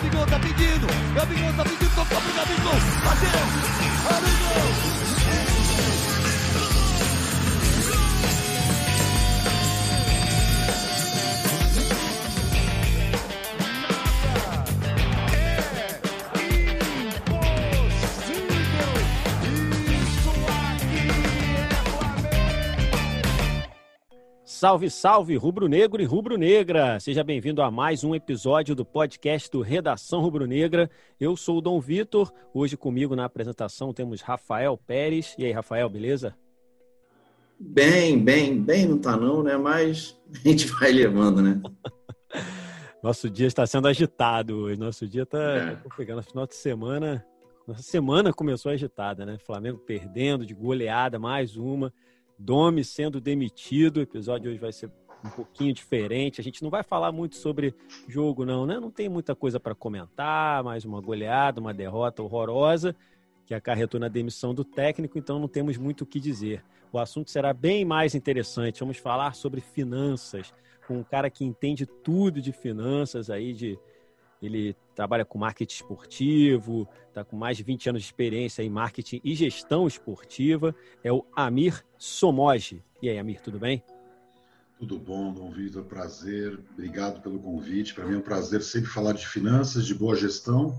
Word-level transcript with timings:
Gabigol 0.00 0.26
tá 0.26 0.38
pedindo. 0.38 0.86
Gabigol 1.14 1.52
tá 1.52 1.62
pedindo, 1.62 1.94
tocou 1.94 2.20
pro 2.22 2.32
Gabigol. 2.32 2.72
Bateu. 3.04 3.30
Gabigol. 4.08 4.99
Salve, 24.60 24.90
salve, 24.90 25.36
rubro-negro 25.38 26.02
e 26.02 26.04
rubro-negra! 26.04 27.00
Seja 27.00 27.24
bem-vindo 27.24 27.62
a 27.62 27.70
mais 27.70 28.04
um 28.04 28.14
episódio 28.14 28.74
do 28.74 28.84
podcast 28.84 29.50
do 29.50 29.62
Redação 29.62 30.20
Rubro-Negra. 30.20 30.90
Eu 31.18 31.34
sou 31.34 31.56
o 31.56 31.60
Dom 31.62 31.80
Vitor. 31.80 32.30
Hoje 32.52 32.76
comigo 32.76 33.16
na 33.16 33.24
apresentação 33.24 33.94
temos 33.94 34.20
Rafael 34.20 34.76
Pérez. 34.76 35.34
E 35.38 35.46
aí, 35.46 35.50
Rafael, 35.50 35.88
beleza? 35.88 36.36
Bem, 37.58 38.22
bem, 38.22 38.60
bem 38.60 38.84
não 38.84 38.98
tá 38.98 39.16
não, 39.16 39.42
né? 39.42 39.56
Mas 39.56 40.20
a 40.30 40.46
gente 40.46 40.66
vai 40.66 40.92
levando, 40.92 41.40
né? 41.40 41.58
Nosso 43.02 43.30
dia 43.30 43.46
está 43.46 43.66
sendo 43.66 43.88
agitado 43.88 44.58
hoje. 44.58 44.78
Nosso 44.78 45.08
dia 45.08 45.22
está 45.22 45.38
é. 45.38 45.74
Tá 45.76 45.88
pegando 45.96 46.22
final 46.22 46.46
de 46.46 46.54
semana. 46.54 47.24
Nossa 47.66 47.82
semana 47.82 48.30
começou 48.30 48.70
agitada, 48.70 49.24
né? 49.24 49.38
Flamengo 49.38 49.78
perdendo 49.78 50.44
de 50.44 50.52
goleada, 50.52 51.18
mais 51.18 51.56
uma. 51.56 51.90
Domi 52.40 52.82
sendo 52.82 53.20
demitido. 53.20 53.98
O 53.98 54.02
episódio 54.02 54.50
hoje 54.50 54.58
vai 54.58 54.72
ser 54.72 54.90
um 55.22 55.28
pouquinho 55.28 55.74
diferente. 55.74 56.40
A 56.40 56.44
gente 56.44 56.62
não 56.62 56.70
vai 56.70 56.82
falar 56.82 57.12
muito 57.12 57.36
sobre 57.36 57.74
jogo, 58.08 58.46
não, 58.46 58.64
né? 58.64 58.80
Não 58.80 58.90
tem 58.90 59.08
muita 59.08 59.34
coisa 59.34 59.60
para 59.60 59.74
comentar, 59.74 60.64
mais 60.64 60.84
uma 60.84 61.00
goleada, 61.00 61.60
uma 61.60 61.74
derrota 61.74 62.22
horrorosa 62.22 62.96
que 63.44 63.54
acarretou 63.54 63.98
na 63.98 64.06
demissão 64.06 64.54
do 64.54 64.64
técnico, 64.64 65.18
então 65.18 65.40
não 65.40 65.48
temos 65.48 65.76
muito 65.76 66.02
o 66.02 66.06
que 66.06 66.20
dizer. 66.20 66.64
O 66.92 66.98
assunto 66.98 67.30
será 67.30 67.52
bem 67.52 67.84
mais 67.84 68.14
interessante. 68.14 68.78
Vamos 68.78 68.96
falar 68.96 69.34
sobre 69.34 69.60
finanças, 69.60 70.54
com 70.86 70.98
um 70.98 71.02
cara 71.02 71.28
que 71.28 71.44
entende 71.44 71.84
tudo 71.84 72.40
de 72.40 72.52
finanças 72.52 73.28
aí, 73.28 73.52
de 73.52 73.78
ele 74.40 74.76
trabalha 75.00 75.24
com 75.24 75.38
marketing 75.38 75.76
esportivo, 75.76 76.86
está 77.08 77.24
com 77.24 77.34
mais 77.34 77.56
de 77.56 77.62
20 77.62 77.88
anos 77.88 78.02
de 78.02 78.08
experiência 78.08 78.62
em 78.62 78.68
marketing 78.68 79.18
e 79.24 79.34
gestão 79.34 79.86
esportiva. 79.86 80.74
É 81.02 81.10
o 81.10 81.24
Amir 81.34 81.82
Somoji. 81.96 82.84
E 83.00 83.08
aí, 83.08 83.18
Amir, 83.18 83.40
tudo 83.40 83.58
bem? 83.58 83.82
Tudo 84.78 84.98
bom, 84.98 85.32
Dom 85.32 85.50
Vitor, 85.52 85.84
prazer. 85.84 86.60
Obrigado 86.74 87.22
pelo 87.22 87.38
convite. 87.38 87.94
Para 87.94 88.04
mim 88.04 88.16
é 88.16 88.18
um 88.18 88.20
prazer 88.20 88.60
sempre 88.60 88.90
falar 88.90 89.14
de 89.14 89.26
finanças, 89.26 89.86
de 89.86 89.94
boa 89.94 90.14
gestão 90.14 90.76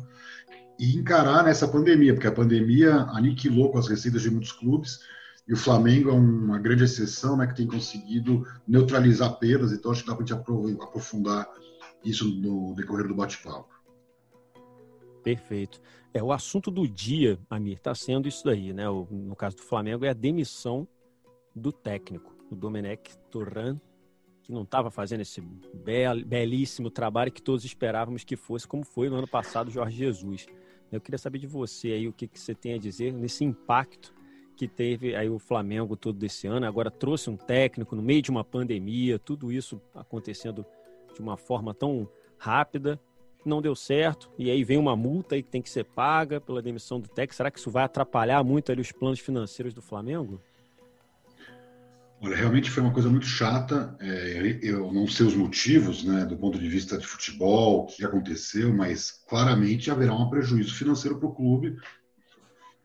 e 0.78 0.96
encarar 0.96 1.44
nessa 1.44 1.68
pandemia, 1.68 2.14
porque 2.14 2.28
a 2.28 2.32
pandemia 2.32 2.94
aniquilou 3.14 3.72
com 3.72 3.80
as 3.80 3.88
receitas 3.88 4.22
de 4.22 4.30
muitos 4.30 4.52
clubes 4.52 5.00
e 5.48 5.54
o 5.54 5.58
Flamengo 5.58 6.12
é 6.12 6.14
uma 6.14 6.60
grande 6.60 6.84
exceção, 6.84 7.36
né, 7.38 7.48
que 7.48 7.56
tem 7.56 7.66
conseguido 7.66 8.46
neutralizar 8.68 9.40
perdas, 9.40 9.72
então 9.72 9.92
acho 9.92 10.04
que 10.04 10.10
dá 10.10 10.16
para 10.16 10.24
a 10.24 10.28
gente 10.28 10.80
aprofundar 10.80 11.50
isso 12.06 12.28
no 12.28 12.76
decorrer 12.76 13.08
do 13.08 13.16
bate-papo. 13.16 13.71
Perfeito. 15.24 15.82
É, 16.14 16.22
o 16.22 16.32
assunto 16.32 16.70
do 16.72 16.88
dia, 16.88 17.40
Amir, 17.50 17.78
está 17.78 17.94
sendo 17.96 18.28
isso 18.28 18.44
daí, 18.44 18.74
né? 18.74 18.90
O, 18.90 19.08
no 19.10 19.36
caso 19.36 19.58
do 19.58 19.62
Flamengo, 19.62 20.04
é 20.06 20.10
a 20.10 20.14
demissão 20.14 20.88
do 21.56 21.72
técnico, 21.72 22.36
o 22.50 22.56
Domenech 22.56 23.18
Torran, 23.30 23.80
que 24.42 24.52
não 24.52 24.64
estava 24.64 24.90
fazendo 24.90 25.22
esse 25.22 25.42
bel, 25.42 26.26
belíssimo 26.26 26.90
trabalho 26.90 27.32
que 27.32 27.42
todos 27.42 27.64
esperávamos 27.64 28.24
que 28.24 28.36
fosse, 28.36 28.68
como 28.68 28.84
foi 28.84 29.10
no 29.10 29.18
ano 29.18 29.28
passado 29.28 29.70
Jorge 29.70 29.98
Jesus. 29.98 30.48
Eu 30.92 31.00
queria 31.00 31.18
saber 31.18 31.40
de 31.40 31.48
você 31.48 31.92
aí 31.92 32.08
o 32.08 32.14
que, 32.14 32.28
que 32.28 32.40
você 32.40 32.54
tem 32.54 32.74
a 32.74 32.78
dizer 32.78 33.14
nesse 33.14 33.46
impacto 33.46 34.14
que 34.58 34.68
teve 34.68 35.16
aí 35.16 35.30
o 35.30 35.40
Flamengo 35.40 35.96
todo 35.96 36.18
desse 36.18 36.48
ano. 36.48 36.66
Agora 36.66 36.92
trouxe 36.92 37.30
um 37.30 37.38
técnico 37.38 37.96
no 37.96 38.02
meio 38.02 38.22
de 38.22 38.30
uma 38.30 38.44
pandemia, 38.44 39.18
tudo 39.18 39.52
isso 39.52 39.81
acontecendo 39.96 40.66
de 41.14 41.22
uma 41.22 41.38
forma 41.38 41.74
tão 41.74 42.10
rápida, 42.38 43.00
não 43.46 43.62
deu 43.62 43.75
certo, 43.75 44.29
e 44.38 44.50
aí 44.50 44.63
vem 44.63 44.78
uma 44.78 44.96
multa 44.96 45.35
aí 45.35 45.44
que 45.44 45.50
tem 45.50 45.62
que 45.62 45.69
ser 45.69 45.84
paga 45.84 46.40
pela 46.40 46.62
demissão 46.62 47.00
do 47.00 47.07
técnico. 47.07 47.35
Será 47.35 47.52
que 47.52 47.59
isso 47.59 47.72
vai 47.72 47.84
atrapalhar 47.84 48.44
muito 48.44 48.72
ali 48.72 48.81
os 48.81 48.91
planos 48.91 49.19
financeiros 49.19 49.74
do 49.74 49.81
Flamengo? 49.81 50.41
Olha, 52.24 52.35
realmente 52.35 52.69
foi 52.69 52.84
uma 52.84 52.94
coisa 52.94 53.09
muito 53.09 53.25
chata. 53.25 53.96
É, 54.00 54.59
eu 54.62 54.94
não 54.94 55.07
sei 55.07 55.25
os 55.25 55.35
motivos, 55.35 56.03
né, 56.03 56.24
do 56.24 56.38
ponto 56.38 56.59
de 56.59 56.69
vista 56.69 56.96
de 56.96 57.07
futebol, 57.07 57.80
o 57.80 57.85
que 57.88 58.06
aconteceu, 58.06 58.72
mas 58.72 59.24
claramente 59.28 59.90
haverá 59.90 60.13
um 60.13 60.30
prejuízo 60.30 60.75
financeiro 60.75 61.18
para 61.18 61.28
o 61.28 61.34
clube. 61.34 61.78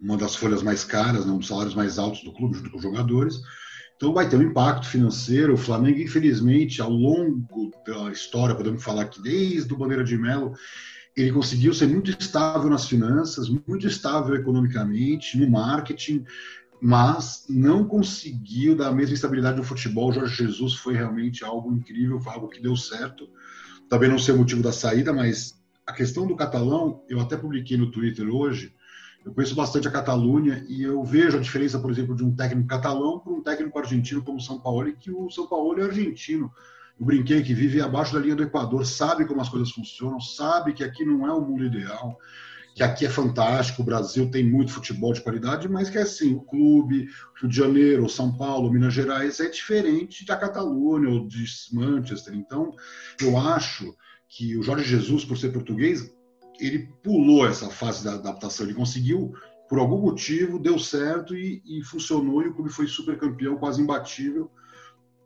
Uma 0.00 0.16
das 0.16 0.34
folhas 0.34 0.62
mais 0.62 0.84
caras, 0.84 1.26
né, 1.26 1.32
um 1.32 1.38
dos 1.38 1.48
salários 1.48 1.74
mais 1.74 1.98
altos 1.98 2.24
do 2.24 2.32
clube, 2.32 2.56
junto 2.56 2.70
com 2.70 2.78
os 2.78 2.82
jogadores. 2.82 3.42
Então 3.96 4.12
vai 4.12 4.28
ter 4.28 4.36
um 4.36 4.42
impacto 4.42 4.86
financeiro. 4.86 5.54
O 5.54 5.58
Flamengo, 5.58 5.98
infelizmente, 5.98 6.82
ao 6.82 6.90
longo 6.90 7.72
da 7.86 8.10
história, 8.12 8.54
podemos 8.54 8.82
falar 8.82 9.06
que 9.06 9.22
desde 9.22 9.72
o 9.72 9.76
Bandeira 9.76 10.04
de 10.04 10.16
Melo, 10.18 10.52
ele 11.16 11.32
conseguiu 11.32 11.72
ser 11.72 11.88
muito 11.88 12.10
estável 12.10 12.68
nas 12.68 12.86
finanças, 12.86 13.48
muito 13.48 13.86
estável 13.86 14.36
economicamente, 14.36 15.38
no 15.38 15.50
marketing, 15.50 16.24
mas 16.78 17.46
não 17.48 17.86
conseguiu 17.86 18.76
dar 18.76 18.88
a 18.88 18.94
mesma 18.94 19.14
estabilidade 19.14 19.56
no 19.56 19.64
futebol. 19.64 20.12
Jorge 20.12 20.44
Jesus 20.44 20.74
foi 20.74 20.94
realmente 20.94 21.42
algo 21.42 21.72
incrível, 21.72 22.20
foi 22.20 22.34
algo 22.34 22.48
que 22.48 22.60
deu 22.60 22.76
certo. 22.76 23.26
Também 23.88 24.10
não 24.10 24.18
sei 24.18 24.34
o 24.34 24.38
motivo 24.38 24.62
da 24.62 24.72
saída, 24.72 25.10
mas 25.10 25.54
a 25.86 25.92
questão 25.92 26.26
do 26.26 26.36
catalão, 26.36 27.02
eu 27.08 27.18
até 27.18 27.34
publiquei 27.36 27.78
no 27.78 27.90
Twitter 27.90 28.28
hoje, 28.28 28.74
eu 29.26 29.34
conheço 29.34 29.56
bastante 29.56 29.88
a 29.88 29.90
Catalunha 29.90 30.64
e 30.68 30.84
eu 30.84 31.02
vejo 31.02 31.36
a 31.36 31.40
diferença, 31.40 31.80
por 31.80 31.90
exemplo, 31.90 32.14
de 32.14 32.22
um 32.22 32.32
técnico 32.32 32.68
catalão 32.68 33.18
para 33.18 33.32
um 33.32 33.42
técnico 33.42 33.76
argentino 33.76 34.22
como 34.22 34.38
o 34.38 34.40
São 34.40 34.60
Paulo, 34.60 34.94
que 34.94 35.10
o 35.10 35.28
São 35.30 35.48
Paulo 35.48 35.80
é 35.80 35.82
argentino. 35.82 36.52
Eu 36.98 37.04
brinquei 37.04 37.42
que 37.42 37.52
vive 37.52 37.80
abaixo 37.80 38.14
da 38.14 38.20
linha 38.20 38.36
do 38.36 38.44
Equador, 38.44 38.86
sabe 38.86 39.26
como 39.26 39.40
as 39.40 39.48
coisas 39.48 39.72
funcionam, 39.72 40.20
sabe 40.20 40.72
que 40.72 40.84
aqui 40.84 41.04
não 41.04 41.26
é 41.26 41.32
o 41.32 41.40
mundo 41.40 41.64
ideal, 41.64 42.16
que 42.76 42.84
aqui 42.84 43.04
é 43.04 43.10
fantástico, 43.10 43.82
o 43.82 43.84
Brasil 43.84 44.30
tem 44.30 44.48
muito 44.48 44.70
futebol 44.70 45.12
de 45.12 45.20
qualidade, 45.20 45.68
mas 45.68 45.90
que 45.90 45.98
é 45.98 46.02
assim, 46.02 46.32
o 46.32 46.42
clube, 46.42 47.08
Rio 47.40 47.50
de 47.50 47.56
Janeiro, 47.56 48.08
São 48.08 48.32
Paulo, 48.36 48.72
Minas 48.72 48.94
Gerais 48.94 49.40
é 49.40 49.48
diferente 49.50 50.24
da 50.24 50.36
Catalunha 50.36 51.08
ou 51.08 51.26
de 51.26 51.44
Manchester. 51.72 52.32
Então, 52.32 52.72
eu 53.20 53.36
acho 53.36 53.92
que 54.28 54.56
o 54.56 54.62
Jorge 54.62 54.84
Jesus, 54.84 55.24
por 55.24 55.36
ser 55.36 55.52
português, 55.52 56.14
ele 56.60 56.88
pulou 57.02 57.46
essa 57.46 57.68
fase 57.70 58.04
da 58.04 58.14
adaptação, 58.14 58.66
ele 58.66 58.74
conseguiu, 58.74 59.32
por 59.68 59.78
algum 59.78 60.00
motivo, 60.00 60.58
deu 60.58 60.78
certo 60.78 61.34
e, 61.34 61.62
e 61.64 61.82
funcionou, 61.82 62.42
e 62.42 62.48
o 62.48 62.54
clube 62.54 62.70
foi 62.70 62.86
super 62.86 63.18
campeão, 63.18 63.56
quase 63.56 63.82
imbatível, 63.82 64.50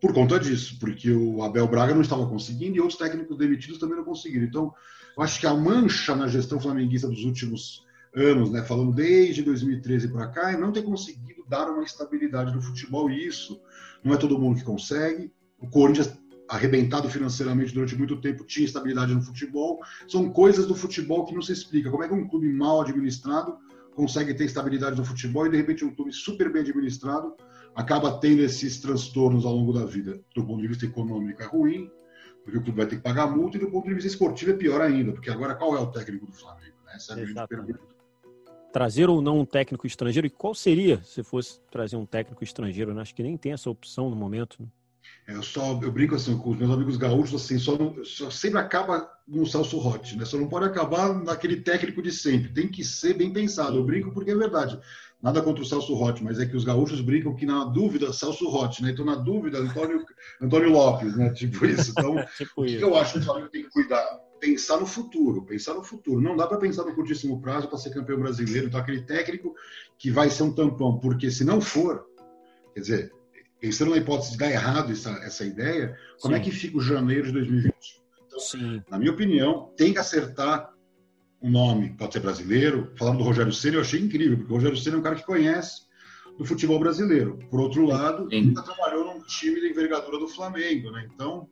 por 0.01 0.15
conta 0.15 0.41
disso, 0.41 0.79
porque 0.81 1.11
o 1.13 1.43
Abel 1.43 1.69
Braga 1.69 1.95
não 1.95 2.01
estava 2.01 2.27
conseguindo 2.27 2.77
e 2.77 2.81
outros 2.81 2.99
técnicos 2.99 3.37
demitidos 3.37 3.79
também 3.79 3.97
não 3.97 4.05
conseguiram. 4.05 4.47
Então, 4.47 4.73
eu 5.17 5.23
acho 5.23 5.39
que 5.39 5.47
a 5.47 5.55
mancha 5.55 6.17
na 6.17 6.27
gestão 6.27 6.59
flamenguista 6.59 7.07
dos 7.07 7.25
últimos 7.25 7.85
anos, 8.15 8.51
né, 8.51 8.63
falando 8.63 8.93
desde 8.93 9.43
2013 9.43 10.09
para 10.09 10.29
cá, 10.29 10.53
é 10.53 10.57
não 10.57 10.73
ter 10.73 10.83
conseguido 10.83 11.45
dar 11.47 11.71
uma 11.71 11.83
estabilidade 11.83 12.55
no 12.55 12.63
futebol, 12.63 13.11
e 13.11 13.27
isso 13.27 13.61
não 14.03 14.15
é 14.15 14.17
todo 14.17 14.39
mundo 14.39 14.59
que 14.59 14.65
consegue. 14.65 15.31
O 15.59 15.69
Corinthians 15.69 16.19
arrebentado 16.51 17.09
financeiramente 17.09 17.73
durante 17.73 17.97
muito 17.97 18.21
tempo, 18.21 18.45
tinha 18.45 18.67
estabilidade 18.67 19.15
no 19.15 19.23
futebol. 19.23 19.79
São 20.09 20.29
coisas 20.31 20.67
do 20.67 20.75
futebol 20.75 21.25
que 21.25 21.33
não 21.33 21.41
se 21.41 21.53
explica. 21.53 21.91
Como 21.91 22.03
é 22.03 22.09
que 22.09 22.15
um 22.15 22.27
clube 22.27 22.53
mal 22.53 22.81
administrado 22.81 23.57
consegue 23.95 24.35
ter 24.35 24.47
estabilidade 24.47 24.97
no 24.97 25.05
futebol 25.05 25.47
e 25.47 25.51
de 25.51 25.57
repente 25.57 25.85
um 25.85 25.95
clube 25.95 26.13
super 26.13 26.53
bem 26.53 26.63
administrado 26.63 27.37
acaba 27.77 28.19
tendo 28.19 28.43
esses 28.43 28.81
transtornos 28.81 29.47
ao 29.47 29.55
longo 29.55 29.73
da 29.73 29.87
vida? 29.87 30.21
Do 30.35 30.45
ponto 30.45 30.61
de 30.61 30.67
vista 30.67 30.85
econômico 30.85 31.41
é 31.41 31.47
ruim, 31.47 31.89
porque 32.43 32.59
o 32.59 32.63
clube 32.63 32.79
vai 32.79 32.87
ter 32.87 32.97
que 32.97 33.03
pagar 33.03 33.29
multa, 33.29 33.57
e 33.57 33.61
do 33.61 33.71
ponto 33.71 33.87
de 33.87 33.95
vista 33.95 34.09
esportivo 34.09 34.51
é 34.51 34.55
pior 34.55 34.81
ainda, 34.81 35.13
porque 35.13 35.31
agora 35.31 35.55
qual 35.55 35.77
é 35.77 35.79
o 35.79 35.87
técnico 35.87 36.27
do 36.27 36.33
Flamengo? 36.33 36.75
Né? 36.85 36.95
Essa 36.97 37.13
é 37.13 37.23
a 37.23 37.25
grande 37.25 37.47
pergunta. 37.47 37.81
Trazer 38.73 39.09
ou 39.09 39.23
não 39.23 39.39
um 39.39 39.45
técnico 39.45 39.87
estrangeiro, 39.87 40.27
e 40.27 40.31
qual 40.31 40.53
seria 40.53 41.01
se 41.05 41.23
fosse 41.23 41.61
trazer 41.71 41.95
um 41.95 42.07
técnico 42.07 42.43
estrangeiro? 42.43 42.93
Né? 42.93 43.03
Acho 43.03 43.15
que 43.15 43.23
nem 43.23 43.37
tem 43.37 43.53
essa 43.53 43.71
opção 43.71 44.11
no 44.11 44.17
momento. 44.17 44.57
Né? 44.61 44.67
É, 45.27 45.35
eu 45.35 45.43
só 45.43 45.79
eu 45.83 45.93
brinco 45.93 46.15
assim 46.15 46.37
com 46.37 46.51
os 46.51 46.59
meus 46.59 46.71
amigos 46.71 46.97
gaúchos 46.97 47.41
assim, 47.41 47.59
só, 47.59 47.77
não, 47.79 48.05
só 48.05 48.31
sempre 48.31 48.59
acaba 48.59 49.09
no 49.27 49.47
Celso 49.47 49.79
Rotti, 49.79 50.17
né? 50.17 50.25
Só 50.25 50.37
não 50.37 50.49
pode 50.49 50.67
acabar 50.67 51.15
naquele 51.15 51.57
técnico 51.57 52.03
de 52.03 52.11
sempre. 52.11 52.53
Tem 52.53 52.69
que 52.69 52.85
ser 52.85 53.15
bem 53.15 53.33
pensado. 53.33 53.77
Eu 53.77 53.85
brinco 53.85 54.13
porque 54.13 54.33
é 54.33 54.35
verdade. 54.35 54.79
Nada 55.23 55.43
contra 55.43 55.63
o 55.63 55.67
Celso 55.67 55.95
Rotti, 55.95 56.25
mas 56.25 56.41
é 56.41 56.47
que 56.47 56.57
os 56.57 56.65
gaúchos 56.65 57.01
brincam 57.01 57.35
que 57.35 57.45
na 57.45 57.65
dúvida 57.65 58.13
Celso 58.13 58.49
Rotti, 58.49 58.83
né? 58.83 58.91
Então 58.91 59.05
na 59.05 59.15
dúvida 59.15 59.59
Antônio, 59.59 60.05
Antônio 60.41 60.71
Lopes, 60.71 61.15
né? 61.17 61.31
Tipo 61.31 61.67
isso. 61.67 61.93
Então, 61.93 62.17
tipo 62.37 62.63
o 62.63 62.65
que, 62.65 62.81
eu 62.81 62.97
acho 62.97 63.15
que 63.15 63.19
o 63.21 63.23
Flamengo 63.23 63.51
tem 63.51 63.63
que 63.63 63.71
cuidar? 63.71 64.03
Pensar 64.41 64.81
no 64.81 64.87
futuro, 64.87 65.45
pensar 65.45 65.75
no 65.75 65.85
futuro. 65.85 66.21
Não 66.21 66.37
dá 66.37 66.47
para 66.47 66.57
pensar 66.57 66.85
no 66.85 66.95
curtíssimo 66.95 67.41
prazo 67.41 67.69
para 67.69 67.77
ser 67.79 67.91
campeão 67.91 68.19
brasileiro. 68.19 68.69
Então 68.69 68.81
aquele 68.81 69.03
técnico 69.03 69.55
que 69.99 70.11
vai 70.11 70.31
ser 70.31 70.45
um 70.45 70.53
tampão, 70.53 70.99
porque 70.99 71.31
se 71.31 71.45
não 71.45 71.61
for, 71.61 72.07
quer 72.75 72.81
dizer, 72.81 73.13
pensando 73.61 73.91
na 73.91 73.99
hipótese 73.99 74.33
de 74.33 74.39
dar 74.39 74.51
errado 74.51 74.93
essa, 74.93 75.11
essa 75.23 75.45
ideia, 75.45 75.97
como 76.21 76.35
é 76.35 76.39
Sim. 76.39 76.43
é 76.43 76.45
que 76.45 76.51
fica 76.51 76.79
o 76.79 76.81
janeiro 76.81 77.27
de 77.27 77.33
2020? 77.33 77.75
Então, 78.27 78.41
Sim. 78.41 78.83
na 78.91 78.99
minha 78.99 79.13
opinião, 79.13 79.73
tem 79.77 79.93
que 79.93 79.99
acertar 79.99 80.73
um 81.43 81.51
nome, 81.51 81.95
pode 81.97 82.13
ser 82.13 82.21
brasileiro. 82.21 82.93
Falando 82.99 83.19
do 83.19 83.25
Rogério 83.25 83.53
Ceni, 83.53 83.77
eu 83.77 83.83
achei 83.83 84.01
incrível, 84.01 84.39
porque 84.39 84.53
o 84.53 84.57
Rogério 84.57 84.77
Ceni 84.77 84.97
é 84.97 84.99
um 84.99 85.03
cara 85.03 85.17
que 85.17 85.25
conhece 85.25 85.83
do 86.39 86.45
futebol 86.45 86.79
brasileiro. 86.79 87.39
Por 87.51 87.61
outro 87.61 87.85
lado, 87.85 88.29
Sim. 88.31 88.47
nunca 88.47 88.63
trabalhou 88.63 89.05
num 89.05 89.23
time 89.25 89.61
da 89.61 89.69
envergadura 89.69 90.19
do 90.19 90.29
Flamengo, 90.29 90.91
né? 90.91 91.09
Então, 91.15 91.49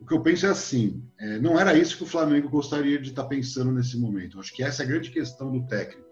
o 0.00 0.06
que 0.06 0.14
eu 0.14 0.20
penso 0.20 0.46
é 0.46 0.50
assim: 0.50 1.02
é, 1.18 1.38
não 1.38 1.58
era 1.58 1.76
isso 1.76 1.96
que 1.96 2.02
o 2.02 2.06
Flamengo 2.06 2.48
gostaria 2.48 2.98
de 2.98 3.10
estar 3.10 3.22
tá 3.22 3.28
pensando 3.28 3.72
nesse 3.72 3.98
momento. 3.98 4.36
Eu 4.36 4.40
acho 4.40 4.54
que 4.54 4.62
essa 4.62 4.82
é 4.82 4.86
a 4.86 4.88
grande 4.88 5.10
questão 5.10 5.50
do 5.50 5.66
técnico. 5.66 6.06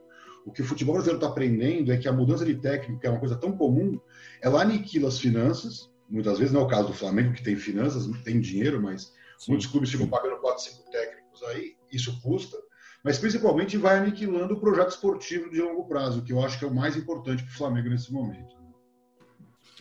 O 0.44 0.52
que 0.52 0.62
o 0.62 0.64
futebol 0.64 0.94
brasileiro 0.94 1.18
está 1.18 1.30
aprendendo 1.30 1.92
é 1.92 1.96
que 1.96 2.06
a 2.06 2.12
mudança 2.12 2.44
de 2.44 2.54
técnico, 2.54 3.00
que 3.00 3.06
é 3.06 3.10
uma 3.10 3.18
coisa 3.18 3.36
tão 3.36 3.52
comum, 3.52 4.00
ela 4.40 4.62
aniquila 4.62 5.08
as 5.08 5.18
finanças. 5.18 5.90
Muitas 6.08 6.38
vezes 6.38 6.52
não 6.52 6.62
é 6.62 6.64
o 6.64 6.68
caso 6.68 6.88
do 6.88 6.94
Flamengo, 6.94 7.32
que 7.32 7.42
tem 7.42 7.56
finanças, 7.56 8.06
tem 8.22 8.40
dinheiro, 8.40 8.80
mas 8.80 9.12
Sim. 9.38 9.52
muitos 9.52 9.66
clubes 9.66 9.90
ficam 9.90 10.06
pagando 10.06 10.36
4, 10.36 10.62
5 10.62 10.90
técnicos 10.90 11.42
aí, 11.44 11.74
isso 11.92 12.20
custa. 12.22 12.56
Mas 13.02 13.18
principalmente 13.18 13.76
vai 13.76 13.98
aniquilando 13.98 14.54
o 14.54 14.60
projeto 14.60 14.90
esportivo 14.90 15.50
de 15.50 15.60
longo 15.60 15.84
prazo, 15.84 16.22
que 16.22 16.32
eu 16.32 16.42
acho 16.42 16.58
que 16.58 16.64
é 16.64 16.68
o 16.68 16.74
mais 16.74 16.96
importante 16.96 17.42
para 17.42 17.52
o 17.52 17.56
Flamengo 17.56 17.88
nesse 17.88 18.12
momento. 18.12 18.56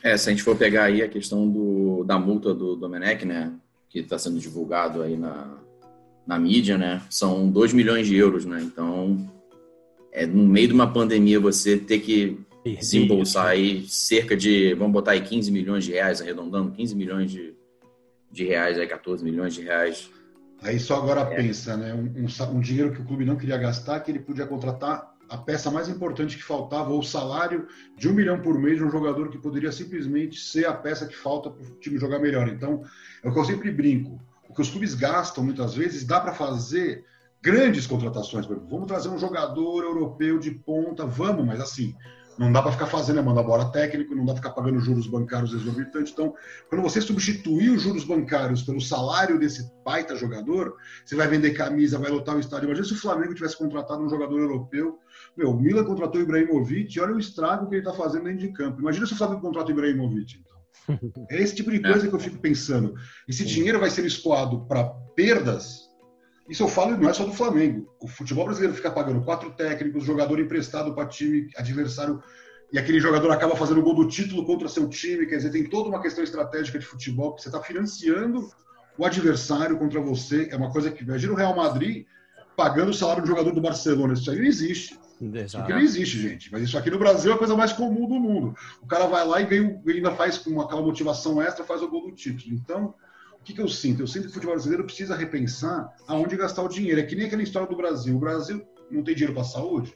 É, 0.03 0.15
se 0.15 0.29
a 0.29 0.31
gente 0.31 0.43
for 0.43 0.55
pegar 0.55 0.83
aí 0.83 1.01
a 1.01 1.09
questão 1.09 1.49
do, 1.49 2.03
da 2.03 2.19
multa 2.19 2.53
do 2.53 2.75
Domenech, 2.75 3.25
né, 3.25 3.51
que 3.89 3.99
está 3.99 4.19
sendo 4.19 4.37
divulgado 4.37 5.01
aí 5.01 5.17
na, 5.17 5.57
na 6.27 6.37
mídia, 6.37 6.77
né, 6.77 7.01
são 7.09 7.49
2 7.49 7.73
milhões 7.73 8.05
de 8.05 8.15
euros, 8.15 8.45
né, 8.45 8.61
então 8.61 9.27
é, 10.11 10.25
no 10.27 10.45
meio 10.45 10.67
de 10.67 10.73
uma 10.73 10.93
pandemia 10.93 11.39
você 11.39 11.77
ter 11.77 11.99
que 11.99 12.39
desembolsar 12.73 13.47
aí 13.47 13.85
cerca 13.87 14.35
de, 14.35 14.73
vamos 14.73 14.93
botar 14.93 15.11
aí 15.11 15.21
15 15.21 15.51
milhões 15.51 15.85
de 15.85 15.91
reais, 15.91 16.21
arredondando, 16.21 16.71
15 16.71 16.95
milhões 16.95 17.31
de, 17.31 17.53
de 18.31 18.43
reais, 18.45 18.79
aí 18.79 18.87
14 18.87 19.23
milhões 19.23 19.53
de 19.53 19.61
reais. 19.61 20.09
Aí 20.61 20.79
só 20.79 20.95
agora 20.97 21.21
é. 21.21 21.35
pensa, 21.35 21.77
né? 21.77 21.93
Um, 21.93 22.25
um, 22.25 22.57
um, 22.57 22.59
dinheiro 22.59 22.91
que 22.91 23.01
o 23.01 23.05
clube 23.05 23.23
não 23.23 23.35
queria 23.35 23.57
gastar, 23.57 23.99
que 23.99 24.09
ele 24.09 24.19
podia 24.19 24.47
contratar 24.47 25.13
a 25.29 25.37
peça 25.37 25.69
mais 25.69 25.89
importante 25.89 26.37
que 26.37 26.43
faltava, 26.43 26.91
ou 26.91 26.99
o 26.99 27.03
salário 27.03 27.67
de 27.97 28.07
um 28.07 28.13
milhão 28.13 28.39
por 28.41 28.57
mês 28.57 28.77
de 28.77 28.83
um 28.83 28.89
jogador 28.89 29.29
que 29.29 29.37
poderia 29.37 29.71
simplesmente 29.71 30.39
ser 30.39 30.65
a 30.65 30.73
peça 30.73 31.07
que 31.07 31.15
falta 31.15 31.49
para 31.49 31.63
o 31.63 31.75
time 31.79 31.99
jogar 31.99 32.19
melhor. 32.19 32.47
Então, 32.47 32.83
é 33.23 33.29
o 33.29 33.33
que 33.33 33.39
eu 33.39 33.45
sempre 33.45 33.71
brinco. 33.71 34.19
O 34.49 34.53
que 34.53 34.61
os 34.61 34.69
clubes 34.69 34.93
gastam 34.93 35.43
muitas 35.43 35.75
vezes 35.75 36.03
dá 36.03 36.19
para 36.19 36.33
fazer 36.33 37.03
grandes 37.41 37.85
contratações. 37.85 38.45
Vamos 38.47 38.87
trazer 38.87 39.09
um 39.09 39.19
jogador 39.19 39.83
europeu 39.83 40.39
de 40.39 40.51
ponta, 40.51 41.05
vamos, 41.05 41.45
mas 41.45 41.59
assim, 41.59 41.95
não 42.37 42.51
dá 42.51 42.61
para 42.61 42.71
ficar 42.71 42.87
fazendo, 42.87 43.19
é 43.19 43.21
mandar 43.21 43.43
bola 43.43 43.71
técnico, 43.71 44.13
não 44.13 44.25
dá 44.25 44.33
para 44.33 44.41
ficar 44.41 44.53
pagando 44.53 44.79
juros 44.79 45.07
bancários 45.07 45.53
exorbitantes. 45.53 46.11
Então, 46.11 46.33
quando 46.69 46.81
você 46.81 46.99
substituir 46.99 47.69
os 47.69 47.81
juros 47.81 48.03
bancários 48.03 48.61
pelo 48.63 48.81
salário 48.81 49.39
desse 49.39 49.71
baita 49.83 50.15
jogador, 50.15 50.75
você 51.05 51.15
vai 51.15 51.27
vender 51.27 51.51
camisa, 51.51 51.97
vai 51.97 52.11
lotar 52.11 52.35
o 52.35 52.39
estádio. 52.39 52.67
Imagina 52.67 52.87
se 52.87 52.93
o 52.93 52.97
Flamengo 52.97 53.33
tivesse 53.33 53.57
contratado 53.57 54.03
um 54.03 54.09
jogador 54.09 54.39
europeu. 54.39 54.99
Meu, 55.37 55.51
o 55.51 55.59
Milan 55.59 55.85
contratou 55.85 56.19
o 56.19 56.23
Ibrahimovic 56.23 56.95
e 56.95 57.01
olha 57.01 57.15
o 57.15 57.19
estrago 57.19 57.69
que 57.69 57.75
ele 57.75 57.87
está 57.87 57.93
fazendo 57.93 58.25
dentro 58.25 58.39
de 58.39 58.53
campo. 58.53 58.81
Imagina 58.81 59.05
se 59.05 59.13
o 59.13 59.17
Flamengo 59.17 59.41
contrata 59.41 59.69
o 59.69 59.71
Ibrahimovic, 59.71 60.37
então. 60.39 60.55
É 61.31 61.41
esse 61.41 61.55
tipo 61.55 61.71
de 61.71 61.81
coisa 61.81 62.07
que 62.07 62.13
eu 62.13 62.19
fico 62.19 62.37
pensando. 62.37 62.93
Esse 63.27 63.45
dinheiro 63.45 63.79
vai 63.79 63.89
ser 63.89 64.05
escoado 64.05 64.65
para 64.67 64.83
perdas 65.15 65.84
isso 66.47 66.63
eu 66.63 66.67
falo 66.67 66.95
não 66.97 67.09
é 67.09 67.13
só 67.13 67.25
do 67.25 67.33
Flamengo. 67.33 67.91
O 67.99 68.07
futebol 68.07 68.45
brasileiro 68.45 68.75
fica 68.75 68.91
pagando 68.91 69.23
quatro 69.23 69.51
técnicos, 69.51 70.03
jogador 70.03 70.39
emprestado 70.39 70.93
para 70.93 71.07
time 71.07 71.49
adversário 71.57 72.21
e 72.71 72.77
aquele 72.77 72.99
jogador 72.99 73.31
acaba 73.31 73.55
fazendo 73.55 73.79
o 73.79 73.83
gol 73.83 73.95
do 73.95 74.07
título 74.07 74.45
contra 74.45 74.67
seu 74.67 74.87
time. 74.87 75.25
Quer 75.25 75.37
dizer, 75.37 75.51
tem 75.51 75.63
toda 75.63 75.89
uma 75.89 76.01
questão 76.01 76.23
estratégica 76.23 76.77
de 76.77 76.85
futebol 76.85 77.33
que 77.33 77.41
você 77.41 77.47
está 77.47 77.61
financiando 77.61 78.49
o 78.97 79.05
adversário 79.05 79.77
contra 79.77 79.99
você. 79.99 80.49
É 80.51 80.55
uma 80.55 80.71
coisa 80.71 80.91
que 80.91 81.03
imagina 81.03 81.33
o 81.33 81.35
Real 81.35 81.55
Madrid 81.55 82.05
pagando 82.55 82.91
o 82.91 82.93
salário 82.93 83.21
do 83.21 83.27
jogador 83.27 83.51
do 83.51 83.61
Barcelona. 83.61 84.13
Isso 84.13 84.29
aí 84.29 84.37
não 84.37 84.45
existe. 84.45 84.99
Exato. 85.21 85.45
Isso 85.45 85.57
aqui 85.57 85.73
não 85.73 85.79
existe, 85.79 86.19
gente. 86.19 86.51
Mas 86.51 86.63
isso 86.63 86.77
aqui 86.77 86.89
no 86.89 86.99
Brasil 86.99 87.31
é 87.31 87.35
a 87.35 87.37
coisa 87.37 87.55
mais 87.55 87.73
comum 87.73 88.07
do 88.07 88.19
mundo. 88.19 88.55
O 88.81 88.87
cara 88.87 89.05
vai 89.07 89.25
lá 89.25 89.41
e 89.41 89.45
vem, 89.45 89.81
ainda 89.87 90.11
faz 90.11 90.37
com 90.37 90.59
aquela 90.61 90.81
motivação 90.81 91.41
extra, 91.41 91.63
faz 91.63 91.81
o 91.81 91.89
gol 91.89 92.09
do 92.09 92.15
título. 92.15 92.53
Então, 92.53 92.93
que, 93.45 93.53
que 93.53 93.61
eu 93.61 93.67
sinto? 93.69 94.01
Eu 94.01 94.07
sinto 94.07 94.23
que 94.23 94.29
o 94.29 94.33
futebol 94.33 94.55
brasileiro 94.55 94.83
precisa 94.83 95.15
repensar 95.15 95.95
aonde 96.07 96.35
gastar 96.35 96.63
o 96.63 96.67
dinheiro. 96.67 96.99
É 96.99 97.03
que 97.03 97.15
nem 97.15 97.27
aquela 97.27 97.43
história 97.43 97.67
do 97.67 97.77
Brasil. 97.77 98.15
O 98.15 98.19
Brasil 98.19 98.65
não 98.89 99.03
tem 99.03 99.13
dinheiro 99.13 99.33
para 99.33 99.43
saúde? 99.43 99.95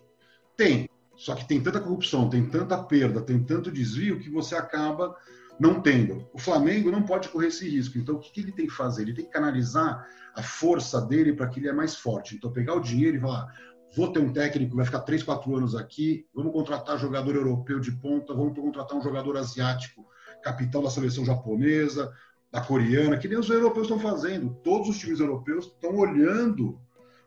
Tem. 0.55 0.87
Só 1.15 1.35
que 1.35 1.47
tem 1.47 1.59
tanta 1.61 1.81
corrupção, 1.81 2.29
tem 2.29 2.45
tanta 2.45 2.81
perda, 2.81 3.21
tem 3.21 3.43
tanto 3.43 3.71
desvio 3.71 4.19
que 4.19 4.29
você 4.29 4.55
acaba 4.55 5.17
não 5.59 5.81
tendo. 5.81 6.29
O 6.31 6.39
Flamengo 6.39 6.91
não 6.91 7.03
pode 7.03 7.27
correr 7.27 7.47
esse 7.47 7.67
risco. 7.67 7.97
Então, 7.97 8.15
o 8.15 8.19
que, 8.19 8.31
que 8.31 8.39
ele 8.39 8.51
tem 8.53 8.67
que 8.67 8.73
fazer? 8.73 9.01
Ele 9.01 9.13
tem 9.13 9.25
que 9.25 9.31
canalizar 9.31 10.07
a 10.33 10.43
força 10.43 11.01
dele 11.01 11.33
para 11.33 11.47
que 11.47 11.59
ele 11.59 11.67
é 11.67 11.73
mais 11.73 11.95
forte. 11.95 12.35
Então, 12.35 12.53
pegar 12.53 12.75
o 12.75 12.79
dinheiro 12.79 13.17
e 13.17 13.19
falar: 13.19 13.51
vou 13.95 14.13
ter 14.13 14.19
um 14.19 14.31
técnico, 14.31 14.75
vai 14.75 14.85
ficar 14.85 15.01
3, 15.01 15.23
4 15.23 15.55
anos 15.55 15.75
aqui, 15.75 16.25
vamos 16.33 16.53
contratar 16.53 16.97
jogador 16.97 17.35
europeu 17.35 17.79
de 17.79 17.91
ponta, 17.91 18.33
vamos 18.33 18.57
contratar 18.57 18.97
um 18.97 19.01
jogador 19.01 19.35
asiático, 19.35 20.05
capitão 20.41 20.81
da 20.81 20.89
seleção 20.89 21.25
japonesa, 21.25 22.13
da 22.51 22.61
coreana, 22.61 23.17
que 23.17 23.27
nem 23.27 23.37
os 23.37 23.49
europeus 23.49 23.87
estão 23.87 23.99
fazendo. 23.99 24.55
Todos 24.63 24.89
os 24.89 24.97
times 24.97 25.19
europeus 25.19 25.65
estão 25.65 25.95
olhando 25.95 26.79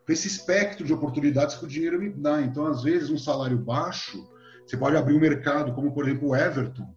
para 0.04 0.12
esse 0.12 0.26
espectro 0.26 0.84
de 0.84 0.92
oportunidades 0.92 1.54
que 1.54 1.64
o 1.64 1.68
dinheiro 1.68 2.00
me 2.00 2.10
dá. 2.10 2.42
Então, 2.42 2.66
às 2.66 2.82
vezes, 2.82 3.10
um 3.10 3.18
salário 3.18 3.56
baixo, 3.56 4.28
você 4.66 4.76
pode 4.76 4.96
abrir 4.96 5.14
um 5.14 5.20
mercado, 5.20 5.72
como 5.72 5.92
por 5.92 6.06
exemplo 6.06 6.28
o 6.28 6.36
Everton. 6.36 6.92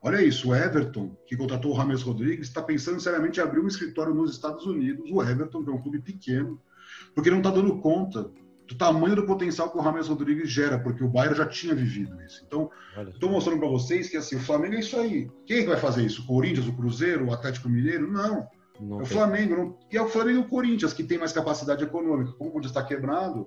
Olha 0.00 0.22
isso, 0.22 0.50
o 0.50 0.54
Everton, 0.54 1.16
que 1.26 1.36
contratou 1.36 1.72
o 1.72 1.74
Rames 1.74 2.02
Rodrigues, 2.02 2.48
está 2.48 2.62
pensando 2.62 3.00
seriamente 3.00 3.40
em 3.40 3.42
abrir 3.42 3.60
um 3.60 3.66
escritório 3.66 4.14
nos 4.14 4.32
Estados 4.32 4.66
Unidos. 4.66 5.10
O 5.10 5.22
Everton, 5.22 5.64
que 5.64 5.70
é 5.70 5.72
um 5.72 5.80
clube 5.80 6.00
pequeno, 6.00 6.60
porque 7.14 7.30
não 7.30 7.38
está 7.38 7.50
dando 7.50 7.80
conta 7.80 8.30
do 8.66 8.74
tamanho 8.76 9.16
do 9.16 9.26
potencial 9.26 9.70
que 9.70 9.76
o 9.76 9.80
Rames 9.80 10.08
Rodrigues 10.08 10.50
gera, 10.50 10.78
porque 10.78 11.04
o 11.04 11.08
Bayern 11.08 11.36
já 11.36 11.46
tinha 11.46 11.74
vivido 11.74 12.20
isso. 12.22 12.42
Então, 12.46 12.70
estou 13.08 13.30
mostrando 13.30 13.58
para 13.58 13.68
vocês 13.68 14.08
que 14.08 14.16
assim, 14.16 14.36
o 14.36 14.40
Flamengo 14.40 14.74
é 14.74 14.80
isso 14.80 14.98
aí. 14.98 15.30
Quem 15.46 15.58
é 15.58 15.60
que 15.62 15.68
vai 15.68 15.76
fazer 15.76 16.04
isso? 16.04 16.22
O 16.22 16.26
Corinthians, 16.26 16.66
o 16.66 16.72
Cruzeiro, 16.72 17.26
o 17.26 17.32
Atlético 17.32 17.68
Mineiro? 17.68 18.10
Não. 18.10 18.46
não 18.80 19.00
é 19.00 19.02
o 19.02 19.06
Flamengo. 19.06 19.56
Não... 19.56 19.78
E 19.92 19.96
é 19.96 20.02
o 20.02 20.08
Flamengo 20.08 20.38
e 20.38 20.42
o 20.42 20.48
Corinthians 20.48 20.94
que 20.94 21.04
tem 21.04 21.18
mais 21.18 21.32
capacidade 21.32 21.84
econômica. 21.84 22.32
Como 22.32 22.56
o 22.56 22.60
está 22.60 22.82
quebrado, 22.82 23.46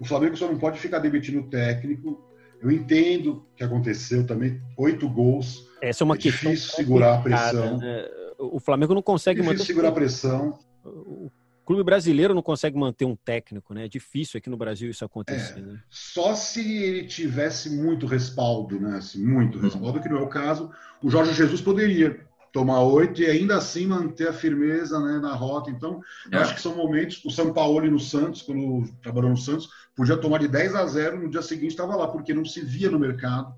o 0.00 0.04
Flamengo 0.04 0.36
só 0.36 0.48
não 0.48 0.58
pode 0.58 0.80
ficar 0.80 0.98
demitindo 0.98 1.40
o 1.40 1.48
técnico. 1.48 2.24
Eu 2.60 2.72
entendo 2.72 3.46
que 3.54 3.62
aconteceu 3.62 4.26
também, 4.26 4.60
oito 4.76 5.08
gols. 5.08 5.68
Essa 5.80 6.02
é 6.02 6.04
uma 6.04 6.16
é 6.16 6.18
questão 6.18 6.50
difícil 6.50 6.74
segurar 6.74 7.14
a 7.14 7.22
pressão. 7.22 7.78
Né? 7.78 8.08
O 8.36 8.58
Flamengo 8.58 8.94
não 8.94 9.02
consegue 9.02 9.40
difícil 9.40 9.58
manter 9.58 9.66
segurar 9.66 9.88
a 9.90 9.92
pressão. 9.92 10.58
O 10.84 11.30
clube 11.68 11.84
brasileiro 11.84 12.34
não 12.34 12.40
consegue 12.40 12.78
manter 12.78 13.04
um 13.04 13.14
técnico, 13.14 13.74
né? 13.74 13.84
É 13.84 13.88
difícil 13.88 14.38
aqui 14.38 14.48
no 14.48 14.56
Brasil 14.56 14.88
isso 14.88 15.04
acontecer. 15.04 15.58
É, 15.58 15.60
né? 15.60 15.82
Só 15.90 16.34
se 16.34 16.60
ele 16.82 17.06
tivesse 17.06 17.68
muito 17.68 18.06
respaldo, 18.06 18.80
né? 18.80 18.96
Assim, 18.96 19.22
muito 19.22 19.58
respaldo, 19.58 20.00
que 20.00 20.08
não 20.08 20.16
é 20.16 20.22
o 20.22 20.28
caso. 20.28 20.70
O 21.02 21.10
Jorge 21.10 21.34
Jesus 21.34 21.60
poderia 21.60 22.26
tomar 22.54 22.80
oito 22.80 23.20
e 23.20 23.26
ainda 23.26 23.58
assim 23.58 23.86
manter 23.86 24.28
a 24.28 24.32
firmeza 24.32 24.98
né, 24.98 25.18
na 25.18 25.34
rota. 25.34 25.70
Então, 25.70 26.00
é. 26.32 26.38
acho 26.38 26.54
que 26.54 26.62
são 26.62 26.74
momentos. 26.74 27.22
O 27.22 27.30
São 27.30 27.52
Paulo 27.52 27.84
no 27.90 28.00
Santos, 28.00 28.40
quando 28.40 28.90
trabalhou 29.02 29.28
no 29.28 29.36
Santos, 29.36 29.68
podia 29.94 30.16
tomar 30.16 30.38
de 30.38 30.48
10 30.48 30.74
a 30.74 30.86
0, 30.86 31.20
no 31.20 31.28
dia 31.28 31.42
seguinte 31.42 31.72
estava 31.72 31.94
lá, 31.94 32.08
porque 32.08 32.32
não 32.32 32.46
se 32.46 32.62
via 32.62 32.90
no 32.90 32.98
mercado 32.98 33.54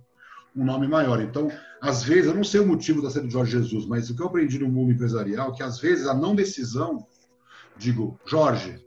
um 0.56 0.64
nome 0.64 0.88
maior. 0.88 1.22
Então, 1.22 1.48
às 1.80 2.02
vezes, 2.02 2.26
eu 2.26 2.34
não 2.34 2.42
sei 2.42 2.58
o 2.58 2.66
motivo 2.66 3.00
da 3.00 3.08
saída 3.08 3.28
do 3.28 3.32
Jorge 3.32 3.52
Jesus, 3.52 3.86
mas 3.86 4.10
o 4.10 4.16
que 4.16 4.20
eu 4.20 4.26
aprendi 4.26 4.58
no 4.58 4.68
mundo 4.68 4.90
empresarial 4.90 5.52
é 5.52 5.54
que 5.54 5.62
às 5.62 5.78
vezes 5.78 6.08
a 6.08 6.14
não 6.14 6.34
decisão 6.34 7.06
digo, 7.80 8.20
Jorge, 8.26 8.78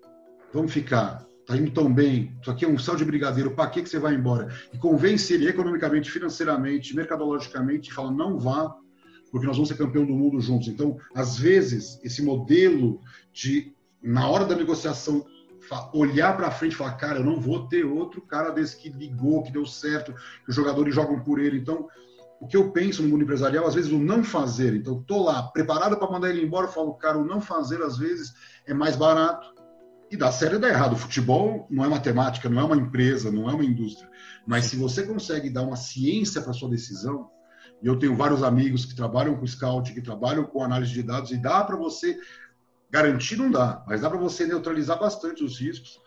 vamos 0.53 0.71
ficar, 0.71 1.25
tá 1.47 1.57
indo 1.57 1.71
tão 1.71 1.91
bem, 1.91 2.38
isso 2.39 2.51
aqui 2.51 2.63
é 2.63 2.67
um 2.67 2.77
céu 2.77 2.95
de 2.95 3.03
brigadeiro, 3.03 3.55
para 3.55 3.69
que, 3.69 3.81
que 3.81 3.89
você 3.89 3.97
vai 3.97 4.13
embora? 4.13 4.55
E 4.71 4.77
convence 4.77 5.33
ele 5.33 5.50
economicamente, 5.50 6.12
financeiramente, 6.12 6.95
mercadologicamente, 6.95 7.89
e 7.89 7.93
fala, 7.93 8.12
não 8.12 8.39
vá, 8.39 8.73
porque 9.31 9.47
nós 9.47 9.57
vamos 9.57 9.69
ser 9.69 9.77
campeão 9.77 10.05
do 10.05 10.13
mundo 10.13 10.39
juntos. 10.39 10.67
Então, 10.67 10.95
às 11.15 11.38
vezes, 11.39 12.00
esse 12.03 12.21
modelo 12.21 13.01
de, 13.33 13.73
na 14.01 14.29
hora 14.29 14.45
da 14.45 14.55
negociação, 14.55 15.25
olhar 15.91 16.38
para 16.38 16.51
frente 16.51 16.73
e 16.73 16.75
falar, 16.75 16.93
cara, 16.93 17.17
eu 17.17 17.25
não 17.25 17.39
vou 17.39 17.67
ter 17.67 17.83
outro 17.83 18.21
cara 18.21 18.51
desse 18.51 18.77
que 18.77 18.89
ligou, 18.89 19.41
que 19.41 19.51
deu 19.51 19.65
certo, 19.65 20.13
que 20.13 20.50
os 20.50 20.55
jogadores 20.55 20.93
jogam 20.93 21.19
por 21.21 21.39
ele. 21.39 21.57
Então, 21.57 21.88
o 22.43 22.47
que 22.47 22.57
eu 22.57 22.71
penso 22.71 23.01
no 23.01 23.07
mundo 23.07 23.23
empresarial, 23.23 23.65
às 23.65 23.73
vezes, 23.73 23.89
o 23.89 23.97
não 23.97 24.21
fazer. 24.21 24.75
Então, 24.75 25.00
estou 25.00 25.23
lá, 25.23 25.43
preparado 25.43 25.95
para 25.95 26.12
mandar 26.12 26.29
ele 26.29 26.43
embora, 26.43 26.67
eu 26.67 26.71
falo, 26.71 26.93
cara, 26.95 27.17
o 27.17 27.23
não 27.23 27.39
fazer, 27.39 27.81
às 27.81 27.97
vezes, 27.97 28.33
é 28.67 28.73
mais 28.73 28.97
barato. 28.97 29.53
E 30.12 30.17
dá 30.17 30.29
sério 30.29 30.59
dá 30.59 30.67
errado. 30.67 30.91
O 30.91 30.97
futebol 30.97 31.65
não 31.69 31.85
é 31.85 31.88
matemática, 31.88 32.50
não 32.50 32.59
é 32.59 32.63
uma 32.65 32.75
empresa, 32.75 33.31
não 33.31 33.50
é 33.50 33.53
uma 33.53 33.63
indústria. 33.63 34.09
Mas 34.45 34.65
se 34.65 34.75
você 34.75 35.03
consegue 35.03 35.50
dar 35.50 35.62
uma 35.62 35.77
ciência 35.77 36.41
para 36.41 36.51
sua 36.51 36.69
decisão, 36.69 37.29
e 37.81 37.88
eu 37.88 37.97
tenho 37.97 38.13
vários 38.13 38.43
amigos 38.43 38.83
que 38.83 38.93
trabalham 38.93 39.38
com 39.38 39.47
scout, 39.47 39.93
que 39.93 40.01
trabalham 40.01 40.43
com 40.43 40.62
análise 40.62 40.91
de 40.91 41.01
dados, 41.01 41.31
e 41.31 41.38
dá 41.38 41.63
para 41.63 41.77
você 41.77 42.19
garantir, 42.91 43.38
não 43.38 43.50
dá, 43.50 43.81
mas 43.88 44.01
dá 44.01 44.09
para 44.09 44.19
você 44.19 44.45
neutralizar 44.45 45.00
bastante 45.00 45.45
os 45.45 45.57
riscos. 45.62 45.97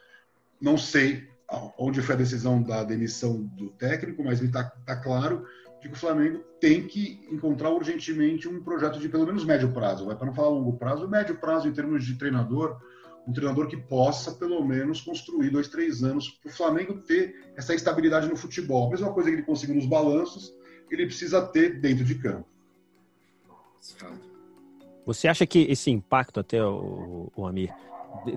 Não 0.60 0.76
sei 0.76 1.30
onde 1.78 2.02
foi 2.02 2.14
a 2.14 2.18
decisão 2.18 2.62
da 2.62 2.84
demissão 2.84 3.42
do 3.42 3.70
técnico, 3.70 4.22
mas 4.22 4.40
me 4.40 4.48
está 4.48 4.64
tá 4.64 4.96
claro 4.96 5.46
de 5.86 5.88
que 5.88 5.96
o 5.96 6.00
Flamengo 6.00 6.44
tem 6.60 6.86
que 6.86 7.26
encontrar 7.30 7.70
urgentemente 7.70 8.48
um 8.48 8.62
projeto 8.62 8.98
de 8.98 9.08
pelo 9.08 9.24
menos 9.24 9.44
médio 9.44 9.72
prazo, 9.72 10.06
vai 10.06 10.16
para 10.16 10.26
não 10.26 10.34
falar 10.34 10.48
longo 10.48 10.76
prazo, 10.76 11.08
médio 11.08 11.36
prazo 11.36 11.68
em 11.68 11.72
termos 11.72 12.04
de 12.04 12.16
treinador, 12.16 12.76
um 13.26 13.32
treinador 13.32 13.66
que 13.68 13.76
possa, 13.76 14.32
pelo 14.32 14.64
menos, 14.64 15.00
construir 15.00 15.50
dois, 15.50 15.68
três 15.68 16.02
anos 16.02 16.28
para 16.28 16.48
o 16.48 16.52
Flamengo 16.52 17.00
ter 17.02 17.52
essa 17.56 17.74
estabilidade 17.74 18.28
no 18.28 18.36
futebol. 18.36 18.86
A 18.86 18.90
mesma 18.90 19.12
coisa 19.12 19.30
que 19.30 19.36
ele 19.36 19.42
conseguiu 19.42 19.74
nos 19.76 19.86
balanços, 19.86 20.54
ele 20.90 21.06
precisa 21.06 21.44
ter 21.44 21.80
dentro 21.80 22.04
de 22.04 22.16
campo. 22.16 22.46
Você 25.04 25.28
acha 25.28 25.46
que 25.46 25.60
esse 25.60 25.90
impacto, 25.90 26.40
até 26.40 26.64
o, 26.64 27.30
o 27.34 27.46
Amir, 27.46 27.72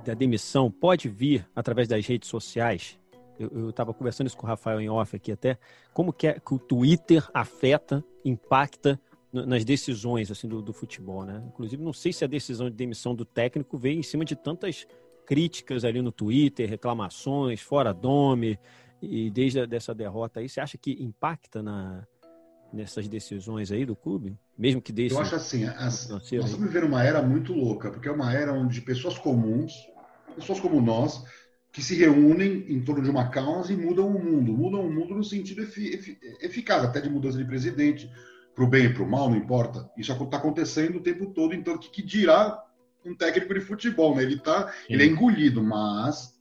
da 0.04 0.14
demissão 0.14 0.72
pode 0.72 1.08
vir 1.08 1.48
através 1.56 1.88
das 1.88 2.06
redes 2.06 2.30
sociais? 2.30 3.00
Eu 3.40 3.70
estava 3.70 3.94
conversando 3.94 4.28
isso 4.28 4.36
com 4.36 4.46
o 4.46 4.50
Rafael 4.50 4.82
em 4.82 4.90
off 4.90 5.16
aqui 5.16 5.32
até. 5.32 5.58
Como 5.94 6.12
que, 6.12 6.28
é, 6.28 6.34
que 6.40 6.54
o 6.54 6.60
Twitter 6.60 7.26
afeta, 7.34 8.04
impacta 8.26 9.00
nas 9.32 9.64
decisões 9.64 10.32
assim 10.32 10.48
do, 10.48 10.62
do, 10.62 10.74
futebol, 10.74 11.24
né? 11.24 11.42
Inclusive, 11.48 11.82
não 11.82 11.94
sei 11.94 12.12
se 12.12 12.26
a 12.26 12.28
decisão 12.28 12.70
de 12.70 12.76
demissão 12.76 13.16
do 13.16 13.24
técnico 13.24 13.78
veio 13.78 14.00
em 14.00 14.04
cima 14.04 14.26
de 14.26 14.36
tantas 14.36 14.88
críticas 15.26 15.86
ali 15.86 16.02
no 16.02 16.12
Twitter, 16.12 16.68
reclamações, 16.68 17.62
fora 17.62 17.94
dome, 17.94 18.60
e 19.02 19.30
desde 19.30 19.60
essa 19.76 19.94
derrota 19.94 20.40
aí, 20.40 20.50
você 20.50 20.60
acha 20.60 20.78
que 20.78 21.02
impacta 21.02 21.62
na, 21.62 22.06
nessas 22.74 23.08
decisões 23.08 23.72
aí 23.72 23.86
do 23.86 23.96
clube? 23.96 24.38
Mesmo 24.58 24.82
que 24.82 24.92
deixe. 24.92 25.16
Eu 25.16 25.22
acho 25.22 25.36
assim, 25.36 25.66
as, 25.66 26.10
nós 26.10 26.24
estamos 26.24 26.60
vivendo 26.60 26.86
uma 26.86 27.04
era 27.04 27.22
muito 27.22 27.54
louca, 27.54 27.92
porque 27.92 28.10
é 28.10 28.12
uma 28.12 28.34
era 28.34 28.52
onde 28.52 28.82
pessoas 28.82 29.18
comuns, 29.18 29.74
pessoas 30.36 30.60
como 30.60 30.82
nós, 30.82 31.24
que 31.72 31.84
se 31.84 31.96
reúnem 31.96 32.66
em 32.68 32.82
torno 32.82 33.04
de 33.04 33.10
uma 33.10 33.30
causa 33.30 33.72
e 33.72 33.78
mudam 33.78 34.08
o 34.08 34.24
mundo. 34.24 34.54
Mudam 34.54 34.82
o 34.82 34.92
mundo 34.92 35.16
no 35.16 35.24
sentido 35.24 35.62
eficaz, 35.62 36.84
até 36.84 37.00
de 37.00 37.10
mudança 37.10 37.38
de 37.38 37.46
presidente, 37.46 38.10
para 38.56 38.64
o 38.64 38.68
bem 38.68 38.86
e 38.86 38.94
para 38.94 39.04
o 39.04 39.10
mal, 39.10 39.30
não 39.30 39.38
importa. 39.38 39.90
Isso 39.96 40.12
está 40.12 40.38
acontecendo 40.38 40.98
o 40.98 41.02
tempo 41.02 41.28
todo, 41.28 41.54
então 41.54 41.76
o 41.76 41.80
que, 41.80 41.90
que 41.90 42.02
dirá 42.02 42.60
um 43.06 43.16
técnico 43.16 43.54
de 43.54 43.62
futebol? 43.62 44.16
Né? 44.16 44.24
Ele, 44.24 44.40
tá, 44.40 44.74
ele 44.90 45.04
é 45.04 45.06
engolido, 45.06 45.64
mas 45.64 46.34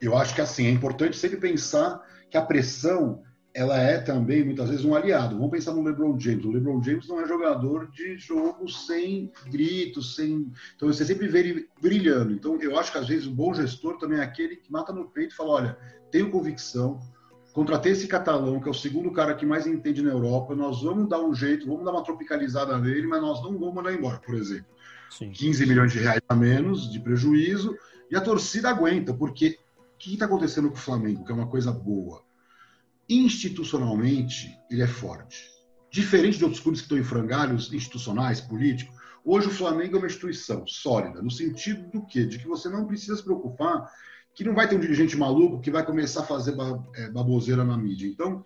eu 0.00 0.16
acho 0.16 0.34
que 0.34 0.40
assim, 0.40 0.66
é 0.66 0.70
importante 0.70 1.16
sempre 1.16 1.38
pensar 1.38 2.00
que 2.30 2.36
a 2.36 2.42
pressão 2.42 3.22
ela 3.54 3.78
é 3.78 3.98
também 3.98 4.44
muitas 4.44 4.68
vezes 4.68 4.84
um 4.84 4.94
aliado. 4.94 5.36
Vamos 5.36 5.52
pensar 5.52 5.72
no 5.72 5.82
LeBron 5.82 6.18
James. 6.18 6.44
O 6.44 6.50
LeBron 6.50 6.82
James 6.82 7.06
não 7.06 7.20
é 7.20 7.28
jogador 7.28 7.88
de 7.92 8.18
jogo 8.18 8.68
sem 8.68 9.30
gritos, 9.46 10.16
sem. 10.16 10.50
Então 10.74 10.92
você 10.92 11.04
sempre 11.04 11.28
vê 11.28 11.38
ele 11.38 11.68
brilhando. 11.80 12.32
Então 12.32 12.60
eu 12.60 12.76
acho 12.76 12.90
que 12.90 12.98
às 12.98 13.06
vezes 13.06 13.26
o 13.26 13.30
bom 13.30 13.54
gestor 13.54 13.96
também 13.98 14.18
é 14.18 14.22
aquele 14.22 14.56
que 14.56 14.72
mata 14.72 14.92
no 14.92 15.08
peito 15.08 15.32
e 15.32 15.36
fala: 15.36 15.50
olha, 15.50 15.78
tenho 16.10 16.32
convicção, 16.32 16.98
contratei 17.52 17.92
esse 17.92 18.08
catalão, 18.08 18.60
que 18.60 18.66
é 18.66 18.70
o 18.72 18.74
segundo 18.74 19.12
cara 19.12 19.36
que 19.36 19.46
mais 19.46 19.68
entende 19.68 20.02
na 20.02 20.10
Europa, 20.10 20.56
nós 20.56 20.82
vamos 20.82 21.08
dar 21.08 21.20
um 21.20 21.32
jeito, 21.32 21.68
vamos 21.68 21.84
dar 21.84 21.92
uma 21.92 22.02
tropicalizada 22.02 22.76
nele, 22.76 23.06
mas 23.06 23.22
nós 23.22 23.40
não 23.40 23.56
vamos 23.56 23.74
mandar 23.74 23.94
embora, 23.94 24.18
por 24.18 24.34
exemplo. 24.34 24.66
Sim. 25.10 25.30
15 25.30 25.64
milhões 25.66 25.92
de 25.92 26.00
reais 26.00 26.20
a 26.28 26.34
menos 26.34 26.90
de 26.90 26.98
prejuízo, 26.98 27.76
e 28.10 28.16
a 28.16 28.20
torcida 28.20 28.68
aguenta, 28.68 29.14
porque 29.14 29.60
o 29.78 29.98
que 29.98 30.14
está 30.14 30.26
acontecendo 30.26 30.68
com 30.68 30.74
o 30.74 30.78
Flamengo, 30.78 31.24
que 31.24 31.30
é 31.30 31.34
uma 31.34 31.46
coisa 31.46 31.70
boa? 31.70 32.24
Institucionalmente, 33.08 34.56
ele 34.70 34.82
é 34.82 34.86
forte. 34.86 35.50
Diferente 35.90 36.38
de 36.38 36.44
outros 36.44 36.62
clubes 36.62 36.80
que 36.80 36.86
estão 36.86 36.98
em 36.98 37.04
frangalhos 37.04 37.72
institucionais, 37.72 38.40
políticos, 38.40 38.96
hoje 39.24 39.48
o 39.48 39.52
Flamengo 39.52 39.96
é 39.96 39.98
uma 39.98 40.06
instituição 40.06 40.66
sólida, 40.66 41.22
no 41.22 41.30
sentido 41.30 41.88
do 41.90 42.06
quê? 42.06 42.24
De 42.24 42.38
que 42.38 42.46
você 42.46 42.68
não 42.68 42.86
precisa 42.86 43.16
se 43.16 43.22
preocupar 43.22 43.88
que 44.34 44.42
não 44.42 44.54
vai 44.54 44.68
ter 44.68 44.74
um 44.74 44.80
dirigente 44.80 45.16
maluco 45.16 45.60
que 45.60 45.70
vai 45.70 45.86
começar 45.86 46.22
a 46.22 46.26
fazer 46.26 46.56
é, 46.96 47.08
baboseira 47.10 47.64
na 47.64 47.76
mídia. 47.76 48.08
Então, 48.08 48.44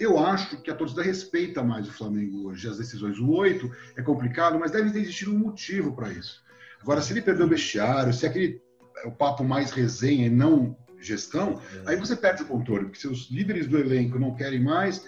eu 0.00 0.18
acho 0.18 0.60
que 0.60 0.70
a 0.70 0.74
torcida 0.74 1.02
respeita 1.02 1.62
mais 1.62 1.88
o 1.88 1.92
Flamengo 1.92 2.48
hoje, 2.48 2.68
as 2.68 2.78
decisões. 2.78 3.18
O 3.18 3.30
8 3.30 3.70
é 3.96 4.02
complicado, 4.02 4.58
mas 4.58 4.72
deve 4.72 4.88
existir 4.98 5.28
um 5.28 5.38
motivo 5.38 5.94
para 5.94 6.10
isso. 6.10 6.42
Agora, 6.80 7.00
se 7.00 7.12
ele 7.12 7.22
perdeu 7.22 7.46
o 7.46 7.48
vestiário, 7.48 8.12
se 8.12 8.26
aquele 8.26 8.60
é 9.04 9.06
o 9.06 9.12
papo 9.12 9.44
mais 9.44 9.70
resenha 9.70 10.26
e 10.26 10.30
não 10.30 10.76
gestão, 11.02 11.60
é. 11.86 11.90
aí 11.90 11.96
você 11.96 12.16
perde 12.16 12.42
o 12.42 12.46
controle, 12.46 12.84
porque 12.84 12.98
se 12.98 13.08
os 13.08 13.30
líderes 13.30 13.66
do 13.66 13.78
elenco 13.78 14.18
não 14.18 14.34
querem 14.34 14.60
mais, 14.60 15.04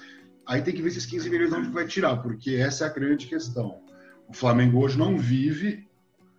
aí 0.46 0.62
tem 0.62 0.74
que 0.74 0.82
ver 0.82 0.88
esses 0.88 1.06
15 1.06 1.30
milhões 1.30 1.50
de 1.50 1.56
onde 1.56 1.70
vai 1.70 1.86
tirar, 1.86 2.16
porque 2.18 2.56
essa 2.56 2.84
é 2.84 2.88
a 2.88 2.92
grande 2.92 3.26
questão. 3.26 3.80
O 4.28 4.32
Flamengo 4.32 4.78
hoje 4.78 4.98
não 4.98 5.18
vive 5.18 5.86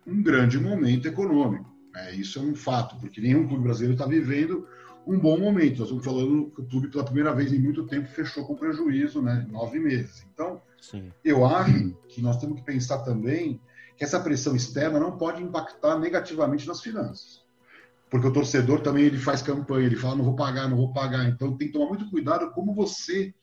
um 0.06 0.22
grande 0.22 0.58
momento 0.58 1.08
econômico. 1.08 1.74
É, 1.94 2.14
isso 2.14 2.38
é 2.38 2.42
um 2.42 2.54
fato, 2.54 2.96
porque 2.96 3.20
nenhum 3.20 3.46
clube 3.46 3.64
brasileiro 3.64 3.94
está 3.94 4.06
vivendo 4.06 4.68
um 5.06 5.18
bom 5.18 5.38
momento. 5.38 5.78
Nós 5.78 5.88
estamos 5.88 6.04
falando 6.04 6.50
que 6.50 6.60
o 6.60 6.64
clube, 6.66 6.88
pela 6.88 7.04
primeira 7.04 7.32
vez 7.32 7.52
em 7.52 7.58
muito 7.58 7.86
tempo, 7.86 8.08
fechou 8.08 8.44
com 8.44 8.56
prejuízo, 8.56 9.22
né? 9.22 9.46
Nove 9.48 9.78
meses. 9.78 10.26
Então, 10.32 10.60
Sim. 10.80 11.10
eu 11.24 11.46
acho 11.46 11.96
que 12.08 12.20
nós 12.20 12.38
temos 12.38 12.58
que 12.58 12.66
pensar 12.66 12.98
também 12.98 13.60
que 13.96 14.04
essa 14.04 14.20
pressão 14.20 14.54
externa 14.54 15.00
não 15.00 15.16
pode 15.16 15.42
impactar 15.42 15.98
negativamente 15.98 16.66
nas 16.66 16.82
finanças. 16.82 17.45
Porque 18.10 18.26
o 18.26 18.32
torcedor 18.32 18.80
também 18.80 19.04
ele 19.04 19.18
faz 19.18 19.42
campanha, 19.42 19.86
ele 19.86 19.96
fala, 19.96 20.16
não 20.16 20.24
vou 20.24 20.36
pagar, 20.36 20.68
não 20.68 20.76
vou 20.76 20.92
pagar. 20.92 21.28
Então, 21.28 21.56
tem 21.56 21.68
que 21.68 21.72
tomar 21.72 21.88
muito 21.88 22.08
cuidado 22.10 22.50
como 22.52 22.74
você 22.74 23.34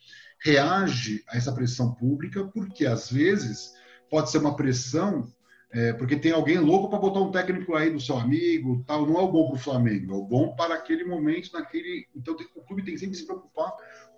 reage 0.43 1.23
a 1.29 1.37
essa 1.37 1.51
pressão 1.51 1.93
pública, 1.93 2.45
porque 2.45 2.85
às 2.85 3.11
vezes 3.11 3.73
pode 4.09 4.29
ser 4.29 4.37
uma 4.37 4.55
pressão 4.55 5.27
é, 5.73 5.91
porque 5.91 6.15
tem 6.15 6.31
alguém 6.31 6.59
louco 6.59 6.87
para 6.87 6.99
botar 6.99 7.19
um 7.19 7.31
técnico 7.31 7.75
aí 7.75 7.89
do 7.89 7.99
seu 7.99 8.15
amigo, 8.15 8.83
tal. 8.85 9.07
Não 9.07 9.17
é 9.19 9.23
o 9.23 9.31
bom 9.31 9.47
para 9.47 9.55
o 9.55 9.59
Flamengo, 9.59 10.13
é 10.13 10.15
o 10.15 10.23
bom 10.23 10.55
para 10.55 10.75
aquele 10.75 11.03
momento, 11.03 11.51
naquele. 11.51 12.07
Então 12.15 12.37
o 12.55 12.61
clube 12.61 12.83
tem 12.83 12.95
sempre 12.95 13.13
que 13.13 13.21
se 13.21 13.25
preocupar 13.25 13.73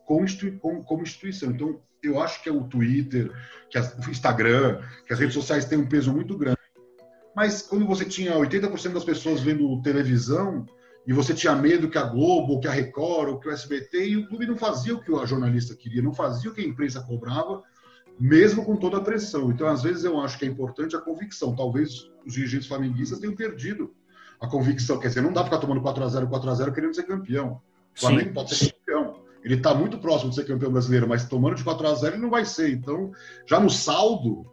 com, 0.05 0.23
institui... 0.25 0.51
com 0.59 0.83
como 0.83 1.03
instituição. 1.03 1.51
Então 1.51 1.81
eu 2.03 2.19
acho 2.19 2.43
que 2.43 2.49
é 2.49 2.51
o 2.51 2.65
Twitter, 2.65 3.31
que 3.69 3.79
o 3.79 4.11
Instagram, 4.11 4.81
que 5.07 5.13
as 5.13 5.19
redes 5.19 5.33
sociais 5.33 5.63
têm 5.63 5.77
um 5.77 5.87
peso 5.87 6.11
muito 6.11 6.37
grande. 6.37 6.54
Mas 7.36 7.62
quando 7.62 7.86
você 7.86 8.06
tinha 8.06 8.34
80% 8.34 8.94
das 8.94 9.04
pessoas 9.04 9.42
vendo 9.42 9.82
televisão 9.82 10.65
e 11.06 11.12
você 11.12 11.34
tinha 11.34 11.56
medo 11.56 11.89
que 11.89 11.98
a 11.98 12.04
Globo, 12.04 12.60
que 12.60 12.68
a 12.68 12.72
Record, 12.72 13.30
ou 13.30 13.39
que 13.39 13.50
o 13.50 13.51
SBT, 13.51 14.08
e 14.08 14.18
o 14.18 14.27
clube 14.27 14.48
não 14.48 14.56
fazia 14.56 14.96
o 14.96 15.01
que 15.01 15.13
a 15.13 15.25
jornalista 15.25 15.75
queria, 15.75 16.01
não 16.01 16.13
fazia 16.13 16.50
o 16.50 16.54
que 16.54 16.62
a 16.62 16.65
imprensa 16.65 17.01
cobrava, 17.01 17.62
mesmo 18.18 18.63
com 18.63 18.77
toda 18.77 18.98
a 18.98 19.01
pressão. 19.01 19.51
Então, 19.51 19.68
às 19.68 19.84
vezes, 19.84 20.06
eu 20.06 20.20
acho 20.20 20.39
que 20.39 20.46
é 20.46 20.48
importante 20.48 20.96
a 20.96 21.01
convicção. 21.01 21.56
Talvez 21.56 22.10
os 22.25 22.34
dirigentes 22.34 22.68
flamenguistas 22.68 23.20
tenham 23.20 23.36
perdido 23.36 23.94
a 24.39 24.48
convicção. 24.48 24.98
Quer 24.98 25.10
dizer, 25.10 25.22
não 25.22 25.34
dá 25.34 25.44
para 25.44 25.58
ficar 25.58 25.58
tomando 25.60 25.82
4x0, 25.82 26.30
4x0 26.30 26.74
querendo 26.74 26.96
ser 26.96 27.04
campeão. 27.04 27.62
O 27.96 28.00
Flamengo 28.00 28.30
Sim. 28.30 28.34
pode 28.34 28.56
ser 28.56 28.74
campeão. 28.74 29.25
Ele 29.44 29.56
está 29.56 29.75
muito 29.75 30.00
próximo 30.00 30.30
de 30.30 30.38
ser 30.38 30.46
campeão 30.46 30.72
brasileiro, 30.72 31.08
mas 31.08 31.27
tomando 31.27 31.56
de 31.56 31.63
4x0 31.63 32.13
ele 32.13 32.18
não 32.18 32.32
vai 32.32 32.46
ser. 32.46 32.72
Então, 32.72 33.12
já 33.46 33.60
no 33.60 33.70
saldo, 33.70 34.46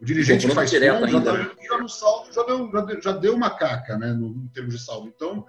o 0.00 0.04
dirigente 0.04 0.46
que 0.46 0.54
faz 0.54 0.70
direto 0.70 1.00
ponto, 1.00 1.16
ainda. 1.16 1.36
Já, 1.36 1.48
tá, 1.48 1.56
já, 1.62 1.78
no 1.78 1.88
saldo 1.88 2.32
já 2.32 2.42
deu, 2.44 2.70
já 2.70 2.80
deu, 2.80 3.02
já 3.02 3.12
deu 3.12 3.34
uma 3.34 3.50
caca, 3.50 3.96
né, 3.98 4.12
no, 4.12 4.28
em 4.28 4.48
termos 4.48 4.74
de 4.74 4.82
saldo. 4.82 5.08
Então, 5.14 5.46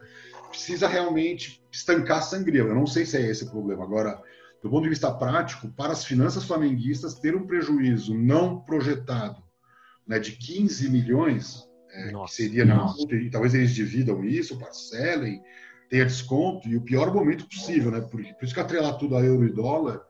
precisa 0.50 0.88
realmente 0.88 1.64
estancar 1.72 2.20
a 2.20 2.22
sangria. 2.22 2.62
Eu 2.62 2.76
não 2.76 2.88
sei 2.88 3.06
se 3.06 3.18
é 3.18 3.22
esse 3.22 3.46
o 3.46 3.50
problema. 3.50 3.84
Agora, 3.84 4.22
do 4.62 4.70
ponto 4.70 4.84
de 4.84 4.90
vista 4.90 5.12
prático, 5.12 5.70
para 5.70 5.94
as 5.94 6.06
finanças 6.06 6.44
flamenguistas, 6.44 7.16
ter 7.16 7.36
um 7.36 7.48
prejuízo 7.48 8.14
não 8.14 8.60
projetado 8.60 9.42
né, 10.08 10.20
de 10.20 10.34
15 10.34 10.90
milhões, 10.90 11.68
é, 11.94 12.12
que 12.12 12.32
seria 12.32 12.66
na 12.66 12.94
talvez 13.32 13.54
eles 13.54 13.74
dividam 13.74 14.24
isso, 14.24 14.60
parcelem, 14.60 15.42
tenha 15.90 16.06
desconto, 16.06 16.70
e 16.70 16.78
o 16.78 16.82
pior 16.82 17.14
momento 17.14 17.46
possível, 17.48 17.92
né? 17.92 18.00
Por, 18.00 18.24
por 18.24 18.44
isso 18.46 18.54
que 18.54 18.60
atrelar 18.60 18.98
tudo 18.98 19.18
a 19.18 19.22
euro 19.22 19.46
e 19.46 19.54
dólar 19.54 20.02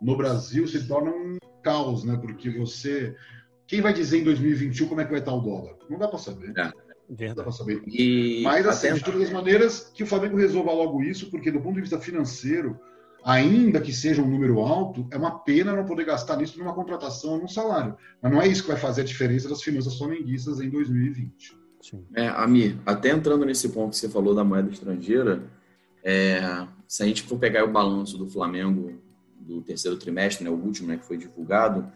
no 0.00 0.16
Brasil 0.16 0.66
se 0.66 0.86
torna 0.86 1.10
um 1.10 1.38
caos, 1.62 2.04
né? 2.04 2.16
Porque 2.16 2.50
você. 2.50 3.14
Quem 3.70 3.80
vai 3.80 3.92
dizer 3.92 4.18
em 4.18 4.24
2021 4.24 4.88
como 4.88 5.00
é 5.00 5.04
que 5.04 5.12
vai 5.12 5.20
estar 5.20 5.32
o 5.32 5.38
dólar? 5.38 5.76
Não 5.88 5.96
dá 5.96 6.08
para 6.08 6.18
saber. 6.18 6.52
É. 6.58 6.72
Não 7.28 7.34
dá 7.36 7.44
para 7.44 7.52
saber. 7.52 7.80
E 7.86 8.42
Mas, 8.42 8.66
assim, 8.66 8.92
de 8.94 9.00
todas 9.00 9.22
as 9.22 9.30
maneiras, 9.30 9.92
que 9.94 10.02
o 10.02 10.06
Flamengo 10.08 10.36
resolva 10.36 10.72
logo 10.72 11.00
isso, 11.04 11.30
porque 11.30 11.52
do 11.52 11.60
ponto 11.60 11.76
de 11.76 11.82
vista 11.82 12.00
financeiro, 12.00 12.76
ainda 13.24 13.80
que 13.80 13.92
seja 13.92 14.22
um 14.22 14.28
número 14.28 14.58
alto, 14.58 15.06
é 15.12 15.16
uma 15.16 15.38
pena 15.38 15.72
não 15.72 15.84
poder 15.84 16.04
gastar 16.04 16.36
nisso 16.36 16.58
numa 16.58 16.74
contratação 16.74 17.34
ou 17.34 17.38
num 17.38 17.46
salário. 17.46 17.96
Mas 18.20 18.32
não 18.32 18.42
é 18.42 18.48
isso 18.48 18.62
que 18.62 18.70
vai 18.70 18.76
fazer 18.76 19.02
a 19.02 19.04
diferença 19.04 19.48
das 19.48 19.62
finanças 19.62 19.96
flamenguistas 19.96 20.60
em 20.60 20.68
2020. 20.68 21.56
Sim. 21.80 22.04
É, 22.16 22.26
Amir, 22.26 22.76
até 22.84 23.10
entrando 23.10 23.46
nesse 23.46 23.68
ponto 23.68 23.90
que 23.90 23.98
você 23.98 24.08
falou 24.08 24.34
da 24.34 24.42
moeda 24.42 24.68
estrangeira, 24.68 25.44
é, 26.02 26.66
se 26.88 27.04
a 27.04 27.06
gente 27.06 27.22
for 27.22 27.38
pegar 27.38 27.64
o 27.64 27.70
balanço 27.70 28.18
do 28.18 28.28
Flamengo 28.28 29.00
do 29.38 29.62
terceiro 29.62 29.96
trimestre, 29.96 30.42
né, 30.42 30.50
o 30.50 30.54
último 30.54 30.88
né, 30.88 30.96
que 30.96 31.06
foi 31.06 31.16
divulgado, 31.16 31.88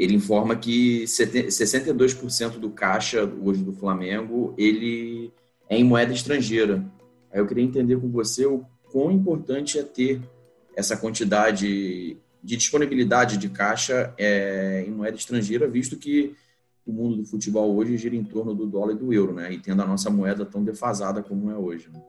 ele 0.00 0.14
informa 0.14 0.56
que 0.56 1.04
62% 1.04 2.58
do 2.58 2.70
caixa 2.70 3.22
hoje 3.42 3.62
do 3.62 3.74
Flamengo 3.74 4.54
ele 4.56 5.30
é 5.68 5.76
em 5.76 5.84
moeda 5.84 6.10
estrangeira. 6.10 6.82
Aí 7.30 7.38
eu 7.38 7.46
queria 7.46 7.62
entender 7.62 8.00
com 8.00 8.10
você 8.10 8.46
o 8.46 8.64
quão 8.90 9.12
importante 9.12 9.78
é 9.78 9.82
ter 9.82 10.22
essa 10.74 10.96
quantidade 10.96 12.16
de 12.42 12.56
disponibilidade 12.56 13.36
de 13.36 13.50
caixa 13.50 14.14
é, 14.16 14.86
em 14.88 14.90
moeda 14.90 15.18
estrangeira, 15.18 15.68
visto 15.68 15.98
que 15.98 16.34
o 16.86 16.92
mundo 16.92 17.16
do 17.16 17.26
futebol 17.26 17.76
hoje 17.76 17.98
gira 17.98 18.16
em 18.16 18.24
torno 18.24 18.54
do 18.54 18.66
dólar 18.66 18.94
e 18.94 18.98
do 18.98 19.12
euro, 19.12 19.34
né? 19.34 19.52
E 19.52 19.58
tendo 19.58 19.82
a 19.82 19.86
nossa 19.86 20.08
moeda 20.08 20.46
tão 20.46 20.64
defasada 20.64 21.22
como 21.22 21.50
é 21.50 21.56
hoje. 21.58 21.90
Né? 21.92 22.02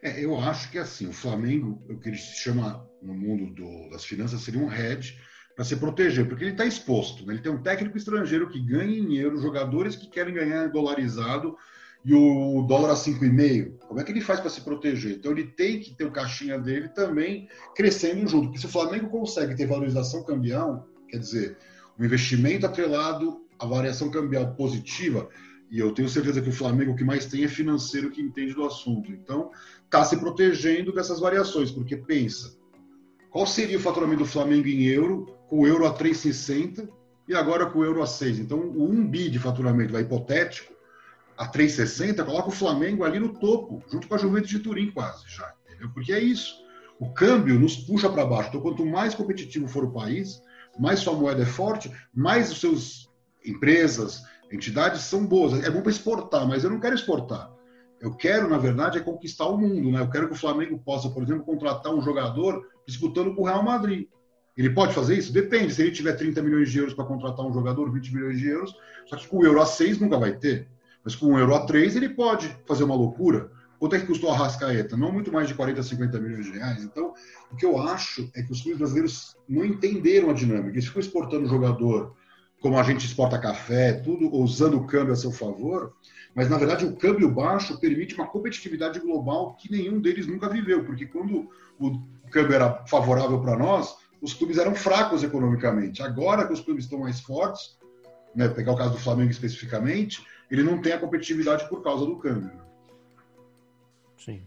É, 0.00 0.24
eu 0.24 0.38
acho 0.38 0.70
que 0.70 0.78
assim, 0.78 1.08
o 1.08 1.12
Flamengo, 1.12 1.82
o 1.88 1.98
que 1.98 2.08
ele 2.08 2.16
chama 2.16 2.88
no 3.02 3.12
mundo 3.12 3.52
do, 3.52 3.90
das 3.90 4.04
finanças, 4.04 4.40
seria 4.42 4.60
um 4.60 4.72
hedge 4.72 5.18
para 5.54 5.64
se 5.64 5.76
proteger, 5.76 6.26
porque 6.28 6.44
ele 6.44 6.52
está 6.52 6.64
exposto. 6.64 7.26
Né? 7.26 7.34
Ele 7.34 7.42
tem 7.42 7.52
um 7.52 7.62
técnico 7.62 7.96
estrangeiro 7.96 8.48
que 8.48 8.60
ganha 8.60 8.96
em 8.96 9.16
euro, 9.16 9.40
jogadores 9.40 9.96
que 9.96 10.08
querem 10.08 10.34
ganhar 10.34 10.68
dolarizado, 10.68 11.56
e 12.04 12.14
o 12.14 12.62
dólar 12.66 12.92
a 12.92 12.94
5,5. 12.94 13.78
Como 13.80 14.00
é 14.00 14.04
que 14.04 14.10
ele 14.10 14.22
faz 14.22 14.40
para 14.40 14.48
se 14.48 14.62
proteger? 14.62 15.16
Então 15.16 15.32
ele 15.32 15.44
tem 15.44 15.80
que 15.80 15.94
ter 15.94 16.04
o 16.04 16.10
caixinha 16.10 16.58
dele 16.58 16.88
também 16.88 17.48
crescendo 17.74 18.26
junto. 18.26 18.46
Porque 18.46 18.58
se 18.58 18.66
o 18.66 18.70
Flamengo 18.70 19.08
consegue 19.08 19.54
ter 19.54 19.66
valorização 19.66 20.24
cambial, 20.24 20.88
quer 21.08 21.18
dizer, 21.18 21.58
um 21.98 22.04
investimento 22.04 22.64
atrelado 22.64 23.44
à 23.58 23.66
variação 23.66 24.10
cambial 24.10 24.54
positiva, 24.54 25.28
e 25.70 25.78
eu 25.78 25.92
tenho 25.92 26.08
certeza 26.08 26.40
que 26.40 26.48
o 26.48 26.52
Flamengo 26.52 26.92
o 26.92 26.96
que 26.96 27.04
mais 27.04 27.26
tem 27.26 27.44
é 27.44 27.48
financeiro 27.48 28.10
que 28.10 28.20
entende 28.20 28.54
do 28.54 28.64
assunto. 28.64 29.12
Então, 29.12 29.50
está 29.84 30.04
se 30.04 30.16
protegendo 30.16 30.92
dessas 30.92 31.20
variações, 31.20 31.70
porque 31.70 31.96
pensa, 31.96 32.58
qual 33.30 33.46
seria 33.46 33.76
o 33.76 33.80
faturamento 33.80 34.24
do 34.24 34.28
Flamengo 34.28 34.66
em 34.66 34.84
euro, 34.84 35.26
com 35.50 35.60
o 35.60 35.66
euro 35.66 35.84
a 35.84 35.92
3,60 35.92 36.88
e 37.28 37.34
agora 37.34 37.66
com 37.66 37.80
o 37.80 37.84
euro 37.84 38.02
a 38.02 38.06
6? 38.06 38.38
Então, 38.38 38.58
o 38.58 38.88
1 38.88 39.06
bi 39.08 39.28
de 39.28 39.38
faturamento, 39.38 39.92
vai 39.92 40.02
hipotético, 40.02 40.72
a 41.36 41.50
3,60, 41.50 42.24
coloca 42.24 42.48
o 42.48 42.52
Flamengo 42.52 43.04
ali 43.04 43.18
no 43.18 43.30
topo, 43.30 43.82
junto 43.90 44.06
com 44.06 44.14
a 44.14 44.18
Juventus 44.18 44.48
de 44.48 44.60
Turim 44.60 44.90
quase 44.92 45.24
já, 45.26 45.52
entendeu? 45.66 45.90
Porque 45.92 46.12
é 46.12 46.20
isso. 46.20 46.54
O 47.00 47.12
câmbio 47.12 47.58
nos 47.58 47.76
puxa 47.76 48.08
para 48.08 48.26
baixo. 48.26 48.50
Então, 48.50 48.60
quanto 48.60 48.86
mais 48.86 49.14
competitivo 49.14 49.66
for 49.66 49.84
o 49.84 49.90
país, 49.90 50.40
mais 50.78 51.00
sua 51.00 51.14
moeda 51.14 51.42
é 51.42 51.46
forte, 51.46 51.90
mais 52.14 52.52
os 52.52 52.60
seus 52.60 53.10
empresas, 53.44 54.22
entidades 54.52 55.02
são 55.02 55.26
boas. 55.26 55.64
É 55.64 55.70
bom 55.70 55.80
para 55.80 55.90
exportar, 55.90 56.46
mas 56.46 56.62
eu 56.62 56.70
não 56.70 56.78
quero 56.78 56.94
exportar. 56.94 57.50
Eu 58.00 58.14
quero, 58.14 58.48
na 58.48 58.58
verdade, 58.58 58.98
é 58.98 59.02
conquistar 59.02 59.46
o 59.46 59.58
mundo. 59.58 59.90
Né? 59.90 60.00
Eu 60.00 60.10
quero 60.10 60.28
que 60.28 60.34
o 60.34 60.38
Flamengo 60.38 60.78
possa, 60.78 61.10
por 61.10 61.22
exemplo, 61.22 61.44
contratar 61.44 61.94
um 61.94 62.00
jogador 62.00 62.66
disputando 62.86 63.34
com 63.34 63.42
o 63.42 63.46
Real 63.46 63.62
Madrid. 63.62 64.08
Ele 64.60 64.68
pode 64.68 64.92
fazer 64.92 65.16
isso? 65.16 65.32
Depende. 65.32 65.72
Se 65.72 65.80
ele 65.80 65.90
tiver 65.90 66.12
30 66.12 66.42
milhões 66.42 66.70
de 66.70 66.78
euros 66.78 66.92
para 66.92 67.06
contratar 67.06 67.46
um 67.46 67.52
jogador, 67.52 67.90
20 67.90 68.14
milhões 68.14 68.38
de 68.38 68.46
euros, 68.46 68.76
só 69.06 69.16
que 69.16 69.26
com 69.26 69.38
o 69.38 69.44
euro 69.46 69.58
a 69.58 69.64
6 69.64 69.98
nunca 69.98 70.18
vai 70.18 70.34
ter. 70.34 70.68
Mas 71.02 71.14
com 71.14 71.32
o 71.32 71.38
euro 71.38 71.54
a 71.54 71.64
3 71.64 71.96
ele 71.96 72.10
pode 72.10 72.54
fazer 72.66 72.84
uma 72.84 72.94
loucura. 72.94 73.50
Quanto 73.78 73.96
é 73.96 73.98
que 73.98 74.06
custou 74.06 74.30
a 74.30 74.36
Rascaeta? 74.36 74.98
Não 74.98 75.10
muito 75.10 75.32
mais 75.32 75.48
de 75.48 75.54
40, 75.54 75.82
50 75.82 76.20
milhões 76.20 76.44
de 76.44 76.52
reais. 76.52 76.84
Então, 76.84 77.14
o 77.50 77.56
que 77.56 77.64
eu 77.64 77.78
acho 77.78 78.30
é 78.34 78.42
que 78.42 78.52
os 78.52 78.60
clubes 78.60 78.78
brasileiros 78.78 79.34
não 79.48 79.64
entenderam 79.64 80.28
a 80.28 80.34
dinâmica. 80.34 80.72
Eles 80.72 80.84
ficam 80.84 81.00
exportando 81.00 81.48
jogador 81.48 82.14
como 82.60 82.78
a 82.78 82.82
gente 82.82 83.06
exporta 83.06 83.38
café, 83.38 83.94
tudo 83.94 84.30
usando 84.36 84.76
o 84.76 84.86
câmbio 84.86 85.14
a 85.14 85.16
seu 85.16 85.32
favor, 85.32 85.94
mas 86.34 86.50
na 86.50 86.58
verdade 86.58 86.84
o 86.84 86.94
câmbio 86.94 87.30
baixo 87.30 87.80
permite 87.80 88.14
uma 88.14 88.26
competitividade 88.26 89.00
global 89.00 89.56
que 89.56 89.72
nenhum 89.72 89.98
deles 89.98 90.26
nunca 90.26 90.50
viveu, 90.50 90.84
porque 90.84 91.06
quando 91.06 91.48
o 91.78 91.98
câmbio 92.30 92.54
era 92.54 92.84
favorável 92.84 93.40
para 93.40 93.56
nós, 93.56 93.96
os 94.20 94.34
clubes 94.34 94.58
eram 94.58 94.74
fracos 94.74 95.22
economicamente. 95.22 96.02
Agora 96.02 96.46
que 96.46 96.52
os 96.52 96.60
clubes 96.60 96.84
estão 96.84 97.00
mais 97.00 97.20
fortes, 97.20 97.78
né, 98.34 98.48
pegar 98.48 98.72
o 98.72 98.76
caso 98.76 98.92
do 98.92 98.98
Flamengo 98.98 99.30
especificamente, 99.30 100.24
ele 100.50 100.62
não 100.62 100.80
tem 100.80 100.92
a 100.92 100.98
competitividade 100.98 101.68
por 101.68 101.82
causa 101.82 102.04
do 102.04 102.16
câmbio. 102.16 102.50
Sim. 104.18 104.42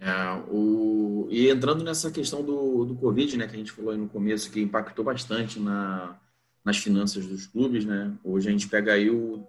É, 0.00 0.42
o... 0.50 1.26
E 1.30 1.48
entrando 1.48 1.82
nessa 1.82 2.10
questão 2.10 2.42
do, 2.42 2.84
do 2.84 2.94
Covid, 2.94 3.36
né, 3.36 3.46
que 3.46 3.54
a 3.54 3.58
gente 3.58 3.72
falou 3.72 3.92
aí 3.92 3.98
no 3.98 4.08
começo, 4.08 4.50
que 4.50 4.60
impactou 4.60 5.04
bastante 5.04 5.58
na, 5.58 6.18
nas 6.64 6.76
finanças 6.76 7.26
dos 7.26 7.46
clubes, 7.46 7.84
né? 7.84 8.12
Hoje 8.22 8.48
a 8.48 8.52
gente 8.52 8.68
pega 8.68 8.92
aí 8.92 9.08
o 9.08 9.42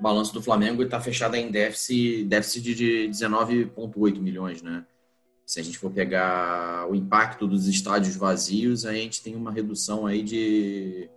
balanço 0.00 0.34
do 0.34 0.42
Flamengo 0.42 0.82
e 0.82 0.84
está 0.84 1.00
fechado 1.00 1.34
em 1.34 1.50
déficit, 1.50 2.24
déficit 2.24 2.74
de 2.74 3.08
19,8 3.10 4.18
milhões, 4.20 4.62
né? 4.62 4.84
Se 5.46 5.60
a 5.60 5.62
gente 5.62 5.78
for 5.78 5.92
pegar 5.92 6.90
o 6.90 6.94
impacto 6.96 7.46
dos 7.46 7.68
estádios 7.68 8.16
vazios, 8.16 8.84
a 8.84 8.92
gente 8.92 9.22
tem 9.22 9.36
uma 9.36 9.52
redução 9.52 10.04
aí 10.04 10.20
de 10.20 11.08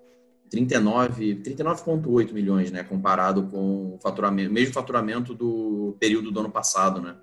39, 0.51 1.37
39,8 1.37 2.31
milhões, 2.31 2.71
né? 2.71 2.83
Comparado 2.83 3.47
com 3.47 3.95
o 3.95 3.99
faturamento, 3.99 4.53
mesmo 4.53 4.71
faturamento 4.71 5.33
do 5.33 5.97
período 5.99 6.31
do 6.31 6.39
ano 6.41 6.51
passado, 6.51 7.01
né? 7.01 7.15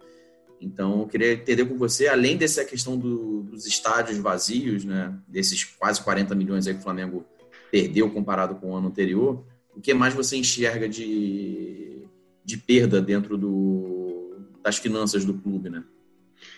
Então, 0.60 1.00
eu 1.00 1.06
queria 1.06 1.34
entender 1.34 1.64
com 1.66 1.76
você, 1.76 2.08
além 2.08 2.36
dessa 2.36 2.64
questão 2.64 2.96
do, 2.96 3.42
dos 3.44 3.66
estádios 3.66 4.18
vazios, 4.18 4.84
né, 4.84 5.14
desses 5.28 5.62
quase 5.64 6.02
40 6.02 6.34
milhões 6.34 6.66
aí 6.66 6.72
que 6.72 6.80
o 6.80 6.82
Flamengo 6.82 7.26
perdeu 7.70 8.10
comparado 8.10 8.54
com 8.54 8.70
o 8.70 8.74
ano 8.74 8.88
anterior, 8.88 9.44
o 9.74 9.80
que 9.80 9.92
mais 9.92 10.14
você 10.14 10.36
enxerga 10.36 10.88
de, 10.88 12.02
de 12.42 12.56
perda 12.56 13.02
dentro 13.02 13.36
do, 13.36 14.40
das 14.62 14.78
finanças 14.78 15.24
do 15.24 15.34
clube, 15.34 15.68
né? 15.68 15.84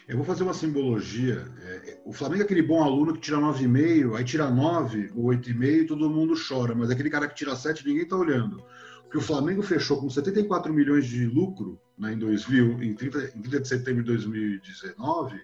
Eu 0.07 0.17
vou 0.17 0.25
fazer 0.25 0.43
uma 0.43 0.55
simbologia. 0.55 1.47
É, 1.63 2.01
o 2.05 2.13
Flamengo 2.13 2.43
é 2.43 2.45
aquele 2.45 2.63
bom 2.63 2.83
aluno 2.83 3.13
que 3.13 3.21
tira 3.21 3.39
9,5, 3.39 4.17
aí 4.17 4.25
tira 4.25 4.51
9 4.51 5.13
ou 5.15 5.27
8,5 5.27 5.83
e 5.83 5.87
todo 5.87 6.11
mundo 6.11 6.35
chora, 6.49 6.75
mas 6.75 6.91
aquele 6.91 7.11
cara 7.11 7.29
que 7.29 7.35
tira 7.35 7.55
7 7.55 7.87
ninguém 7.87 8.03
está 8.03 8.17
olhando 8.17 8.63
que 9.11 9.17
o 9.17 9.21
Flamengo 9.21 9.63
fechou 9.63 10.01
com 10.01 10.11
74 10.11 10.73
milhões 10.73 11.07
de 11.07 11.27
lucro 11.27 11.81
né, 11.97 12.13
em 12.13 12.19
2000, 12.19 12.83
em 12.83 12.95
30, 12.95 13.33
em 13.37 13.43
30 13.43 13.61
de 13.61 13.69
setembro 13.69 14.03
de 14.03 14.09
2019, 14.09 15.41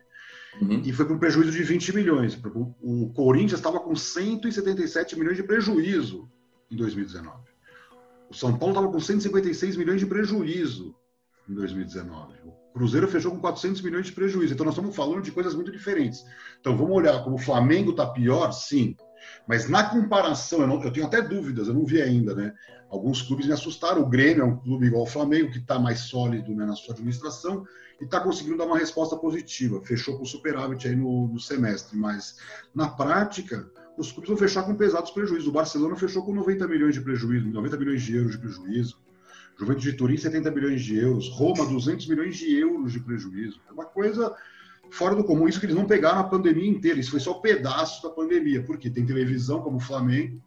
uhum. 0.61 0.83
e 0.85 0.93
foi 0.93 1.07
com 1.07 1.15
um 1.15 1.19
prejuízo 1.19 1.51
de 1.51 1.63
20 1.63 1.95
milhões. 1.95 2.39
O 2.81 3.11
Corinthians 3.11 3.61
estava 3.61 3.81
com 3.81 3.97
177 3.97 5.19
milhões 5.19 5.37
de 5.37 5.43
prejuízo 5.43 6.31
em 6.71 6.77
2019. 6.77 7.37
O 8.31 8.35
São 8.35 8.57
Paulo 8.57 8.75
estava 8.75 8.93
com 8.93 9.01
156 9.01 9.77
milhões 9.77 10.01
de 10.01 10.07
prejuízo 10.07 10.95
em 11.49 11.55
2019. 11.55 12.35
Cruzeiro 12.75 13.07
fechou 13.07 13.31
com 13.31 13.39
400 13.39 13.81
milhões 13.83 14.07
de 14.07 14.13
prejuízo. 14.13 14.53
Então, 14.53 14.67
nós 14.67 14.75
estamos 14.75 14.97
falando 14.97 15.23
de 15.23 15.31
coisas 15.31 15.55
muito 15.55 15.71
diferentes. 15.71 16.25
Então, 16.61 16.77
vamos 16.77 16.97
olhar 16.97 17.23
como 17.23 17.37
o 17.37 17.39
Flamengo 17.39 17.93
está 17.93 18.05
pior? 18.05 18.51
Sim. 18.51 18.97
Mas 19.47 19.69
na 19.69 19.85
comparação, 19.85 20.61
eu, 20.61 20.67
não, 20.67 20.83
eu, 20.83 20.93
tenho 20.93 21.07
até 21.07 21.23
dúvidas, 21.23 21.69
eu 21.69 21.75
não 21.75 21.87
vi 21.87 22.03
ainda, 22.03 22.35
né? 22.35 22.53
Alguns 22.91 23.23
clubes 23.23 23.47
me 23.47 23.53
assustaram. 23.53 24.03
O 24.03 24.09
Grêmio 24.09 24.43
é 24.43 24.45
um 24.45 24.57
clube 24.57 24.87
igual 24.87 25.03
ao 25.03 25.07
Flamengo, 25.07 25.53
que 25.53 25.59
está 25.59 25.79
mais 25.79 26.01
sólido 26.01 26.53
né, 26.53 26.67
na 26.67 26.75
sua 26.75 26.95
administração 26.95 27.65
e 28.01 28.05
está 28.05 28.21
conseguindo 28.21 28.57
dar 28.57 28.67
uma 28.67 28.77
resposta 28.77 29.17
positiva. 29.17 29.81
Fechou 29.83 30.19
com 30.19 30.25
superávit 30.25 30.89
aí 30.89 30.97
no, 30.97 31.29
no, 31.29 31.39
semestre, 31.39 31.97
mas 31.97 32.39
na 32.75 32.89
prática, 32.89 33.71
os 33.97 34.11
clubes 34.11 34.31
vão 34.31 34.37
fechar 34.37 34.65
com 34.65 34.75
pesados 34.75 35.13
prejuízos. 35.13 35.47
O 35.47 35.53
Barcelona 35.53 35.95
fechou 35.95 36.25
com 36.25 36.35
90 36.35 36.67
milhões 36.67 36.95
de 36.95 37.01
prejuízo, 37.01 37.47
90 37.47 37.77
milhões 37.77 38.03
de 38.03 38.17
euros 38.17 38.33
de 38.33 38.39
prejuízo. 38.39 39.04
Juventus 39.59 39.83
de 39.83 39.93
Turim, 39.93 40.17
70 40.17 40.51
milhões 40.51 40.83
de 40.83 40.99
euros. 40.99 41.29
Roma, 41.31 41.67
200 41.67 42.07
milhões 42.09 42.37
de 42.37 42.59
euros 42.59 42.93
de 42.93 43.01
prejuízo. 43.01 43.61
É 43.69 43.73
uma 43.73 43.85
coisa 43.85 44.35
fora 44.91 45.15
do 45.15 45.25
comum. 45.25 45.49
Isso 45.49 45.61
que 45.61 45.67
eles 45.67 45.77
não 45.77 45.87
pegaram 45.87 46.21
a 46.21 46.25
pandemia 46.25 46.69
inteira. 46.69 46.99
Isso 46.99 47.11
foi 47.11 47.21
só 47.21 47.39
um 47.39 47.41
pedaço 47.41 48.03
da 48.03 48.11
pandemia. 48.11 48.63
Porque 48.63 48.91
tem 48.91 49.07
televisão 49.07 49.61
como 49.61 49.77
o 49.77 49.81
Flamengo. 49.81 50.43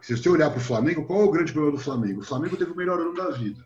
Se 0.00 0.16
você 0.16 0.28
olhar 0.28 0.50
para 0.50 0.58
o 0.58 0.62
Flamengo, 0.62 1.04
qual 1.04 1.22
é 1.22 1.24
o 1.24 1.30
grande 1.30 1.52
problema 1.52 1.76
do 1.76 1.82
Flamengo? 1.82 2.20
O 2.20 2.24
Flamengo 2.24 2.56
teve 2.56 2.72
o 2.72 2.76
melhor 2.76 2.98
ano 3.00 3.14
da 3.14 3.30
vida. 3.30 3.64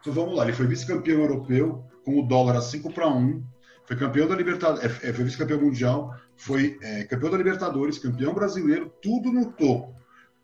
Então 0.00 0.12
vamos 0.12 0.36
lá, 0.36 0.44
ele 0.44 0.52
foi 0.52 0.66
vice-campeão 0.66 1.20
europeu 1.20 1.84
com 2.04 2.20
o 2.20 2.26
dólar 2.26 2.56
a 2.56 2.60
5 2.60 2.92
para 2.92 3.08
1, 3.08 3.42
foi 3.84 3.96
campeão 3.96 4.28
da 4.28 4.36
Libertadores, 4.36 5.02
é, 5.02 5.08
é, 5.08 5.12
foi 5.12 5.24
vice-campeão 5.24 5.60
mundial, 5.60 6.14
foi 6.36 6.78
é, 6.82 7.04
campeão 7.04 7.30
da 7.30 7.36
Libertadores, 7.36 7.98
campeão 7.98 8.32
brasileiro, 8.32 8.92
tudo 9.02 9.32
no 9.32 9.52
topo. 9.52 9.94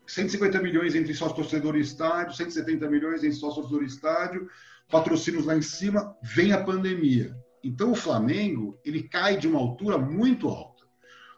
150 0.07 0.61
milhões 0.61 0.95
entre 0.95 1.13
sócio 1.13 1.35
torcedor 1.35 1.75
e 1.75 1.81
estádio, 1.81 2.35
170 2.35 2.89
milhões 2.89 3.23
entre 3.23 3.37
sócio 3.37 3.61
torcedor 3.61 3.83
e 3.83 3.87
estádio, 3.87 4.49
patrocínios 4.89 5.45
lá 5.45 5.55
em 5.55 5.61
cima, 5.61 6.15
vem 6.21 6.51
a 6.51 6.63
pandemia. 6.63 7.35
Então 7.63 7.91
o 7.91 7.95
Flamengo, 7.95 8.79
ele 8.85 9.03
cai 9.03 9.37
de 9.37 9.47
uma 9.47 9.59
altura 9.59 9.97
muito 9.97 10.47
alta. 10.47 10.83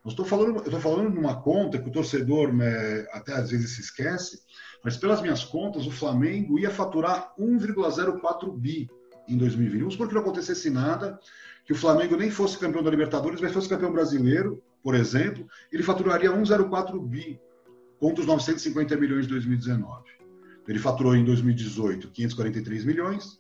Eu 0.03 0.10
estou 0.10 0.25
falando, 0.25 0.58
eu 0.58 0.63
estou 0.63 0.80
falando 0.80 1.12
de 1.12 1.17
uma 1.17 1.41
conta 1.41 1.80
que 1.80 1.89
o 1.89 1.91
torcedor 1.91 2.53
né, 2.53 3.06
até 3.12 3.34
às 3.34 3.49
vezes 3.49 3.75
se 3.75 3.82
esquece, 3.82 4.41
mas 4.84 4.97
pelas 4.97 5.21
minhas 5.21 5.43
contas, 5.43 5.86
o 5.86 5.91
Flamengo 5.91 6.60
ia 6.60 6.69
faturar 6.69 7.34
1,04 7.38 8.58
bi 8.58 8.89
em 9.27 9.38
2020. 9.38 9.80
Vamos 9.80 9.93
supor 9.93 10.08
que 10.08 10.13
não 10.13 10.21
acontecesse 10.21 10.69
nada, 10.69 11.19
que 11.65 11.73
o 11.73 11.75
Flamengo 11.75 12.15
nem 12.15 12.32
fosse 12.32 12.58
campeão 12.58 12.84
da 12.84 12.89
Libertadores, 12.89 13.41
mas 13.41 13.51
fosse 13.51 13.67
campeão 13.67 13.91
brasileiro, 13.91 14.63
por 14.82 14.95
exemplo, 14.95 15.45
ele 15.71 15.84
faturaria 15.84 16.32
1,04 16.32 16.99
bi 17.06 17.39
contra 17.99 18.21
os 18.21 18.27
950 18.27 18.95
milhões 18.97 19.25
de 19.25 19.33
2019. 19.33 20.03
Ele 20.67 20.79
faturou 20.79 21.15
em 21.15 21.23
2018 21.23 22.10
543 22.10 22.86
milhões, 22.86 23.39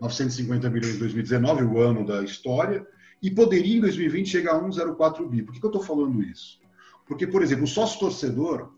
950 0.00 0.70
milhões 0.70 0.94
em 0.94 0.98
2019, 0.98 1.64
o 1.64 1.80
ano 1.80 2.06
da 2.06 2.22
história, 2.22 2.86
e 3.22 3.30
poderia 3.30 3.76
em 3.76 3.80
2020 3.80 4.28
chegar 4.28 4.54
a 4.54 4.62
1,04 4.62 5.28
bi. 5.28 5.42
Por 5.42 5.52
que, 5.52 5.60
que 5.60 5.66
eu 5.66 5.70
estou 5.70 5.82
falando 5.82 6.22
isso? 6.22 6.58
Porque, 7.06 7.26
por 7.26 7.42
exemplo, 7.42 7.64
o 7.64 7.68
sócio-torcedor, 7.68 8.72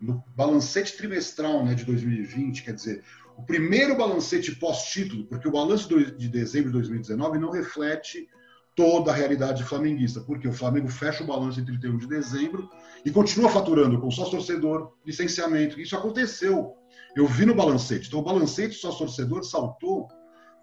no 0.00 0.22
balancete 0.34 0.96
trimestral 0.96 1.64
né, 1.64 1.74
de 1.74 1.84
2020, 1.84 2.62
quer 2.62 2.72
dizer, 2.72 3.02
o 3.36 3.42
primeiro 3.42 3.96
balancete 3.96 4.54
pós-título, 4.54 5.26
porque 5.26 5.48
o 5.48 5.52
balanço 5.52 5.88
de 6.16 6.28
dezembro 6.28 6.68
de 6.68 6.78
2019 6.78 7.38
não 7.38 7.50
reflete 7.50 8.28
toda 8.74 9.12
a 9.12 9.14
realidade 9.14 9.62
flamenguista, 9.64 10.20
porque 10.20 10.48
o 10.48 10.52
Flamengo 10.52 10.88
fecha 10.88 11.22
o 11.22 11.26
balanço 11.26 11.60
em 11.60 11.64
31 11.64 11.98
de 11.98 12.08
dezembro 12.08 12.68
e 13.04 13.10
continua 13.10 13.48
faturando 13.48 14.00
com 14.00 14.10
sócio-torcedor, 14.10 14.92
licenciamento. 15.06 15.80
Isso 15.80 15.96
aconteceu. 15.96 16.74
Eu 17.16 17.26
vi 17.26 17.46
no 17.46 17.54
balancete. 17.54 18.08
Então, 18.08 18.20
o 18.20 18.24
balancete 18.24 18.74
sócio-torcedor 18.74 19.44
saltou 19.44 20.08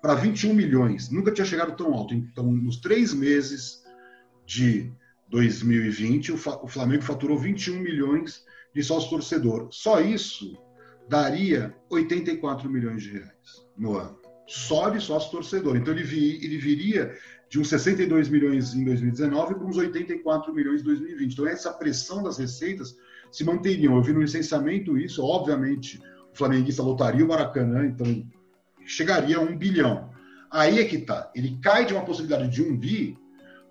para 0.02 0.16
21 0.16 0.54
milhões. 0.54 1.10
Nunca 1.10 1.32
tinha 1.32 1.46
chegado 1.46 1.76
tão 1.78 1.94
alto. 1.94 2.14
Então, 2.14 2.52
nos 2.52 2.78
três 2.78 3.14
meses 3.14 3.84
de 4.46 4.92
2020, 5.30 6.34
o 6.34 6.68
Flamengo 6.68 7.04
faturou 7.04 7.38
21 7.38 7.80
milhões 7.80 8.44
de 8.76 8.84
sócio 8.84 9.10
torcedor. 9.10 9.70
Só 9.72 10.02
isso 10.02 10.58
daria 11.08 11.74
84 11.90 12.70
milhões 12.70 13.04
de 13.04 13.12
reais 13.12 13.66
no 13.78 13.98
ano. 13.98 14.20
Só 14.48 14.90
de 14.90 15.00
sócio 15.00 15.32
torcedor. 15.32 15.78
Então 15.78 15.94
ele, 15.94 16.04
vi, 16.04 16.44
ele 16.44 16.58
viria 16.58 17.16
de 17.52 17.60
uns 17.60 17.68
62 17.68 18.30
milhões 18.30 18.74
em 18.74 18.86
2019 18.86 19.56
para 19.56 19.66
uns 19.66 19.76
84 19.76 20.54
milhões 20.54 20.80
em 20.80 20.86
2020. 20.86 21.34
Então 21.34 21.46
essa 21.46 21.74
pressão 21.74 22.24
das 22.24 22.38
receitas 22.38 22.96
se 23.30 23.44
manteriam. 23.44 23.98
Eu 23.98 24.02
vi 24.02 24.14
no 24.14 24.22
licenciamento 24.22 24.98
isso, 24.98 25.22
obviamente 25.22 26.02
o 26.34 26.38
flamenguista 26.38 26.82
lotaria 26.82 27.26
o 27.26 27.28
Maracanã, 27.28 27.86
então 27.86 28.26
chegaria 28.86 29.36
a 29.36 29.42
um 29.42 29.58
bilhão. 29.58 30.10
Aí 30.50 30.80
é 30.80 30.86
que 30.86 31.00
tá. 31.00 31.30
Ele 31.36 31.60
cai 31.62 31.86
de 31.86 31.94
uma 31.94 32.06
possibilidade 32.06 32.48
de 32.48 32.64
um 32.64 32.78
bi 32.78 33.18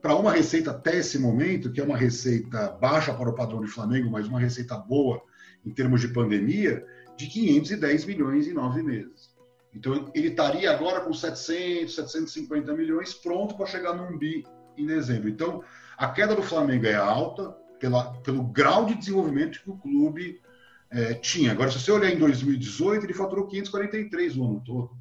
para 0.02 0.14
uma 0.14 0.30
receita 0.30 0.72
até 0.72 0.98
esse 0.98 1.18
momento, 1.18 1.72
que 1.72 1.80
é 1.80 1.84
uma 1.84 1.96
receita 1.96 2.72
baixa 2.72 3.14
para 3.14 3.30
o 3.30 3.34
padrão 3.34 3.62
de 3.62 3.68
Flamengo, 3.68 4.10
mas 4.10 4.28
uma 4.28 4.38
receita 4.38 4.76
boa 4.76 5.22
em 5.64 5.70
termos 5.70 6.02
de 6.02 6.08
pandemia, 6.08 6.84
de 7.16 7.26
510 7.28 8.04
milhões 8.04 8.46
em 8.46 8.52
nove 8.52 8.82
meses. 8.82 9.29
Então, 9.74 10.11
ele 10.14 10.28
estaria 10.28 10.70
agora 10.70 11.00
com 11.00 11.12
700, 11.12 11.94
750 11.94 12.74
milhões 12.74 13.14
pronto 13.14 13.56
para 13.56 13.66
chegar 13.66 13.94
num 13.94 14.18
bi 14.18 14.44
em 14.76 14.87
dezembro. 14.87 15.28
Então, 15.28 15.62
a 15.96 16.09
queda 16.09 16.35
do 16.35 16.42
Flamengo 16.42 16.87
é 16.87 16.94
alta 16.94 17.50
pela, 17.78 18.12
pelo 18.20 18.42
grau 18.44 18.87
de 18.87 18.94
desenvolvimento 18.94 19.62
que 19.62 19.70
o 19.70 19.78
clube 19.78 20.40
é, 20.90 21.14
tinha. 21.14 21.52
Agora, 21.52 21.70
se 21.70 21.78
você 21.78 21.92
olhar 21.92 22.11
em 22.11 22.18
2018, 22.18 23.06
ele 23.06 23.14
faturou 23.14 23.46
543 23.46 24.37
no 24.37 24.44
ano 24.44 24.62
todo. 24.64 25.00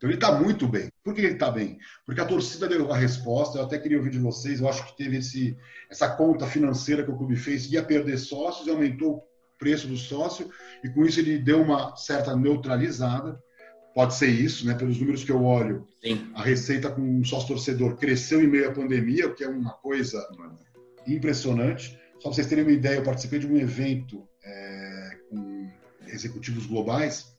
Então 0.00 0.08
ele 0.08 0.16
está 0.16 0.32
muito 0.32 0.66
bem. 0.66 0.88
Por 1.04 1.14
que 1.14 1.20
ele 1.20 1.34
está 1.34 1.50
bem? 1.50 1.78
Porque 2.06 2.22
a 2.22 2.24
torcida 2.24 2.66
deu 2.66 2.90
a 2.90 2.96
resposta. 2.96 3.58
Eu 3.58 3.64
até 3.64 3.78
queria 3.78 3.98
ouvir 3.98 4.08
de 4.08 4.18
vocês. 4.18 4.58
Eu 4.58 4.66
acho 4.66 4.86
que 4.86 4.96
teve 4.96 5.18
esse, 5.18 5.58
essa 5.90 6.08
conta 6.16 6.46
financeira 6.46 7.04
que 7.04 7.10
o 7.10 7.16
clube 7.18 7.36
fez, 7.36 7.70
ia 7.70 7.82
perder 7.82 8.16
sócios 8.16 8.66
aumentou 8.66 9.16
o 9.16 9.22
preço 9.58 9.86
do 9.86 9.96
sócio, 9.98 10.50
e 10.82 10.88
com 10.88 11.04
isso 11.04 11.20
ele 11.20 11.38
deu 11.38 11.60
uma 11.60 11.94
certa 11.96 12.34
neutralizada. 12.34 13.38
Pode 13.94 14.14
ser 14.14 14.28
isso, 14.28 14.66
né? 14.66 14.74
Pelos 14.74 14.98
números 14.98 15.24
que 15.24 15.32
eu 15.32 15.42
olho, 15.42 15.86
Sim. 16.02 16.30
a 16.34 16.42
receita 16.42 16.90
com 16.90 17.02
um 17.02 17.24
sócio 17.24 17.48
torcedor 17.48 17.96
cresceu 17.96 18.42
em 18.42 18.46
meio 18.46 18.68
à 18.68 18.72
pandemia, 18.72 19.26
o 19.26 19.34
que 19.34 19.44
é 19.44 19.48
uma 19.48 19.72
coisa 19.72 20.24
impressionante. 21.06 21.98
Só 22.14 22.28
para 22.28 22.32
vocês 22.32 22.46
terem 22.46 22.64
uma 22.64 22.72
ideia, 22.72 22.96
eu 22.96 23.02
participei 23.02 23.38
de 23.38 23.46
um 23.46 23.56
evento 23.56 24.26
é, 24.44 25.10
com 25.28 25.68
executivos 26.06 26.66
globais 26.66 27.30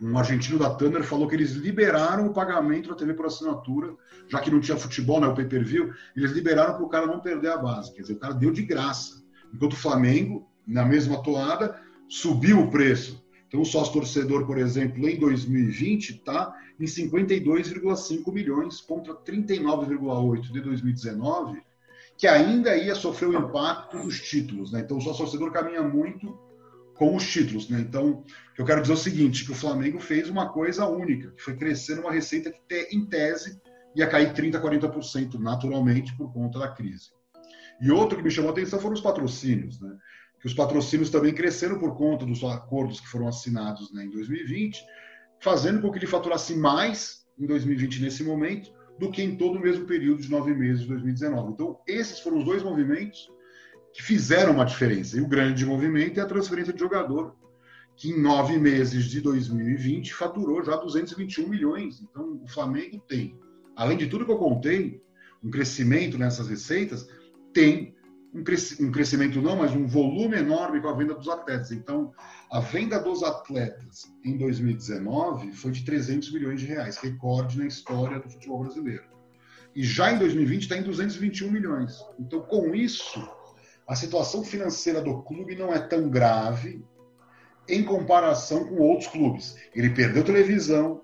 um 0.00 0.16
argentino 0.18 0.58
da 0.58 0.70
Thunder 0.70 1.02
falou 1.02 1.26
que 1.26 1.34
eles 1.34 1.52
liberaram 1.52 2.26
o 2.26 2.32
pagamento 2.32 2.90
da 2.90 2.94
TV 2.94 3.14
por 3.14 3.26
assinatura, 3.26 3.94
já 4.28 4.40
que 4.40 4.50
não 4.50 4.60
tinha 4.60 4.76
futebol, 4.76 5.20
né, 5.20 5.26
o 5.26 5.34
pay-per-view, 5.34 5.92
eles 6.14 6.32
liberaram 6.32 6.74
para 6.74 6.84
o 6.84 6.88
cara 6.88 7.06
não 7.06 7.20
perder 7.20 7.48
a 7.48 7.56
base. 7.56 7.94
Quer 7.94 8.02
dizer, 8.02 8.14
o 8.14 8.18
cara 8.18 8.34
deu 8.34 8.52
de 8.52 8.62
graça. 8.62 9.22
Enquanto 9.54 9.72
o 9.72 9.76
Flamengo, 9.76 10.46
na 10.66 10.84
mesma 10.84 11.22
toada, 11.22 11.80
subiu 12.08 12.60
o 12.60 12.70
preço. 12.70 13.24
Então, 13.48 13.60
o 13.60 13.64
sócio 13.64 13.92
torcedor, 13.92 14.46
por 14.46 14.58
exemplo, 14.58 15.08
em 15.08 15.18
2020 15.18 16.10
está 16.10 16.54
em 16.78 16.84
52,5 16.84 18.32
milhões 18.32 18.80
contra 18.80 19.14
39,8 19.14 20.52
de 20.52 20.60
2019, 20.60 21.62
que 22.18 22.26
ainda 22.26 22.76
ia 22.76 22.94
sofrer 22.94 23.28
o 23.28 23.38
impacto 23.38 23.98
dos 23.98 24.20
títulos. 24.20 24.72
Né? 24.72 24.80
Então, 24.80 24.98
o 24.98 25.00
sócio 25.00 25.24
torcedor 25.24 25.52
caminha 25.52 25.82
muito 25.82 26.36
com 26.94 27.14
os 27.14 27.26
títulos. 27.30 27.68
Né? 27.68 27.80
Então, 27.80 28.24
eu 28.58 28.64
quero 28.64 28.80
dizer 28.80 28.94
o 28.94 28.96
seguinte, 28.96 29.44
que 29.44 29.52
o 29.52 29.56
Flamengo 29.56 30.00
fez 30.00 30.28
uma 30.28 30.48
coisa 30.48 30.86
única, 30.86 31.30
que 31.30 31.42
foi 31.42 31.56
crescer 31.56 31.98
uma 31.98 32.10
receita 32.10 32.50
que, 32.50 32.88
em 32.90 33.06
tese, 33.06 33.60
ia 33.94 34.06
cair 34.06 34.32
30%, 34.34 34.60
40% 34.60 35.38
naturalmente 35.38 36.16
por 36.16 36.32
conta 36.32 36.58
da 36.58 36.68
crise. 36.68 37.10
E 37.80 37.90
outro 37.90 38.18
que 38.18 38.24
me 38.24 38.30
chamou 38.30 38.50
a 38.50 38.52
atenção 38.52 38.80
foram 38.80 38.94
os 38.94 39.00
patrocínios, 39.00 39.80
né? 39.80 39.96
Que 40.46 40.50
os 40.50 40.54
patrocínios 40.54 41.10
também 41.10 41.34
cresceram 41.34 41.76
por 41.76 41.96
conta 41.96 42.24
dos 42.24 42.44
acordos 42.44 43.00
que 43.00 43.08
foram 43.08 43.26
assinados 43.26 43.92
né, 43.92 44.04
em 44.04 44.10
2020, 44.10 44.80
fazendo 45.40 45.82
com 45.82 45.90
que 45.90 45.98
ele 45.98 46.06
faturasse 46.06 46.54
mais 46.54 47.26
em 47.36 47.46
2020 47.46 48.00
nesse 48.00 48.22
momento 48.22 48.72
do 48.96 49.10
que 49.10 49.20
em 49.20 49.36
todo 49.36 49.56
o 49.56 49.60
mesmo 49.60 49.86
período 49.86 50.22
de 50.22 50.30
nove 50.30 50.54
meses 50.54 50.82
de 50.82 50.88
2019. 50.88 51.50
Então, 51.50 51.80
esses 51.84 52.20
foram 52.20 52.38
os 52.38 52.44
dois 52.44 52.62
movimentos 52.62 53.28
que 53.92 54.00
fizeram 54.00 54.52
uma 54.52 54.64
diferença. 54.64 55.16
E 55.16 55.20
o 55.20 55.26
grande 55.26 55.66
movimento 55.66 56.20
é 56.20 56.22
a 56.22 56.26
transferência 56.26 56.72
de 56.72 56.78
jogador, 56.78 57.34
que 57.96 58.10
em 58.10 58.22
nove 58.22 58.56
meses 58.56 59.06
de 59.06 59.20
2020 59.20 60.14
faturou 60.14 60.62
já 60.62 60.76
221 60.76 61.48
milhões. 61.48 62.00
Então, 62.00 62.40
o 62.40 62.46
Flamengo 62.46 63.02
tem, 63.08 63.36
além 63.74 63.98
de 63.98 64.06
tudo 64.06 64.24
que 64.24 64.30
eu 64.30 64.38
contei, 64.38 65.02
um 65.42 65.50
crescimento 65.50 66.16
nessas 66.16 66.48
receitas, 66.48 67.08
tem 67.52 67.95
um, 68.36 68.44
cres 68.44 68.74
crescimento 68.92 69.40
não, 69.40 69.56
mas 69.56 69.72
um 69.72 69.86
volume 69.86 70.36
enorme 70.36 70.80
com 70.80 70.88
a 70.88 70.94
venda 70.94 71.14
dos 71.14 71.28
atletas. 71.28 71.72
Então, 71.72 72.12
a 72.50 72.60
venda 72.60 72.98
dos 72.98 73.22
atletas 73.22 74.04
em 74.24 74.36
2019 74.36 75.52
foi 75.52 75.72
de 75.72 75.84
300 75.84 76.32
milhões 76.32 76.60
de 76.60 76.66
reais, 76.66 76.98
recorde 76.98 77.58
na 77.58 77.66
história 77.66 78.20
do 78.20 78.28
futebol 78.28 78.60
brasileiro. 78.60 79.04
E 79.74 79.82
já 79.82 80.12
em 80.12 80.18
2020 80.18 80.62
está 80.62 80.76
em 80.76 80.82
221 80.82 81.50
milhões. 81.50 81.98
Então, 82.18 82.40
com 82.40 82.74
isso, 82.74 83.28
a 83.88 83.94
situação 83.94 84.44
financeira 84.44 85.00
do 85.00 85.22
clube 85.22 85.56
não 85.56 85.72
é 85.72 85.78
tão 85.78 86.08
grave 86.08 86.84
em 87.68 87.82
comparação 87.82 88.66
com 88.66 88.76
outros 88.76 89.08
clubes. 89.08 89.56
Ele 89.74 89.90
perdeu 89.90 90.24
televisão, 90.24 91.02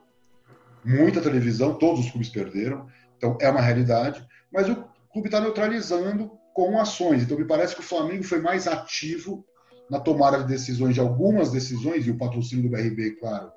muita 0.84 1.20
televisão, 1.20 1.74
todos 1.74 2.04
os 2.04 2.10
clubes 2.10 2.28
perderam, 2.28 2.86
então 3.16 3.36
é 3.40 3.48
uma 3.48 3.60
realidade, 3.60 4.26
mas 4.52 4.68
o 4.68 4.84
clube 5.12 5.28
está 5.28 5.40
neutralizando 5.40 6.30
com 6.52 6.78
ações. 6.78 7.22
Então 7.22 7.38
me 7.38 7.44
parece 7.44 7.74
que 7.74 7.80
o 7.80 7.84
Flamengo 7.84 8.24
foi 8.24 8.40
mais 8.40 8.66
ativo 8.66 9.44
na 9.90 10.00
tomada 10.00 10.38
de 10.38 10.48
decisões, 10.48 10.94
de 10.94 11.00
algumas 11.00 11.50
decisões, 11.50 12.06
e 12.06 12.10
o 12.10 12.16
patrocínio 12.16 12.64
do 12.64 12.70
BRB, 12.70 13.16
claro, 13.16 13.52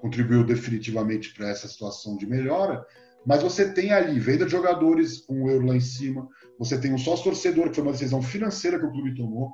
contribuiu 0.00 0.44
definitivamente 0.44 1.34
para 1.34 1.50
essa 1.50 1.68
situação 1.68 2.16
de 2.16 2.26
melhora, 2.26 2.84
mas 3.26 3.42
você 3.42 3.72
tem 3.72 3.92
ali 3.92 4.18
venda 4.18 4.44
de 4.44 4.50
jogadores 4.50 5.18
com 5.18 5.44
o 5.44 5.50
euro 5.50 5.66
lá 5.66 5.76
em 5.76 5.80
cima, 5.80 6.28
você 6.58 6.78
tem 6.78 6.92
um 6.92 6.98
sócio 6.98 7.24
torcedor, 7.24 7.68
que 7.68 7.74
foi 7.74 7.84
uma 7.84 7.92
decisão 7.92 8.22
financeira 8.22 8.78
que 8.78 8.86
o 8.86 8.90
clube 8.90 9.14
tomou, 9.14 9.52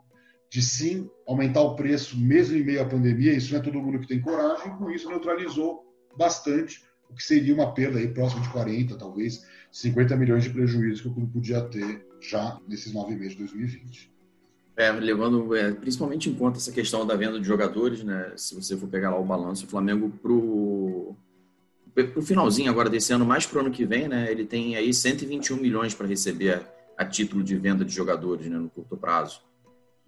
de 0.50 0.62
sim 0.62 1.10
aumentar 1.26 1.60
o 1.62 1.74
preço 1.74 2.18
mesmo 2.18 2.56
em 2.56 2.62
meio 2.62 2.82
à 2.82 2.84
pandemia. 2.84 3.32
Isso 3.32 3.52
não 3.52 3.60
é 3.60 3.62
todo 3.62 3.82
mundo 3.82 3.98
que 3.98 4.06
tem 4.06 4.20
coragem, 4.20 4.76
com 4.76 4.90
isso 4.90 5.08
neutralizou 5.08 5.84
bastante 6.16 6.84
o 7.10 7.14
que 7.14 7.22
seria 7.22 7.54
uma 7.54 7.74
perda 7.74 7.98
aí 7.98 8.08
próxima 8.08 8.42
de 8.42 8.48
40, 8.50 8.96
talvez 8.96 9.44
50 9.74 10.16
milhões 10.16 10.44
de 10.44 10.50
prejuízos 10.50 11.00
que 11.00 11.08
o 11.08 11.12
clube 11.12 11.32
podia 11.32 11.60
ter 11.60 12.06
já 12.20 12.60
nesses 12.68 12.94
nove 12.94 13.16
meses 13.16 13.32
de 13.32 13.38
2020. 13.38 14.08
É, 14.76 14.92
levando 14.92 15.54
é, 15.56 15.72
principalmente 15.72 16.30
em 16.30 16.34
conta 16.34 16.58
essa 16.58 16.70
questão 16.70 17.04
da 17.04 17.16
venda 17.16 17.40
de 17.40 17.46
jogadores, 17.46 18.04
né? 18.04 18.32
Se 18.36 18.54
você 18.54 18.76
for 18.76 18.88
pegar 18.88 19.10
lá 19.10 19.18
o 19.18 19.24
balanço, 19.24 19.66
o 19.66 19.68
Flamengo 19.68 20.10
pro 20.22 21.16
pro 21.92 22.22
finalzinho 22.22 22.70
agora 22.70 22.88
desse 22.88 23.12
ano, 23.12 23.24
mais 23.24 23.46
pro 23.46 23.60
ano 23.60 23.70
que 23.70 23.84
vem, 23.84 24.06
né? 24.06 24.30
Ele 24.30 24.44
tem 24.44 24.76
aí 24.76 24.94
121 24.94 25.56
milhões 25.56 25.92
para 25.92 26.06
receber 26.06 26.64
a 26.96 27.04
título 27.04 27.42
de 27.42 27.56
venda 27.56 27.84
de 27.84 27.92
jogadores 27.92 28.46
né, 28.46 28.56
no 28.56 28.70
curto 28.70 28.96
prazo. 28.96 29.42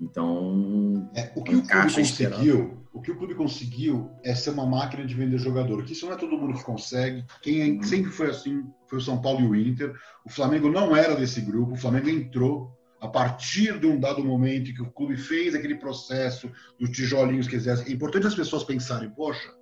Então, 0.00 1.10
é, 1.14 1.32
o 1.34 1.42
que 1.42 1.56
o 1.56 1.62
clube 1.62 1.94
conseguiu, 1.94 2.76
o 2.96 3.00
que 3.02 3.10
o 3.10 3.16
clube 3.16 3.34
conseguiu 3.34 4.10
é 4.24 4.34
ser 4.34 4.50
uma 4.50 4.64
máquina 4.64 5.04
de 5.04 5.14
vender 5.14 5.36
jogador. 5.36 5.84
Que 5.84 5.92
isso 5.92 6.06
não 6.06 6.14
é 6.14 6.16
todo 6.16 6.38
mundo 6.38 6.56
que 6.56 6.64
consegue. 6.64 7.26
Quem 7.42 7.60
é, 7.60 7.66
uhum. 7.66 7.82
sempre 7.82 8.10
foi 8.10 8.30
assim 8.30 8.64
foi 8.86 8.98
o 8.98 9.02
São 9.02 9.20
Paulo 9.20 9.40
e 9.40 9.46
o 9.46 9.54
Inter. 9.54 9.94
O 10.24 10.30
Flamengo 10.30 10.70
não 10.70 10.96
era 10.96 11.14
desse 11.14 11.42
grupo. 11.42 11.74
O 11.74 11.76
Flamengo 11.76 12.08
entrou 12.08 12.74
a 12.98 13.06
partir 13.06 13.78
de 13.78 13.86
um 13.86 14.00
dado 14.00 14.24
momento 14.24 14.72
que 14.72 14.80
o 14.80 14.90
clube 14.90 15.14
fez 15.14 15.54
aquele 15.54 15.74
processo 15.74 16.50
dos 16.80 16.88
tijolinhos 16.88 17.46
que 17.46 17.56
exercem. 17.56 17.86
É 17.86 17.92
importante 17.92 18.28
as 18.28 18.34
pessoas 18.34 18.64
pensarem, 18.64 19.10
poxa, 19.10 19.52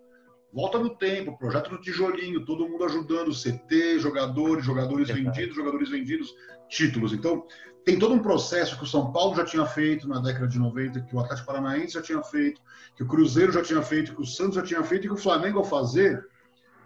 volta 0.52 0.78
no 0.78 0.96
tempo, 0.96 1.36
projeto 1.36 1.70
do 1.70 1.80
tijolinho, 1.80 2.44
todo 2.44 2.68
mundo 2.68 2.84
ajudando, 2.84 3.34
CT, 3.34 3.98
jogadores, 3.98 4.64
jogadores 4.64 5.10
é 5.10 5.12
vendidos, 5.12 5.56
jogadores 5.56 5.90
vendidos, 5.90 6.32
títulos. 6.68 7.12
Então, 7.12 7.44
tem 7.84 7.98
todo 7.98 8.14
um 8.14 8.18
processo 8.18 8.78
que 8.78 8.84
o 8.84 8.86
São 8.86 9.12
Paulo 9.12 9.36
já 9.36 9.44
tinha 9.44 9.66
feito 9.66 10.08
na 10.08 10.18
década 10.18 10.48
de 10.48 10.58
90, 10.58 11.02
que 11.02 11.14
o 11.14 11.20
Atlético 11.20 11.46
Paranaense 11.46 11.94
já 11.94 12.02
tinha 12.02 12.22
feito, 12.22 12.60
que 12.96 13.02
o 13.02 13.06
Cruzeiro 13.06 13.52
já 13.52 13.62
tinha 13.62 13.82
feito, 13.82 14.14
que 14.14 14.22
o 14.22 14.26
Santos 14.26 14.54
já 14.54 14.62
tinha 14.62 14.82
feito 14.82 15.04
e 15.04 15.08
que 15.08 15.14
o 15.14 15.18
Flamengo, 15.18 15.58
ao 15.58 15.64
fazer, 15.64 16.26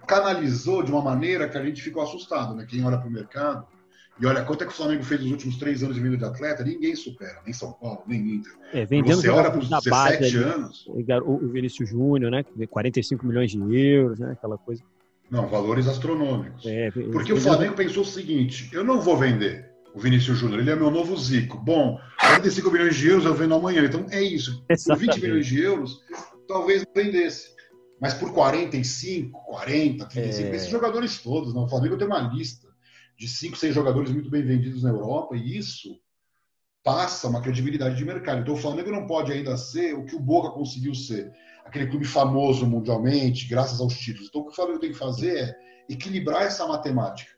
canalizou 0.07 0.83
de 0.83 0.91
uma 0.91 1.01
maneira 1.01 1.49
que 1.49 1.57
a 1.57 1.65
gente 1.65 1.81
ficou 1.81 2.03
assustado, 2.03 2.55
né? 2.55 2.67
Quem 2.69 2.85
olha 2.85 2.99
para 2.99 3.09
o 3.09 3.13
mercado 3.13 3.67
e 4.21 4.27
olha 4.27 4.45
quanto 4.45 4.65
é 4.65 4.67
que 4.67 4.73
o 4.73 4.77
Flamengo 4.77 5.05
fez 5.05 5.21
nos 5.21 5.31
últimos 5.31 5.57
três 5.57 5.83
anos 5.85 5.95
de 5.95 6.03
venda 6.03 6.17
de 6.17 6.25
atleta, 6.25 6.65
ninguém 6.65 6.97
supera, 6.97 7.41
nem 7.45 7.53
São 7.53 7.73
Paulo, 7.73 8.03
nem 8.05 8.21
Inter. 8.35 8.53
É, 8.73 8.85
vendendo 8.85 9.21
você 9.21 9.29
olha 9.29 9.51
para 9.51 9.61
os 9.61 9.69
17 9.69 9.91
base, 9.91 10.37
anos. 10.39 10.85
O 11.25 11.49
Vinícius 11.49 11.89
Júnior, 11.89 12.33
né? 12.33 12.45
45 12.69 13.25
milhões 13.25 13.53
de 13.53 13.59
euros, 13.59 14.19
né? 14.19 14.33
Aquela 14.33 14.59
coisa. 14.59 14.83
Não, 15.31 15.47
valores 15.47 15.87
astronômicos. 15.87 16.67
É, 16.67 16.91
Porque 16.91 17.33
o 17.33 17.37
Flamengo 17.37 17.75
pensou 17.75 18.03
o 18.03 18.07
seguinte: 18.07 18.69
eu 18.73 18.83
não 18.83 19.01
vou 19.01 19.17
vender 19.17 19.78
o 19.95 20.01
Vinícius 20.01 20.39
Júnior, 20.39 20.61
ele 20.61 20.71
é 20.71 20.77
meu 20.77 20.91
novo 20.91 21.17
Zico. 21.17 21.59
Bom, 21.59 21.99
45 22.21 22.71
milhões 22.71 22.97
de 22.97 23.09
euros 23.09 23.25
eu 23.25 23.35
vendo 23.35 23.55
amanhã. 23.55 23.85
Então 23.85 24.07
é 24.11 24.23
isso. 24.23 24.65
Por 24.87 24.97
20 24.97 25.21
milhões 25.21 25.47
de 25.47 25.61
euros, 25.61 26.01
talvez 26.47 26.85
vendesse. 26.95 27.57
Mas 28.01 28.15
por 28.15 28.33
45, 28.33 29.41
40, 29.47 30.07
35, 30.07 30.49
é... 30.49 30.57
esses 30.57 30.69
jogadores 30.69 31.19
todos, 31.19 31.53
não. 31.53 31.65
o 31.65 31.69
Flamengo 31.69 31.97
tem 31.97 32.07
uma 32.07 32.21
lista 32.21 32.69
de 33.17 33.27
cinco, 33.27 33.57
seis 33.57 33.75
jogadores 33.75 34.13
muito 34.13 34.31
bem 34.31 34.45
vendidos 34.45 34.85
na 34.85 34.91
Europa, 34.91 35.35
e 35.35 35.59
isso 35.59 35.99
passa 36.85 37.27
uma 37.27 37.43
credibilidade 37.43 37.97
de 37.97 38.05
mercado. 38.05 38.41
Então 38.41 38.55
o 38.55 38.59
Flamengo 38.59 38.93
não 38.93 39.07
pode 39.07 39.33
ainda 39.33 39.57
ser 39.57 39.95
o 39.95 40.05
que 40.05 40.15
o 40.15 40.21
Boca 40.21 40.51
conseguiu 40.51 40.95
ser. 40.95 41.33
aquele 41.65 41.89
clube 41.89 42.05
famoso 42.07 42.65
mundialmente, 42.67 43.49
graças 43.49 43.81
aos 43.81 43.95
títulos. 43.99 44.29
Então, 44.29 44.43
o 44.43 44.45
que 44.47 44.53
o 44.53 44.55
Flamengo 44.55 44.79
tem 44.79 44.93
que 44.93 44.97
fazer 44.97 45.37
é 45.37 45.55
equilibrar 45.89 46.43
essa 46.43 46.67
matemática, 46.67 47.33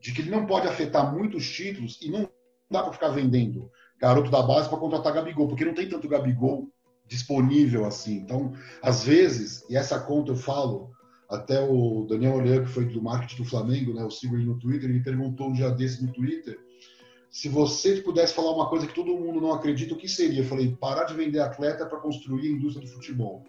de 0.00 0.12
que 0.12 0.22
ele 0.22 0.30
não 0.30 0.46
pode 0.46 0.66
afetar 0.66 1.14
muitos 1.14 1.48
títulos 1.48 1.98
e 2.00 2.10
não 2.10 2.28
dá 2.70 2.82
para 2.82 2.92
ficar 2.92 3.08
vendendo 3.08 3.70
garoto 4.00 4.30
da 4.30 4.42
base 4.42 4.68
para 4.68 4.78
contratar 4.78 5.12
Gabigol, 5.12 5.46
porque 5.46 5.64
não 5.64 5.74
tem 5.74 5.88
tanto 5.88 6.08
Gabigol 6.08 6.68
disponível 7.06 7.84
assim. 7.84 8.16
Então, 8.16 8.52
às 8.80 9.04
vezes, 9.04 9.64
e 9.68 9.76
essa 9.76 10.00
conta 10.00 10.32
eu 10.32 10.36
falo, 10.36 10.90
até 11.28 11.60
o 11.60 12.06
Daniel 12.08 12.36
Olean, 12.36 12.64
que 12.64 12.70
foi 12.70 12.86
do 12.86 13.02
marketing 13.02 13.42
do 13.42 13.48
Flamengo, 13.48 13.92
né, 13.92 14.02
eu 14.02 14.10
sigo 14.10 14.36
ele 14.36 14.46
no 14.46 14.58
Twitter, 14.58 14.88
ele 14.88 15.02
perguntou 15.02 15.48
um 15.48 15.52
dia 15.52 15.70
desse 15.70 16.04
no 16.04 16.12
Twitter, 16.12 16.58
se 17.30 17.48
você 17.48 18.00
pudesse 18.00 18.34
falar 18.34 18.52
uma 18.52 18.68
coisa 18.68 18.86
que 18.86 18.94
todo 18.94 19.16
mundo 19.16 19.40
não 19.40 19.52
acredita, 19.52 19.94
o 19.94 19.96
que 19.96 20.08
seria? 20.08 20.40
Eu 20.40 20.46
falei, 20.46 20.76
parar 20.80 21.04
de 21.04 21.14
vender 21.14 21.40
atleta 21.40 21.86
para 21.86 22.00
construir 22.00 22.48
a 22.48 22.50
indústria 22.50 22.84
do 22.84 22.92
futebol. 22.92 23.44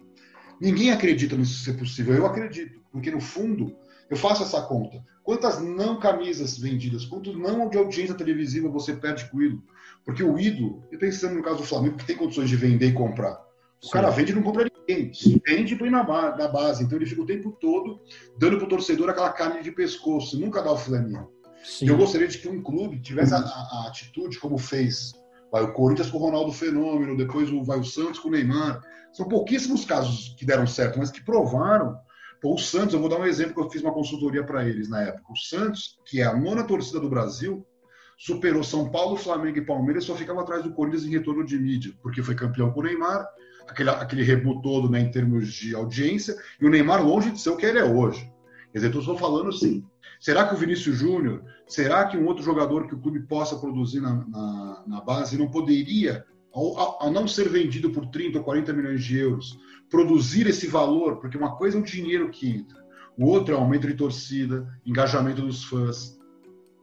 Ninguém 0.60 0.92
acredita 0.92 1.36
nisso 1.36 1.64
ser 1.64 1.72
possível, 1.72 2.14
eu 2.14 2.26
acredito, 2.26 2.80
porque 2.92 3.10
no 3.10 3.20
fundo, 3.20 3.74
eu 4.12 4.16
faço 4.16 4.42
essa 4.42 4.60
conta. 4.60 5.02
Quantas 5.24 5.58
não 5.58 5.98
camisas 5.98 6.58
vendidas, 6.58 7.06
quanto 7.06 7.32
não 7.32 7.66
de 7.70 7.78
audiência 7.78 8.14
televisiva 8.14 8.68
você 8.68 8.92
perde 8.92 9.24
com 9.30 9.38
o 9.38 9.42
ídolo? 9.42 9.62
Porque 10.04 10.22
o 10.22 10.38
ídolo, 10.38 10.84
e 10.92 10.98
pensando 10.98 11.34
no 11.34 11.42
caso 11.42 11.58
do 11.58 11.64
Flamengo, 11.64 11.96
que 11.96 12.04
tem 12.04 12.16
condições 12.16 12.50
de 12.50 12.56
vender 12.56 12.88
e 12.88 12.92
comprar, 12.92 13.40
o 13.82 13.86
Sim. 13.86 13.92
cara 13.92 14.10
vende 14.10 14.32
e 14.32 14.34
não 14.34 14.42
compra 14.42 14.68
ninguém. 14.86 15.10
Vende 15.46 15.72
e 15.72 15.78
põe 15.78 15.88
na, 15.88 16.02
base. 16.02 16.84
Então 16.84 16.98
ele 16.98 17.06
fica 17.06 17.22
o 17.22 17.26
tempo 17.26 17.52
todo 17.52 18.00
dando 18.38 18.58
pro 18.58 18.68
torcedor 18.68 19.08
aquela 19.08 19.32
carne 19.32 19.62
de 19.62 19.72
pescoço, 19.72 20.38
nunca 20.38 20.60
dá 20.60 20.72
o 20.72 20.76
flaminha. 20.76 21.26
Sim. 21.64 21.88
Eu 21.88 21.96
gostaria 21.96 22.28
de 22.28 22.36
que 22.36 22.48
um 22.50 22.62
clube 22.62 23.00
tivesse 23.00 23.32
a, 23.32 23.38
a, 23.38 23.40
a, 23.40 23.88
atitude 23.88 24.38
como 24.38 24.58
fez 24.58 25.12
vai 25.50 25.62
o 25.62 25.72
Corinthians 25.72 26.10
com 26.10 26.18
o 26.18 26.20
Ronaldo 26.20 26.52
Fenômeno, 26.52 27.16
depois 27.16 27.50
o, 27.50 27.62
vai 27.62 27.78
o 27.78 27.84
Santos 27.84 28.18
com 28.18 28.28
o 28.28 28.32
Neymar. 28.32 28.82
São 29.12 29.26
pouquíssimos 29.26 29.84
casos 29.86 30.34
que 30.38 30.44
deram 30.44 30.66
certo, 30.66 30.98
mas 30.98 31.10
que 31.10 31.24
provaram. 31.24 31.96
Pô, 32.42 32.54
o 32.54 32.58
Santos, 32.58 32.92
eu 32.92 33.00
vou 33.00 33.08
dar 33.08 33.20
um 33.20 33.24
exemplo 33.24 33.54
que 33.54 33.60
eu 33.60 33.70
fiz 33.70 33.80
uma 33.80 33.94
consultoria 33.94 34.42
para 34.42 34.68
eles 34.68 34.88
na 34.88 35.00
época. 35.00 35.32
O 35.32 35.36
Santos, 35.36 35.96
que 36.04 36.20
é 36.20 36.24
a 36.24 36.36
nona 36.36 36.64
torcida 36.64 36.98
do 36.98 37.08
Brasil, 37.08 37.64
superou 38.18 38.64
São 38.64 38.90
Paulo, 38.90 39.16
Flamengo 39.16 39.58
e 39.58 39.64
Palmeiras, 39.64 40.04
só 40.04 40.16
ficava 40.16 40.40
atrás 40.40 40.64
do 40.64 40.72
Corinthians 40.72 41.04
em 41.04 41.10
retorno 41.10 41.44
de 41.44 41.56
mídia, 41.56 41.92
porque 42.02 42.20
foi 42.20 42.34
campeão 42.34 42.72
com 42.72 42.80
o 42.80 42.82
Neymar, 42.82 43.24
aquele, 43.68 43.90
aquele 43.90 44.22
rebu 44.24 44.60
todo 44.60 44.90
né, 44.90 44.98
em 44.98 45.10
termos 45.10 45.52
de 45.52 45.72
audiência, 45.72 46.36
e 46.60 46.66
o 46.66 46.70
Neymar 46.70 47.06
longe 47.06 47.30
de 47.30 47.40
ser 47.40 47.50
o 47.50 47.56
que 47.56 47.64
ele 47.64 47.78
é 47.78 47.84
hoje. 47.84 48.28
Quer 48.72 48.78
dizer, 48.78 48.96
estou 48.96 49.16
falando 49.16 49.50
assim, 49.50 49.84
será 50.20 50.44
que 50.48 50.54
o 50.54 50.58
Vinícius 50.58 50.96
Júnior, 50.96 51.44
será 51.68 52.06
que 52.06 52.16
um 52.16 52.26
outro 52.26 52.42
jogador 52.42 52.88
que 52.88 52.94
o 52.94 53.00
clube 53.00 53.20
possa 53.20 53.56
produzir 53.56 54.00
na, 54.00 54.14
na, 54.26 54.84
na 54.84 55.00
base 55.00 55.38
não 55.38 55.48
poderia, 55.48 56.24
ao, 56.52 57.02
ao, 57.02 57.10
não 57.10 57.26
ser 57.26 57.48
vendido 57.48 57.90
por 57.90 58.06
30 58.06 58.38
ou 58.38 58.44
40 58.44 58.72
milhões 58.72 59.04
de 59.04 59.18
euros, 59.18 59.58
produzir 59.88 60.46
esse 60.46 60.66
valor? 60.66 61.16
Porque 61.16 61.36
uma 61.36 61.56
coisa 61.56 61.76
é 61.76 61.80
o 61.80 61.84
dinheiro 61.84 62.30
que 62.30 62.48
entra, 62.48 62.82
o 63.16 63.26
outro 63.26 63.54
é 63.54 63.56
aumento 63.56 63.86
de 63.86 63.94
torcida, 63.94 64.66
engajamento 64.84 65.42
dos 65.42 65.64
fãs, 65.64 66.18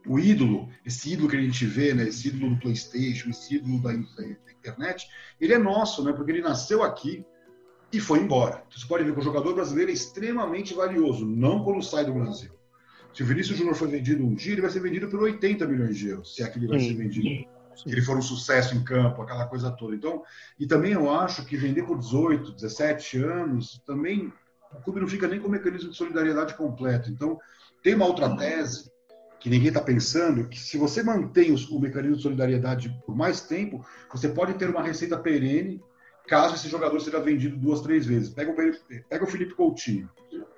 o 0.07 0.17
ídolo, 0.19 0.69
esse 0.85 1.13
ídolo 1.13 1.29
que 1.29 1.37
a 1.37 1.41
gente 1.41 1.65
vê, 1.65 1.93
né, 1.93 2.07
esse 2.07 2.29
ídolo 2.29 2.55
do 2.55 2.59
PlayStation, 2.59 3.29
esse 3.29 3.55
ídolo 3.55 3.81
da, 3.81 3.93
internet, 3.93 5.07
ele 5.39 5.53
é 5.53 5.57
nosso, 5.57 6.03
né, 6.03 6.13
porque 6.13 6.31
ele 6.31 6.41
nasceu 6.41 6.83
aqui, 6.83 7.23
e 7.91 7.99
foi 7.99 8.19
embora. 8.19 8.63
Então, 8.67 8.79
você 8.79 8.87
pode 8.87 9.03
ver 9.03 9.13
que 9.13 9.19
o 9.19 9.23
jogador 9.23 9.53
brasileiro 9.53 9.89
é 9.89 9.93
extremamente 9.93 10.73
valioso, 10.73 11.25
não 11.25 11.63
quando 11.63 11.83
sai 11.83 12.05
do 12.05 12.13
Brasil. 12.13 12.51
Se 13.13 13.23
o 13.23 13.25
Vinícius 13.25 13.57
Júnior 13.57 13.75
for 13.75 13.87
vendido 13.87 14.23
um 14.23 14.33
dia, 14.35 14.53
ele 14.53 14.61
vai 14.61 14.69
ser 14.69 14.79
vendido 14.79 15.07
por 15.09 15.19
80 15.21 15.67
milhões 15.67 15.97
de 15.97 16.09
euros, 16.09 16.35
se 16.35 16.43
é 16.43 16.47
que 16.47 16.59
ele 16.59 16.67
vai 16.67 16.79
ser 16.79 16.93
vendido. 16.93 17.49
Ele 17.85 18.01
for 18.01 18.17
um 18.17 18.21
sucesso 18.21 18.75
em 18.75 18.83
campo, 18.83 19.21
aquela 19.21 19.45
coisa 19.45 19.71
toda. 19.71 19.95
Então, 19.95 20.23
e 20.59 20.67
também 20.67 20.91
eu 20.91 21.09
acho 21.11 21.45
que 21.45 21.57
vender 21.57 21.83
por 21.83 21.97
18, 21.97 22.53
17 22.53 23.17
anos, 23.23 23.81
também 23.85 24.33
o 24.73 24.81
clube 24.81 24.99
não 24.99 25.07
fica 25.07 25.27
nem 25.27 25.39
com 25.39 25.47
o 25.47 25.51
mecanismo 25.51 25.91
de 25.91 25.97
solidariedade 25.97 26.55
completo. 26.55 27.09
Então, 27.09 27.39
tem 27.81 27.95
uma 27.95 28.05
outra 28.05 28.35
tese 28.35 28.91
que 29.39 29.49
ninguém 29.49 29.69
está 29.69 29.81
pensando, 29.81 30.47
que 30.47 30.59
se 30.59 30.77
você 30.77 31.01
mantém 31.01 31.53
o 31.53 31.79
mecanismo 31.79 32.17
de 32.17 32.23
solidariedade 32.23 32.89
por 33.05 33.15
mais 33.15 33.41
tempo, 33.41 33.85
você 34.11 34.27
pode 34.27 34.53
ter 34.55 34.69
uma 34.69 34.83
receita 34.83 35.17
perene 35.17 35.81
caso 36.27 36.53
esse 36.53 36.69
jogador 36.69 36.99
seja 36.99 37.19
vendido 37.19 37.57
duas, 37.57 37.81
três 37.81 38.05
vezes. 38.05 38.29
Pega 38.29 38.51
o, 38.51 38.55
pega 39.09 39.23
o 39.23 39.27
Felipe 39.27 39.55
Coutinho. 39.55 40.09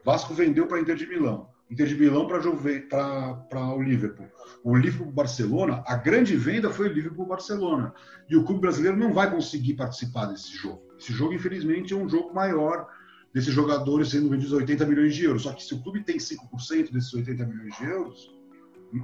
Vasco 0.04 0.34
vendeu 0.34 0.68
para 0.68 0.82
Inter 0.82 0.96
de 0.96 1.08
Milão. 1.08 1.50
Inter 1.72 1.88
de 1.88 1.96
Milão 1.96 2.28
para 2.28 3.66
o 3.74 3.82
Liverpool. 3.82 4.28
O 4.62 4.76
Liverpool 4.76 5.10
Barcelona, 5.10 5.82
a 5.88 5.96
grande 5.96 6.36
venda 6.36 6.70
foi 6.70 6.90
o 6.90 6.94
Liverpool 6.94 7.26
Barcelona. 7.26 7.94
E 8.30 8.36
o 8.36 8.44
clube 8.44 8.60
brasileiro 8.60 8.98
não 8.98 9.14
vai 9.14 9.32
conseguir 9.32 9.76
participar 9.76 10.26
desse 10.26 10.52
jogo. 10.52 10.84
Esse 11.00 11.14
jogo, 11.14 11.34
infelizmente, 11.34 11.94
é 11.94 11.96
um 11.96 12.10
jogo 12.10 12.34
maior 12.34 12.88
desses 13.34 13.54
jogadores 13.54 14.10
sendo 14.10 14.30
vendidos 14.30 14.52
80 14.52 14.86
milhões 14.86 15.16
de 15.16 15.24
euros. 15.24 15.44
Só 15.44 15.54
que 15.54 15.64
se 15.64 15.74
o 15.74 15.82
clube 15.82 16.04
tem 16.04 16.18
5% 16.18 16.92
desses 16.92 17.14
80 17.14 17.46
milhões 17.46 17.78
de 17.78 17.86
euros, 17.86 18.36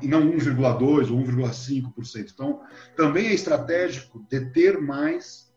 e 0.01 0.07
não 0.07 0.29
1,2% 0.29 1.11
ou 1.11 1.23
1,5%. 1.23 2.31
Então, 2.33 2.61
também 2.97 3.27
é 3.27 3.33
estratégico 3.33 4.25
deter 4.29 4.81
mais 4.81 5.47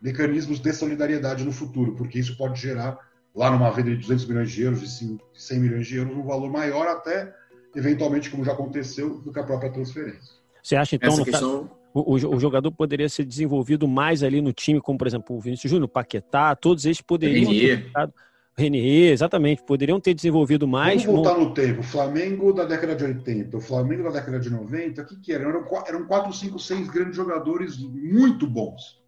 mecanismos 0.00 0.60
de 0.60 0.72
solidariedade 0.72 1.44
no 1.44 1.50
futuro, 1.50 1.96
porque 1.96 2.20
isso 2.20 2.36
pode 2.36 2.60
gerar, 2.60 2.96
lá 3.34 3.50
numa 3.50 3.70
venda 3.70 3.90
de 3.90 3.96
200 3.96 4.26
milhões 4.26 4.50
de 4.50 4.62
euros, 4.62 4.80
de 4.80 5.18
100 5.34 5.60
milhões 5.60 5.86
de 5.86 5.96
euros, 5.96 6.16
um 6.16 6.22
valor 6.22 6.50
maior 6.50 6.86
até, 6.86 7.34
eventualmente, 7.74 8.30
como 8.30 8.44
já 8.44 8.52
aconteceu, 8.52 9.20
do 9.20 9.32
que 9.32 9.38
a 9.38 9.44
própria 9.44 9.72
transferência. 9.72 10.34
Você 10.62 10.76
acha, 10.76 10.96
então, 10.96 11.08
Essa 11.08 11.24
questão... 11.24 11.70
o, 11.92 12.14
o, 12.14 12.38
jogador 12.38 12.70
poderia 12.70 13.08
ser 13.08 13.24
desenvolvido 13.24 13.88
mais 13.88 14.22
ali 14.22 14.40
no 14.40 14.52
time, 14.52 14.80
como, 14.80 14.98
por 14.98 15.06
exemplo, 15.06 15.36
o 15.36 15.40
Vinícius 15.40 15.70
Júnior, 15.70 15.86
o 15.86 15.92
Paquetá, 15.92 16.54
todos 16.54 16.84
eles 16.84 17.00
poderiam 17.00 17.50
Renier. 17.50 17.90
ter 17.92 18.12
Renier, 18.54 19.12
exatamente, 19.12 19.62
poderiam 19.64 19.98
ter 19.98 20.12
desenvolvido 20.12 20.68
mais. 20.68 21.02
Vamos 21.04 21.22
voltar 21.22 21.38
no... 21.38 21.48
no 21.48 21.54
tempo. 21.54 21.80
O 21.80 21.82
Flamengo 21.82 22.52
da 22.52 22.64
década 22.64 22.94
de 22.94 23.02
80, 23.02 23.56
o 23.56 23.60
Flamengo 23.60 24.04
da 24.04 24.10
década 24.10 24.38
de 24.38 24.50
90, 24.50 25.02
o 25.02 25.06
que, 25.06 25.16
que 25.16 25.32
era? 25.32 25.48
Eram, 25.48 25.64
eram 25.88 26.06
4, 26.06 26.32
5, 26.32 26.58
6 26.58 26.88
grandes 26.90 27.16
jogadores 27.16 27.78
muito 27.78 28.46
bons 28.46 29.01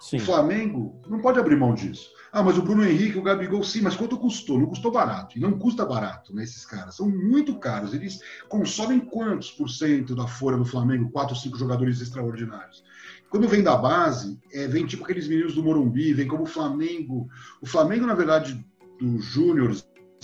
Sim. 0.00 0.18
O 0.18 0.20
Flamengo 0.20 1.00
não 1.08 1.20
pode 1.20 1.38
abrir 1.38 1.56
mão 1.56 1.74
disso. 1.74 2.10
Ah, 2.30 2.42
mas 2.42 2.58
o 2.58 2.62
Bruno 2.62 2.84
Henrique, 2.84 3.18
o 3.18 3.22
Gabigol, 3.22 3.64
sim, 3.64 3.80
mas 3.80 3.96
quanto 3.96 4.18
custou? 4.18 4.58
Não 4.58 4.66
custou 4.66 4.92
barato. 4.92 5.38
E 5.38 5.40
não 5.40 5.58
custa 5.58 5.84
barato, 5.84 6.34
né, 6.34 6.44
esses 6.44 6.64
caras. 6.64 6.94
São 6.96 7.08
muito 7.08 7.58
caros. 7.58 7.94
Eles 7.94 8.20
consomem 8.48 9.00
quantos 9.00 9.50
por 9.50 9.68
cento 9.68 10.14
da 10.14 10.26
folha 10.26 10.56
do 10.56 10.64
Flamengo? 10.64 11.10
Quatro, 11.10 11.34
cinco 11.34 11.56
jogadores 11.56 12.00
extraordinários. 12.00 12.84
Quando 13.30 13.48
vem 13.48 13.62
da 13.62 13.76
base, 13.76 14.38
é, 14.52 14.66
vem 14.66 14.86
tipo 14.86 15.04
aqueles 15.04 15.26
meninos 15.26 15.54
do 15.54 15.62
Morumbi, 15.62 16.12
vem 16.12 16.28
como 16.28 16.44
o 16.44 16.46
Flamengo. 16.46 17.28
O 17.60 17.66
Flamengo, 17.66 18.06
na 18.06 18.14
verdade, 18.14 18.64
do 19.00 19.18
Júnior, 19.18 19.74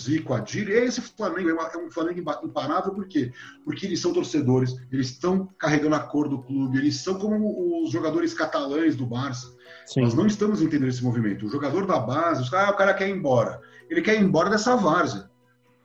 Zico, 0.01 0.33
Adir, 0.33 0.69
esse 0.69 1.01
Flamengo 1.01 1.49
é, 1.49 1.77
um 1.77 1.89
Flamengo 1.89 2.19
imparável, 2.43 2.93
por 2.93 3.07
quê? 3.07 3.31
Porque 3.63 3.85
eles 3.85 4.01
são 4.01 4.13
torcedores, 4.13 4.75
eles 4.91 5.11
estão 5.11 5.47
carregando 5.57 5.95
a 5.95 5.99
cor 5.99 6.27
do 6.27 6.41
clube, 6.41 6.77
eles 6.77 6.97
são 6.97 7.17
como 7.17 7.83
os 7.83 7.91
jogadores 7.91 8.33
catalães 8.33 8.95
do 8.95 9.05
Barça. 9.05 9.55
Sim. 9.85 10.01
Nós 10.01 10.13
não 10.13 10.27
estamos 10.27 10.61
entendendo 10.61 10.89
esse 10.89 11.03
movimento. 11.03 11.45
O 11.45 11.49
jogador 11.49 11.85
da 11.85 11.99
base, 11.99 12.41
os 12.41 12.53
ah, 12.53 12.71
o 12.71 12.75
cara 12.75 12.93
quer 12.93 13.07
ir 13.07 13.15
embora. 13.15 13.61
Ele 13.89 14.01
quer 14.01 14.15
ir 14.15 14.23
embora 14.23 14.49
dessa 14.49 14.75
várzea. 14.75 15.29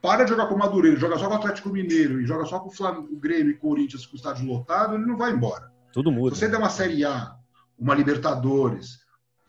Para 0.02 0.24
de 0.24 0.30
jogar 0.30 0.46
com 0.46 0.54
o 0.54 0.58
Madureira, 0.58 0.98
joga 0.98 1.18
só 1.18 1.28
com 1.28 1.34
o 1.34 1.36
Atlético 1.36 1.68
Mineiro 1.68 2.20
e 2.20 2.26
joga 2.26 2.46
só 2.46 2.58
com 2.58 2.68
o, 2.68 2.72
Flamengo, 2.72 3.08
o 3.12 3.18
Grêmio 3.18 3.50
e 3.50 3.58
Corinthians 3.58 4.06
com 4.06 4.14
o 4.14 4.16
estádio 4.16 4.46
lotado, 4.46 4.94
ele 4.94 5.04
não 5.04 5.16
vai 5.16 5.30
embora. 5.30 5.70
Tudo 5.92 6.10
muda. 6.10 6.34
Se 6.34 6.40
você 6.40 6.48
der 6.48 6.56
uma 6.56 6.70
Série 6.70 7.04
A, 7.04 7.34
uma 7.78 7.94
Libertadores, 7.94 8.99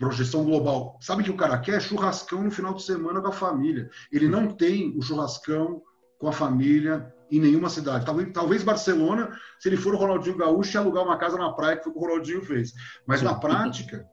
projeção 0.01 0.43
global. 0.43 0.97
Sabe 0.99 1.23
que 1.23 1.29
o 1.29 1.37
cara 1.37 1.59
quer 1.59 1.79
churrascão 1.79 2.41
no 2.41 2.49
final 2.49 2.73
de 2.73 2.81
semana 2.81 3.21
com 3.21 3.27
a 3.27 3.31
família. 3.31 3.87
Ele 4.11 4.27
não 4.27 4.47
tem 4.47 4.97
o 4.97 5.01
churrascão 5.03 5.83
com 6.17 6.27
a 6.27 6.31
família 6.31 7.13
em 7.29 7.39
nenhuma 7.39 7.69
cidade. 7.69 8.03
Talvez, 8.03 8.31
talvez 8.33 8.63
Barcelona, 8.63 9.29
se 9.59 9.69
ele 9.69 9.77
for 9.77 9.93
o 9.93 9.97
Ronaldinho 9.97 10.35
Gaúcho, 10.35 10.75
alugar 10.77 11.03
uma 11.03 11.17
casa 11.17 11.37
na 11.37 11.53
praia, 11.53 11.77
que 11.77 11.83
foi 11.83 11.91
o 11.91 11.93
que 11.93 11.99
o 11.99 12.07
Ronaldinho 12.07 12.41
fez. 12.43 12.73
Mas 13.05 13.21
na 13.21 13.35
prática, 13.35 14.03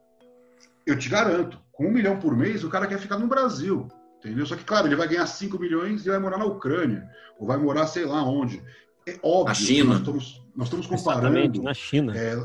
eu 0.87 0.97
te 0.99 1.09
garanto, 1.09 1.59
com 1.73 1.87
um 1.87 1.91
milhão 1.91 2.19
por 2.19 2.37
mês, 2.37 2.63
o 2.63 2.69
cara 2.69 2.87
quer 2.87 2.99
ficar 2.99 3.19
no 3.19 3.27
Brasil. 3.27 3.89
Entendeu? 4.19 4.45
Só 4.45 4.57
que, 4.57 4.65
claro, 4.65 4.89
ele 4.89 4.97
vai 4.97 5.09
ganhar 5.09 5.27
5 5.27 5.59
milhões 5.59 6.05
e 6.05 6.11
vai 6.11 6.19
morar 6.19 6.37
na 6.37 6.45
Ucrânia, 6.45 7.09
ou 7.39 7.47
vai 7.47 7.57
morar 7.57 7.87
sei 7.87 8.05
lá 8.05 8.23
onde. 8.23 8.63
É 9.07 9.19
óbvio. 9.23 9.47
Na 9.47 9.55
China. 9.55 9.89
Nós 9.91 9.99
estamos, 10.01 10.45
nós 10.55 10.67
estamos 10.67 10.87
comparando. 10.87 11.63
na 11.63 11.73
China. 11.73 12.15
É, 12.15 12.37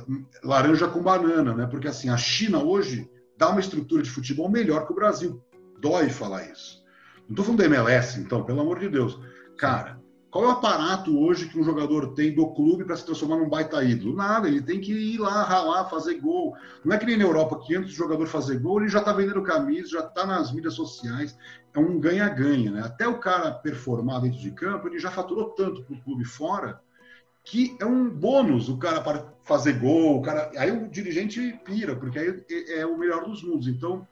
laranja 0.41 0.87
com 0.87 1.01
banana, 1.01 1.53
né? 1.53 1.67
Porque 1.67 1.89
assim, 1.89 2.07
a 2.09 2.15
China 2.15 2.63
hoje 2.63 3.11
dá 3.37 3.49
uma 3.49 3.59
estrutura 3.59 4.03
de 4.03 4.09
futebol 4.09 4.49
melhor 4.49 4.85
que 4.85 4.91
o 4.91 4.95
Brasil. 4.95 5.41
Dói 5.79 6.09
falar 6.09 6.49
isso. 6.49 6.83
Não 7.23 7.31
estou 7.31 7.45
falando 7.45 7.59
da 7.59 7.65
MLS, 7.65 8.19
então, 8.19 8.43
pelo 8.43 8.61
amor 8.61 8.79
de 8.79 8.89
Deus. 8.89 9.19
Cara, 9.57 10.01
qual 10.33 10.45
é 10.45 10.47
o 10.47 10.51
aparato 10.51 11.15
hoje 11.19 11.47
que 11.47 11.59
um 11.59 11.63
jogador 11.63 12.15
tem 12.15 12.33
do 12.33 12.47
clube 12.53 12.83
para 12.83 12.95
se 12.95 13.05
transformar 13.05 13.37
num 13.37 13.47
baita 13.47 13.83
ídolo? 13.83 14.15
Nada, 14.15 14.47
ele 14.47 14.61
tem 14.61 14.81
que 14.81 14.91
ir 14.91 15.19
lá, 15.19 15.43
ralar, 15.43 15.89
fazer 15.89 16.19
gol. 16.19 16.55
Não 16.83 16.93
é 16.93 16.97
que 16.97 17.05
nem 17.05 17.15
na 17.15 17.23
Europa, 17.23 17.59
que 17.59 17.75
antes 17.75 17.91
do 17.91 17.97
jogador 17.97 18.25
fazer 18.25 18.59
gol, 18.59 18.81
ele 18.81 18.89
já 18.89 18.97
está 18.97 19.13
vendendo 19.13 19.43
camisa, 19.43 19.89
já 19.89 19.99
está 19.99 20.25
nas 20.25 20.51
mídias 20.51 20.73
sociais. 20.73 21.37
É 21.73 21.79
um 21.79 21.99
ganha-ganha, 21.99 22.71
né? 22.71 22.81
Até 22.83 23.07
o 23.07 23.19
cara 23.19 23.51
performar 23.51 24.21
dentro 24.21 24.39
de 24.39 24.51
campo, 24.51 24.87
ele 24.87 24.97
já 24.97 25.11
faturou 25.11 25.51
tanto 25.51 25.83
para 25.83 25.95
o 25.95 26.01
clube 26.01 26.25
fora 26.25 26.81
que 27.43 27.75
é 27.79 27.85
um 27.85 28.09
bônus 28.09 28.69
o 28.69 28.77
cara 28.77 29.01
para 29.01 29.33
fazer 29.43 29.73
gol, 29.73 30.19
o 30.19 30.21
cara, 30.21 30.51
aí 30.57 30.71
o 30.71 30.87
dirigente 30.87 31.59
pira, 31.65 31.95
porque 31.95 32.17
aí 32.17 32.43
é, 32.49 32.79
é 32.79 32.85
o 32.85 32.97
melhor 32.97 33.25
dos 33.25 33.43
mundos. 33.43 33.67
Então, 33.67 34.07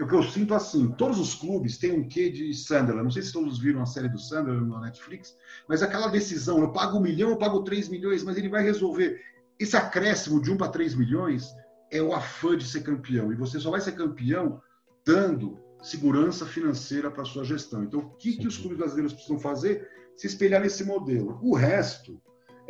o 0.00 0.06
que 0.06 0.14
eu 0.14 0.22
sinto 0.22 0.54
assim, 0.54 0.92
todos 0.92 1.18
os 1.18 1.34
clubes 1.34 1.76
têm 1.76 1.92
um 1.92 2.08
quê 2.08 2.30
de 2.30 2.54
Sunderland. 2.54 3.02
Não 3.02 3.10
sei 3.10 3.22
se 3.22 3.32
todos 3.32 3.58
viram 3.58 3.82
a 3.82 3.86
série 3.86 4.08
do 4.08 4.18
Sunderland 4.18 4.70
na 4.70 4.80
Netflix, 4.80 5.36
mas 5.68 5.82
aquela 5.82 6.06
decisão, 6.06 6.60
eu 6.60 6.72
pago 6.72 6.98
um 6.98 7.02
milhão, 7.02 7.30
eu 7.30 7.36
pago 7.36 7.62
três 7.64 7.88
milhões, 7.88 8.22
mas 8.22 8.36
ele 8.38 8.48
vai 8.48 8.62
resolver. 8.62 9.20
Esse 9.58 9.76
acréscimo 9.76 10.40
de 10.40 10.50
um 10.50 10.56
para 10.56 10.68
três 10.68 10.94
milhões 10.94 11.52
é 11.90 12.00
o 12.00 12.14
afã 12.14 12.56
de 12.56 12.64
ser 12.64 12.82
campeão. 12.82 13.32
E 13.32 13.36
você 13.36 13.58
só 13.58 13.70
vai 13.70 13.80
ser 13.80 13.92
campeão 13.92 14.62
dando 15.04 15.58
segurança 15.82 16.46
financeira 16.46 17.10
para 17.10 17.24
sua 17.24 17.44
gestão. 17.44 17.82
Então, 17.82 18.00
o 18.00 18.10
que, 18.10 18.36
que 18.36 18.46
os 18.46 18.56
clubes 18.56 18.78
brasileiros 18.78 19.12
precisam 19.12 19.38
fazer? 19.38 19.88
Se 20.16 20.26
espelhar 20.26 20.60
nesse 20.60 20.84
modelo. 20.84 21.38
O 21.42 21.54
resto 21.54 22.20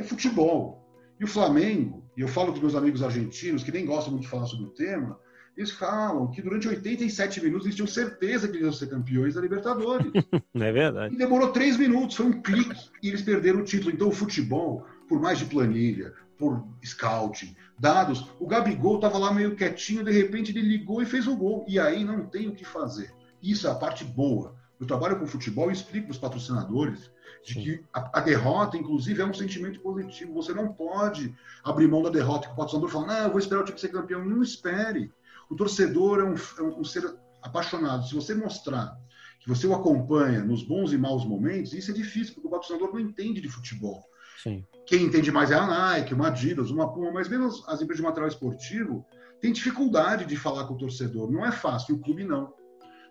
é 0.00 0.02
futebol. 0.02 0.80
E 1.18 1.24
o 1.24 1.28
Flamengo, 1.28 2.02
e 2.16 2.22
eu 2.22 2.28
falo 2.28 2.52
com 2.52 2.60
meus 2.60 2.74
amigos 2.74 3.02
argentinos, 3.02 3.62
que 3.62 3.70
nem 3.70 3.84
gostam 3.84 4.12
muito 4.12 4.24
de 4.24 4.30
falar 4.30 4.46
sobre 4.46 4.66
o 4.66 4.70
tema, 4.70 5.18
eles 5.56 5.70
falam 5.70 6.30
que 6.30 6.40
durante 6.40 6.68
87 6.68 7.42
minutos 7.42 7.66
eles 7.66 7.76
tinham 7.76 7.86
certeza 7.86 8.48
que 8.48 8.54
eles 8.54 8.64
iam 8.64 8.72
ser 8.72 8.88
campeões 8.88 9.34
da 9.34 9.40
Libertadores. 9.40 10.10
é 10.54 10.72
verdade. 10.72 11.14
E 11.14 11.18
demorou 11.18 11.52
três 11.52 11.76
minutos, 11.76 12.16
foi 12.16 12.26
um 12.26 12.40
clique 12.40 12.74
e 13.02 13.08
eles 13.08 13.20
perderam 13.20 13.60
o 13.60 13.64
título. 13.64 13.92
Então 13.92 14.08
o 14.08 14.12
futebol, 14.12 14.86
por 15.08 15.20
mais 15.20 15.38
de 15.38 15.44
planilha, 15.44 16.14
por 16.38 16.66
scouting, 16.82 17.54
dados, 17.78 18.30
o 18.38 18.46
Gabigol 18.46 18.96
estava 18.96 19.18
lá 19.18 19.34
meio 19.34 19.54
quietinho, 19.54 20.02
de 20.02 20.12
repente 20.12 20.52
ele 20.52 20.62
ligou 20.62 21.02
e 21.02 21.06
fez 21.06 21.26
o 21.26 21.36
gol. 21.36 21.66
E 21.68 21.78
aí 21.78 22.04
não 22.04 22.24
tem 22.24 22.48
o 22.48 22.54
que 22.54 22.64
fazer. 22.64 23.12
Isso 23.42 23.66
é 23.66 23.70
a 23.70 23.74
parte 23.74 24.04
boa. 24.04 24.54
Eu 24.80 24.86
trabalho 24.86 25.18
com 25.18 25.26
futebol 25.26 25.70
e 25.70 25.74
explico 25.74 26.06
para 26.06 26.12
os 26.12 26.18
patrocinadores 26.18 27.10
de 27.44 27.54
Sim. 27.54 27.62
que 27.62 27.84
a, 27.92 28.18
a, 28.18 28.20
derrota, 28.20 28.78
inclusive, 28.78 29.20
é 29.20 29.26
um 29.26 29.34
sentimento 29.34 29.78
positivo. 29.80 30.32
Você 30.34 30.54
não 30.54 30.72
pode 30.72 31.34
abrir 31.62 31.86
mão 31.86 32.02
da 32.02 32.08
derrota 32.08 32.48
que 32.48 32.54
o 32.54 32.56
patrocinador 32.56 32.88
fala, 32.90 33.06
não, 33.06 33.24
eu 33.24 33.30
vou 33.30 33.38
esperar 33.38 33.60
o 33.60 33.64
time 33.64 33.78
ser 33.78 33.88
campeão. 33.88 34.24
Não 34.24 34.42
espere. 34.42 35.12
O 35.50 35.54
torcedor 35.54 36.20
é 36.20 36.24
um, 36.24 36.34
é 36.34 36.62
um 36.62 36.84
ser 36.84 37.14
apaixonado. 37.42 38.06
Se 38.06 38.14
você 38.14 38.34
mostrar 38.34 38.98
que 39.40 39.48
você 39.48 39.66
o 39.66 39.74
acompanha 39.74 40.42
nos 40.42 40.62
bons 40.62 40.92
e 40.92 40.98
maus 40.98 41.24
momentos, 41.24 41.74
isso 41.74 41.90
é 41.90 41.94
difícil, 41.94 42.34
porque 42.34 42.48
o 42.48 42.50
patrocinador 42.50 42.92
não 42.92 43.00
entende 43.00 43.40
de 43.40 43.48
futebol. 43.48 44.02
Sim. 44.42 44.64
Quem 44.86 45.04
entende 45.04 45.30
mais 45.30 45.50
é 45.50 45.54
a 45.54 45.66
Nike, 45.66 46.14
uma 46.14 46.28
Adidas, 46.28 46.70
uma 46.70 46.92
Puma, 46.92 47.12
mas 47.12 47.28
mesmo 47.28 47.46
as, 47.46 47.68
as 47.68 47.82
empresas 47.82 47.96
de 47.96 48.02
material 48.02 48.28
esportivo 48.28 49.04
têm 49.40 49.52
dificuldade 49.52 50.24
de 50.24 50.36
falar 50.36 50.66
com 50.66 50.74
o 50.74 50.78
torcedor. 50.78 51.30
Não 51.30 51.44
é 51.44 51.52
fácil, 51.52 51.94
e 51.94 51.98
o 51.98 52.00
clube 52.00 52.24
não. 52.24 52.52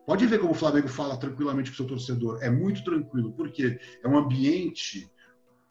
Pode 0.10 0.26
ver 0.26 0.40
como 0.40 0.54
o 0.54 0.56
Flamengo 0.56 0.88
fala 0.88 1.16
tranquilamente 1.18 1.70
com 1.70 1.76
o 1.76 1.78
seu 1.78 1.86
torcedor. 1.86 2.40
É 2.42 2.50
muito 2.50 2.84
tranquilo, 2.84 3.32
porque 3.32 3.80
é 4.04 4.08
um 4.08 4.18
ambiente 4.18 5.08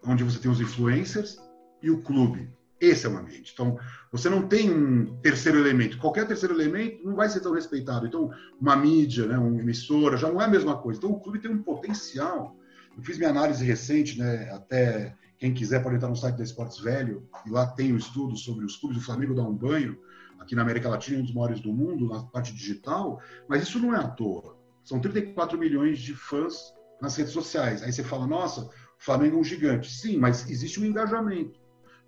onde 0.05 0.22
você 0.22 0.38
tem 0.38 0.48
os 0.48 0.61
influencers 0.61 1.38
e 1.83 1.90
o 1.90 2.01
clube. 2.03 2.48
Esse 2.81 3.05
é 3.05 3.11
o 3.11 3.18
ambiente. 3.18 3.51
Então, 3.53 3.77
você 4.12 4.31
não 4.31 4.46
tem 4.46 4.70
um 4.70 5.16
terceiro 5.22 5.59
elemento. 5.59 5.98
Qualquer 5.98 6.24
terceiro 6.24 6.55
elemento 6.55 7.05
não 7.05 7.16
vai 7.16 7.29
ser 7.29 7.40
tão 7.40 7.53
respeitado. 7.53 8.07
Então, 8.07 8.31
uma 8.61 8.77
mídia, 8.77 9.27
né, 9.27 9.37
uma 9.37 9.61
emissora, 9.61 10.16
já 10.16 10.31
não 10.31 10.40
é 10.40 10.44
a 10.44 10.48
mesma 10.48 10.79
coisa. 10.79 10.98
Então, 10.98 11.11
o 11.11 11.18
clube 11.18 11.40
tem 11.40 11.51
um 11.51 11.61
potencial. 11.61 12.57
Eu 12.96 13.03
fiz 13.03 13.18
minha 13.18 13.31
análise 13.31 13.64
recente, 13.64 14.20
né, 14.20 14.53
até 14.53 15.16
quem 15.37 15.53
quiser 15.53 15.83
pode 15.83 15.96
entrar 15.96 16.11
no 16.11 16.14
site 16.14 16.37
da 16.37 16.44
Esportes 16.44 16.79
Velho, 16.79 17.29
e 17.44 17.51
lá 17.51 17.66
tem 17.66 17.90
o 17.90 17.96
um 17.96 17.98
estudo 17.98 18.37
sobre 18.37 18.64
os 18.64 18.77
clubes. 18.77 18.98
O 18.98 19.05
Flamengo 19.05 19.35
dá 19.35 19.42
um 19.42 19.53
banho, 19.53 19.98
aqui 20.38 20.55
na 20.55 20.62
América 20.62 20.88
Latina, 20.88 21.20
um 21.20 21.22
dos 21.22 21.35
maiores 21.35 21.61
do 21.61 21.72
mundo, 21.72 22.09
na 22.09 22.22
parte 22.22 22.53
digital, 22.53 23.20
mas 23.48 23.62
isso 23.62 23.79
não 23.79 23.94
é 23.94 23.98
à 23.98 24.09
toa. 24.09 24.57
São 24.85 25.01
34 25.01 25.59
milhões 25.59 25.98
de 25.98 26.14
fãs 26.14 26.72
nas 27.01 27.16
redes 27.16 27.33
sociais. 27.33 27.83
Aí 27.83 27.92
você 27.92 28.03
fala, 28.03 28.27
nossa, 28.27 28.62
o 28.62 28.70
Flamengo 28.98 29.37
é 29.37 29.40
um 29.40 29.44
gigante. 29.44 29.90
Sim, 29.90 30.18
mas 30.18 30.48
existe 30.48 30.81
um 30.81 30.85
engajamento. 30.85 31.61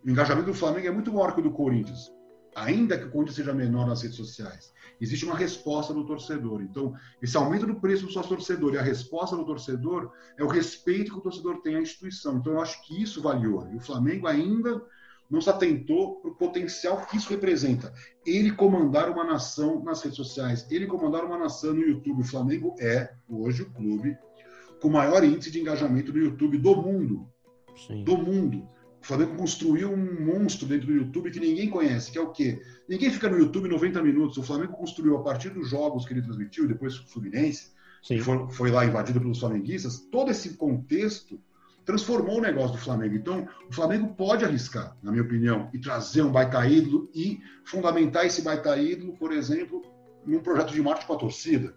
O 0.04 0.10
engajamento 0.10 0.46
do 0.46 0.54
Flamengo 0.54 0.86
é 0.86 0.90
muito 0.90 1.12
maior 1.12 1.34
que 1.34 1.40
o 1.40 1.42
do 1.42 1.52
Corinthians. 1.52 2.10
Ainda 2.56 2.98
que 2.98 3.04
o 3.04 3.10
Corinthians 3.10 3.36
seja 3.36 3.52
menor 3.52 3.86
nas 3.86 4.02
redes 4.02 4.16
sociais, 4.16 4.72
existe 5.00 5.24
uma 5.24 5.36
resposta 5.36 5.94
do 5.94 6.04
torcedor. 6.04 6.62
Então, 6.62 6.94
esse 7.22 7.36
aumento 7.36 7.66
do 7.66 7.80
preço 7.80 8.06
do 8.06 8.12
sócio 8.12 8.30
torcedor 8.30 8.74
e 8.74 8.78
a 8.78 8.82
resposta 8.82 9.36
do 9.36 9.44
torcedor 9.44 10.10
é 10.36 10.42
o 10.42 10.48
respeito 10.48 11.12
que 11.12 11.18
o 11.18 11.22
torcedor 11.22 11.60
tem 11.62 11.76
à 11.76 11.80
instituição. 11.80 12.38
Então, 12.38 12.54
eu 12.54 12.60
acho 12.60 12.84
que 12.86 13.00
isso 13.00 13.22
valeu. 13.22 13.68
E 13.72 13.76
o 13.76 13.80
Flamengo 13.80 14.26
ainda 14.26 14.82
não 15.30 15.40
se 15.40 15.48
atentou 15.48 16.16
para 16.16 16.30
o 16.30 16.34
potencial 16.34 17.06
que 17.06 17.16
isso 17.16 17.30
representa. 17.30 17.92
Ele 18.26 18.50
comandar 18.50 19.08
uma 19.08 19.24
nação 19.24 19.82
nas 19.84 20.02
redes 20.02 20.16
sociais, 20.16 20.66
ele 20.70 20.86
comandar 20.86 21.24
uma 21.24 21.38
nação 21.38 21.72
no 21.72 21.82
YouTube. 21.82 22.22
O 22.22 22.24
Flamengo 22.26 22.74
é, 22.80 23.12
hoje, 23.28 23.62
o 23.62 23.70
clube 23.70 24.16
com 24.80 24.88
maior 24.88 25.22
índice 25.22 25.50
de 25.50 25.60
engajamento 25.60 26.12
no 26.12 26.18
YouTube 26.18 26.58
do 26.58 26.74
mundo. 26.74 27.28
Sim. 27.86 28.02
Do 28.02 28.16
mundo. 28.16 28.66
O 29.02 29.06
Flamengo 29.06 29.36
construiu 29.36 29.90
um 29.90 30.24
monstro 30.24 30.66
dentro 30.66 30.86
do 30.86 30.92
YouTube 30.92 31.30
que 31.30 31.40
ninguém 31.40 31.70
conhece, 31.70 32.10
que 32.10 32.18
é 32.18 32.20
o 32.20 32.30
quê? 32.30 32.60
Ninguém 32.88 33.10
fica 33.10 33.28
no 33.28 33.38
YouTube 33.38 33.68
90 33.68 34.02
minutos. 34.02 34.36
O 34.36 34.42
Flamengo 34.42 34.72
construiu, 34.72 35.16
a 35.16 35.22
partir 35.22 35.50
dos 35.50 35.70
jogos 35.70 36.04
que 36.04 36.12
ele 36.12 36.22
transmitiu, 36.22 36.66
depois 36.66 36.98
o 36.98 37.08
Fluminense, 37.08 37.70
que 38.02 38.20
foi, 38.20 38.48
foi 38.50 38.70
lá 38.70 38.84
invadido 38.84 39.20
pelos 39.20 39.38
flamenguistas, 39.38 40.00
todo 40.10 40.30
esse 40.30 40.54
contexto 40.56 41.40
transformou 41.90 42.38
o 42.38 42.40
negócio 42.40 42.72
do 42.72 42.78
Flamengo. 42.78 43.16
Então, 43.16 43.48
o 43.68 43.74
Flamengo 43.74 44.14
pode 44.14 44.44
arriscar, 44.44 44.96
na 45.02 45.10
minha 45.10 45.24
opinião, 45.24 45.68
e 45.74 45.78
trazer 45.78 46.22
um 46.22 46.30
baita 46.30 46.64
ídolo 46.66 47.10
e 47.12 47.40
fundamentar 47.64 48.24
esse 48.24 48.42
baita 48.42 48.76
ídolo, 48.76 49.16
por 49.16 49.32
exemplo, 49.32 49.82
num 50.24 50.40
projeto 50.40 50.72
de 50.72 50.80
marketing 50.80 51.06
com 51.06 51.14
a 51.14 51.18
torcida, 51.18 51.74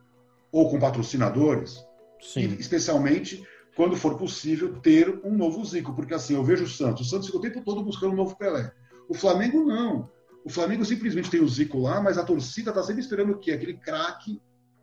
ou 0.51 0.69
com 0.69 0.79
patrocinadores, 0.79 1.83
Sim. 2.21 2.41
E, 2.41 2.59
especialmente 2.59 3.43
quando 3.75 3.97
for 3.97 4.17
possível, 4.17 4.79
ter 4.79 5.19
um 5.23 5.35
novo 5.35 5.65
Zico. 5.65 5.93
Porque 5.95 6.13
assim, 6.13 6.35
eu 6.35 6.43
vejo 6.43 6.63
o 6.63 6.69
Santos. 6.69 7.07
O 7.07 7.09
Santos 7.09 7.25
fica 7.25 7.39
o 7.39 7.41
tempo 7.41 7.61
todo 7.63 7.83
buscando 7.83 8.13
um 8.13 8.15
novo 8.15 8.37
Pelé. 8.37 8.71
O 9.09 9.15
Flamengo 9.15 9.65
não. 9.65 10.09
O 10.45 10.49
Flamengo 10.49 10.85
simplesmente 10.85 11.29
tem 11.29 11.41
o 11.41 11.47
Zico 11.47 11.79
lá, 11.79 11.99
mas 11.99 12.17
a 12.17 12.23
torcida 12.23 12.69
está 12.69 12.83
sempre 12.83 13.01
esperando 13.01 13.31
o 13.31 13.39
quê? 13.39 13.51
Aquele 13.51 13.73
craque, 13.73 14.39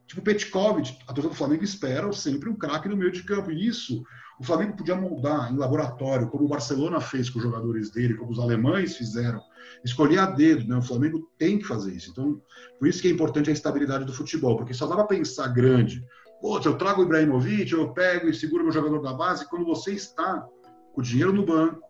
tipo 0.07 0.23
Petkovic. 0.23 0.99
A 1.07 1.13
torcida 1.13 1.29
do 1.29 1.35
Flamengo 1.35 1.63
espera 1.63 2.13
sempre 2.13 2.49
um 2.49 2.57
craque 2.57 2.89
no 2.89 2.97
meio 2.97 3.13
de 3.13 3.23
campo. 3.23 3.53
E 3.53 3.67
isso 3.67 4.03
o 4.41 4.45
Flamengo 4.45 4.77
podia 4.77 4.97
moldar 4.97 5.53
em 5.53 5.57
laboratório, 5.57 6.29
como 6.29 6.47
o 6.47 6.49
Barcelona 6.49 7.01
fez 7.01 7.29
com 7.29 7.39
os 7.39 7.45
jogadores 7.45 7.91
dele, 7.91 8.15
como 8.15 8.33
os 8.33 8.39
alemães 8.39 8.97
fizeram. 8.97 9.41
Escolher 9.85 10.19
a 10.19 10.27
dedo, 10.27 10.67
né? 10.67 10.77
O 10.77 10.83
Flamengo 10.83 11.31
tem 11.39 11.59
que 11.59 11.65
fazer 11.67 11.93
isso. 11.93 12.11
Então, 12.11 12.41
por 12.79 12.89
isso 12.89 13.03
que 13.03 13.09
é 13.09 13.11
importante 13.11 13.51
a 13.51 13.53
estabilidade 13.53 14.05
do 14.05 14.13
futebol, 14.13 14.57
porque 14.57 14.75
só 14.75 14.87
dá 14.87 14.97
para 14.97 15.05
pensar 15.05 15.49
grande 15.49 16.03
Pô, 16.41 16.59
eu 16.59 16.79
trago 16.79 17.03
o 17.03 17.05
Ibrahimovic, 17.05 17.71
eu 17.73 17.93
pego 17.93 18.27
e 18.27 18.35
seguro 18.35 18.65
meu 18.65 18.73
jogador 18.73 19.03
da 19.03 19.13
base, 19.13 19.47
quando 19.47 19.67
você 19.67 19.93
está 19.93 20.47
com 20.95 21.03
dinheiro 21.03 21.33
no 21.33 21.45
banco, 21.45 21.83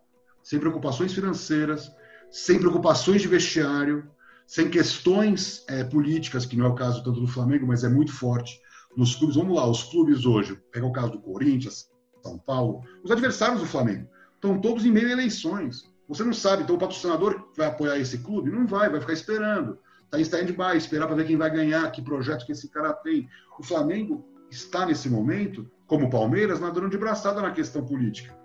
sem 0.43 0.59
preocupações 0.59 1.13
financeiras, 1.13 1.89
sem 2.29 2.59
preocupações 2.59 3.21
de 3.21 3.29
vestiário, 3.29 4.11
sem 4.45 4.69
questões 4.69 5.63
é, 5.69 5.85
políticas, 5.85 6.45
que 6.45 6.57
não 6.57 6.65
é 6.65 6.69
o 6.69 6.75
caso 6.75 7.01
tanto 7.01 7.21
do 7.21 7.27
Flamengo, 7.27 7.65
mas 7.65 7.85
é 7.85 7.89
muito 7.89 8.11
forte 8.11 8.59
nos 8.97 9.15
clubes. 9.15 9.37
Vamos 9.37 9.55
lá, 9.55 9.65
os 9.65 9.83
clubes 9.83 10.25
hoje, 10.25 10.61
pega 10.69 10.85
o 10.85 10.91
caso 10.91 11.13
do 11.13 11.21
Corinthians, 11.21 11.89
São 12.21 12.37
Paulo, 12.37 12.83
os 13.03 13.11
adversários 13.11 13.59
do 13.59 13.65
Flamengo 13.65 14.07
estão 14.35 14.59
todos 14.59 14.85
em 14.85 14.91
meio 14.91 15.07
a 15.07 15.11
eleições. 15.11 15.89
Você 16.07 16.23
não 16.23 16.33
sabe, 16.33 16.63
então 16.63 16.75
o 16.75 16.79
patrocinador 16.79 17.49
vai 17.55 17.67
apoiar 17.67 17.97
esse 17.97 18.17
clube? 18.19 18.51
Não 18.51 18.67
vai, 18.67 18.89
vai 18.89 18.99
ficar 18.99 19.13
esperando. 19.13 19.77
Está 20.05 20.19
em 20.19 20.23
stand-by, 20.23 20.77
esperar 20.77 21.07
para 21.07 21.15
ver 21.15 21.25
quem 21.25 21.37
vai 21.37 21.49
ganhar, 21.49 21.89
que 21.91 22.01
projeto 22.01 22.45
que 22.45 22.51
esse 22.51 22.67
cara 22.67 22.91
tem. 22.91 23.29
O 23.57 23.63
Flamengo 23.63 24.25
está 24.49 24.85
nesse 24.85 25.09
momento, 25.09 25.69
como 25.87 26.07
o 26.07 26.09
Palmeiras, 26.09 26.59
nadando 26.59 26.89
de 26.89 26.97
braçada 26.97 27.41
na 27.41 27.51
questão 27.51 27.85
política. 27.85 28.37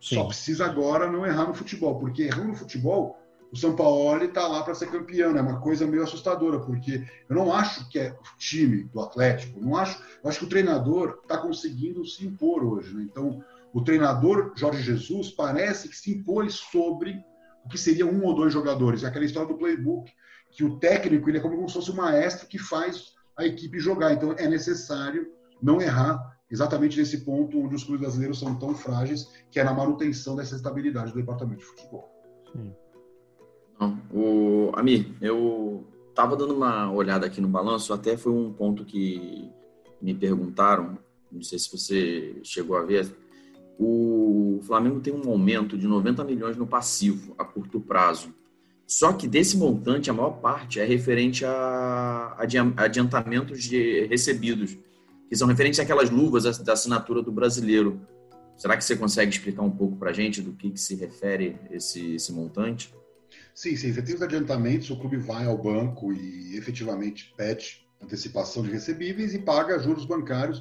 Sim. 0.00 0.16
Só 0.16 0.24
precisa 0.24 0.64
agora 0.64 1.10
não 1.10 1.24
errar 1.24 1.46
no 1.46 1.54
futebol, 1.54 1.98
porque 1.98 2.24
errando 2.24 2.48
no 2.48 2.54
futebol, 2.56 3.16
o 3.56 3.58
São 3.58 3.74
Paulo 3.74 4.22
está 4.22 4.46
lá 4.46 4.62
para 4.62 4.74
ser 4.74 4.90
campeão. 4.90 5.36
É 5.36 5.40
uma 5.40 5.60
coisa 5.60 5.86
meio 5.86 6.02
assustadora, 6.02 6.60
porque 6.60 7.04
eu 7.28 7.34
não 7.34 7.52
acho 7.52 7.88
que 7.88 7.98
é 7.98 8.10
o 8.12 8.38
time 8.38 8.84
do 8.84 9.00
Atlético, 9.00 9.60
não 9.60 9.74
acho, 9.74 10.00
eu 10.22 10.28
acho 10.28 10.40
que 10.40 10.44
o 10.44 10.48
treinador 10.48 11.20
está 11.22 11.38
conseguindo 11.38 12.04
se 12.04 12.26
impor 12.26 12.62
hoje. 12.62 12.94
Né? 12.94 13.04
Então, 13.10 13.42
o 13.72 13.82
treinador 13.82 14.52
Jorge 14.54 14.82
Jesus 14.82 15.30
parece 15.30 15.88
que 15.88 15.96
se 15.96 16.12
impôs 16.12 16.54
sobre 16.54 17.18
o 17.64 17.68
que 17.68 17.78
seria 17.78 18.06
um 18.06 18.22
ou 18.24 18.34
dois 18.34 18.52
jogadores. 18.52 19.02
É 19.02 19.06
aquela 19.06 19.24
história 19.24 19.48
do 19.48 19.58
playbook, 19.58 20.12
que 20.50 20.62
o 20.62 20.78
técnico 20.78 21.28
ele 21.28 21.38
é 21.38 21.40
como 21.40 21.66
se 21.68 21.74
fosse 21.74 21.90
o 21.90 21.96
maestro 21.96 22.46
que 22.46 22.58
faz 22.58 23.14
a 23.36 23.46
equipe 23.46 23.80
jogar. 23.80 24.12
Então, 24.12 24.32
é 24.32 24.46
necessário 24.46 25.26
não 25.62 25.80
errar 25.80 26.36
exatamente 26.50 26.98
nesse 26.98 27.24
ponto 27.24 27.58
onde 27.58 27.74
os 27.74 27.84
clubes 27.84 28.02
brasileiros 28.02 28.38
são 28.38 28.54
tão 28.58 28.74
frágeis, 28.74 29.26
que 29.50 29.58
é 29.58 29.64
na 29.64 29.72
manutenção 29.72 30.36
dessa 30.36 30.56
estabilidade 30.56 31.12
do 31.12 31.18
departamento 31.18 31.60
de 31.60 31.66
futebol. 31.66 32.12
Sim. 32.52 32.85
Não, 33.78 33.98
o 34.12 34.72
Amir, 34.74 35.10
eu 35.20 35.84
estava 36.08 36.36
dando 36.36 36.54
uma 36.54 36.90
olhada 36.90 37.26
aqui 37.26 37.40
no 37.40 37.48
balanço, 37.48 37.92
até 37.92 38.16
foi 38.16 38.32
um 38.32 38.52
ponto 38.52 38.84
que 38.84 39.50
me 40.00 40.14
perguntaram, 40.14 40.98
não 41.30 41.42
sei 41.42 41.58
se 41.58 41.70
você 41.70 42.40
chegou 42.42 42.76
a 42.76 42.82
ver, 42.82 43.14
o 43.78 44.60
Flamengo 44.62 45.00
tem 45.00 45.12
um 45.12 45.30
aumento 45.30 45.76
de 45.76 45.86
90 45.86 46.24
milhões 46.24 46.56
no 46.56 46.66
passivo 46.66 47.34
a 47.36 47.44
curto 47.44 47.80
prazo. 47.80 48.34
Só 48.86 49.12
que 49.12 49.26
desse 49.26 49.56
montante, 49.56 50.08
a 50.08 50.12
maior 50.12 50.40
parte 50.40 50.80
é 50.80 50.84
referente 50.84 51.44
a 51.44 52.36
adiantamentos 52.76 53.62
de 53.64 54.06
recebidos 54.06 54.78
que 55.28 55.36
são 55.36 55.48
referentes 55.48 55.80
àquelas 55.80 56.08
luvas 56.08 56.58
da 56.58 56.72
assinatura 56.72 57.20
do 57.20 57.32
brasileiro. 57.32 58.00
Será 58.56 58.76
que 58.76 58.84
você 58.84 58.96
consegue 58.96 59.32
explicar 59.32 59.62
um 59.62 59.70
pouco 59.70 59.96
para 59.96 60.10
a 60.10 60.12
gente 60.12 60.40
do 60.40 60.52
que, 60.52 60.70
que 60.70 60.80
se 60.80 60.94
refere 60.94 61.56
esse, 61.70 62.14
esse 62.14 62.32
montante? 62.32 62.94
Sim, 63.56 63.74
sim. 63.74 63.90
Você 63.90 64.02
tem 64.02 64.14
os 64.14 64.20
adiantamentos, 64.20 64.90
o 64.90 64.98
clube 64.98 65.16
vai 65.16 65.46
ao 65.46 65.56
banco 65.56 66.12
e 66.12 66.58
efetivamente 66.58 67.32
pede 67.38 67.88
antecipação 68.02 68.62
de 68.62 68.70
recebíveis 68.70 69.32
e 69.32 69.38
paga 69.38 69.78
juros 69.78 70.04
bancários. 70.04 70.58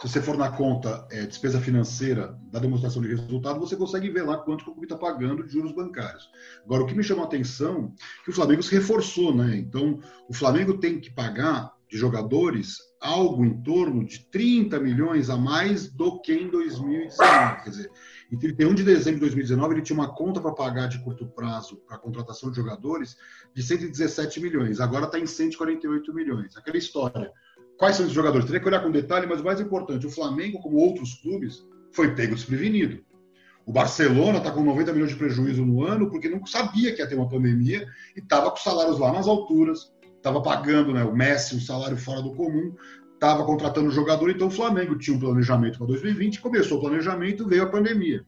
Se 0.00 0.08
você 0.08 0.22
for 0.22 0.34
na 0.34 0.50
conta 0.50 1.06
é, 1.10 1.26
despesa 1.26 1.60
financeira 1.60 2.38
da 2.50 2.58
demonstração 2.58 3.02
de 3.02 3.08
resultado, 3.08 3.60
você 3.60 3.76
consegue 3.76 4.08
ver 4.08 4.22
lá 4.22 4.38
quanto 4.38 4.62
o 4.62 4.64
clube 4.64 4.84
está 4.84 4.96
pagando 4.96 5.44
de 5.44 5.52
juros 5.52 5.72
bancários. 5.72 6.26
Agora, 6.64 6.84
o 6.84 6.86
que 6.86 6.94
me 6.94 7.04
chamou 7.04 7.24
a 7.24 7.26
atenção 7.26 7.92
é 7.94 8.24
que 8.24 8.30
o 8.30 8.34
Flamengo 8.34 8.62
se 8.62 8.74
reforçou, 8.74 9.34
né? 9.36 9.54
Então, 9.54 10.00
o 10.26 10.32
Flamengo 10.32 10.78
tem 10.78 10.98
que 10.98 11.10
pagar 11.10 11.74
de 11.90 11.98
jogadores 11.98 12.78
algo 13.00 13.44
em 13.44 13.62
torno 13.62 14.04
de 14.04 14.20
30 14.26 14.78
milhões 14.80 15.30
a 15.30 15.36
mais 15.36 15.90
do 15.90 16.20
que 16.20 16.32
em 16.32 16.48
2019. 16.48 17.62
Quer 17.62 17.70
dizer, 17.70 17.90
em 18.30 18.38
31 18.38 18.74
de 18.74 18.82
dezembro 18.82 19.14
de 19.14 19.20
2019, 19.20 19.74
ele 19.74 19.82
tinha 19.82 19.98
uma 19.98 20.14
conta 20.14 20.40
para 20.40 20.52
pagar 20.52 20.88
de 20.88 21.02
curto 21.02 21.26
prazo 21.26 21.76
para 21.86 21.96
a 21.96 22.00
contratação 22.00 22.50
de 22.50 22.56
jogadores 22.56 23.16
de 23.54 23.62
117 23.62 24.40
milhões. 24.40 24.80
Agora 24.80 25.06
está 25.06 25.18
em 25.18 25.26
148 25.26 26.12
milhões. 26.12 26.56
Aquela 26.56 26.76
história. 26.76 27.32
Quais 27.76 27.96
são 27.96 28.06
os 28.06 28.12
jogadores? 28.12 28.46
Teria 28.46 28.60
que 28.60 28.66
olhar 28.66 28.82
com 28.82 28.90
detalhe, 28.90 29.26
mas 29.26 29.40
o 29.40 29.44
mais 29.44 29.60
importante, 29.60 30.06
o 30.06 30.10
Flamengo, 30.10 30.60
como 30.60 30.78
outros 30.78 31.14
clubes, 31.14 31.64
foi 31.92 32.14
pego 32.14 32.34
desprevenido. 32.34 33.04
O 33.64 33.72
Barcelona 33.72 34.38
está 34.38 34.50
com 34.50 34.64
90 34.64 34.92
milhões 34.92 35.10
de 35.10 35.18
prejuízo 35.18 35.64
no 35.64 35.84
ano 35.84 36.08
porque 36.10 36.28
não 36.28 36.44
sabia 36.46 36.92
que 36.94 37.02
ia 37.02 37.06
ter 37.06 37.14
uma 37.14 37.28
pandemia 37.28 37.86
e 38.16 38.18
estava 38.18 38.50
com 38.50 38.56
salários 38.56 38.98
lá 38.98 39.12
nas 39.12 39.28
alturas, 39.28 39.92
estava 40.18 40.42
pagando 40.42 40.92
né, 40.92 41.02
o 41.02 41.14
Messi 41.14 41.56
um 41.56 41.60
salário 41.60 41.96
fora 41.96 42.20
do 42.20 42.34
comum, 42.34 42.74
estava 43.14 43.44
contratando 43.44 43.90
jogador, 43.90 44.30
então 44.30 44.48
o 44.48 44.50
Flamengo 44.50 44.96
tinha 44.96 45.16
um 45.16 45.20
planejamento 45.20 45.78
para 45.78 45.86
2020, 45.88 46.40
começou 46.40 46.78
o 46.78 46.80
planejamento, 46.80 47.48
veio 47.48 47.64
a 47.64 47.68
pandemia. 47.68 48.24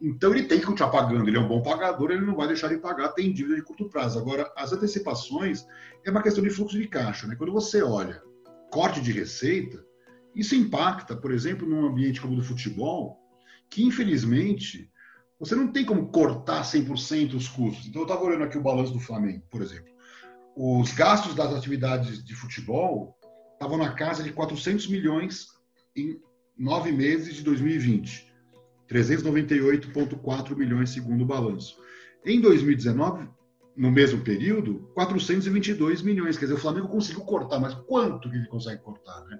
Então 0.00 0.34
ele 0.34 0.44
tem 0.44 0.58
que 0.58 0.66
continuar 0.66 0.90
pagando, 0.90 1.28
ele 1.28 1.36
é 1.36 1.40
um 1.40 1.48
bom 1.48 1.62
pagador, 1.62 2.10
ele 2.10 2.24
não 2.24 2.34
vai 2.34 2.46
deixar 2.46 2.68
de 2.68 2.78
pagar, 2.78 3.08
tem 3.08 3.32
dívida 3.32 3.56
de 3.56 3.62
curto 3.62 3.88
prazo. 3.88 4.18
Agora, 4.18 4.50
as 4.56 4.72
antecipações 4.72 5.66
é 6.04 6.10
uma 6.10 6.22
questão 6.22 6.42
de 6.42 6.50
fluxo 6.50 6.78
de 6.78 6.88
caixa. 6.88 7.26
Né? 7.26 7.34
Quando 7.36 7.52
você 7.52 7.82
olha 7.82 8.22
corte 8.70 9.00
de 9.00 9.12
receita, 9.12 9.84
isso 10.34 10.54
impacta, 10.54 11.16
por 11.16 11.32
exemplo, 11.32 11.68
num 11.68 11.86
ambiente 11.86 12.20
como 12.20 12.32
o 12.32 12.36
do 12.36 12.42
futebol, 12.42 13.18
que 13.68 13.84
infelizmente 13.84 14.90
você 15.38 15.54
não 15.54 15.68
tem 15.68 15.84
como 15.84 16.10
cortar 16.10 16.62
100% 16.62 17.34
os 17.34 17.48
custos. 17.48 17.86
Então 17.86 18.02
eu 18.02 18.06
estava 18.06 18.22
olhando 18.22 18.44
aqui 18.44 18.56
o 18.56 18.62
balanço 18.62 18.92
do 18.92 19.00
Flamengo, 19.00 19.42
por 19.50 19.60
exemplo. 19.60 19.92
Os 20.56 20.92
gastos 20.92 21.34
das 21.34 21.52
atividades 21.54 22.24
de 22.24 22.34
futebol 22.34 23.16
estavam 23.54 23.78
na 23.78 23.92
casa 23.92 24.22
de 24.22 24.32
400 24.32 24.88
milhões 24.88 25.48
em 25.96 26.20
nove 26.58 26.92
meses 26.92 27.34
de 27.34 27.42
2020. 27.42 28.30
398,4 28.88 30.56
milhões 30.56 30.90
segundo 30.90 31.22
o 31.22 31.26
balanço. 31.26 31.78
Em 32.24 32.40
2019, 32.40 33.28
no 33.76 33.90
mesmo 33.90 34.22
período, 34.22 34.90
422 34.94 36.02
milhões. 36.02 36.36
Quer 36.36 36.46
dizer, 36.46 36.56
o 36.56 36.60
Flamengo 36.60 36.88
conseguiu 36.88 37.22
cortar, 37.22 37.60
mas 37.60 37.74
quanto 37.74 38.28
que 38.28 38.36
ele 38.36 38.48
consegue 38.48 38.82
cortar, 38.82 39.24
né? 39.24 39.38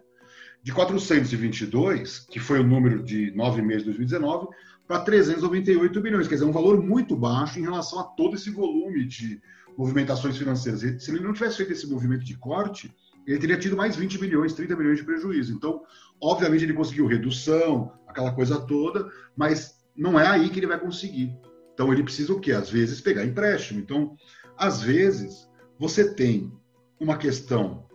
De 0.63 0.73
422, 0.73 2.21
que 2.21 2.39
foi 2.39 2.61
o 2.61 2.67
número 2.67 3.03
de 3.03 3.31
nove 3.33 3.61
meses 3.63 3.83
de 3.83 3.91
2019, 3.91 4.49
para 4.87 5.01
398 5.01 6.01
milhões. 6.01 6.29
Quer 6.29 6.35
dizer, 6.35 6.47
um 6.47 6.53
valor 6.53 6.83
muito 6.83 7.17
baixo 7.17 7.59
em 7.59 7.63
relação 7.63 8.01
a 8.01 8.05
todo 8.05 8.35
esse 8.35 8.51
volume 8.51 9.07
de 9.07 9.41
movimentações 9.81 10.37
financeiras. 10.37 10.81
Se 11.03 11.11
ele 11.11 11.25
não 11.25 11.33
tivesse 11.33 11.57
feito 11.57 11.73
esse 11.73 11.89
movimento 11.89 12.23
de 12.23 12.37
corte, 12.37 12.95
ele 13.27 13.39
teria 13.39 13.59
tido 13.59 13.77
mais 13.77 13.97
20 13.97 14.21
milhões, 14.21 14.53
30 14.53 14.77
milhões 14.77 14.99
de 14.99 15.05
prejuízo. 15.05 15.55
Então, 15.55 15.83
obviamente, 16.23 16.65
ele 16.65 16.75
conseguiu 16.75 17.07
redução, 17.07 17.91
aquela 18.07 18.31
coisa 18.33 18.61
toda, 18.61 19.11
mas 19.35 19.81
não 19.97 20.21
é 20.21 20.27
aí 20.27 20.51
que 20.51 20.61
ele 20.61 20.67
vai 20.67 20.79
conseguir. 20.79 21.35
Então, 21.73 21.91
ele 21.93 22.03
precisa 22.03 22.31
o 22.31 22.39
quê? 22.39 22.53
Às 22.53 22.69
vezes, 22.69 23.01
pegar 23.01 23.25
empréstimo. 23.25 23.81
Então, 23.81 24.15
às 24.55 24.83
vezes, 24.83 25.49
você 25.79 26.13
tem 26.13 26.53
uma 27.01 27.17
questão 27.17 27.87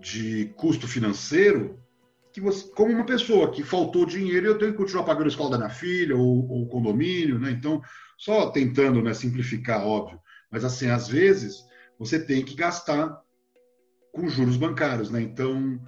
de 0.00 0.54
custo 0.56 0.88
financeiro 0.88 1.78
que 2.32 2.40
você, 2.40 2.66
como 2.74 2.92
uma 2.92 3.04
pessoa 3.04 3.50
que 3.50 3.62
faltou 3.62 4.06
dinheiro, 4.06 4.46
eu 4.46 4.58
tenho 4.58 4.72
que 4.72 4.78
continuar 4.78 5.04
pagando 5.04 5.26
a 5.26 5.28
escola 5.28 5.50
da 5.50 5.58
minha 5.58 5.70
filha 5.70 6.16
ou, 6.16 6.50
ou 6.50 6.68
condomínio, 6.68 7.38
né? 7.38 7.50
Então, 7.50 7.82
só 8.16 8.50
tentando 8.50 9.02
né, 9.02 9.12
simplificar, 9.12 9.86
óbvio. 9.86 10.18
Mas, 10.50 10.64
assim, 10.64 10.88
às 10.88 11.08
vezes, 11.08 11.64
você 11.98 12.18
tem 12.18 12.44
que 12.44 12.54
gastar 12.54 13.20
com 14.12 14.28
juros 14.28 14.56
bancários, 14.56 15.10
né? 15.10 15.20
Então, 15.20 15.80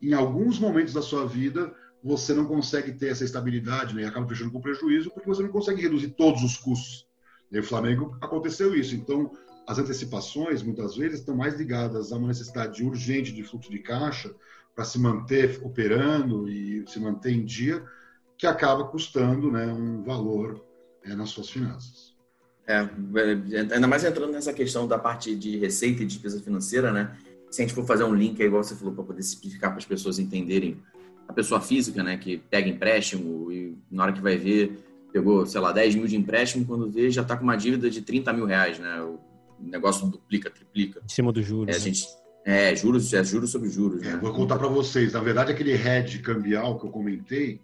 em 0.00 0.12
alguns 0.12 0.58
momentos 0.58 0.92
da 0.92 1.02
sua 1.02 1.26
vida, 1.26 1.72
você 2.02 2.34
não 2.34 2.44
consegue 2.44 2.92
ter 2.92 3.08
essa 3.08 3.24
estabilidade, 3.24 3.94
né? 3.94 4.02
E 4.02 4.04
acaba 4.04 4.26
fechando 4.26 4.50
com 4.50 4.60
prejuízo 4.60 5.10
porque 5.10 5.28
você 5.28 5.42
não 5.42 5.50
consegue 5.50 5.82
reduzir 5.82 6.08
todos 6.10 6.42
os 6.42 6.56
custos. 6.56 7.06
E 7.50 7.58
o 7.58 7.62
Flamengo 7.62 8.16
aconteceu 8.20 8.74
isso. 8.74 8.94
Então, 8.94 9.30
as 9.66 9.78
antecipações, 9.78 10.62
muitas 10.62 10.96
vezes, 10.96 11.20
estão 11.20 11.36
mais 11.36 11.54
ligadas 11.54 12.12
a 12.12 12.16
uma 12.16 12.28
necessidade 12.28 12.82
urgente 12.82 13.32
de 13.32 13.44
fluxo 13.44 13.70
de 13.70 13.78
caixa 13.78 14.34
para 14.74 14.84
se 14.84 14.98
manter 14.98 15.60
operando 15.62 16.48
e 16.48 16.84
se 16.88 16.98
manter 16.98 17.32
em 17.32 17.44
dia, 17.44 17.84
que 18.36 18.46
acaba 18.46 18.88
custando 18.88 19.52
né, 19.52 19.66
um 19.66 20.02
valor 20.02 20.64
é, 21.04 21.14
nas 21.14 21.30
suas 21.30 21.48
finanças. 21.48 22.11
É, 22.66 22.76
é 22.76 23.74
ainda 23.74 23.88
mais 23.88 24.04
entrando 24.04 24.32
nessa 24.32 24.52
questão 24.52 24.86
da 24.86 24.98
parte 24.98 25.34
de 25.34 25.58
receita 25.58 26.02
e 26.02 26.06
despesa 26.06 26.40
financeira, 26.40 26.92
né? 26.92 27.16
se 27.52 27.60
a 27.60 27.66
gente 27.66 27.74
for 27.74 27.84
fazer 27.84 28.04
um 28.04 28.14
link, 28.14 28.40
aí, 28.40 28.48
igual 28.48 28.64
você 28.64 28.74
falou, 28.74 28.94
para 28.94 29.04
poder 29.04 29.22
simplificar 29.22 29.70
para 29.70 29.78
as 29.78 29.84
pessoas 29.84 30.18
entenderem, 30.18 30.78
a 31.28 31.32
pessoa 31.32 31.60
física, 31.60 32.02
né, 32.02 32.16
que 32.16 32.38
pega 32.38 32.68
empréstimo 32.68 33.52
e 33.52 33.76
na 33.90 34.04
hora 34.04 34.12
que 34.12 34.20
vai 34.20 34.36
ver, 34.36 34.82
pegou, 35.12 35.44
sei 35.46 35.60
lá, 35.60 35.70
10 35.70 35.94
mil 35.96 36.06
de 36.06 36.16
empréstimo, 36.16 36.64
quando 36.64 36.90
vê, 36.90 37.10
já 37.10 37.22
está 37.22 37.36
com 37.36 37.44
uma 37.44 37.56
dívida 37.56 37.90
de 37.90 38.00
30 38.00 38.32
mil 38.32 38.46
reais, 38.46 38.78
né? 38.78 39.02
O 39.02 39.18
negócio 39.60 40.08
duplica, 40.08 40.50
triplica. 40.50 41.00
Em 41.04 41.08
cima 41.08 41.30
dos 41.30 41.46
juros. 41.46 41.74
É, 41.74 41.78
né? 41.78 41.84
gente, 41.84 42.06
é 42.44 42.74
juros, 42.74 43.12
é 43.12 43.22
juros 43.22 43.50
sobre 43.50 43.68
juros. 43.68 44.02
É, 44.02 44.12
né? 44.12 44.18
Vou 44.20 44.32
contar 44.32 44.56
para 44.56 44.68
vocês. 44.68 45.12
Na 45.12 45.20
verdade, 45.20 45.52
aquele 45.52 45.72
hedge 45.72 46.20
cambial 46.20 46.78
que 46.78 46.86
eu 46.86 46.90
comentei, 46.90 47.60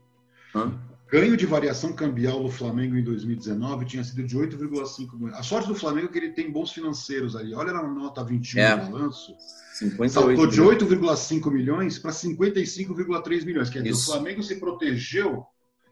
Hã? 0.55 0.79
Ganho 1.11 1.37
de 1.37 1.47
variação 1.47 1.93
cambial 1.93 2.43
no 2.43 2.51
Flamengo 2.51 2.97
em 2.97 3.03
2019 3.03 3.87
tinha 3.87 4.05
sido 4.05 4.23
de 4.23 4.37
8,5 4.37 5.15
milhões. 5.15 5.35
A 5.35 5.43
sorte 5.43 5.67
do 5.67 5.75
Flamengo 5.75 6.09
é 6.09 6.11
que 6.11 6.19
ele 6.19 6.33
tem 6.33 6.51
bons 6.51 6.71
financeiros 6.71 7.35
ali. 7.35 7.55
Olha 7.55 7.73
na 7.73 7.83
nota 7.83 8.23
21 8.23 8.61
é. 8.61 8.77
do 8.77 8.91
balanço. 8.91 9.35
58 9.79 10.13
saltou 10.13 10.47
de 10.47 10.61
8,5 10.61 11.51
milhões 11.51 11.99
para 11.99 12.11
55,3 12.11 13.45
milhões. 13.45 13.71
Quer 13.71 13.79
dizer, 13.79 13.91
Isso. 13.91 14.11
o 14.11 14.13
Flamengo 14.13 14.43
se 14.43 14.57
protegeu, 14.57 15.45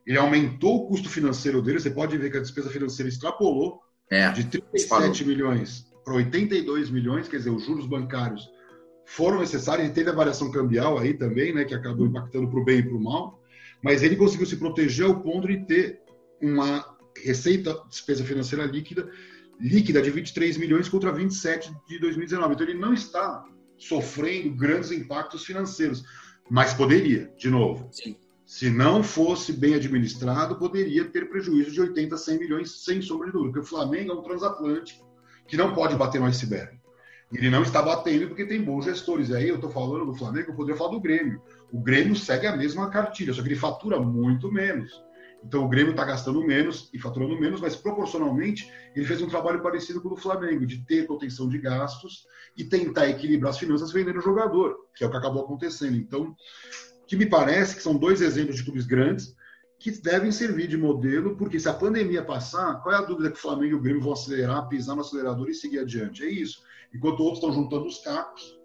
ele 0.06 0.18
aumentou 0.18 0.76
o 0.76 0.88
custo 0.88 1.08
financeiro 1.08 1.62
dele. 1.62 1.80
Você 1.80 1.90
pode 1.90 2.16
ver 2.18 2.30
que 2.30 2.36
a 2.36 2.42
despesa 2.42 2.68
financeira 2.68 3.08
extrapolou 3.08 3.80
é. 4.10 4.30
de 4.30 4.44
37 4.44 5.24
milhões 5.24 5.86
para 6.04 6.14
82 6.14 6.90
milhões, 6.90 7.26
quer 7.26 7.38
dizer, 7.38 7.50
os 7.50 7.64
juros 7.64 7.86
bancários 7.86 8.48
foram 9.06 9.40
necessários. 9.40 9.86
Ele 9.86 9.94
teve 9.94 10.10
a 10.10 10.14
variação 10.14 10.50
cambial 10.50 10.98
aí 10.98 11.14
também, 11.14 11.54
né, 11.54 11.64
que 11.64 11.74
acabou 11.74 12.06
impactando 12.06 12.48
para 12.48 12.60
o 12.60 12.64
bem 12.64 12.80
e 12.80 12.82
para 12.82 12.96
o 12.96 13.02
mal 13.02 13.40
mas 13.82 14.02
ele 14.02 14.16
conseguiu 14.16 14.46
se 14.46 14.56
proteger 14.56 15.06
ao 15.06 15.20
ponto 15.20 15.46
de 15.46 15.64
ter 15.64 16.00
uma 16.40 16.96
receita 17.24 17.74
despesa 17.88 18.24
financeira 18.24 18.64
líquida 18.64 19.10
líquida 19.60 20.02
de 20.02 20.10
23 20.10 20.56
milhões 20.58 20.88
contra 20.88 21.12
27 21.12 21.74
de 21.88 21.98
2019. 21.98 22.54
Então 22.54 22.66
ele 22.66 22.78
não 22.78 22.92
está 22.92 23.44
sofrendo 23.78 24.54
grandes 24.54 24.90
impactos 24.90 25.44
financeiros, 25.44 26.04
mas 26.50 26.74
poderia, 26.74 27.32
de 27.36 27.50
novo. 27.50 27.88
Sim. 27.90 28.16
Se 28.44 28.70
não 28.70 29.02
fosse 29.02 29.52
bem 29.52 29.74
administrado, 29.74 30.56
poderia 30.56 31.04
ter 31.04 31.28
prejuízo 31.28 31.72
de 31.72 31.80
80, 31.80 32.16
100 32.16 32.38
milhões, 32.38 32.84
sem 32.84 33.02
sombra 33.02 33.26
de 33.26 33.32
dúvida, 33.32 33.52
porque 33.52 33.66
o 33.66 33.68
Flamengo 33.68 34.12
é 34.12 34.14
um 34.14 34.22
transatlântico 34.22 35.04
que 35.48 35.56
não 35.56 35.74
pode 35.74 35.96
bater 35.96 36.20
no 36.20 36.26
iceberg. 36.26 36.78
Ele 37.32 37.50
não 37.50 37.62
está 37.62 37.82
batendo 37.82 38.28
porque 38.28 38.46
tem 38.46 38.62
bons 38.62 38.84
gestores. 38.84 39.30
E 39.30 39.34
aí 39.34 39.48
eu 39.48 39.56
estou 39.56 39.70
falando 39.70 40.06
do 40.06 40.14
Flamengo, 40.14 40.50
eu 40.50 40.54
poderia 40.54 40.78
falar 40.78 40.92
do 40.92 41.00
Grêmio. 41.00 41.42
O 41.72 41.80
Grêmio 41.80 42.14
segue 42.14 42.46
a 42.46 42.56
mesma 42.56 42.90
cartilha, 42.90 43.32
só 43.32 43.42
que 43.42 43.48
ele 43.48 43.56
fatura 43.56 44.00
muito 44.00 44.50
menos. 44.50 45.04
Então 45.44 45.64
o 45.64 45.68
Grêmio 45.68 45.92
está 45.92 46.04
gastando 46.04 46.42
menos 46.44 46.90
e 46.92 46.98
faturando 46.98 47.38
menos, 47.38 47.60
mas 47.60 47.76
proporcionalmente 47.76 48.70
ele 48.94 49.06
fez 49.06 49.20
um 49.22 49.28
trabalho 49.28 49.62
parecido 49.62 50.00
com 50.00 50.08
o 50.08 50.14
do 50.14 50.16
Flamengo, 50.16 50.66
de 50.66 50.84
ter 50.84 51.06
contenção 51.06 51.48
de 51.48 51.58
gastos 51.58 52.26
e 52.56 52.64
tentar 52.64 53.08
equilibrar 53.08 53.50
as 53.50 53.58
finanças 53.58 53.92
vendendo 53.92 54.18
o 54.18 54.22
jogador, 54.22 54.76
que 54.94 55.04
é 55.04 55.06
o 55.06 55.10
que 55.10 55.16
acabou 55.16 55.44
acontecendo. 55.44 55.96
Então, 55.96 56.34
que 57.06 57.16
me 57.16 57.26
parece 57.26 57.76
que 57.76 57.82
são 57.82 57.96
dois 57.96 58.20
exemplos 58.20 58.56
de 58.56 58.64
clubes 58.64 58.86
grandes 58.86 59.36
que 59.78 59.90
devem 59.90 60.32
servir 60.32 60.66
de 60.66 60.76
modelo, 60.76 61.36
porque 61.36 61.60
se 61.60 61.68
a 61.68 61.74
pandemia 61.74 62.24
passar, 62.24 62.82
qual 62.82 62.94
é 62.94 62.98
a 62.98 63.02
dúvida 63.02 63.30
que 63.30 63.36
o 63.36 63.42
Flamengo 63.42 63.74
e 63.74 63.78
o 63.78 63.80
Grêmio 63.80 64.02
vão 64.02 64.14
acelerar, 64.14 64.68
pisar 64.68 64.96
no 64.96 65.02
acelerador 65.02 65.48
e 65.48 65.54
seguir 65.54 65.80
adiante? 65.80 66.24
É 66.24 66.30
isso 66.30 66.62
enquanto 66.94 67.20
outros 67.20 67.42
estão 67.42 67.52
juntando 67.52 67.86
os 67.86 67.98
cacos. 67.98 68.55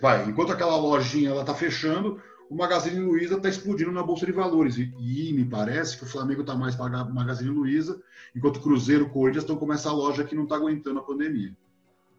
Vai, 0.00 0.28
enquanto 0.28 0.52
aquela 0.52 0.76
lojinha 0.76 1.34
está 1.40 1.54
fechando, 1.54 2.20
o 2.50 2.54
Magazine 2.54 3.00
Luiza 3.00 3.36
está 3.36 3.48
explodindo 3.48 3.92
na 3.92 4.02
Bolsa 4.02 4.24
de 4.24 4.32
Valores. 4.32 4.78
E, 4.78 4.92
e, 4.98 5.32
me 5.32 5.44
parece 5.44 5.96
que 5.96 6.04
o 6.04 6.06
Flamengo 6.06 6.40
está 6.40 6.54
mais 6.54 6.74
pagado 6.74 7.12
Magazine 7.12 7.50
Luiza, 7.50 8.00
enquanto 8.34 8.56
o 8.56 8.60
Cruzeiro 8.60 9.06
e 9.06 9.08
Corinthians 9.10 9.44
estão 9.44 9.56
com 9.56 9.72
essa 9.72 9.92
loja 9.92 10.24
que 10.24 10.34
não 10.34 10.44
está 10.44 10.56
aguentando 10.56 10.98
a 10.98 11.02
pandemia. 11.02 11.52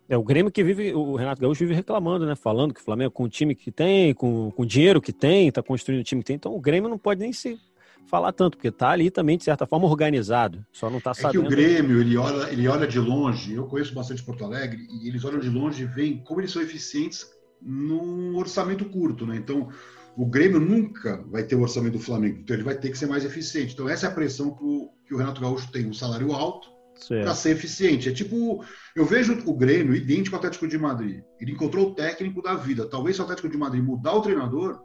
É 0.07 0.17
o 0.17 0.23
Grêmio 0.23 0.51
que 0.51 0.63
vive, 0.63 0.93
o 0.93 1.15
Renato 1.15 1.39
Gaúcho 1.39 1.59
vive 1.59 1.75
reclamando, 1.75 2.25
né? 2.25 2.35
Falando 2.35 2.73
que 2.73 2.81
o 2.81 2.83
Flamengo, 2.83 3.11
com 3.11 3.23
o 3.23 3.29
time 3.29 3.53
que 3.53 3.71
tem, 3.71 4.13
com, 4.13 4.51
com 4.51 4.63
o 4.63 4.65
dinheiro 4.65 4.99
que 4.99 5.13
tem, 5.13 5.47
está 5.47 5.61
construindo 5.61 6.01
o 6.01 6.03
time 6.03 6.21
que 6.21 6.27
tem, 6.27 6.35
então 6.35 6.55
o 6.55 6.59
Grêmio 6.59 6.89
não 6.89 6.97
pode 6.97 7.19
nem 7.19 7.31
se 7.31 7.59
falar 8.07 8.31
tanto, 8.31 8.57
porque 8.57 8.69
está 8.69 8.89
ali 8.89 9.11
também, 9.11 9.37
de 9.37 9.43
certa 9.43 9.67
forma, 9.67 9.85
organizado. 9.85 10.65
Só 10.71 10.89
não 10.89 10.97
está 10.97 11.13
sabendo. 11.13 11.45
É 11.45 11.47
que 11.47 11.53
o 11.53 11.55
Grêmio, 11.55 12.01
ele 12.01 12.17
olha, 12.17 12.51
ele 12.51 12.67
olha 12.67 12.87
de 12.87 12.99
longe, 12.99 13.53
eu 13.53 13.67
conheço 13.67 13.93
bastante 13.93 14.23
Porto 14.23 14.43
Alegre, 14.43 14.87
e 14.89 15.07
eles 15.07 15.23
olham 15.23 15.39
de 15.39 15.49
longe 15.49 15.83
e 15.83 15.85
veem 15.85 16.17
como 16.23 16.41
eles 16.41 16.51
são 16.51 16.61
eficientes 16.61 17.27
num 17.61 18.37
orçamento 18.37 18.85
curto, 18.85 19.25
né? 19.25 19.35
Então, 19.35 19.69
o 20.15 20.25
Grêmio 20.25 20.59
nunca 20.59 21.23
vai 21.29 21.43
ter 21.43 21.55
o 21.55 21.61
orçamento 21.61 21.93
do 21.93 22.03
Flamengo, 22.03 22.39
então 22.39 22.55
ele 22.55 22.63
vai 22.63 22.75
ter 22.75 22.89
que 22.89 22.97
ser 22.97 23.07
mais 23.07 23.23
eficiente. 23.23 23.73
Então, 23.73 23.87
essa 23.87 24.07
é 24.07 24.09
a 24.09 24.13
pressão 24.13 24.55
que 24.55 24.63
o, 24.63 24.89
que 25.05 25.13
o 25.13 25.17
Renato 25.17 25.41
Gaúcho 25.41 25.71
tem, 25.71 25.85
um 25.85 25.93
salário 25.93 26.31
alto 26.33 26.69
para 27.07 27.33
ser 27.33 27.51
eficiente. 27.51 28.09
É 28.09 28.11
tipo, 28.11 28.63
eu 28.95 29.05
vejo 29.05 29.41
o 29.45 29.53
Grêmio 29.53 29.95
idêntico 29.95 30.35
ao 30.35 30.39
Atlético 30.39 30.67
de 30.67 30.77
Madrid. 30.77 31.21
Ele 31.39 31.53
encontrou 31.53 31.87
o 31.87 31.95
técnico 31.95 32.41
da 32.41 32.55
vida. 32.55 32.85
Talvez 32.85 33.15
se 33.15 33.21
o 33.21 33.23
Atlético 33.23 33.49
de 33.49 33.57
Madrid 33.57 33.83
mudar 33.83 34.13
o 34.13 34.21
treinador, 34.21 34.81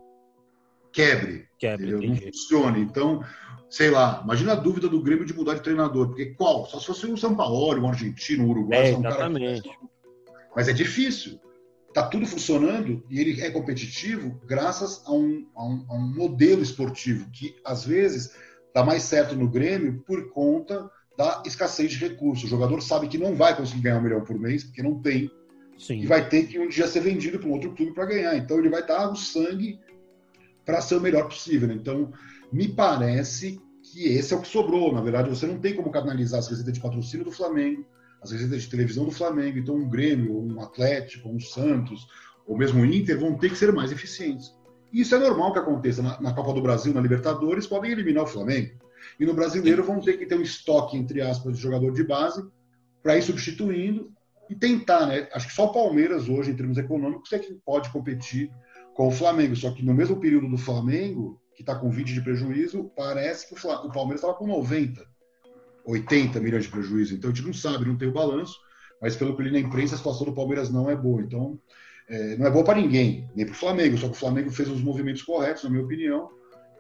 quebre. 0.93 1.47
Quebre, 1.59 1.91
não 1.93 2.17
funcione. 2.17 2.81
Então, 2.81 3.25
sei 3.69 3.91
lá, 3.91 4.21
imagina 4.23 4.53
a 4.53 4.57
dúvida 4.57 4.89
do 4.89 5.03
Grêmio 5.03 5.27
de 5.27 5.35
mudar 5.35 5.55
de 5.55 5.63
treinador, 5.63 6.09
porque 6.09 6.27
qual? 6.27 6.67
Só 6.67 6.79
se 6.79 6.87
fosse 6.87 7.07
um 7.07 7.17
São 7.17 7.35
Paulo, 7.35 7.83
um 7.83 7.89
argentino, 7.89 8.45
um 8.45 8.51
uruguai, 8.51 8.93
é, 8.93 8.97
um 8.97 9.03
cara. 9.03 9.29
Mas 10.55 10.69
é 10.69 10.73
difícil. 10.73 11.41
Tá 11.95 12.03
tudo 12.03 12.27
funcionando 12.27 13.05
e 13.09 13.21
ele 13.21 13.41
é 13.41 13.51
competitivo 13.51 14.41
graças 14.45 15.01
a 15.07 15.13
um, 15.13 15.47
a 15.55 15.65
um, 15.65 15.87
a 15.89 15.95
um 15.95 16.13
modelo 16.13 16.61
esportivo 16.61 17.31
que 17.31 17.55
às 17.65 17.87
vezes 17.87 18.35
dá 18.75 18.85
mais 18.85 19.05
certo 19.05 19.37
no 19.37 19.49
Grêmio 19.49 20.03
por 20.05 20.31
conta 20.31 20.91
da 21.17 21.43
escassez 21.47 21.93
de 21.93 21.99
recursos. 21.99 22.45
O 22.45 22.49
jogador 22.49 22.83
sabe 22.83 23.07
que 23.07 23.17
não 23.17 23.37
vai 23.37 23.57
conseguir 23.57 23.83
ganhar 23.83 23.99
um 23.99 24.03
milhão 24.03 24.25
por 24.25 24.37
mês, 24.37 24.65
porque 24.65 24.83
não 24.83 25.01
tem, 25.01 25.31
Sim. 25.79 26.01
e 26.01 26.07
vai 26.07 26.29
ter 26.29 26.49
que 26.49 26.59
um 26.59 26.69
dia 26.69 26.89
ser 26.89 27.01
vendido 27.01 27.39
para 27.39 27.49
um 27.49 27.53
outro 27.53 27.73
clube 27.73 27.95
para 27.95 28.07
ganhar. 28.07 28.37
Então 28.37 28.59
ele 28.59 28.69
vai 28.69 28.85
dar 28.85 29.13
o 29.13 29.15
sangue 29.15 29.79
para 30.65 30.81
ser 30.81 30.97
o 30.97 31.01
melhor 31.01 31.29
possível. 31.29 31.71
Então, 31.71 32.13
me 32.53 32.67
parece 32.67 33.61
que 33.83 34.09
esse 34.09 34.35
é 34.35 34.37
o 34.37 34.41
que 34.41 34.49
sobrou. 34.49 34.93
Na 34.93 35.01
verdade, 35.01 35.31
você 35.31 35.47
não 35.47 35.61
tem 35.61 35.75
como 35.75 35.93
canalizar 35.93 36.41
as 36.41 36.49
receitas 36.49 36.73
de 36.73 36.81
patrocínio 36.81 37.25
do 37.25 37.31
Flamengo, 37.31 37.87
as 38.25 38.33
receitas 38.33 38.63
de 38.63 38.71
televisão 38.71 39.05
do 39.05 39.11
Flamengo. 39.11 39.59
Então, 39.59 39.77
um 39.77 39.89
Grêmio, 39.89 40.37
um 40.37 40.61
Atlético, 40.61 41.29
um 41.29 41.39
Santos, 41.39 42.07
ou 42.47 42.57
mesmo 42.57 42.83
o 42.83 42.87
Inter 42.87 43.19
vão 43.19 43.37
ter 43.37 43.51
que 43.51 43.57
ser 43.57 43.73
mais 43.73 43.93
eficientes. 43.93 44.53
E 44.93 45.01
isso 45.01 45.15
é 45.15 45.19
normal 45.19 45.53
que 45.53 45.59
aconteça. 45.59 46.03
Na, 46.03 46.21
na 46.21 46.33
Copa 46.33 46.53
do 46.53 46.63
Brasil, 46.63 46.93
na 46.93 47.01
Libertadores, 47.01 47.67
podem 47.67 47.93
eliminar 47.93 48.25
o 48.25 48.27
Flamengo. 48.27 48.79
E 49.21 49.27
no 49.27 49.35
brasileiro 49.35 49.85
vão 49.85 50.01
ter 50.01 50.17
que 50.17 50.27
ter 50.27 50.37
um 50.37 50.43
estoque, 50.43 50.97
entre 50.97 51.21
aspas, 51.21 51.57
de 51.57 51.63
jogador 51.63 51.93
de 51.93 52.03
base 52.03 52.45
para 53.03 53.17
ir 53.17 53.23
substituindo 53.23 54.11
e 54.49 54.55
tentar, 54.55 55.07
né? 55.07 55.29
Acho 55.33 55.49
que 55.49 55.55
só 55.55 55.67
o 55.67 55.73
Palmeiras 55.73 56.29
hoje, 56.29 56.51
em 56.51 56.57
termos 56.57 56.79
econômicos, 56.79 57.33
é 57.33 57.39
que 57.39 57.55
pode 57.65 57.91
competir 57.91 58.51
com 58.95 59.09
o 59.09 59.11
Flamengo. 59.11 59.55
Só 59.55 59.71
que 59.73 59.85
no 59.85 59.93
mesmo 59.93 60.19
período 60.19 60.49
do 60.49 60.57
Flamengo, 60.57 61.41
que 61.55 61.63
está 61.63 61.75
com 61.75 61.91
20 61.91 62.15
de 62.15 62.23
prejuízo, 62.23 62.91
parece 62.97 63.49
que 63.49 63.55
o, 63.55 63.93
Palmeiras 63.93 64.21
estava 64.21 64.35
com 64.35 64.47
90, 64.47 65.05
80 65.85 66.41
milhões 66.41 66.65
de 66.65 66.71
prejuízo. 66.71 67.15
Então 67.15 67.31
a 67.31 67.35
gente 67.35 67.47
não 67.47 67.53
sabe, 67.53 67.85
não 67.85 67.97
tem 67.97 68.09
o 68.09 68.13
balanço, 68.13 68.59
mas 69.01 69.17
pelo 69.17 69.35
que 69.35 69.43
eu 69.43 69.47
li 69.47 69.53
na 69.53 69.59
imprensa, 69.59 69.95
a 69.95 69.99
situação 69.99 70.27
do 70.27 70.35
Palmeiras 70.35 70.71
não 70.71 70.91
é 70.91 70.97
boa. 70.97 71.21
Então, 71.23 71.59
é, 72.09 72.37
não 72.37 72.47
é 72.47 72.51
boa 72.51 72.65
para 72.65 72.81
ninguém, 72.81 73.29
nem 73.35 73.47
para 73.47 73.55
o 73.55 73.59
Flamengo. 73.59 73.97
Só 73.99 74.09
que 74.09 74.15
o 74.15 74.19
Flamengo 74.19 74.51
fez 74.51 74.69
os 74.69 74.83
movimentos 74.83 75.23
corretos, 75.23 75.65
na 75.65 75.71
minha 75.71 75.85
opinião, 75.85 76.31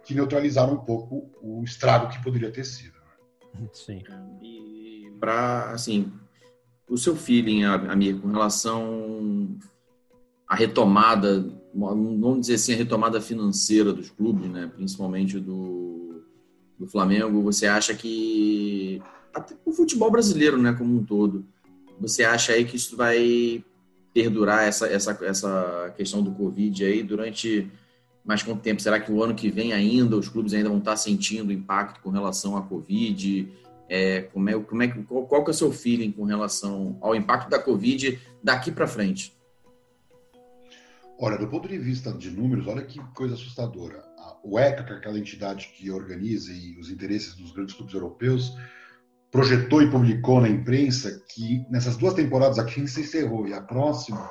que 0.05 0.15
neutralizaram 0.15 0.75
um 0.75 0.85
pouco 0.85 1.31
o 1.41 1.63
estrago 1.65 2.11
que 2.11 2.23
poderia 2.23 2.51
ter 2.51 2.65
sido. 2.65 2.95
Né? 3.55 3.69
Sim. 3.73 4.03
E 4.43 5.13
para, 5.21 5.71
assim, 5.71 6.13
o 6.89 6.97
seu 6.97 7.17
feeling, 7.17 7.65
amigo, 7.65 8.21
com 8.21 8.29
relação 8.29 9.59
à 10.47 10.55
retomada, 10.55 11.51
vamos 11.75 12.41
dizer 12.43 12.55
assim, 12.55 12.75
a 12.75 12.77
retomada 12.77 13.21
financeira 13.21 13.93
dos 13.93 14.11
clubes, 14.11 14.49
né, 14.51 14.71
principalmente 14.75 15.41
do, 15.41 15.94
do 16.85 16.91
Flamengo, 16.91 17.43
você 17.43 17.67
acha 17.67 17.95
que 17.95 19.03
até 19.33 19.55
o 19.65 19.73
futebol 19.73 20.11
brasileiro, 20.11 20.59
né, 20.59 20.73
como 20.73 20.97
um 20.97 21.05
todo, 21.05 21.45
você 21.99 22.23
acha 22.23 22.53
aí 22.53 22.65
que 22.65 22.77
isso 22.77 22.97
vai 22.97 23.65
perdurar 24.13 24.67
essa, 24.69 24.87
essa, 24.87 25.19
essa 25.23 25.93
questão 25.97 26.23
do 26.23 26.31
Covid 26.33 26.85
aí 26.85 27.03
durante 27.03 27.71
mais 28.25 28.43
quanto 28.43 28.61
tempo? 28.61 28.81
Será 28.81 29.01
que 29.01 29.11
o 29.11 29.23
ano 29.23 29.35
que 29.35 29.51
vem 29.51 29.73
ainda 29.73 30.17
os 30.17 30.29
clubes 30.29 30.55
ainda 30.55 30.69
vão 30.69 30.79
estar 30.79 30.97
sentindo 30.97 31.53
impacto 31.53 32.01
com 32.01 32.11
relação 32.11 32.57
à 32.57 32.63
Covid? 32.63 33.49
É, 33.89 34.23
como 34.23 34.49
é, 34.49 34.59
como 34.59 34.83
é, 34.83 34.89
qual, 34.89 35.27
qual 35.27 35.45
que 35.45 35.51
é 35.51 35.53
o 35.53 35.57
seu 35.57 35.73
feeling 35.73 36.11
com 36.11 36.25
relação 36.25 36.97
ao 37.01 37.15
impacto 37.15 37.51
da 37.51 37.59
Covid 37.59 38.19
daqui 38.43 38.71
para 38.71 38.87
frente? 38.87 39.35
Olha, 41.19 41.39
do 41.39 41.47
ponto 41.47 41.69
de 41.69 41.79
vista 41.79 42.13
de 42.13 42.31
números, 42.31 42.67
olha 42.67 42.85
que 42.85 42.99
coisa 43.15 43.35
assustadora. 43.35 44.03
O 44.43 44.59
ECA, 44.59 44.83
que 44.83 44.93
é 44.93 44.97
aquela 44.97 45.19
entidade 45.19 45.69
que 45.77 45.91
organiza 45.91 46.53
os 46.81 46.91
interesses 46.91 47.35
dos 47.35 47.53
grandes 47.53 47.75
clubes 47.75 47.95
europeus, 47.95 48.53
projetou 49.31 49.81
e 49.81 49.91
publicou 49.91 50.41
na 50.41 50.49
imprensa 50.49 51.23
que 51.33 51.65
nessas 51.71 51.97
duas 51.97 52.15
temporadas, 52.15 52.59
a 52.59 52.65
que 52.65 52.87
se 52.89 53.01
encerrou 53.01 53.47
e 53.47 53.55
a 53.55 53.63
próxima, 53.63 54.29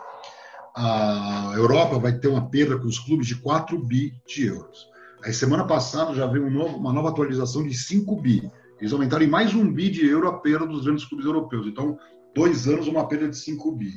a 0.75 1.53
Europa 1.55 1.99
vai 1.99 2.17
ter 2.19 2.27
uma 2.27 2.49
perda 2.49 2.77
com 2.77 2.87
os 2.87 2.99
clubes 2.99 3.27
de 3.27 3.35
4 3.35 3.77
bi 3.85 4.11
de 4.27 4.47
euros. 4.47 4.85
Aí, 5.23 5.33
semana 5.33 5.65
passada 5.65 6.13
já 6.13 6.27
veio 6.27 6.45
um 6.45 6.51
novo, 6.51 6.77
uma 6.77 6.91
nova 6.91 7.09
atualização 7.09 7.63
de 7.63 7.73
5 7.73 8.21
bi. 8.21 8.51
Eles 8.79 8.91
aumentaram 8.91 9.23
em 9.23 9.29
mais 9.29 9.55
um 9.55 9.71
bi 9.71 9.89
de 9.89 10.05
euro 10.05 10.27
a 10.27 10.39
perda 10.39 10.67
dos 10.67 10.83
grandes 10.83 11.05
clubes 11.05 11.25
europeus. 11.25 11.65
Então, 11.65 11.97
dois 12.35 12.67
anos, 12.67 12.87
uma 12.87 13.07
perda 13.07 13.29
de 13.29 13.37
5 13.37 13.71
bi. 13.71 13.93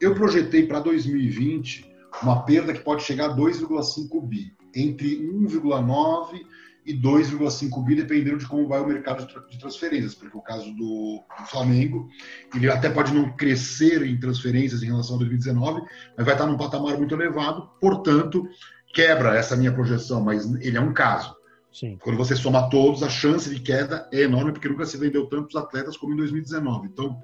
Eu 0.00 0.14
projetei 0.14 0.66
para 0.66 0.80
2020 0.80 1.89
uma 2.22 2.44
perda 2.44 2.72
que 2.72 2.80
pode 2.80 3.02
chegar 3.02 3.30
a 3.30 3.36
2,5 3.36 4.26
bi, 4.26 4.52
entre 4.74 5.18
1,9 5.18 6.40
e 6.84 6.94
2,5 6.94 7.84
bi, 7.84 7.94
dependendo 7.94 8.38
de 8.38 8.46
como 8.46 8.66
vai 8.66 8.80
o 8.80 8.86
mercado 8.86 9.26
de 9.48 9.58
transferências, 9.58 10.14
porque 10.14 10.36
o 10.36 10.42
caso 10.42 10.72
do, 10.74 11.22
do, 11.38 11.46
Flamengo, 11.46 12.08
ele 12.54 12.70
até 12.70 12.88
pode 12.88 13.12
não 13.12 13.30
crescer 13.36 14.02
em 14.02 14.18
transferências 14.18 14.82
em 14.82 14.86
relação 14.86 15.16
a 15.16 15.18
2019, 15.18 15.82
mas 16.16 16.26
vai 16.26 16.34
estar 16.34 16.46
num 16.46 16.56
patamar 16.56 16.96
muito 16.96 17.14
elevado, 17.14 17.68
portanto, 17.80 18.48
quebra 18.92 19.36
essa 19.36 19.56
minha 19.56 19.72
projeção, 19.72 20.22
mas 20.22 20.44
ele 20.62 20.76
é 20.76 20.80
um 20.80 20.92
caso. 20.92 21.34
Sim. 21.72 21.96
Quando 22.02 22.16
você 22.16 22.34
soma 22.34 22.68
todos, 22.68 23.02
a 23.02 23.08
chance 23.08 23.48
de 23.48 23.60
queda 23.60 24.08
é 24.12 24.22
enorme, 24.22 24.52
porque 24.52 24.68
nunca 24.68 24.84
se 24.84 24.96
vendeu 24.96 25.26
tantos 25.26 25.54
atletas 25.54 25.96
como 25.96 26.14
em 26.14 26.16
2019. 26.16 26.88
Então, 26.88 27.22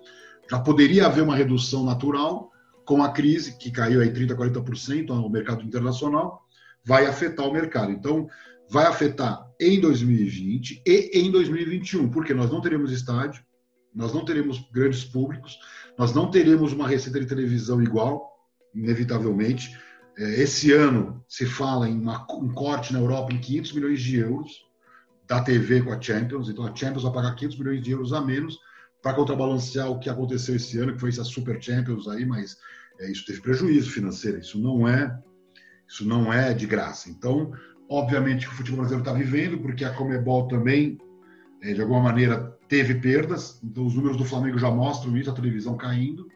já 0.48 0.60
poderia 0.60 1.06
haver 1.06 1.24
uma 1.24 1.34
redução 1.34 1.84
natural 1.84 2.52
com 2.86 3.02
a 3.02 3.10
crise, 3.10 3.58
que 3.58 3.70
caiu 3.70 4.00
aí 4.00 4.10
30%, 4.10 4.34
40% 4.34 5.08
no 5.08 5.28
mercado 5.28 5.62
internacional, 5.62 6.46
vai 6.84 7.04
afetar 7.04 7.44
o 7.44 7.52
mercado. 7.52 7.90
Então, 7.90 8.28
vai 8.70 8.86
afetar 8.86 9.44
em 9.60 9.80
2020 9.80 10.82
e 10.86 11.10
em 11.14 11.30
2021, 11.30 12.08
porque 12.08 12.32
nós 12.32 12.50
não 12.50 12.60
teremos 12.60 12.92
estádio, 12.92 13.42
nós 13.94 14.14
não 14.14 14.24
teremos 14.24 14.60
grandes 14.72 15.04
públicos, 15.04 15.58
nós 15.98 16.14
não 16.14 16.30
teremos 16.30 16.72
uma 16.72 16.86
receita 16.86 17.18
de 17.18 17.26
televisão 17.26 17.82
igual, 17.82 18.30
inevitavelmente. 18.74 19.76
É, 20.16 20.42
esse 20.42 20.72
ano 20.72 21.24
se 21.28 21.44
fala 21.44 21.88
em 21.88 21.98
uma, 21.98 22.24
um 22.30 22.52
corte 22.52 22.92
na 22.92 23.00
Europa 23.00 23.32
em 23.32 23.40
500 23.40 23.72
milhões 23.72 24.00
de 24.00 24.16
euros 24.16 24.64
da 25.26 25.42
TV 25.42 25.82
com 25.82 25.92
a 25.92 26.00
Champions, 26.00 26.48
então 26.48 26.64
a 26.64 26.74
Champions 26.74 27.02
vai 27.02 27.12
pagar 27.12 27.34
500 27.34 27.58
milhões 27.58 27.82
de 27.82 27.90
euros 27.90 28.12
a 28.12 28.20
menos 28.20 28.58
para 29.02 29.14
contrabalancear 29.14 29.90
o 29.90 29.98
que 29.98 30.10
aconteceu 30.10 30.56
esse 30.56 30.78
ano, 30.78 30.94
que 30.94 31.00
foi 31.00 31.10
essa 31.10 31.24
Super 31.24 31.62
Champions 31.62 32.08
aí, 32.08 32.24
mas 32.24 32.56
é, 32.98 33.10
isso 33.10 33.24
teve 33.24 33.40
prejuízo 33.40 33.90
financeiro, 33.90 34.38
isso 34.38 34.58
não 34.58 34.88
é 34.88 35.16
isso 35.88 36.04
não 36.04 36.32
é 36.32 36.52
de 36.52 36.66
graça. 36.66 37.08
Então, 37.08 37.52
Obviamente 37.88 38.46
que 38.46 38.52
o 38.52 38.56
futebol 38.56 38.80
brasileiro 38.80 39.08
está 39.08 39.12
vivendo, 39.12 39.58
porque 39.58 39.84
a 39.84 39.92
Comebol 39.92 40.48
também, 40.48 40.98
é, 41.62 41.72
de 41.72 41.80
alguma 41.80 42.00
maneira, 42.00 42.56
teve 42.68 42.96
perdas. 42.96 43.60
Então, 43.62 43.86
os 43.86 43.94
números 43.94 44.16
do 44.16 44.24
Flamengo 44.24 44.58
já 44.58 44.70
mostram 44.70 45.16
isso, 45.16 45.30
a 45.30 45.34
televisão 45.34 45.76
caindo. 45.76 46.26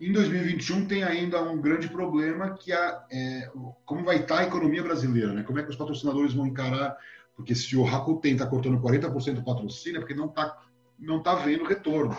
Em 0.00 0.10
2021 0.10 0.86
tem 0.86 1.02
ainda 1.02 1.42
um 1.42 1.60
grande 1.60 1.88
problema 1.88 2.54
que 2.54 2.72
é, 2.72 2.98
é 3.12 3.50
como 3.84 4.04
vai 4.04 4.16
estar 4.16 4.36
tá 4.36 4.40
a 4.40 4.46
economia 4.46 4.82
brasileira, 4.82 5.32
né? 5.32 5.42
Como 5.42 5.58
é 5.58 5.62
que 5.62 5.70
os 5.70 5.76
patrocinadores 5.76 6.32
vão 6.32 6.46
encarar? 6.46 6.96
Porque 7.36 7.54
se 7.54 7.76
o 7.76 7.82
Rakuten 7.82 8.32
está 8.32 8.46
cortando 8.46 8.80
40% 8.80 9.34
do 9.34 9.44
patrocínio, 9.44 9.98
é 9.98 10.00
porque 10.00 10.14
não 10.14 10.26
está 10.26 10.58
não 10.98 11.22
tá 11.22 11.34
vendo 11.34 11.64
retorno, 11.64 12.16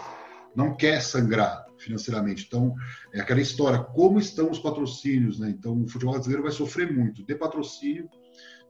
não 0.56 0.76
quer 0.76 1.02
sangrar 1.02 1.66
financeiramente. 1.78 2.46
Então, 2.48 2.74
é 3.14 3.20
aquela 3.20 3.42
história, 3.42 3.80
como 3.80 4.20
estão 4.20 4.50
os 4.50 4.60
patrocínios, 4.60 5.40
né? 5.40 5.50
Então, 5.50 5.84
o 5.84 5.88
futebol 5.88 6.14
brasileiro 6.14 6.44
vai 6.44 6.52
sofrer 6.52 6.92
muito 6.92 7.24
de 7.24 7.36
patrocínio 7.36 8.10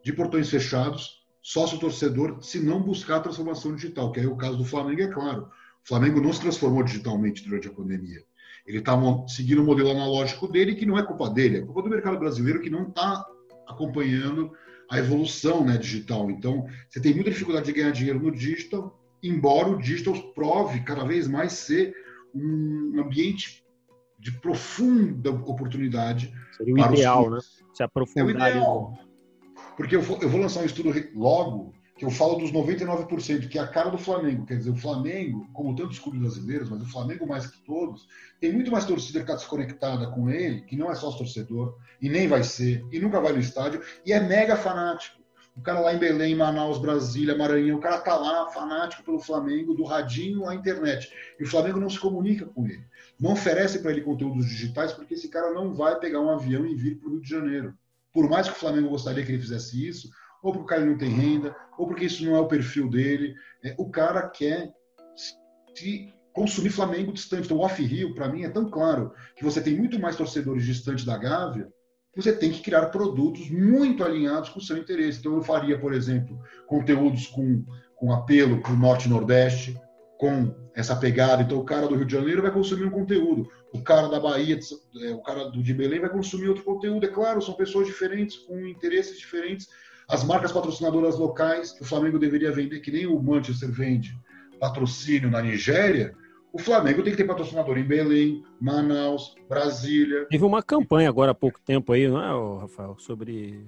de 0.03 0.13
portões 0.13 0.49
fechados, 0.49 1.25
sócio 1.41 1.79
torcedor, 1.79 2.37
se 2.43 2.59
não 2.59 2.81
buscar 2.81 3.17
a 3.17 3.21
transformação 3.21 3.75
digital, 3.75 4.11
que 4.11 4.19
é 4.19 4.27
o 4.27 4.35
caso 4.35 4.57
do 4.57 4.65
Flamengo, 4.65 5.01
é 5.01 5.07
claro. 5.07 5.49
O 5.83 5.87
Flamengo 5.87 6.21
não 6.21 6.31
se 6.31 6.41
transformou 6.41 6.83
digitalmente 6.83 7.43
durante 7.43 7.67
a 7.67 7.73
pandemia. 7.73 8.23
Ele 8.65 8.79
está 8.79 8.95
seguindo 9.27 9.61
o 9.61 9.65
modelo 9.65 9.91
analógico 9.91 10.47
dele, 10.47 10.75
que 10.75 10.85
não 10.85 10.97
é 10.97 11.03
culpa 11.03 11.29
dele, 11.29 11.57
é 11.57 11.61
culpa 11.61 11.83
do 11.83 11.89
mercado 11.89 12.17
brasileiro 12.19 12.61
que 12.61 12.69
não 12.69 12.87
está 12.87 13.25
acompanhando 13.67 14.51
a 14.89 14.99
evolução 14.99 15.63
né, 15.65 15.77
digital. 15.77 16.29
Então, 16.29 16.67
você 16.89 16.99
tem 16.99 17.13
muita 17.13 17.31
dificuldade 17.31 17.65
de 17.65 17.73
ganhar 17.73 17.91
dinheiro 17.91 18.19
no 18.19 18.31
digital, 18.31 18.99
embora 19.21 19.69
o 19.69 19.77
digital 19.77 20.13
prove 20.33 20.81
cada 20.81 21.03
vez 21.05 21.27
mais 21.27 21.53
ser 21.53 21.95
um 22.33 22.99
ambiente 22.99 23.65
de 24.19 24.31
profunda 24.39 25.31
oportunidade. 25.31 26.33
Seria 26.57 26.73
o 26.73 26.79
ideal, 26.79 27.29
né? 27.29 27.39
Se 27.73 27.83
aprofundar. 27.83 28.51
É 28.51 28.53
o 28.53 28.57
ideal. 28.57 28.99
Porque 29.77 29.95
eu 29.95 30.01
vou, 30.01 30.19
eu 30.21 30.29
vou 30.29 30.39
lançar 30.39 30.61
um 30.61 30.65
estudo 30.65 30.91
logo 31.13 31.73
que 31.97 32.03
eu 32.03 32.11
falo 32.11 32.35
dos 32.35 32.51
99%, 32.51 33.47
que 33.47 33.57
é 33.57 33.61
a 33.61 33.67
cara 33.67 33.89
do 33.89 33.97
Flamengo. 33.97 34.45
Quer 34.45 34.57
dizer, 34.57 34.71
o 34.71 34.75
Flamengo, 34.75 35.47
como 35.53 35.75
tantos 35.75 35.97
clubes 35.97 36.19
brasileiros, 36.19 36.69
mas 36.69 36.81
o 36.81 36.91
Flamengo 36.91 37.25
mais 37.25 37.47
que 37.47 37.63
todos, 37.63 38.05
tem 38.39 38.51
muito 38.51 38.69
mais 38.69 38.85
torcida 38.85 39.19
que 39.19 39.25
está 39.25 39.35
desconectada 39.35 40.07
com 40.11 40.29
ele, 40.29 40.61
que 40.61 40.75
não 40.75 40.91
é 40.91 40.95
só 40.95 41.09
torcedor, 41.11 41.77
e 42.01 42.09
nem 42.09 42.27
vai 42.27 42.43
ser, 42.43 42.85
e 42.91 42.99
nunca 42.99 43.21
vai 43.21 43.31
no 43.31 43.39
estádio, 43.39 43.81
e 44.05 44.11
é 44.11 44.19
mega 44.19 44.57
fanático. 44.57 45.23
O 45.55 45.61
cara 45.61 45.79
lá 45.79 45.93
em 45.93 45.97
Belém, 45.97 46.35
Manaus, 46.35 46.77
Brasília, 46.77 47.37
Maranhão, 47.37 47.77
o 47.77 47.81
cara 47.81 47.99
tá 47.99 48.15
lá 48.15 48.47
fanático 48.51 49.03
pelo 49.03 49.19
Flamengo, 49.19 49.73
do 49.73 49.83
radinho 49.83 50.47
à 50.47 50.53
internet. 50.53 51.09
E 51.39 51.43
o 51.43 51.47
Flamengo 51.47 51.79
não 51.79 51.89
se 51.89 51.99
comunica 51.99 52.45
com 52.45 52.65
ele. 52.65 52.85
Não 53.17 53.31
oferece 53.31 53.79
para 53.79 53.91
ele 53.91 54.01
conteúdos 54.01 54.45
digitais, 54.45 54.91
porque 54.91 55.13
esse 55.13 55.29
cara 55.29 55.53
não 55.53 55.73
vai 55.73 55.97
pegar 55.97 56.19
um 56.19 56.29
avião 56.29 56.65
e 56.65 56.75
vir 56.75 56.99
para 56.99 57.07
o 57.07 57.11
Rio 57.13 57.21
de 57.21 57.29
Janeiro. 57.29 57.73
Por 58.11 58.29
mais 58.29 58.47
que 58.47 58.53
o 58.53 58.59
Flamengo 58.59 58.89
gostaria 58.89 59.25
que 59.25 59.31
ele 59.31 59.41
fizesse 59.41 59.87
isso, 59.87 60.09
ou 60.43 60.51
porque 60.51 60.65
o 60.65 60.67
cara 60.67 60.85
não 60.85 60.97
tem 60.97 61.09
renda, 61.09 61.55
ou 61.77 61.87
porque 61.87 62.05
isso 62.05 62.25
não 62.25 62.35
é 62.35 62.39
o 62.39 62.47
perfil 62.47 62.89
dele. 62.89 63.33
É, 63.63 63.73
o 63.77 63.89
cara 63.89 64.27
quer 64.27 64.73
se 65.15 66.13
consumir 66.33 66.69
Flamengo 66.69 67.13
distante. 67.13 67.45
Então, 67.45 67.57
o 67.57 67.61
off-rio, 67.61 68.13
para 68.13 68.27
mim, 68.27 68.43
é 68.43 68.49
tão 68.49 68.69
claro 68.69 69.13
que 69.37 69.43
você 69.43 69.61
tem 69.61 69.75
muito 69.75 69.97
mais 69.97 70.17
torcedores 70.17 70.65
distante 70.65 71.05
da 71.05 71.17
Gávea, 71.17 71.71
você 72.15 72.31
tem 72.31 72.51
que 72.51 72.61
criar 72.61 72.85
produtos 72.87 73.49
muito 73.49 74.03
alinhados 74.03 74.49
com 74.49 74.59
o 74.59 74.63
seu 74.63 74.77
interesse. 74.77 75.19
Então, 75.19 75.35
eu 75.35 75.41
faria, 75.41 75.77
por 75.77 75.93
exemplo, 75.93 76.39
conteúdos 76.65 77.27
com, 77.27 77.63
com 77.95 78.13
apelo 78.13 78.61
para 78.61 78.71
o 78.71 78.77
Norte 78.77 79.07
e 79.07 79.09
Nordeste, 79.09 79.79
com 80.17 80.55
essa 80.73 80.95
pegada. 80.95 81.43
Então, 81.43 81.59
o 81.59 81.65
cara 81.65 81.87
do 81.87 81.95
Rio 81.95 82.05
de 82.05 82.13
Janeiro 82.13 82.41
vai 82.41 82.51
consumir 82.51 82.85
um 82.85 82.91
conteúdo, 82.91 83.49
o 83.73 83.81
cara 83.81 84.07
da 84.07 84.19
Bahia, 84.19 84.57
é, 85.01 85.11
o 85.11 85.21
cara 85.21 85.49
de 85.49 85.73
Belém 85.73 85.99
vai 85.99 86.09
consumir 86.09 86.47
outro 86.47 86.63
conteúdo. 86.63 87.05
É 87.05 87.09
claro, 87.09 87.41
são 87.41 87.53
pessoas 87.53 87.87
diferentes, 87.87 88.37
com 88.37 88.59
interesses 88.65 89.19
diferentes, 89.19 89.67
as 90.07 90.23
marcas 90.23 90.51
patrocinadoras 90.51 91.17
locais 91.17 91.71
que 91.71 91.81
o 91.81 91.85
Flamengo 91.85 92.19
deveria 92.19 92.51
vender, 92.51 92.79
que 92.79 92.91
nem 92.91 93.07
o 93.07 93.19
Manchester 93.19 93.69
vende 93.71 94.17
patrocínio 94.59 95.29
na 95.29 95.41
Nigéria, 95.41 96.15
o 96.55 96.57
Flamengo 96.57 97.03
tem 97.03 97.11
que 97.11 97.17
ter 97.17 97.27
patrocinador 97.27 97.77
em 97.77 97.83
Belém, 97.83 98.41
Manaus, 98.61 99.35
Brasília. 99.49 100.25
Teve 100.29 100.45
uma 100.45 100.63
campanha 100.63 101.09
agora 101.09 101.31
há 101.31 101.35
pouco 101.35 101.59
tempo 101.59 101.91
aí, 101.91 102.07
não 102.07 102.17
é, 102.17 102.61
Rafael, 102.61 102.95
sobre 102.97 103.67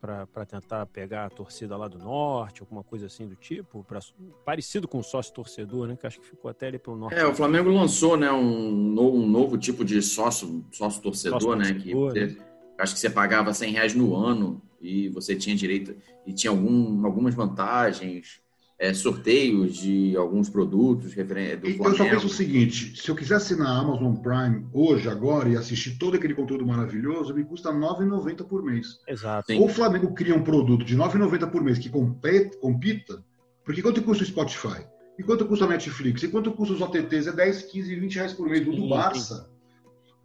para 0.00 0.44
tentar 0.44 0.86
pegar 0.86 1.26
a 1.26 1.30
torcida 1.30 1.76
lá 1.76 1.86
do 1.86 1.98
norte, 1.98 2.62
alguma 2.62 2.82
coisa 2.82 3.06
assim 3.06 3.28
do 3.28 3.36
tipo, 3.36 3.84
pra, 3.84 4.00
parecido 4.44 4.88
com 4.88 4.98
o 4.98 5.04
sócio 5.04 5.32
torcedor, 5.32 5.86
né? 5.86 5.96
Que 5.96 6.04
acho 6.04 6.20
que 6.20 6.26
ficou 6.26 6.50
até 6.50 6.66
ali 6.66 6.80
pelo 6.80 6.96
norte. 6.96 7.16
É, 7.16 7.24
o 7.24 7.34
Flamengo 7.34 7.70
lançou, 7.70 8.16
né, 8.16 8.30
um 8.30 8.70
novo, 8.70 9.18
um 9.18 9.26
novo 9.26 9.56
tipo 9.56 9.84
de 9.84 10.02
sócio, 10.02 10.64
sócio 10.72 11.00
torcedor, 11.00 11.40
sócio 11.40 11.56
né? 11.56 11.74
Torcedor, 11.74 12.12
que 12.12 12.20
né? 12.20 12.36
acho 12.76 12.94
que 12.94 13.00
você 13.00 13.10
pagava 13.10 13.54
100 13.54 13.72
reais 13.72 13.94
no 13.94 14.16
ano 14.16 14.60
e 14.80 15.08
você 15.10 15.36
tinha 15.36 15.54
direito 15.54 15.96
e 16.26 16.32
tinha 16.32 16.50
algum, 16.50 17.06
algumas 17.06 17.36
vantagens, 17.36 18.40
é, 18.78 18.92
sorteios 18.92 19.76
de 19.76 20.16
alguns 20.16 20.50
produtos 20.50 21.06
do 21.06 21.12
Flamengo. 21.12 21.66
Eu 21.66 21.94
só 21.94 22.04
penso 22.04 22.26
o 22.26 22.30
seguinte: 22.30 23.00
se 23.00 23.08
eu 23.08 23.16
quiser 23.16 23.36
assinar 23.36 23.68
a 23.68 23.78
Amazon 23.78 24.14
Prime 24.16 24.66
hoje, 24.72 25.08
agora, 25.08 25.48
e 25.48 25.56
assistir 25.56 25.98
todo 25.98 26.16
aquele 26.16 26.34
conteúdo 26.34 26.66
maravilhoso, 26.66 27.34
me 27.34 27.44
custa 27.44 27.72
R$ 27.72 27.78
9,90 27.78 28.44
por 28.44 28.62
mês. 28.62 28.98
Exato. 29.08 29.52
Ou 29.54 29.66
o 29.66 29.68
Flamengo 29.68 30.12
cria 30.12 30.34
um 30.34 30.42
produto 30.42 30.84
de 30.84 30.94
R$ 30.94 31.04
9,90 31.04 31.50
por 31.50 31.62
mês 31.62 31.78
que 31.78 31.88
compete, 31.88 32.58
compita, 32.58 33.24
porque 33.64 33.82
quanto 33.82 34.02
custa 34.02 34.24
o 34.24 34.26
Spotify? 34.26 34.86
E 35.18 35.22
quanto 35.22 35.46
custa 35.46 35.64
a 35.64 35.68
Netflix? 35.68 36.22
E 36.22 36.28
quanto 36.28 36.52
custa 36.52 36.74
os 36.74 36.80
OTTs? 36.82 37.26
É 37.26 37.32
10, 37.32 37.62
15, 37.62 37.94
20 37.96 38.14
reais 38.16 38.32
por 38.34 38.48
mês. 38.48 38.66
O 38.68 38.72
do 38.72 38.88
Barça. 38.88 39.48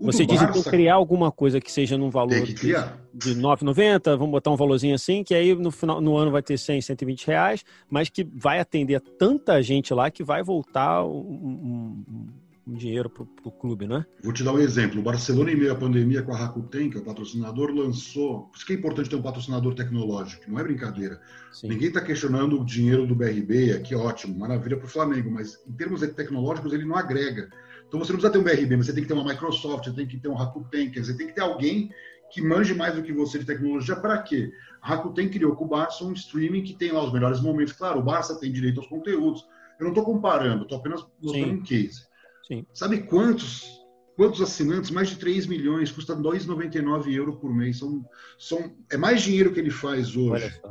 Você 0.01 0.25
diz 0.25 0.41
então 0.41 0.63
criar 0.63 0.95
alguma 0.95 1.31
coisa 1.31 1.61
que 1.61 1.71
seja 1.71 1.97
num 1.97 2.09
valor 2.09 2.41
de, 2.41 2.53
de 2.53 3.35
9,90, 3.35 4.17
vamos 4.17 4.31
botar 4.31 4.51
um 4.51 4.55
valorzinho 4.55 4.95
assim, 4.95 5.23
que 5.23 5.35
aí 5.35 5.55
no 5.55 5.71
final 5.71 6.01
no 6.01 6.17
ano 6.17 6.31
vai 6.31 6.41
ter 6.41 6.57
100, 6.57 6.81
120 6.81 7.27
reais, 7.27 7.63
mas 7.89 8.09
que 8.09 8.23
vai 8.23 8.59
atender 8.59 8.99
tanta 8.99 9.61
gente 9.61 9.93
lá 9.93 10.09
que 10.09 10.23
vai 10.23 10.41
voltar 10.43 11.03
um, 11.05 12.03
um, 12.07 12.27
um 12.67 12.73
dinheiro 12.73 13.09
para 13.09 13.23
o 13.23 13.51
clube, 13.51 13.87
né? 13.87 14.05
Vou 14.23 14.33
te 14.33 14.43
dar 14.43 14.53
um 14.53 14.59
exemplo. 14.59 14.99
O 14.99 15.03
Barcelona, 15.03 15.51
em 15.51 15.55
meio 15.55 15.71
à 15.71 15.75
pandemia, 15.75 16.21
com 16.21 16.33
a 16.33 16.37
Rakuten, 16.37 16.89
que 16.89 16.97
é 16.97 16.99
o 16.99 17.03
patrocinador, 17.03 17.71
lançou. 17.71 18.43
Por 18.43 18.57
isso 18.57 18.65
que 18.65 18.73
é 18.73 18.75
importante 18.75 19.09
ter 19.09 19.15
um 19.15 19.21
patrocinador 19.21 19.73
tecnológico, 19.73 20.49
não 20.49 20.59
é 20.59 20.63
brincadeira. 20.63 21.19
Sim. 21.51 21.67
Ninguém 21.69 21.89
está 21.89 22.01
questionando 22.01 22.59
o 22.59 22.65
dinheiro 22.65 23.05
do 23.05 23.15
BRB, 23.15 23.81
que 23.81 23.95
ótimo, 23.95 24.37
maravilha 24.37 24.77
para 24.77 24.85
o 24.85 24.89
Flamengo, 24.89 25.29
mas 25.31 25.59
em 25.67 25.73
termos 25.73 26.01
tecnológicos 26.01 26.73
ele 26.73 26.85
não 26.85 26.95
agrega. 26.95 27.49
Então 27.91 27.99
você 27.99 28.13
não 28.13 28.19
precisa 28.19 28.31
ter 28.31 28.39
um 28.39 28.43
BRB, 28.43 28.77
mas 28.77 28.85
você 28.85 28.93
tem 28.93 29.03
que 29.03 29.07
ter 29.09 29.13
uma 29.13 29.25
Microsoft, 29.25 29.83
você 29.83 29.91
tem 29.91 30.07
que 30.07 30.17
ter 30.17 30.29
um 30.29 30.33
Rakuten, 30.33 30.89
quer 30.89 31.01
dizer, 31.01 31.17
tem 31.17 31.27
que 31.27 31.33
ter 31.33 31.41
alguém 31.41 31.91
que 32.31 32.41
manje 32.41 32.73
mais 32.73 32.95
do 32.95 33.03
que 33.03 33.11
você 33.11 33.37
de 33.37 33.45
tecnologia. 33.45 33.97
Para 33.97 34.17
quê? 34.19 34.49
A 34.81 34.87
Rakuten 34.87 35.27
criou 35.27 35.57
com 35.57 35.65
o 35.65 35.67
Barça 35.67 36.05
um 36.05 36.13
streaming 36.13 36.63
que 36.63 36.73
tem 36.73 36.93
lá 36.93 37.03
os 37.03 37.11
melhores 37.11 37.41
momentos. 37.41 37.73
Claro, 37.73 37.99
o 37.99 38.01
Barça 38.01 38.39
tem 38.39 38.49
direito 38.49 38.79
aos 38.79 38.87
conteúdos. 38.87 39.45
Eu 39.77 39.83
não 39.83 39.89
estou 39.89 40.05
comparando, 40.05 40.63
estou 40.63 40.77
apenas 40.77 41.05
mostrando 41.21 41.55
um 41.55 41.63
case. 41.63 42.05
Sim. 42.47 42.65
Sabe 42.73 42.99
quantos 43.03 43.81
quantos 44.15 44.41
assinantes? 44.41 44.89
Mais 44.89 45.09
de 45.09 45.17
3 45.17 45.45
milhões, 45.47 45.91
custa 45.91 46.15
2,99 46.15 47.13
euros 47.13 47.35
por 47.39 47.53
mês. 47.53 47.79
São, 47.79 48.05
são, 48.39 48.73
é 48.89 48.95
mais 48.95 49.21
dinheiro 49.21 49.51
que 49.51 49.59
ele 49.59 49.69
faz 49.69 50.15
hoje, 50.15 50.61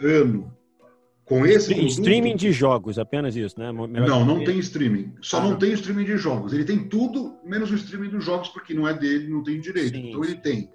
ano, 0.00 0.56
com 1.28 1.44
esse 1.44 1.74
produto, 1.74 1.90
streaming 1.90 2.36
de 2.36 2.50
jogos, 2.50 2.98
apenas 2.98 3.36
isso, 3.36 3.60
né? 3.60 3.70
Melhor 3.70 4.24
não, 4.24 4.24
não 4.24 4.44
tem 4.44 4.58
streaming. 4.60 5.12
Só 5.20 5.38
ah, 5.38 5.42
não 5.42 5.56
tem 5.56 5.72
streaming 5.74 6.04
de 6.04 6.16
jogos. 6.16 6.54
Ele 6.54 6.64
tem 6.64 6.88
tudo 6.88 7.36
menos 7.44 7.70
o 7.70 7.74
streaming 7.74 8.08
dos 8.08 8.24
jogos, 8.24 8.48
porque 8.48 8.72
não 8.72 8.88
é 8.88 8.94
dele, 8.94 9.28
não 9.28 9.42
tem 9.42 9.60
direito. 9.60 9.94
Sim. 9.94 10.08
Então 10.08 10.24
ele 10.24 10.36
tem 10.36 10.70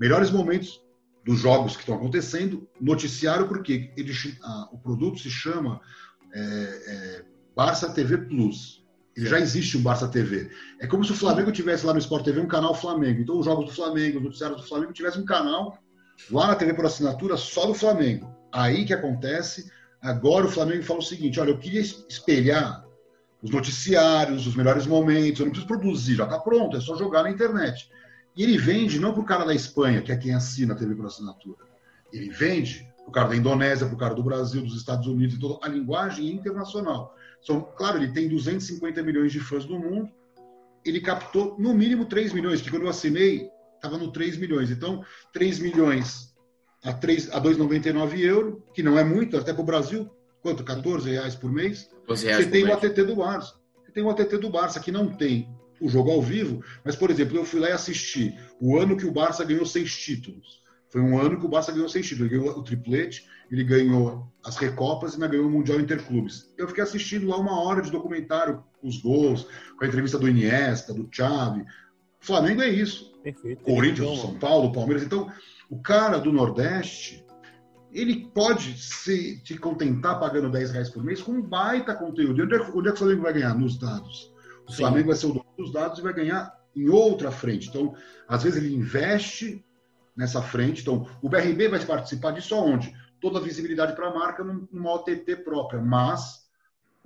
melhores 0.00 0.30
momentos 0.30 0.80
dos 1.26 1.40
jogos 1.40 1.74
que 1.74 1.80
estão 1.80 1.96
acontecendo, 1.96 2.66
noticiário, 2.80 3.48
porque 3.48 3.92
ele, 3.98 4.10
ah, 4.42 4.68
o 4.72 4.78
produto 4.78 5.18
se 5.18 5.28
chama 5.28 5.78
é, 6.32 6.40
é, 6.40 7.24
Barça 7.54 7.92
TV 7.92 8.16
Plus. 8.16 8.82
Ele 9.14 9.26
já 9.26 9.38
existe 9.38 9.76
um 9.76 9.82
Barça 9.82 10.08
TV. 10.08 10.48
É 10.80 10.86
como 10.86 11.04
se 11.04 11.12
o 11.12 11.16
Flamengo 11.16 11.52
tivesse 11.52 11.84
lá 11.84 11.92
no 11.92 11.98
Sport 11.98 12.24
TV 12.24 12.40
um 12.40 12.48
canal 12.48 12.74
Flamengo. 12.74 13.20
Então 13.20 13.38
os 13.38 13.44
jogos 13.44 13.66
do 13.66 13.72
Flamengo, 13.72 14.16
os 14.16 14.24
noticiários 14.24 14.62
do 14.62 14.66
Flamengo 14.66 14.94
tivesse 14.94 15.18
um 15.18 15.24
canal 15.26 15.78
lá 16.30 16.46
na 16.46 16.54
TV 16.54 16.72
por 16.72 16.86
assinatura 16.86 17.36
só 17.36 17.66
do 17.66 17.74
Flamengo. 17.74 18.34
Aí 18.50 18.86
que 18.86 18.94
acontece 18.94 19.70
Agora 20.00 20.46
o 20.46 20.50
Flamengo 20.50 20.82
fala 20.82 21.00
o 21.00 21.02
seguinte: 21.02 21.40
olha, 21.40 21.50
eu 21.50 21.58
queria 21.58 21.80
espelhar 21.80 22.84
os 23.42 23.50
noticiários, 23.50 24.46
os 24.46 24.56
melhores 24.56 24.86
momentos, 24.86 25.40
eu 25.40 25.46
não 25.46 25.52
preciso 25.52 25.68
produzir, 25.68 26.16
já 26.16 26.24
está 26.24 26.38
pronto, 26.38 26.76
é 26.76 26.80
só 26.80 26.96
jogar 26.96 27.22
na 27.22 27.30
internet. 27.30 27.88
E 28.36 28.42
ele 28.42 28.58
vende 28.58 28.98
não 28.98 29.12
para 29.12 29.22
o 29.22 29.26
cara 29.26 29.44
da 29.44 29.54
Espanha, 29.54 30.02
que 30.02 30.12
é 30.12 30.16
quem 30.16 30.34
assina 30.34 30.74
a 30.74 30.76
TV 30.76 30.94
por 30.94 31.06
assinatura. 31.06 31.58
Ele 32.12 32.30
vende 32.30 32.88
para 32.96 33.08
o 33.08 33.12
cara 33.12 33.28
da 33.28 33.36
Indonésia, 33.36 33.86
para 33.86 33.94
o 33.94 33.98
cara 33.98 34.14
do 34.14 34.22
Brasil, 34.22 34.62
dos 34.62 34.76
Estados 34.76 35.06
Unidos, 35.06 35.36
então 35.36 35.58
a 35.62 35.68
linguagem 35.68 36.30
internacional. 36.30 37.14
São, 37.40 37.60
claro, 37.60 37.98
ele 37.98 38.12
tem 38.12 38.28
250 38.28 39.02
milhões 39.02 39.32
de 39.32 39.40
fãs 39.40 39.64
no 39.66 39.78
mundo, 39.78 40.10
ele 40.84 41.00
captou 41.00 41.56
no 41.58 41.74
mínimo 41.74 42.06
3 42.06 42.32
milhões, 42.32 42.60
porque 42.60 42.76
quando 42.76 42.84
eu 42.84 42.90
assinei, 42.90 43.50
estava 43.74 43.98
no 43.98 44.10
3 44.10 44.36
milhões. 44.36 44.70
Então, 44.70 45.04
3 45.32 45.58
milhões 45.58 46.27
a, 46.84 46.92
3, 46.92 47.30
a 47.32 47.40
2,99 47.40 48.18
euros, 48.20 48.62
que 48.74 48.82
não 48.82 48.98
é 48.98 49.04
muito, 49.04 49.36
até 49.36 49.52
para 49.52 49.62
o 49.62 49.66
Brasil, 49.66 50.10
quanto? 50.40 50.64
14 50.64 51.10
reais 51.10 51.34
por 51.34 51.50
mês. 51.50 51.90
Você 52.06 52.26
tem 52.46 52.64
mês. 52.64 52.68
o 52.68 52.72
ATT 52.72 53.02
do 53.04 53.16
Barça. 53.16 53.54
Você 53.84 53.92
tem 53.92 54.02
o 54.02 54.10
ATT 54.10 54.38
do 54.38 54.50
Barça, 54.50 54.80
que 54.80 54.92
não 54.92 55.08
tem 55.08 55.48
o 55.80 55.88
jogo 55.88 56.10
ao 56.10 56.20
vivo, 56.20 56.62
mas, 56.84 56.96
por 56.96 57.10
exemplo, 57.10 57.36
eu 57.36 57.44
fui 57.44 57.60
lá 57.60 57.68
e 57.68 57.72
assisti 57.72 58.36
o 58.60 58.76
ano 58.78 58.96
que 58.96 59.06
o 59.06 59.12
Barça 59.12 59.44
ganhou 59.44 59.64
seis 59.64 59.96
títulos. 59.96 60.58
Foi 60.90 61.00
um 61.00 61.18
ano 61.18 61.38
que 61.38 61.46
o 61.46 61.48
Barça 61.48 61.70
ganhou 61.70 61.88
seis 61.88 62.06
títulos. 62.06 62.32
Ele 62.32 62.40
ganhou 62.40 62.58
o 62.58 62.62
triplete, 62.62 63.26
ele 63.50 63.62
ganhou 63.62 64.26
as 64.44 64.56
Recopas 64.56 65.12
e 65.12 65.14
ainda 65.16 65.28
ganhou 65.28 65.46
o 65.46 65.50
Mundial 65.50 65.80
Interclubes. 65.80 66.52
Eu 66.56 66.66
fiquei 66.66 66.82
assistindo 66.82 67.28
lá 67.28 67.36
uma 67.36 67.60
hora 67.60 67.82
de 67.82 67.90
documentário, 67.90 68.64
com 68.80 68.88
os 68.88 69.00
gols, 69.00 69.46
com 69.76 69.84
a 69.84 69.88
entrevista 69.88 70.18
do 70.18 70.28
Iniesta, 70.28 70.94
do 70.94 71.08
Xavi. 71.10 71.64
Flamengo 72.20 72.62
é 72.62 72.68
isso. 72.68 73.12
Perfeito. 73.22 73.62
Corinthians, 73.62 74.20
São 74.20 74.38
Paulo, 74.38 74.72
Palmeiras. 74.72 75.02
Então, 75.02 75.30
o 75.68 75.80
cara 75.80 76.18
do 76.18 76.32
Nordeste, 76.32 77.24
ele 77.92 78.30
pode 78.34 78.78
se, 78.78 79.42
te 79.42 79.56
contentar 79.56 80.18
pagando 80.18 80.50
10 80.50 80.70
reais 80.72 80.90
por 80.90 81.02
mês 81.02 81.22
com 81.22 81.32
um 81.32 81.42
baita 81.42 81.94
conteúdo. 81.94 82.42
Onde 82.42 82.54
é, 82.54 82.60
onde 82.60 82.88
é 82.88 82.92
que 82.92 82.96
o 82.96 82.98
Flamengo 82.98 83.22
vai 83.22 83.32
ganhar? 83.32 83.54
Nos 83.54 83.78
dados. 83.78 84.32
O 84.66 84.70
Sim. 84.70 84.78
Flamengo 84.78 85.08
vai 85.08 85.16
ser 85.16 85.26
o 85.26 85.32
dono 85.32 85.46
dos 85.56 85.72
dados 85.72 85.98
e 85.98 86.02
vai 86.02 86.12
ganhar 86.12 86.54
em 86.74 86.88
outra 86.88 87.30
frente. 87.30 87.68
Então, 87.68 87.94
às 88.26 88.42
vezes 88.42 88.62
ele 88.62 88.74
investe 88.74 89.64
nessa 90.16 90.42
frente. 90.42 90.82
Então, 90.82 91.06
o 91.22 91.28
BRB 91.28 91.68
vai 91.68 91.84
participar 91.84 92.32
disso 92.32 92.54
aonde? 92.54 92.94
Toda 93.20 93.38
a 93.38 93.42
visibilidade 93.42 93.94
para 93.94 94.08
a 94.08 94.14
marca 94.14 94.44
numa 94.44 94.94
OTT 94.94 95.36
própria, 95.36 95.80
mas 95.80 96.47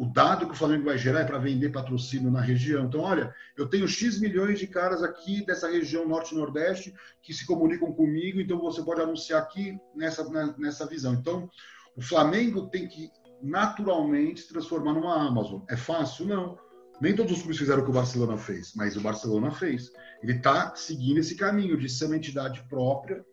o 0.02 0.06
dado 0.12 0.46
que 0.46 0.52
o 0.52 0.56
Flamengo 0.56 0.86
vai 0.86 0.98
gerar 0.98 1.20
é 1.20 1.24
para 1.24 1.38
vender 1.38 1.70
patrocínio 1.70 2.28
na 2.28 2.40
região. 2.40 2.86
Então, 2.86 3.02
olha, 3.02 3.32
eu 3.56 3.68
tenho 3.68 3.86
X 3.86 4.18
milhões 4.18 4.58
de 4.58 4.66
caras 4.66 5.00
aqui 5.00 5.46
dessa 5.46 5.70
região 5.70 6.08
norte-nordeste 6.08 6.92
que 7.22 7.32
se 7.32 7.46
comunicam 7.46 7.92
comigo, 7.92 8.40
então 8.40 8.58
você 8.58 8.82
pode 8.82 9.00
anunciar 9.00 9.40
aqui 9.40 9.78
nessa, 9.94 10.28
nessa 10.58 10.88
visão. 10.88 11.14
Então, 11.14 11.48
o 11.94 12.02
Flamengo 12.02 12.66
tem 12.66 12.88
que 12.88 13.12
naturalmente 13.40 14.40
se 14.40 14.48
transformar 14.48 14.92
numa 14.92 15.24
Amazon. 15.24 15.60
É 15.68 15.76
fácil? 15.76 16.26
Não. 16.26 16.58
Nem 17.00 17.14
todos 17.14 17.30
os 17.30 17.38
clubes 17.38 17.58
fizeram 17.58 17.82
o 17.82 17.84
que 17.84 17.90
o 17.92 17.94
Barcelona 17.94 18.36
fez, 18.36 18.72
mas 18.74 18.96
o 18.96 19.00
Barcelona 19.00 19.52
fez. 19.52 19.92
Ele 20.20 20.32
está 20.32 20.74
seguindo 20.74 21.18
esse 21.18 21.36
caminho 21.36 21.76
de 21.76 21.88
ser 21.88 22.06
uma 22.06 22.16
entidade 22.16 22.60
própria, 22.68 23.24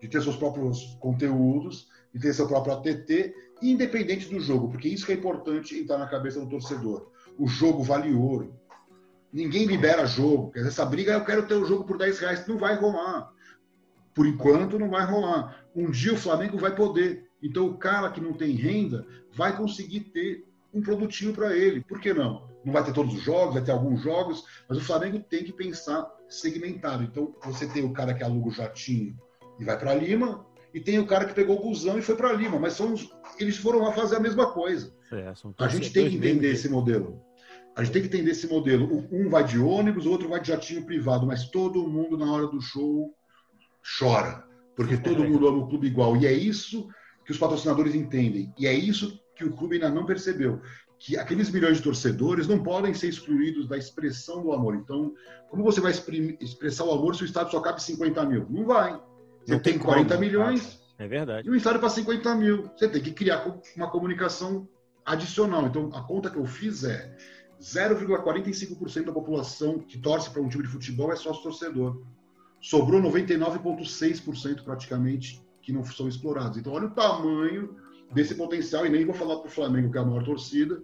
de 0.00 0.08
ter 0.08 0.20
seus 0.20 0.36
próprios 0.36 0.96
conteúdos, 0.98 1.86
de 2.12 2.18
ter 2.18 2.34
seu 2.34 2.48
próprio 2.48 2.74
ATT, 2.74 3.32
independente 3.62 4.28
do 4.28 4.40
jogo, 4.40 4.68
porque 4.68 4.88
isso 4.88 5.06
que 5.06 5.12
é 5.12 5.16
importante 5.16 5.78
entrar 5.78 5.98
na 5.98 6.06
cabeça 6.06 6.40
do 6.40 6.48
torcedor. 6.48 7.10
O 7.38 7.46
jogo 7.46 7.82
vale 7.82 8.12
ouro. 8.14 8.54
Ninguém 9.32 9.66
libera 9.66 10.06
jogo. 10.06 10.52
Essa 10.54 10.84
briga, 10.84 11.12
eu 11.12 11.24
quero 11.24 11.46
ter 11.46 11.54
o 11.54 11.64
jogo 11.64 11.84
por 11.84 11.98
10 11.98 12.18
reais. 12.18 12.46
Não 12.46 12.56
vai 12.56 12.74
rolar. 12.76 13.30
Por 14.14 14.26
enquanto, 14.26 14.78
não 14.78 14.88
vai 14.88 15.04
rolar. 15.04 15.66
Um 15.74 15.90
dia 15.90 16.14
o 16.14 16.18
Flamengo 16.18 16.56
vai 16.56 16.74
poder. 16.74 17.28
Então, 17.42 17.66
o 17.66 17.76
cara 17.76 18.10
que 18.10 18.20
não 18.20 18.32
tem 18.32 18.52
renda 18.52 19.06
vai 19.34 19.54
conseguir 19.56 20.00
ter 20.00 20.46
um 20.72 20.80
produtinho 20.80 21.34
para 21.34 21.54
ele. 21.54 21.82
Por 21.82 22.00
que 22.00 22.14
não? 22.14 22.48
Não 22.64 22.72
vai 22.72 22.82
ter 22.82 22.92
todos 22.92 23.14
os 23.14 23.20
jogos, 23.22 23.54
vai 23.54 23.62
ter 23.62 23.72
alguns 23.72 24.00
jogos, 24.00 24.44
mas 24.68 24.78
o 24.78 24.80
Flamengo 24.80 25.20
tem 25.20 25.44
que 25.44 25.52
pensar 25.52 26.10
segmentado. 26.28 27.04
Então, 27.04 27.34
você 27.44 27.66
tem 27.66 27.84
o 27.84 27.92
cara 27.92 28.14
que 28.14 28.24
aluga 28.24 28.48
o 28.48 28.52
jatinho 28.52 29.16
e 29.58 29.64
vai 29.64 29.78
para 29.78 29.94
Lima, 29.94 30.46
e 30.72 30.80
tem 30.80 30.98
o 30.98 31.06
cara 31.06 31.24
que 31.24 31.34
pegou 31.34 31.58
o 31.58 31.62
busão 31.62 31.98
e 31.98 32.02
foi 32.02 32.16
para 32.16 32.32
Lima, 32.32 32.58
mas 32.58 32.74
são 32.74 32.92
os, 32.92 33.10
eles 33.38 33.56
foram 33.56 33.80
lá 33.80 33.92
fazer 33.92 34.16
a 34.16 34.20
mesma 34.20 34.52
coisa. 34.52 34.94
É, 35.12 35.32
a 35.58 35.68
gente 35.68 35.92
tem 35.92 36.08
que 36.08 36.16
entender 36.16 36.50
esse 36.50 36.68
modelo. 36.68 37.22
A 37.74 37.84
gente 37.84 37.92
tem 37.92 38.02
que 38.02 38.08
entender 38.08 38.30
esse 38.30 38.46
modelo. 38.46 39.06
Um 39.12 39.28
vai 39.28 39.44
de 39.44 39.58
ônibus, 39.58 40.06
o 40.06 40.10
outro 40.10 40.28
vai 40.28 40.40
de 40.40 40.48
jatinho 40.48 40.84
privado, 40.84 41.26
mas 41.26 41.48
todo 41.48 41.86
mundo 41.86 42.16
na 42.16 42.30
hora 42.32 42.46
do 42.46 42.60
show 42.60 43.14
chora, 43.98 44.44
porque 44.74 44.96
todo 44.96 45.24
mundo 45.24 45.46
ama 45.46 45.58
o 45.58 45.68
clube 45.68 45.86
igual. 45.86 46.16
E 46.16 46.26
é 46.26 46.32
isso 46.32 46.88
que 47.24 47.32
os 47.32 47.38
patrocinadores 47.38 47.94
entendem. 47.94 48.52
E 48.58 48.66
é 48.66 48.72
isso 48.72 49.20
que 49.34 49.44
o 49.44 49.52
clube 49.52 49.74
ainda 49.76 49.90
não 49.90 50.06
percebeu 50.06 50.60
que 50.98 51.16
aqueles 51.16 51.50
milhões 51.50 51.76
de 51.76 51.82
torcedores 51.82 52.48
não 52.48 52.62
podem 52.62 52.94
ser 52.94 53.08
excluídos 53.08 53.68
da 53.68 53.76
expressão 53.76 54.42
do 54.42 54.52
amor. 54.52 54.74
Então, 54.76 55.12
como 55.50 55.62
você 55.62 55.80
vai 55.80 55.92
expressar 56.40 56.84
o 56.84 56.92
amor 56.92 57.14
se 57.14 57.22
o 57.22 57.26
estádio 57.26 57.52
só 57.52 57.60
cabe 57.60 57.82
50 57.82 58.24
mil? 58.24 58.46
Não 58.48 58.64
vai. 58.64 58.98
Você 59.46 59.52
não 59.52 59.60
tem, 59.60 59.74
tem 59.74 59.82
40 59.82 60.08
como, 60.08 60.20
milhões. 60.20 60.80
É 60.98 61.06
verdade. 61.06 61.46
E 61.46 61.50
um 61.50 61.54
estádio 61.54 61.80
para 61.80 61.88
50 61.88 62.34
mil. 62.34 62.70
Você 62.76 62.88
tem 62.88 63.00
que 63.00 63.12
criar 63.12 63.46
uma 63.76 63.88
comunicação 63.88 64.68
adicional. 65.04 65.66
Então, 65.66 65.90
a 65.94 66.02
conta 66.02 66.28
que 66.28 66.36
eu 66.36 66.44
fiz 66.46 66.82
é 66.82 67.16
0,45% 67.60 69.04
da 69.04 69.12
população 69.12 69.78
que 69.78 69.98
torce 69.98 70.30
para 70.30 70.42
um 70.42 70.48
time 70.48 70.64
de 70.64 70.68
futebol 70.68 71.12
é 71.12 71.16
sócio 71.16 71.42
torcedor. 71.42 72.02
Sobrou 72.60 73.00
99,6% 73.00 74.64
praticamente 74.64 75.40
que 75.62 75.72
não 75.72 75.84
são 75.84 76.08
explorados. 76.08 76.58
Então, 76.58 76.72
olha 76.72 76.86
o 76.86 76.90
tamanho 76.90 77.76
desse 78.12 78.34
potencial, 78.34 78.86
e 78.86 78.88
nem 78.88 79.04
vou 79.04 79.14
falar 79.14 79.36
para 79.36 79.48
o 79.48 79.50
Flamengo, 79.50 79.90
que 79.90 79.98
é 79.98 80.00
a 80.00 80.04
maior 80.04 80.24
torcida, 80.24 80.82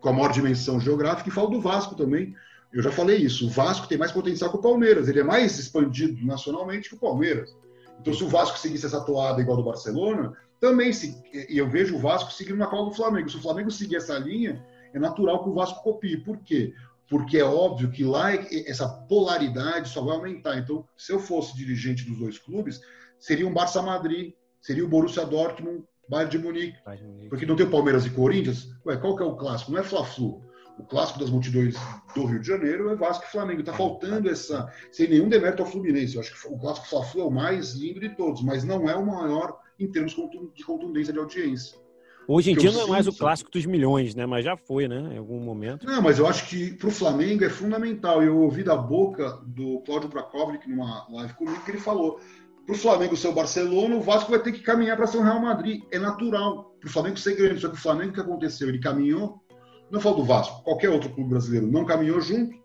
com 0.00 0.08
a 0.08 0.12
maior 0.12 0.32
dimensão 0.32 0.80
geográfica, 0.80 1.28
e 1.28 1.32
falo 1.32 1.48
do 1.48 1.60
Vasco 1.60 1.94
também. 1.94 2.34
Eu 2.72 2.82
já 2.82 2.90
falei 2.90 3.18
isso, 3.18 3.46
o 3.46 3.50
Vasco 3.50 3.86
tem 3.86 3.96
mais 3.96 4.10
potencial 4.10 4.50
que 4.50 4.56
o 4.56 4.60
Palmeiras, 4.60 5.08
ele 5.08 5.20
é 5.20 5.24
mais 5.24 5.56
expandido 5.58 6.24
nacionalmente 6.26 6.88
que 6.88 6.96
o 6.96 6.98
Palmeiras. 6.98 7.56
Então, 8.00 8.12
se 8.12 8.22
o 8.22 8.28
Vasco 8.28 8.58
seguisse 8.58 8.86
essa 8.86 9.00
toada 9.00 9.40
igual 9.40 9.56
do 9.56 9.64
Barcelona, 9.64 10.32
também 10.60 10.92
se. 10.92 11.22
E 11.48 11.58
eu 11.58 11.68
vejo 11.68 11.96
o 11.96 11.98
Vasco 11.98 12.32
seguindo 12.32 12.58
na 12.58 12.66
cola 12.66 12.88
do 12.88 12.94
Flamengo. 12.94 13.28
Se 13.28 13.36
o 13.36 13.42
Flamengo 13.42 13.70
seguir 13.70 13.96
essa 13.96 14.18
linha, 14.18 14.64
é 14.92 14.98
natural 14.98 15.42
que 15.42 15.50
o 15.50 15.54
Vasco 15.54 15.82
copie. 15.82 16.16
Por 16.16 16.38
quê? 16.38 16.74
Porque 17.08 17.38
é 17.38 17.44
óbvio 17.44 17.90
que 17.90 18.04
lá 18.04 18.32
essa 18.32 18.88
polaridade 18.88 19.88
só 19.88 20.02
vai 20.02 20.16
aumentar. 20.16 20.58
Então, 20.58 20.86
se 20.96 21.12
eu 21.12 21.18
fosse 21.18 21.56
dirigente 21.56 22.04
dos 22.04 22.18
dois 22.18 22.38
clubes, 22.38 22.80
seria 23.18 23.46
um 23.46 23.52
Barça 23.52 23.82
Madrid, 23.82 24.32
seria 24.60 24.84
o 24.84 24.88
Borussia 24.88 25.24
Dortmund, 25.24 25.84
Bayern 26.08 26.30
de 26.30 26.38
Munique. 26.38 26.78
Porque 27.28 27.46
não 27.46 27.56
tem 27.56 27.66
o 27.66 27.70
Palmeiras 27.70 28.06
e 28.06 28.10
Corinthians. 28.10 28.68
Ué, 28.86 28.96
qual 28.96 29.16
que 29.16 29.22
é 29.22 29.26
o 29.26 29.36
clássico? 29.36 29.72
Não 29.72 29.80
é 29.80 29.82
Fla-Flu. 29.82 30.42
O 30.78 30.84
clássico 30.84 31.20
das 31.20 31.30
multidões 31.30 31.76
do 32.14 32.24
Rio 32.24 32.40
de 32.40 32.48
Janeiro 32.48 32.90
é 32.90 32.96
Vasco 32.96 33.24
e 33.24 33.30
Flamengo. 33.30 33.60
Está 33.60 33.72
faltando 33.72 34.28
essa. 34.28 34.72
Sem 34.90 35.08
nenhum 35.08 35.28
demérito 35.28 35.62
ao 35.62 35.68
Fluminense. 35.68 36.16
Eu 36.16 36.20
acho 36.20 36.32
que 36.32 36.48
o 36.48 36.58
clássico 36.58 36.88
Fla-Flu 36.88 37.20
é 37.22 37.24
o 37.24 37.30
mais 37.30 37.74
lindo 37.74 38.00
de 38.00 38.10
todos, 38.10 38.42
mas 38.42 38.64
não 38.64 38.88
é 38.88 38.96
o 38.96 39.06
maior 39.06 39.58
em 39.78 39.90
termos 39.90 40.14
de 40.54 40.64
contundência 40.64 41.12
de 41.12 41.18
audiência. 41.18 41.78
Hoje 42.26 42.52
em 42.52 42.56
dia 42.56 42.72
não 42.72 42.82
é 42.82 42.86
mais 42.86 43.06
o 43.06 43.12
clássico 43.12 43.50
dos 43.50 43.66
milhões, 43.66 44.14
né? 44.14 44.24
Mas 44.24 44.44
já 44.44 44.56
foi, 44.56 44.88
né? 44.88 45.10
Em 45.14 45.18
algum 45.18 45.38
momento. 45.40 45.86
Não, 45.86 46.00
mas 46.00 46.18
eu 46.18 46.26
acho 46.26 46.48
que 46.48 46.72
para 46.72 46.88
o 46.88 46.92
Flamengo 46.92 47.44
é 47.44 47.50
fundamental. 47.50 48.22
Eu 48.22 48.38
ouvi 48.38 48.62
da 48.62 48.76
boca 48.76 49.38
do 49.46 49.80
Cláudio 49.80 50.08
Prakovic 50.08 50.68
numa 50.68 51.06
live 51.10 51.34
comigo 51.34 51.62
que 51.64 51.70
ele 51.70 51.78
falou: 51.78 52.18
para 52.64 52.74
o 52.74 52.78
Flamengo 52.78 53.16
ser 53.16 53.28
o 53.28 53.32
Barcelona, 53.32 53.94
o 53.94 54.00
Vasco 54.00 54.30
vai 54.30 54.40
ter 54.40 54.52
que 54.52 54.60
caminhar 54.60 54.96
para 54.96 55.06
ser 55.06 55.18
o 55.18 55.22
Real 55.22 55.40
Madrid. 55.40 55.82
É 55.92 55.98
natural. 55.98 56.74
Para 56.80 56.88
o 56.88 56.92
Flamengo 56.92 57.18
ser 57.18 57.36
grande. 57.36 57.60
Só 57.60 57.68
que 57.68 57.74
o 57.74 57.80
Flamengo 57.80 58.10
o 58.12 58.14
que 58.14 58.20
aconteceu? 58.20 58.68
Ele 58.68 58.80
caminhou, 58.80 59.43
não 59.90 60.00
falo 60.00 60.16
do 60.16 60.24
Vasco, 60.24 60.62
qualquer 60.62 60.90
outro 60.90 61.10
clube 61.10 61.30
brasileiro 61.30 61.66
não 61.66 61.84
caminhou 61.84 62.20
junto. 62.20 62.56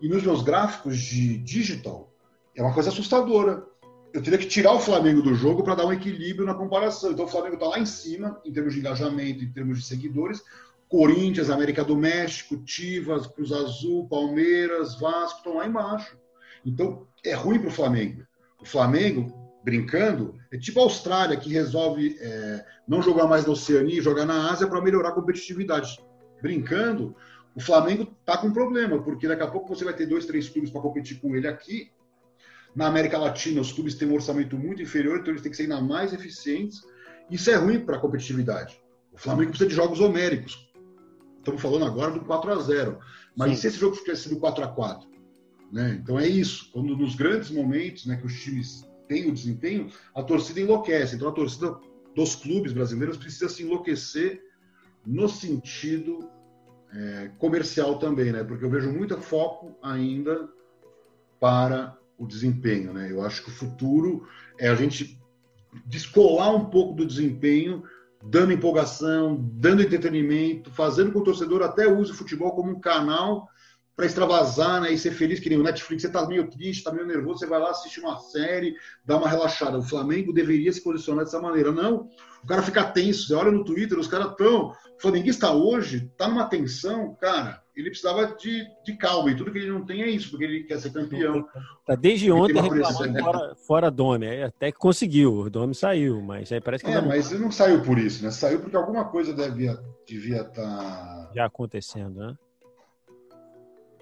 E 0.00 0.08
nos 0.08 0.22
meus 0.22 0.42
gráficos 0.42 0.96
de 0.96 1.38
digital, 1.38 2.12
é 2.54 2.62
uma 2.62 2.72
coisa 2.72 2.90
assustadora. 2.90 3.66
Eu 4.12 4.22
teria 4.22 4.38
que 4.38 4.46
tirar 4.46 4.72
o 4.72 4.80
Flamengo 4.80 5.20
do 5.20 5.34
jogo 5.34 5.62
para 5.62 5.74
dar 5.74 5.86
um 5.86 5.92
equilíbrio 5.92 6.46
na 6.46 6.54
comparação. 6.54 7.12
Então 7.12 7.24
o 7.24 7.28
Flamengo 7.28 7.54
está 7.54 7.66
lá 7.66 7.78
em 7.78 7.86
cima, 7.86 8.40
em 8.44 8.52
termos 8.52 8.74
de 8.74 8.80
engajamento, 8.80 9.44
em 9.44 9.52
termos 9.52 9.78
de 9.78 9.84
seguidores. 9.84 10.42
Corinthians, 10.88 11.50
América 11.50 11.84
do 11.84 11.96
México, 11.96 12.56
Tivas, 12.64 13.26
Cruz 13.26 13.52
Azul, 13.52 14.08
Palmeiras, 14.08 14.98
Vasco 14.98 15.38
estão 15.38 15.56
lá 15.56 15.66
embaixo. 15.66 16.16
Então 16.64 17.06
é 17.24 17.34
ruim 17.34 17.58
para 17.58 17.68
o 17.68 17.72
Flamengo. 17.72 18.22
O 18.60 18.64
Flamengo 18.64 19.32
brincando, 19.62 20.34
é 20.50 20.56
tipo 20.56 20.80
a 20.80 20.84
Austrália, 20.84 21.36
que 21.36 21.52
resolve 21.52 22.16
é, 22.20 22.64
não 22.86 23.02
jogar 23.02 23.26
mais 23.26 23.44
na 23.44 23.52
Oceania 23.52 23.98
e 23.98 24.02
jogar 24.02 24.24
na 24.24 24.50
Ásia 24.50 24.66
para 24.66 24.80
melhorar 24.80 25.10
a 25.10 25.12
competitividade. 25.12 25.98
Brincando, 26.40 27.14
o 27.54 27.60
Flamengo 27.60 28.14
está 28.20 28.38
com 28.38 28.52
problema, 28.52 29.02
porque 29.02 29.26
daqui 29.26 29.42
a 29.42 29.46
pouco 29.48 29.68
você 29.68 29.84
vai 29.84 29.94
ter 29.94 30.06
dois, 30.06 30.26
três 30.26 30.48
clubes 30.48 30.70
para 30.70 30.80
competir 30.80 31.20
com 31.20 31.34
ele 31.34 31.48
aqui. 31.48 31.90
Na 32.74 32.86
América 32.86 33.18
Latina, 33.18 33.60
os 33.60 33.72
clubes 33.72 33.94
têm 33.94 34.08
um 34.08 34.14
orçamento 34.14 34.56
muito 34.56 34.82
inferior, 34.82 35.18
então 35.18 35.32
eles 35.32 35.42
têm 35.42 35.50
que 35.50 35.56
ser 35.56 35.64
ainda 35.64 35.80
mais 35.80 36.12
eficientes. 36.12 36.80
Isso 37.30 37.50
é 37.50 37.56
ruim 37.56 37.80
para 37.80 37.96
a 37.96 38.00
competitividade. 38.00 38.80
O 39.12 39.18
Flamengo 39.18 39.50
precisa 39.50 39.68
de 39.68 39.74
jogos 39.74 40.00
homéricos. 40.00 40.70
Estamos 41.38 41.60
falando 41.60 41.84
agora 41.84 42.12
do 42.12 42.20
4 42.20 42.52
a 42.52 42.56
0 42.60 42.98
Mas 43.36 43.48
Sim. 43.48 43.54
e 43.54 43.56
se 43.56 43.66
esse 43.68 43.78
jogo 43.78 43.96
tivesse 43.96 44.24
sido 44.24 44.38
4 44.38 44.64
a 44.64 44.68
4 44.68 45.08
né? 45.72 45.98
Então 46.02 46.18
é 46.18 46.26
isso. 46.26 46.70
Quando 46.72 46.96
nos 46.96 47.14
grandes 47.14 47.50
momentos 47.50 48.06
né, 48.06 48.16
que 48.16 48.26
os 48.26 48.40
times 48.40 48.88
tem 49.06 49.28
o 49.28 49.32
desempenho, 49.32 49.90
a 50.14 50.22
torcida 50.22 50.60
enlouquece. 50.60 51.16
Então 51.16 51.28
a 51.28 51.32
torcida 51.32 51.76
dos 52.14 52.34
clubes 52.34 52.72
brasileiros 52.72 53.16
precisa 53.16 53.48
se 53.48 53.62
enlouquecer 53.62 54.42
no 55.08 55.26
sentido 55.26 56.28
é, 56.92 57.30
comercial 57.38 57.98
também, 57.98 58.30
né? 58.30 58.44
Porque 58.44 58.64
eu 58.64 58.70
vejo 58.70 58.92
muito 58.92 59.16
foco 59.18 59.74
ainda 59.82 60.48
para 61.40 61.96
o 62.18 62.26
desempenho, 62.26 62.92
né? 62.92 63.10
Eu 63.10 63.22
acho 63.24 63.42
que 63.42 63.48
o 63.48 63.54
futuro 63.54 64.28
é 64.58 64.68
a 64.68 64.74
gente 64.74 65.18
descolar 65.86 66.54
um 66.54 66.66
pouco 66.66 66.94
do 66.94 67.06
desempenho, 67.06 67.82
dando 68.22 68.52
empolgação, 68.52 69.36
dando 69.54 69.82
entretenimento, 69.82 70.70
fazendo 70.72 71.06
com 71.06 71.14
que 71.14 71.22
o 71.22 71.24
torcedor 71.32 71.62
até 71.62 71.88
use 71.88 72.10
o 72.10 72.14
futebol 72.14 72.52
como 72.52 72.70
um 72.70 72.80
canal 72.80 73.48
para 73.98 74.06
extravasar 74.06 74.82
né, 74.82 74.92
e 74.92 74.98
ser 74.98 75.10
feliz, 75.10 75.40
que 75.40 75.48
nem 75.48 75.58
o 75.58 75.62
Netflix. 75.62 76.02
Você 76.02 76.08
está 76.08 76.26
meio 76.26 76.48
triste, 76.48 76.78
está 76.78 76.92
meio 76.92 77.06
nervoso, 77.06 77.40
você 77.40 77.46
vai 77.46 77.58
lá 77.58 77.70
assistir 77.70 78.00
uma 78.00 78.20
série, 78.20 78.76
dá 79.04 79.16
uma 79.16 79.28
relaxada. 79.28 79.78
O 79.78 79.82
Flamengo 79.82 80.32
deveria 80.32 80.72
se 80.72 80.80
posicionar 80.82 81.24
dessa 81.24 81.40
maneira. 81.40 81.72
Não, 81.72 82.08
o 82.42 82.46
cara 82.46 82.62
fica 82.62 82.84
tenso. 82.84 83.26
Você 83.26 83.34
olha 83.34 83.50
no 83.50 83.64
Twitter, 83.64 83.98
os 83.98 84.06
caras 84.06 84.30
estão. 84.30 84.72
O 84.98 85.00
flamenguista 85.00 85.52
hoje 85.52 86.08
está 86.10 86.26
numa 86.26 86.46
tensão, 86.46 87.14
cara. 87.20 87.62
Ele 87.76 87.90
precisava 87.90 88.34
de, 88.34 88.64
de 88.84 88.96
calma, 88.96 89.30
e 89.30 89.36
tudo 89.36 89.52
que 89.52 89.58
ele 89.58 89.70
não 89.70 89.86
tem 89.86 90.02
é 90.02 90.10
isso, 90.10 90.30
porque 90.30 90.44
ele 90.44 90.64
quer 90.64 90.80
ser 90.80 90.92
campeão. 90.92 91.46
Tá 91.86 91.94
desde 91.94 92.32
ontem 92.32 92.60
reclamando 92.60 93.18
fora, 93.20 93.54
fora 93.54 93.90
Dome, 93.90 94.42
até 94.42 94.72
que 94.72 94.78
conseguiu, 94.78 95.32
o 95.32 95.48
Dome 95.48 95.74
saiu, 95.74 96.20
mas 96.20 96.50
aí 96.50 96.60
parece 96.60 96.84
que. 96.84 96.90
É, 96.90 97.00
mas 97.00 97.30
ele 97.30 97.40
não 97.42 97.52
saiu 97.52 97.80
por 97.82 97.96
isso, 97.96 98.24
né? 98.24 98.32
Saiu 98.32 98.58
porque 98.60 98.76
alguma 98.76 99.04
coisa 99.04 99.32
devia 99.32 99.78
devia 100.04 100.40
estar. 100.40 100.52
Tá... 100.52 101.30
Já 101.34 101.44
acontecendo, 101.44 102.18
né? 102.18 102.34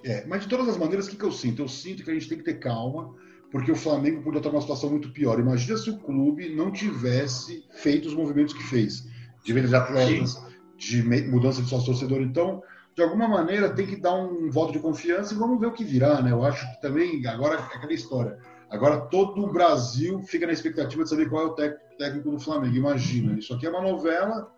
É, 0.03 0.25
mas 0.27 0.43
de 0.43 0.49
todas 0.49 0.69
as 0.69 0.79
maneiras, 0.79 1.07
o 1.07 1.11
que, 1.11 1.17
que 1.17 1.25
eu 1.25 1.33
sinto? 1.33 1.61
Eu 1.61 1.69
sinto 1.69 2.03
que 2.05 2.11
a 2.11 2.15
gente 2.15 2.29
tem 2.29 2.39
que 2.39 2.45
ter 2.45 2.55
calma, 2.55 3.15
porque 3.51 3.71
o 3.71 3.77
Flamengo 3.77 4.23
podia 4.23 4.39
estar 4.39 4.51
numa 4.51 4.61
situação 4.61 4.89
muito 4.89 5.11
pior. 5.11 5.39
Imagina 5.39 5.77
se 5.77 5.91
o 5.91 5.99
clube 5.99 6.55
não 6.55 6.71
tivesse 6.71 7.65
feito 7.73 8.07
os 8.07 8.15
movimentos 8.15 8.55
que 8.55 8.63
fez, 8.63 9.05
de 9.45 9.53
venda 9.53 9.69
de 9.69 9.75
atletas, 9.75 10.46
de 10.77 11.03
mudança 11.03 11.63
de 11.63 11.69
sócio 11.69 11.87
torcedor. 11.87 12.21
Então, 12.21 12.63
de 12.95 13.03
alguma 13.03 13.29
maneira, 13.29 13.71
tem 13.71 13.87
que 13.87 13.97
dar 13.97 14.15
um 14.15 14.51
voto 14.51 14.73
de 14.73 14.79
confiança 14.79 15.35
e 15.35 15.37
vamos 15.37 15.61
ver 15.61 15.67
o 15.67 15.73
que 15.73 15.85
virá, 15.85 16.23
né? 16.23 16.33
Eu 16.33 16.45
acho 16.45 16.67
que 16.73 16.81
também, 16.81 17.27
agora, 17.27 17.57
é 17.57 17.77
aquela 17.77 17.93
história. 17.93 18.39
Agora 18.71 18.99
todo 18.99 19.45
o 19.45 19.53
Brasil 19.53 20.21
fica 20.23 20.47
na 20.47 20.53
expectativa 20.53 21.05
de 21.05 21.11
saber 21.11 21.29
qual 21.29 21.43
é 21.43 21.47
o 21.47 21.77
técnico 21.97 22.31
do 22.31 22.39
Flamengo. 22.39 22.75
Imagina, 22.75 23.39
isso 23.39 23.55
aqui 23.55 23.67
é 23.67 23.71
uma 23.71 23.83
novela 23.83 24.51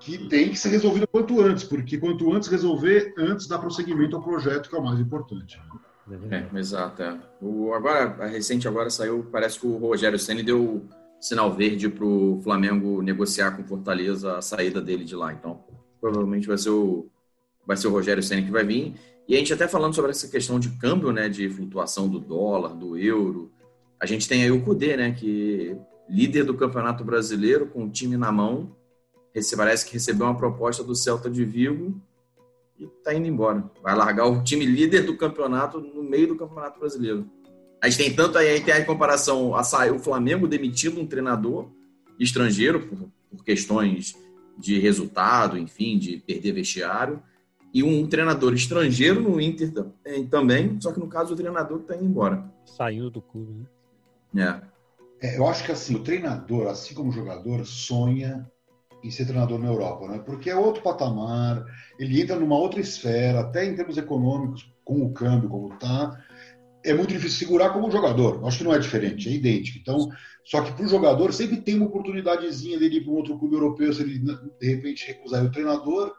que 0.00 0.28
tem 0.28 0.50
que 0.50 0.58
ser 0.58 0.68
resolvida 0.68 1.06
quanto 1.06 1.40
antes, 1.40 1.64
porque 1.64 1.98
quanto 1.98 2.32
antes 2.32 2.48
resolver, 2.48 3.12
antes 3.18 3.48
dá 3.48 3.58
prosseguimento 3.58 4.16
ao 4.16 4.22
projeto, 4.22 4.70
que 4.70 4.76
é 4.76 4.78
o 4.78 4.84
mais 4.84 5.00
importante. 5.00 5.60
É, 6.30 6.58
exato. 6.58 7.02
É. 7.02 7.18
O, 7.42 7.72
agora, 7.74 8.16
a 8.24 8.26
recente 8.26 8.68
agora 8.68 8.88
saiu, 8.88 9.26
parece 9.30 9.58
que 9.58 9.66
o 9.66 9.76
Rogério 9.76 10.18
Senna 10.18 10.42
deu 10.42 10.86
sinal 11.20 11.52
verde 11.52 11.88
para 11.88 12.04
o 12.04 12.40
Flamengo 12.42 13.02
negociar 13.02 13.52
com 13.52 13.64
Fortaleza 13.64 14.36
a 14.36 14.42
saída 14.42 14.80
dele 14.80 15.04
de 15.04 15.16
lá. 15.16 15.32
Então, 15.32 15.64
provavelmente 16.00 16.46
vai 16.46 16.58
ser 16.58 16.70
o, 16.70 17.06
vai 17.66 17.76
ser 17.76 17.88
o 17.88 17.90
Rogério 17.90 18.22
Senna 18.22 18.42
que 18.42 18.50
vai 18.50 18.64
vir. 18.64 18.94
E 19.28 19.34
a 19.34 19.38
gente 19.38 19.52
até 19.52 19.66
falando 19.66 19.94
sobre 19.94 20.12
essa 20.12 20.28
questão 20.28 20.58
de 20.58 20.70
câmbio, 20.78 21.10
né, 21.10 21.28
de 21.28 21.48
flutuação 21.48 22.08
do 22.08 22.20
dólar, 22.20 22.74
do 22.74 22.96
euro. 22.96 23.50
A 24.00 24.06
gente 24.06 24.28
tem 24.28 24.42
aí 24.42 24.50
o 24.50 24.62
Cudê, 24.62 24.96
né, 24.96 25.12
que 25.12 25.76
líder 26.08 26.44
do 26.44 26.54
Campeonato 26.54 27.04
Brasileiro, 27.04 27.66
com 27.66 27.84
o 27.84 27.90
time 27.90 28.16
na 28.16 28.30
mão, 28.30 28.76
parece 29.56 29.84
que 29.84 29.94
recebeu 29.94 30.26
uma 30.26 30.36
proposta 30.36 30.82
do 30.82 30.94
Celta 30.94 31.28
de 31.28 31.44
Vigo 31.44 32.00
e 32.78 32.84
está 32.84 33.12
indo 33.12 33.26
embora. 33.26 33.68
Vai 33.82 33.94
largar 33.94 34.26
o 34.26 34.42
time 34.42 34.64
líder 34.64 35.02
do 35.02 35.16
campeonato 35.16 35.80
no 35.80 36.02
meio 36.02 36.28
do 36.28 36.36
Campeonato 36.36 36.78
Brasileiro. 36.78 37.28
A 37.82 37.88
gente 37.88 37.98
tem 37.98 38.14
tanto 38.14 38.38
aí, 38.38 38.60
tem 38.60 38.74
a 38.74 38.84
comparação, 38.84 39.54
a, 39.54 39.62
o 39.92 39.98
Flamengo 39.98 40.48
demitindo 40.48 41.00
um 41.00 41.06
treinador 41.06 41.70
estrangeiro 42.18 42.86
por, 42.86 43.08
por 43.30 43.44
questões 43.44 44.14
de 44.58 44.78
resultado, 44.78 45.58
enfim, 45.58 45.98
de 45.98 46.16
perder 46.18 46.52
vestiário, 46.52 47.22
e 47.72 47.82
um 47.82 48.06
treinador 48.06 48.54
estrangeiro 48.54 49.20
no 49.20 49.40
Inter 49.40 49.70
também, 50.30 50.80
só 50.80 50.92
que 50.92 50.98
no 50.98 51.08
caso 51.08 51.34
o 51.34 51.36
treinador 51.36 51.80
está 51.80 51.94
indo 51.94 52.06
embora. 52.06 52.50
Saindo 52.64 53.10
do 53.10 53.20
clube, 53.20 53.66
né? 54.32 54.62
É. 55.20 55.26
é. 55.26 55.38
Eu 55.38 55.46
acho 55.46 55.62
que 55.64 55.72
assim, 55.72 55.94
o 55.94 56.02
treinador, 56.02 56.68
assim 56.68 56.94
como 56.94 57.10
o 57.10 57.12
jogador, 57.12 57.66
sonha 57.66 58.50
em 59.04 59.10
ser 59.10 59.26
treinador 59.26 59.58
na 59.58 59.68
Europa, 59.68 60.08
né? 60.08 60.18
Porque 60.18 60.48
é 60.48 60.56
outro 60.56 60.82
patamar, 60.82 61.64
ele 61.98 62.20
entra 62.20 62.36
numa 62.36 62.56
outra 62.56 62.80
esfera, 62.80 63.40
até 63.40 63.66
em 63.66 63.76
termos 63.76 63.98
econômicos, 63.98 64.72
com 64.84 65.04
o 65.04 65.12
câmbio 65.12 65.48
como 65.48 65.74
está, 65.74 66.18
é 66.86 66.94
muito 66.94 67.12
difícil 67.12 67.38
segurar 67.38 67.70
como 67.70 67.90
jogador. 67.90 68.46
Acho 68.46 68.58
que 68.58 68.64
não 68.64 68.72
é 68.72 68.78
diferente, 68.78 69.28
é 69.28 69.32
idêntico. 69.32 69.78
Então, 69.78 70.08
só 70.44 70.62
que 70.62 70.72
para 70.72 70.84
o 70.84 70.88
jogador 70.88 71.32
sempre 71.32 71.60
tem 71.60 71.76
uma 71.76 71.86
oportunidadezinha 71.86 72.78
dele 72.78 72.98
ir 72.98 73.00
para 73.02 73.12
um 73.12 73.16
outro 73.16 73.38
clube 73.38 73.56
europeu, 73.56 73.92
se 73.92 74.02
ele 74.02 74.18
de 74.18 74.66
repente 74.66 75.06
recusar 75.06 75.44
o 75.44 75.50
treinador, 75.50 76.14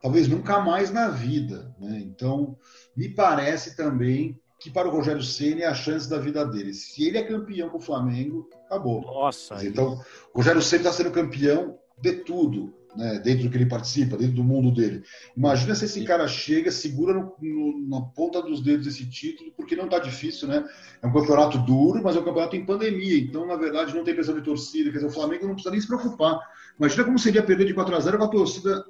talvez 0.00 0.28
nunca 0.28 0.60
mais 0.60 0.92
na 0.92 1.08
vida. 1.08 1.74
Né? 1.80 1.98
Então, 2.04 2.56
me 2.96 3.08
parece 3.08 3.76
também 3.76 4.38
que 4.60 4.70
para 4.70 4.88
o 4.88 4.90
Rogério 4.90 5.22
Ceni 5.22 5.62
é 5.62 5.66
a 5.66 5.74
chance 5.74 6.08
da 6.08 6.18
vida 6.18 6.44
dele. 6.44 6.72
Se 6.72 7.06
ele 7.06 7.18
é 7.18 7.22
campeão 7.22 7.68
com 7.68 7.78
o 7.78 7.80
Flamengo, 7.80 8.48
acabou. 8.66 9.02
Nossa. 9.02 9.64
Então, 9.64 10.00
o 10.32 10.38
Rogério 10.38 10.62
Ceni 10.62 10.82
está 10.82 10.92
sendo 10.92 11.10
campeão 11.10 11.78
de 12.00 12.12
tudo 12.12 12.72
né, 12.96 13.18
dentro 13.18 13.44
do 13.44 13.50
que 13.50 13.56
ele 13.56 13.66
participa, 13.66 14.16
dentro 14.16 14.36
do 14.36 14.44
mundo 14.44 14.72
dele. 14.72 15.02
Imagina 15.36 15.74
se 15.74 15.84
esse 15.84 16.04
cara 16.04 16.26
chega, 16.26 16.70
segura 16.70 17.14
no, 17.14 17.34
no, 17.40 17.88
na 17.88 18.00
ponta 18.00 18.42
dos 18.42 18.62
dedos 18.62 18.86
esse 18.86 19.08
título, 19.08 19.52
porque 19.56 19.76
não 19.76 19.84
está 19.84 19.98
difícil, 19.98 20.48
né? 20.48 20.64
É 21.02 21.06
um 21.06 21.12
campeonato 21.12 21.58
duro, 21.58 22.02
mas 22.02 22.16
é 22.16 22.20
um 22.20 22.24
campeonato 22.24 22.56
em 22.56 22.64
pandemia, 22.64 23.18
então, 23.18 23.46
na 23.46 23.56
verdade, 23.56 23.94
não 23.94 24.04
tem 24.04 24.14
pressão 24.14 24.34
de 24.34 24.42
torcida. 24.42 24.90
Quer 24.90 24.98
dizer, 24.98 25.06
o 25.06 25.12
Flamengo 25.12 25.46
não 25.46 25.54
precisa 25.54 25.70
nem 25.70 25.80
se 25.80 25.86
preocupar. 25.86 26.40
Imagina 26.78 27.04
como 27.04 27.18
seria 27.18 27.42
perder 27.42 27.66
de 27.66 27.74
4 27.74 27.94
a 27.94 28.00
0 28.00 28.18
com 28.18 28.24
a 28.24 28.28
torcida 28.28 28.84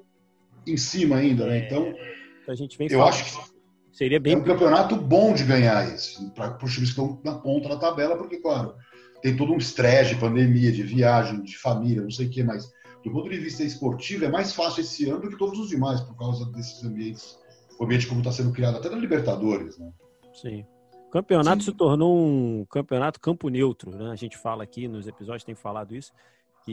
em 0.66 0.76
cima 0.76 1.16
ainda, 1.16 1.46
né? 1.46 1.66
Então, 1.66 1.94
a 2.46 2.54
gente 2.54 2.78
vem 2.78 2.88
eu 2.90 3.04
acho 3.04 3.24
que 3.24 3.48
seria 3.92 4.20
bem 4.20 4.34
é 4.34 4.36
um 4.36 4.44
campeonato 4.44 4.96
bom 4.96 5.34
de 5.34 5.44
ganhar 5.44 5.92
isso, 5.94 6.30
para 6.30 6.56
os 6.62 6.72
times 6.72 6.92
que 6.92 7.00
estão 7.00 7.20
na 7.24 7.34
ponta 7.34 7.68
da 7.68 7.76
tabela, 7.76 8.16
porque, 8.16 8.38
claro, 8.38 8.74
tem 9.20 9.36
todo 9.36 9.52
um 9.52 9.58
estresse 9.58 10.14
de 10.14 10.20
pandemia, 10.20 10.70
de 10.70 10.82
viagem, 10.82 11.42
de 11.42 11.58
família, 11.58 12.02
não 12.02 12.10
sei 12.10 12.26
o 12.26 12.30
que, 12.30 12.42
mas 12.42 12.70
do 13.04 13.12
ponto 13.12 13.28
de 13.28 13.38
vista 13.38 13.62
esportivo, 13.62 14.24
é 14.24 14.28
mais 14.28 14.52
fácil 14.52 14.80
esse 14.80 15.08
ano 15.08 15.20
do 15.20 15.30
que 15.30 15.38
todos 15.38 15.58
os 15.58 15.68
demais, 15.68 16.00
por 16.00 16.16
causa 16.16 16.44
desses 16.52 16.84
ambientes, 16.84 17.38
o 17.78 17.84
ambiente 17.84 18.06
como 18.06 18.20
está 18.20 18.32
sendo 18.32 18.52
criado, 18.52 18.76
até 18.76 18.88
na 18.88 18.96
Libertadores, 18.96 19.78
né? 19.78 19.92
Sim. 20.34 20.64
O 21.06 21.10
campeonato 21.10 21.62
Sim. 21.62 21.70
se 21.70 21.76
tornou 21.76 22.18
um 22.18 22.66
campeonato 22.66 23.20
campo 23.20 23.48
neutro, 23.48 23.90
né? 23.96 24.10
A 24.10 24.16
gente 24.16 24.36
fala 24.36 24.62
aqui 24.62 24.86
nos 24.86 25.06
episódios, 25.06 25.44
tem 25.44 25.54
falado 25.54 25.94
isso, 25.94 26.12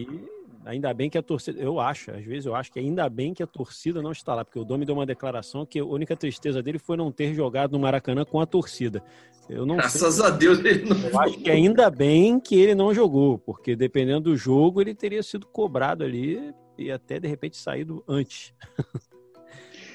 que 0.03 0.29
ainda 0.65 0.93
bem 0.93 1.09
que 1.09 1.17
a 1.17 1.21
torcida, 1.21 1.61
eu 1.61 1.79
acho, 1.79 2.11
às 2.11 2.23
vezes 2.25 2.45
eu 2.45 2.55
acho 2.55 2.71
que 2.71 2.79
ainda 2.79 3.07
bem 3.07 3.33
que 3.33 3.43
a 3.43 3.47
torcida 3.47 4.01
não 4.01 4.11
está 4.11 4.33
lá, 4.33 4.43
porque 4.43 4.59
o 4.59 4.65
Domi 4.65 4.85
deu 4.85 4.95
uma 4.95 5.05
declaração 5.05 5.65
que 5.65 5.79
a 5.79 5.85
única 5.85 6.17
tristeza 6.17 6.61
dele 6.61 6.79
foi 6.79 6.97
não 6.97 7.11
ter 7.11 7.33
jogado 7.33 7.71
no 7.71 7.79
Maracanã 7.79 8.25
com 8.25 8.41
a 8.41 8.45
torcida. 8.45 9.01
Eu 9.47 9.65
não 9.65 9.75
Graças 9.75 10.15
sei, 10.15 10.25
a 10.25 10.29
Deus 10.31 10.59
ele 10.59 10.89
não 10.89 10.97
Eu 10.97 11.19
acho 11.19 11.37
que 11.37 11.51
ainda 11.51 11.89
bem 11.89 12.39
que 12.39 12.55
ele 12.55 12.73
não 12.73 12.93
jogou, 12.93 13.37
porque 13.37 13.75
dependendo 13.75 14.31
do 14.31 14.35
jogo 14.35 14.81
ele 14.81 14.95
teria 14.95 15.21
sido 15.21 15.45
cobrado 15.45 16.03
ali 16.03 16.51
e 16.77 16.91
até 16.91 17.19
de 17.19 17.27
repente 17.27 17.55
saído 17.57 18.03
antes. 18.07 18.53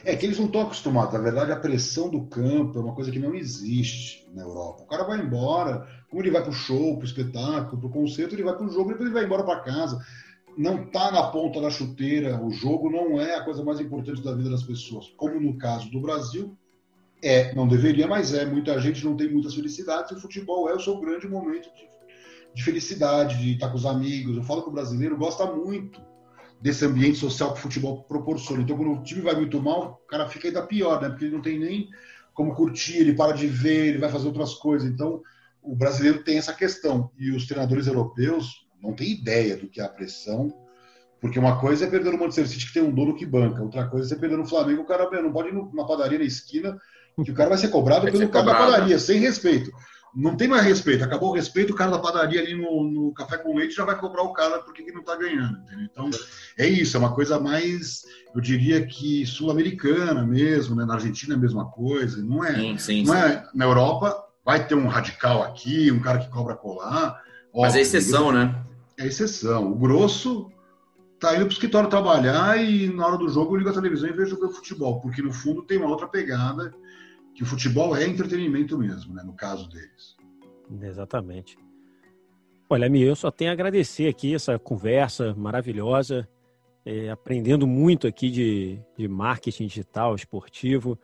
É 0.03 0.17
que 0.17 0.25
eles 0.25 0.39
não 0.39 0.47
estão 0.47 0.63
acostumados. 0.63 1.13
Na 1.13 1.21
verdade, 1.21 1.53
a 1.53 1.57
pressão 1.57 2.09
do 2.09 2.23
campo 2.23 2.79
é 2.79 2.83
uma 2.83 2.95
coisa 2.95 3.11
que 3.11 3.19
não 3.19 3.35
existe 3.35 4.27
na 4.33 4.43
Europa. 4.43 4.83
O 4.83 4.87
cara 4.87 5.05
vai 5.05 5.21
embora, 5.21 5.87
como 6.11 6.23
ele 6.23 6.31
vai 6.31 6.43
para 6.43 6.51
o 6.51 6.55
show, 6.55 6.97
para 6.97 7.05
o 7.05 7.07
espetáculo, 7.07 7.79
para 7.79 7.87
o 7.87 7.93
concerto, 7.93 8.35
ele 8.35 8.43
vai 8.43 8.57
para 8.57 8.67
o 8.67 8.71
jogo, 8.71 8.91
depois 8.91 9.07
ele 9.07 9.15
vai 9.15 9.25
embora 9.25 9.45
para 9.45 9.61
casa. 9.61 10.05
Não 10.59 10.83
está 10.83 11.13
na 11.13 11.23
ponta 11.29 11.61
da 11.61 11.71
chuteira. 11.71 12.43
O 12.45 12.51
jogo 12.51 12.91
não 12.91 13.21
é 13.21 13.37
a 13.37 13.45
coisa 13.45 13.63
mais 13.63 13.81
importante 13.81 14.21
da 14.21 14.35
vida 14.35 14.51
das 14.51 14.65
pessoas. 14.65 15.09
Como 15.17 15.41
no 15.41 15.57
caso 15.57 15.89
do 15.91 16.01
Brasil, 16.01 16.57
é, 17.23 17.55
não 17.55 17.69
deveria, 17.69 18.09
mas 18.09 18.35
é. 18.35 18.45
Muita 18.45 18.79
gente 18.81 19.05
não 19.05 19.17
tem 19.17 19.31
muitas 19.31 19.55
felicidades. 19.55 20.11
E 20.11 20.15
o 20.15 20.21
futebol 20.21 20.69
é 20.69 20.75
o 20.75 20.81
seu 20.81 20.99
grande 20.99 21.29
momento 21.29 21.71
de, 21.77 21.89
de 22.53 22.65
felicidade, 22.65 23.39
de 23.39 23.53
estar 23.53 23.69
com 23.69 23.77
os 23.77 23.87
amigos. 23.87 24.37
Eu 24.37 24.43
falo 24.43 24.65
que 24.65 24.69
o 24.69 24.73
brasileiro 24.73 25.17
gosta 25.17 25.47
muito 25.47 26.03
desse 26.61 26.85
ambiente 26.85 27.19
social 27.19 27.53
que 27.53 27.61
o 27.61 27.63
futebol 27.63 28.03
proporciona. 28.03 28.63
Então, 28.63 28.77
quando 28.77 28.93
o 28.93 29.03
time 29.05 29.21
vai 29.21 29.37
muito 29.37 29.63
mal, 29.63 30.03
o 30.05 30.07
cara 30.09 30.29
fica 30.29 30.49
ainda 30.49 30.67
pior, 30.67 31.01
né? 31.01 31.09
Porque 31.09 31.27
ele 31.27 31.37
não 31.37 31.43
tem 31.43 31.59
nem 31.59 31.89
como 32.35 32.55
curtir, 32.55 32.99
ele 32.99 33.15
para 33.15 33.33
de 33.33 33.47
ver, 33.47 33.87
ele 33.87 33.99
vai 33.99 34.11
fazer 34.11 34.27
outras 34.27 34.55
coisas. 34.55 34.91
Então, 34.91 35.23
o 35.63 35.75
brasileiro 35.75 36.23
tem 36.23 36.39
essa 36.39 36.53
questão. 36.53 37.11
E 37.19 37.31
os 37.31 37.47
treinadores 37.47 37.87
europeus 37.87 38.67
não 38.83 38.95
têm 38.95 39.11
ideia 39.11 39.57
do 39.57 39.69
que 39.69 39.81
é 39.81 39.85
a 39.85 39.89
pressão, 39.89 40.53
porque 41.21 41.39
uma 41.39 41.61
coisa 41.61 41.85
é 41.85 41.91
perder 41.91 42.13
no 42.13 42.19
Manchester 42.19 42.49
City 42.49 42.67
que 42.67 42.73
tem 42.73 42.83
um 42.83 42.95
dono 42.95 43.15
que 43.15 43.27
banca, 43.27 43.63
outra 43.63 43.87
coisa 43.87 44.15
é 44.15 44.19
perder 44.19 44.39
no 44.39 44.47
Flamengo, 44.47 44.83
o 44.83 44.87
cara 44.87 45.09
não 45.23 45.33
pode 45.33 45.49
ir 45.49 45.53
numa 45.53 45.87
padaria 45.87 46.19
na 46.19 46.25
esquina, 46.25 46.79
que 47.23 47.31
o 47.31 47.35
cara 47.35 47.51
vai 47.51 47.59
ser 47.59 47.69
cobrado 47.69 48.03
vai 48.03 48.13
pelo 48.13 48.25
ser 48.25 48.31
cara 48.31 48.47
cobrado. 48.47 48.71
da 48.71 48.73
padaria, 48.73 48.99
sem 48.99 49.21
respeito 49.21 49.71
não 50.15 50.37
tem 50.37 50.49
mais 50.49 50.65
respeito. 50.65 51.05
Acabou 51.05 51.31
o 51.31 51.35
respeito, 51.35 51.73
o 51.73 51.77
cara 51.77 51.91
da 51.91 51.99
padaria 51.99 52.41
ali 52.41 52.55
no, 52.55 52.85
no 52.85 53.13
café 53.13 53.39
com 53.39 53.57
leite 53.57 53.75
já 53.75 53.85
vai 53.85 53.99
cobrar 53.99 54.23
o 54.23 54.33
cara 54.33 54.61
porque 54.61 54.83
que 54.83 54.93
não 54.93 55.01
está 55.01 55.17
ganhando. 55.17 55.59
Entendeu? 55.59 55.89
Então, 55.91 56.11
é 56.59 56.67
isso, 56.67 56.97
é 56.97 57.01
uma 57.01 57.15
coisa 57.15 57.39
mais, 57.39 58.03
eu 58.35 58.41
diria 58.41 58.85
que 58.87 59.25
sul-americana 59.27 60.25
mesmo, 60.25 60.75
né? 60.75 60.85
Na 60.85 60.95
Argentina 60.95 61.35
é 61.35 61.37
a 61.37 61.41
mesma 61.41 61.71
coisa. 61.71 62.23
Não 62.23 62.45
é, 62.45 62.55
sim, 62.55 62.79
sim, 62.79 63.05
não 63.05 63.15
é 63.15 63.49
na 63.55 63.65
Europa, 63.65 64.25
vai 64.51 64.67
ter 64.67 64.75
um 64.75 64.89
radical 64.89 65.45
aqui, 65.45 65.93
um 65.93 66.01
cara 66.01 66.19
que 66.19 66.29
cobra 66.29 66.57
colar. 66.57 67.23
Mas 67.55 67.77
é 67.77 67.83
exceção, 67.83 68.33
né? 68.33 68.61
É 68.99 69.07
exceção. 69.07 69.71
O 69.71 69.77
grosso 69.77 70.51
tá 71.21 71.37
indo 71.37 71.43
para 71.43 71.51
o 71.51 71.53
escritório 71.53 71.89
trabalhar 71.89 72.61
e 72.61 72.93
na 72.93 73.07
hora 73.07 73.17
do 73.17 73.29
jogo 73.29 73.57
liga 73.57 73.71
a 73.71 73.75
televisão 73.75 74.09
e 74.09 74.13
vê 74.13 74.27
jogando 74.27 74.53
futebol, 74.53 75.01
porque 75.01 75.23
no 75.23 75.33
fundo 75.33 75.63
tem 75.63 75.79
uma 75.79 75.89
outra 75.89 76.09
pegada 76.09 76.75
que 77.33 77.45
o 77.45 77.47
futebol 77.47 77.97
é 77.97 78.05
entretenimento 78.05 78.77
mesmo, 78.77 79.15
né, 79.15 79.23
no 79.23 79.35
caso 79.35 79.69
deles. 79.69 80.17
Exatamente. 80.83 81.57
Olha, 82.69 82.89
Mi, 82.91 83.03
eu 83.03 83.15
só 83.15 83.31
tenho 83.31 83.51
a 83.51 83.53
agradecer 83.53 84.09
aqui 84.09 84.35
essa 84.35 84.59
conversa 84.59 85.33
maravilhosa, 85.35 86.29
é, 86.85 87.09
aprendendo 87.09 87.69
muito 87.69 88.09
aqui 88.09 88.31
de, 88.31 88.81
de 88.97 89.07
marketing 89.07 89.67
digital, 89.67 90.17
esportivo, 90.17 90.99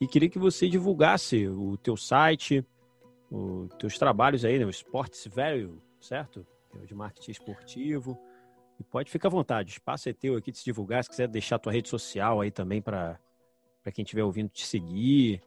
e 0.00 0.06
queria 0.06 0.28
que 0.28 0.38
você 0.38 0.68
divulgasse 0.68 1.48
o 1.48 1.76
teu 1.76 1.96
site, 1.96 2.64
os 3.32 3.74
teus 3.76 3.98
trabalhos 3.98 4.44
aí, 4.44 4.58
né, 4.58 4.66
o 4.66 4.70
Sports 4.70 5.26
Value, 5.26 5.80
certo? 6.00 6.46
É 6.82 6.84
de 6.84 6.94
marketing 6.94 7.30
esportivo. 7.30 8.18
E 8.78 8.84
pode 8.84 9.10
ficar 9.10 9.28
à 9.28 9.30
vontade, 9.30 9.70
o 9.70 9.72
espaço 9.72 10.08
é 10.08 10.12
teu 10.12 10.36
aqui 10.36 10.52
de 10.52 10.58
se 10.58 10.64
divulgar, 10.64 11.02
se 11.02 11.10
quiser 11.10 11.28
deixar 11.28 11.58
tua 11.58 11.72
rede 11.72 11.88
social 11.88 12.40
aí 12.40 12.50
também 12.50 12.82
para 12.82 13.18
quem 13.94 14.02
estiver 14.02 14.22
ouvindo 14.22 14.50
te 14.50 14.66
seguir, 14.66 15.40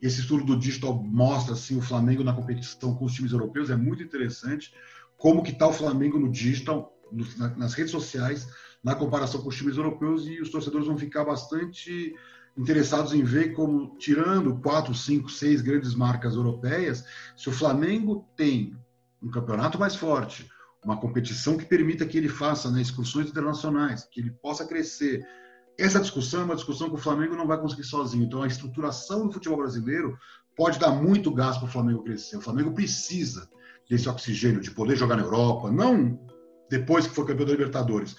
Esse 0.00 0.20
estudo 0.20 0.42
do 0.42 0.58
digital 0.58 0.94
mostra 0.94 1.52
assim, 1.52 1.76
o 1.76 1.82
Flamengo 1.82 2.24
na 2.24 2.32
competição 2.32 2.94
com 2.94 3.04
os 3.04 3.12
times 3.12 3.32
europeus, 3.32 3.68
é 3.68 3.76
muito 3.76 4.02
interessante. 4.02 4.72
Como 5.18 5.42
que 5.42 5.50
está 5.50 5.68
o 5.68 5.74
Flamengo 5.74 6.18
no 6.18 6.32
digital, 6.32 6.98
no, 7.12 7.26
nas 7.58 7.74
redes 7.74 7.92
sociais, 7.92 8.48
na 8.82 8.94
comparação 8.94 9.42
com 9.42 9.50
os 9.50 9.56
times 9.56 9.76
europeus, 9.76 10.26
e 10.26 10.40
os 10.40 10.50
torcedores 10.50 10.86
vão 10.86 10.96
ficar 10.96 11.26
bastante 11.26 12.16
interessados 12.56 13.12
em 13.12 13.22
ver 13.22 13.52
como, 13.52 13.96
tirando 13.98 14.56
quatro, 14.56 14.94
cinco, 14.94 15.28
seis 15.28 15.60
grandes 15.60 15.94
marcas 15.94 16.34
europeias, 16.34 17.04
se 17.36 17.48
o 17.48 17.52
Flamengo 17.52 18.28
tem 18.36 18.76
um 19.22 19.30
campeonato 19.30 19.78
mais 19.78 19.94
forte, 19.96 20.48
uma 20.84 20.96
competição 20.96 21.56
que 21.56 21.64
permita 21.64 22.06
que 22.06 22.18
ele 22.18 22.28
faça 22.28 22.70
né, 22.70 22.80
excursões 22.80 23.28
internacionais, 23.28 24.06
que 24.10 24.20
ele 24.20 24.30
possa 24.30 24.66
crescer. 24.66 25.26
Essa 25.78 25.98
discussão 25.98 26.42
é 26.42 26.44
uma 26.44 26.54
discussão 26.54 26.88
que 26.88 26.94
o 26.94 26.98
Flamengo 26.98 27.34
não 27.34 27.46
vai 27.46 27.58
conseguir 27.58 27.84
sozinho. 27.84 28.24
Então, 28.24 28.42
a 28.42 28.46
estruturação 28.46 29.26
do 29.26 29.32
futebol 29.32 29.58
brasileiro 29.58 30.16
pode 30.54 30.78
dar 30.78 30.90
muito 30.90 31.32
gás 31.32 31.56
para 31.56 31.66
o 31.66 31.70
Flamengo 31.70 32.04
crescer. 32.04 32.36
O 32.36 32.40
Flamengo 32.40 32.72
precisa 32.72 33.48
desse 33.88 34.08
oxigênio, 34.08 34.60
de 34.60 34.70
poder 34.70 34.96
jogar 34.96 35.16
na 35.16 35.22
Europa, 35.22 35.70
não 35.70 36.18
depois 36.70 37.06
que 37.06 37.14
for 37.14 37.26
campeão 37.26 37.46
da 37.46 37.52
Libertadores. 37.52 38.16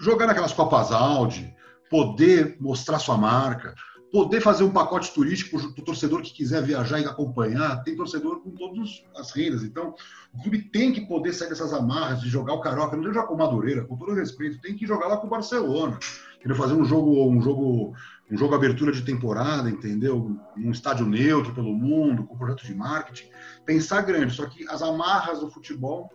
Jogar 0.00 0.26
naquelas 0.26 0.52
Copas 0.52 0.92
Audi, 0.92 1.54
poder 1.94 2.56
mostrar 2.58 2.98
sua 2.98 3.16
marca, 3.16 3.72
poder 4.10 4.40
fazer 4.40 4.64
um 4.64 4.72
pacote 4.72 5.14
turístico 5.14 5.60
para 5.60 5.80
o 5.80 5.84
torcedor 5.84 6.22
que 6.22 6.34
quiser 6.34 6.60
viajar 6.60 6.98
e 6.98 7.04
acompanhar. 7.04 7.84
Tem 7.84 7.94
torcedor 7.94 8.40
com 8.40 8.50
todas 8.50 9.04
as 9.16 9.30
rendas. 9.30 9.62
Então, 9.62 9.94
o 10.32 10.42
clube 10.42 10.62
tem 10.62 10.92
que 10.92 11.02
poder 11.02 11.32
sair 11.32 11.50
dessas 11.50 11.72
amarras 11.72 12.20
de 12.20 12.28
jogar 12.28 12.54
o 12.54 12.60
Carioca, 12.60 12.96
não 12.96 13.04
tem 13.04 13.12
jogar 13.12 13.28
com 13.28 13.36
Madureira, 13.36 13.84
com 13.84 13.96
todo 13.96 14.12
respeito, 14.12 14.60
tem 14.60 14.74
que 14.74 14.88
jogar 14.88 15.06
lá 15.06 15.18
com 15.18 15.28
o 15.28 15.30
Barcelona. 15.30 15.96
Querer 16.40 16.56
fazer 16.56 16.74
um 16.74 16.84
jogo, 16.84 17.30
um 17.30 17.40
jogo, 17.40 17.94
um 18.28 18.36
jogo 18.36 18.56
abertura 18.56 18.90
de 18.90 19.02
temporada, 19.02 19.70
entendeu? 19.70 20.36
Um 20.56 20.72
estádio 20.72 21.06
neutro 21.06 21.54
pelo 21.54 21.72
mundo, 21.72 22.24
com 22.24 22.36
projeto 22.36 22.66
de 22.66 22.74
marketing. 22.74 23.28
Pensar 23.64 24.02
grande, 24.02 24.34
só 24.34 24.46
que 24.46 24.68
as 24.68 24.82
amarras 24.82 25.38
do 25.38 25.48
futebol 25.48 26.10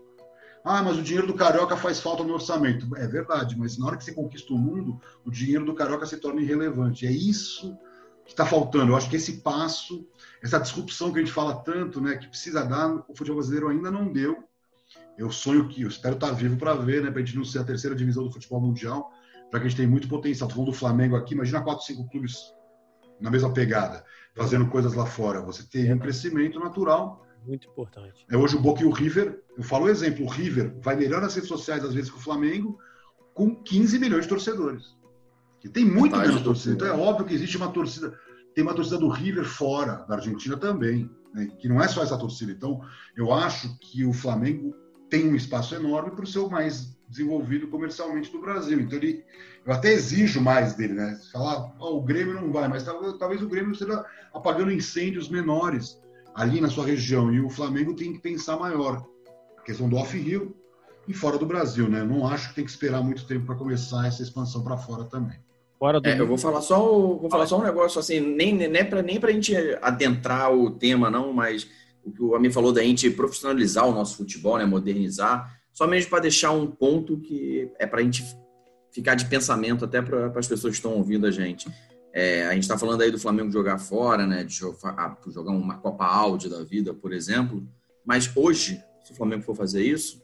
ah, 0.64 0.84
mas 0.84 0.98
o 0.98 1.02
dinheiro 1.02 1.28
do 1.28 1.34
Carioca 1.34 1.78
faz 1.78 2.00
falta 2.00 2.24
no 2.24 2.34
orçamento. 2.34 2.96
É 2.98 3.08
verdade, 3.08 3.58
mas 3.58 3.78
na 3.78 3.88
hora 3.88 3.98
que 3.98 4.04
você 4.04 4.14
conquista 4.14 4.54
o 4.54 4.58
mundo, 4.58 5.00
o 5.26 5.32
dinheiro 5.32 5.66
do 5.66 5.74
Carioca 5.74 6.06
se 6.06 6.18
torna 6.18 6.42
irrelevante. 6.42 7.08
É 7.08 7.12
isso 7.12 7.78
que 8.26 8.32
está 8.32 8.46
faltando. 8.46 8.92
Eu 8.92 8.96
acho 8.96 9.10
que 9.10 9.16
esse 9.16 9.38
passo, 9.38 10.08
essa 10.44 10.60
disrupção 10.60 11.12
que 11.12 11.20
a 11.20 11.22
gente 11.22 11.34
fala 11.34 11.56
tanto, 11.56 12.02
né, 12.02 12.18
que 12.18 12.28
precisa 12.28 12.64
dar, 12.64 12.94
o 13.08 13.16
futebol 13.16 13.38
brasileiro 13.38 13.70
ainda 13.70 13.90
não 13.90 14.12
deu. 14.12 14.44
Eu 15.18 15.32
sonho 15.32 15.68
que, 15.68 15.82
eu 15.82 15.88
espero 15.88 16.16
estar 16.16 16.32
vivo 16.32 16.58
para 16.58 16.74
ver, 16.74 17.04
né, 17.04 17.10
para 17.10 17.22
a 17.22 17.26
gente 17.26 17.38
não 17.38 17.46
ser 17.46 17.60
a 17.60 17.64
terceira 17.64 17.96
divisão 17.96 18.24
do 18.24 18.32
futebol 18.32 18.62
mundial, 18.62 19.12
para 19.50 19.60
que 19.60 19.66
a 19.66 19.70
gente 19.70 19.78
tenha 19.78 19.90
muito 19.90 20.08
potencial. 20.08 20.48
Estou 20.48 20.64
falando 20.64 20.74
do 20.74 20.78
Flamengo 20.78 21.16
aqui, 21.16 21.34
imagina 21.34 21.62
quatro, 21.62 21.86
cinco 21.86 22.08
clubes 22.10 22.54
na 23.20 23.32
mesma 23.32 23.52
pegada, 23.52 24.04
fazendo 24.36 24.68
coisas 24.68 24.94
lá 24.94 25.06
fora. 25.06 25.42
Você 25.42 25.64
tem 25.64 25.92
um 25.94 26.00
crescimento 26.00 26.60
natural. 26.60 27.26
Muito 27.46 27.68
importante. 27.68 28.26
É 28.30 28.38
hoje 28.38 28.56
o 28.56 28.60
Boca 28.60 28.82
e 28.82 28.86
o 28.86 28.92
River, 28.92 29.42
eu 29.58 29.64
falo 29.64 29.86
o 29.86 29.90
exemplo, 29.90 30.26
o 30.26 30.30
River 30.30 30.76
vai 30.82 30.96
melhor 30.96 31.22
nas 31.22 31.34
redes 31.34 31.50
sociais 31.50 31.84
às 31.84 31.94
vezes 31.94 32.10
que 32.10 32.18
o 32.18 32.22
Flamengo, 32.22 32.78
com 33.34 33.56
15 33.56 34.00
milhões 34.00 34.24
de 34.24 34.30
torcedores. 34.30 34.98
Que 35.60 35.68
tem 35.68 35.86
muito 35.86 36.16
menos 36.16 36.42
torcida. 36.42 36.76
Então 36.76 36.88
é 36.88 36.92
óbvio 36.92 37.26
que 37.26 37.34
existe 37.34 37.58
uma 37.58 37.72
torcida. 37.72 38.18
Tem 38.56 38.64
uma 38.64 38.74
torcida 38.74 38.98
do 38.98 39.10
River 39.10 39.46
fora, 39.46 40.06
da 40.08 40.16
Argentina 40.16 40.58
também, 40.58 41.10
né? 41.34 41.48
que 41.60 41.68
não 41.68 41.82
é 41.82 41.88
só 41.88 42.04
essa 42.04 42.18
torcida. 42.18 42.52
Então, 42.52 42.82
eu 43.16 43.34
acho 43.34 43.78
que 43.80 44.06
o 44.06 44.14
Flamengo 44.14 44.74
tem 45.10 45.28
um 45.28 45.36
espaço 45.36 45.76
enorme 45.76 46.12
para 46.12 46.24
o 46.24 46.28
ser 46.28 46.48
mais 46.50 46.98
desenvolvido 47.08 47.68
comercialmente 47.68 48.32
do 48.32 48.40
Brasil. 48.40 48.80
Então, 48.80 48.98
ele, 48.98 49.24
eu 49.66 49.74
até 49.74 49.92
exijo 49.92 50.42
mais 50.42 50.76
dele, 50.76 50.94
né? 50.94 51.20
Falar, 51.32 51.76
oh, 51.80 51.98
o 51.98 52.04
Grêmio 52.04 52.36
não 52.36 52.52
vai, 52.52 52.68
mas 52.68 52.84
talvez, 52.84 53.18
talvez 53.18 53.42
o 53.42 53.50
Grêmio 53.50 53.72
esteja 53.72 54.06
apagando 54.34 54.72
incêndios 54.72 55.30
menores 55.30 56.00
ali 56.40 56.62
na 56.62 56.70
sua 56.70 56.86
região. 56.86 57.34
E 57.34 57.42
o 57.42 57.50
Flamengo 57.50 57.94
tem 57.94 58.14
que 58.14 58.20
pensar 58.20 58.58
maior. 58.58 59.06
A 59.58 59.62
questão 59.62 59.90
do 59.90 59.98
off-rio 59.98 60.56
e 61.06 61.14
fora 61.14 61.38
do 61.38 61.46
Brasil, 61.46 61.90
né? 61.90 62.02
Não 62.02 62.26
acho 62.26 62.50
que 62.50 62.56
tem 62.56 62.64
que 62.64 62.72
esperar 62.72 63.04
muito 63.04 63.26
tempo 63.26 63.46
para 63.46 63.56
começar 63.56 64.08
essa 64.08 64.24
expansão 64.24 64.64
para 64.64 64.78
fora 64.78 65.04
também. 65.04 65.38
Fora 65.78 66.00
do... 66.00 66.08
É, 66.08 66.18
eu 66.20 66.26
vou 66.26 66.38
falar 66.38 66.62
só, 66.62 66.80
vou 66.80 67.30
falar 67.30 67.46
só 67.46 67.60
um 67.60 67.64
negócio 67.64 68.00
assim, 68.00 68.22
nem, 68.22 68.54
nem 68.56 68.86
para 68.86 69.02
nem 69.02 69.20
a 69.22 69.32
gente 69.32 69.54
adentrar 69.82 70.54
o 70.54 70.72
tema, 70.72 71.10
não, 71.10 71.34
mas 71.34 71.68
o 72.04 72.12
que 72.12 72.22
o 72.22 72.36
Ami 72.36 72.52
falou 72.52 72.72
da 72.72 72.82
gente 72.82 73.10
profissionalizar 73.10 73.86
o 73.86 73.94
nosso 73.94 74.18
futebol, 74.18 74.58
né, 74.58 74.66
modernizar, 74.66 75.60
só 75.74 75.88
mesmo 75.88 76.10
para 76.10 76.22
deixar 76.22 76.52
um 76.52 76.68
ponto 76.68 77.18
que 77.20 77.70
é 77.80 77.86
para 77.86 78.00
a 78.00 78.04
gente 78.04 78.24
ficar 78.92 79.16
de 79.16 79.26
pensamento 79.26 79.86
até 79.86 80.02
para 80.02 80.28
as 80.38 80.48
pessoas 80.48 80.72
que 80.72 80.78
estão 80.78 80.94
ouvindo 80.94 81.26
a 81.26 81.32
gente. 81.32 81.70
É, 82.12 82.48
a 82.48 82.54
gente 82.54 82.64
está 82.64 82.78
falando 82.78 83.02
aí 83.02 83.12
do 83.12 83.20
Flamengo 83.20 83.52
jogar 83.52 83.78
fora, 83.78 84.26
né, 84.26 84.44
de 84.44 84.54
jogar, 84.54 85.20
jogar 85.28 85.52
uma 85.52 85.78
Copa 85.78 86.06
Audi 86.06 86.50
da 86.50 86.64
vida, 86.64 86.94
por 86.94 87.14
exemplo, 87.14 87.68
mas 88.06 88.32
hoje, 88.36 88.84
se 89.04 89.12
o 89.12 89.16
Flamengo 89.16 89.44
for 89.44 89.56
fazer 89.56 89.84
isso, 89.84 90.22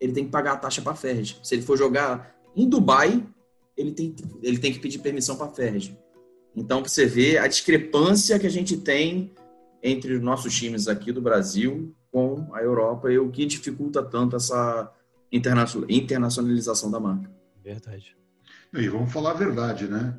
ele 0.00 0.12
tem 0.12 0.24
que 0.24 0.30
pagar 0.30 0.52
a 0.52 0.56
taxa 0.56 0.80
para 0.80 0.92
a 0.92 0.96
Ferg. 0.96 1.36
Se 1.42 1.54
ele 1.54 1.62
for 1.62 1.76
jogar 1.76 2.34
em 2.56 2.68
Dubai, 2.68 3.26
ele 3.76 3.92
tem, 3.92 4.14
ele 4.42 4.58
tem 4.58 4.72
que 4.72 4.78
pedir 4.78 4.98
permissão 4.98 5.36
para 5.36 5.46
a 5.46 5.50
FERJ. 5.50 5.96
Então, 6.54 6.82
você 6.82 7.06
vê 7.06 7.38
a 7.38 7.46
discrepância 7.46 8.38
que 8.38 8.46
a 8.46 8.50
gente 8.50 8.76
tem 8.76 9.32
entre 9.82 10.14
os 10.14 10.22
nossos 10.22 10.54
times 10.54 10.88
aqui 10.88 11.12
do 11.12 11.22
Brasil 11.22 11.94
com 12.10 12.48
a 12.52 12.60
Europa 12.60 13.10
e 13.10 13.18
o 13.18 13.30
que 13.30 13.46
dificulta 13.46 14.02
tanto 14.02 14.36
essa 14.36 14.92
internacionalização 15.32 16.90
da 16.90 16.98
marca. 16.98 17.30
Verdade. 17.62 18.16
E 18.74 18.88
vamos 18.88 19.12
falar 19.12 19.30
a 19.30 19.34
verdade, 19.34 19.86
né? 19.86 20.18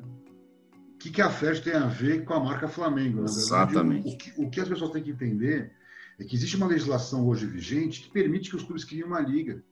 O 1.02 1.04
que, 1.04 1.10
que 1.10 1.20
a 1.20 1.28
FERJ 1.28 1.62
tem 1.62 1.72
a 1.72 1.86
ver 1.86 2.24
com 2.24 2.32
a 2.32 2.38
marca 2.38 2.68
Flamengo? 2.68 3.24
Exatamente. 3.24 4.08
O 4.08 4.16
que, 4.16 4.32
o 4.36 4.48
que 4.48 4.60
as 4.60 4.68
pessoas 4.68 4.92
têm 4.92 5.02
que 5.02 5.10
entender 5.10 5.72
é 6.16 6.22
que 6.22 6.36
existe 6.36 6.56
uma 6.56 6.68
legislação 6.68 7.26
hoje 7.26 7.44
vigente 7.44 8.02
que 8.02 8.10
permite 8.10 8.48
que 8.48 8.54
os 8.54 8.62
clubes 8.62 8.84
criem 8.84 9.02
uma 9.02 9.18
liga. 9.18 9.64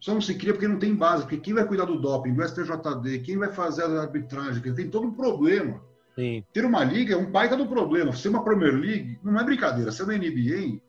Só 0.00 0.12
não 0.12 0.20
se 0.20 0.34
cria 0.34 0.52
porque 0.52 0.66
não 0.66 0.80
tem 0.80 0.92
base, 0.92 1.22
porque 1.22 1.36
quem 1.36 1.54
vai 1.54 1.64
cuidar 1.64 1.84
do 1.84 2.00
doping, 2.00 2.34
do 2.34 2.42
STJD, 2.42 3.20
quem 3.20 3.38
vai 3.38 3.52
fazer 3.52 3.84
a 3.84 4.02
arbitragem, 4.02 4.60
tem 4.74 4.90
todo 4.90 5.06
um 5.06 5.14
problema. 5.14 5.80
Sim. 6.16 6.42
Ter 6.52 6.64
uma 6.64 6.82
liga 6.82 7.14
é 7.14 7.16
um 7.16 7.30
baita 7.30 7.56
do 7.56 7.68
problema. 7.68 8.12
Ser 8.12 8.30
uma 8.30 8.42
Premier 8.42 8.74
League 8.74 9.20
não 9.22 9.38
é 9.38 9.44
brincadeira. 9.44 9.92
Ser 9.92 10.02
uma 10.02 10.16
NBA 10.16 10.80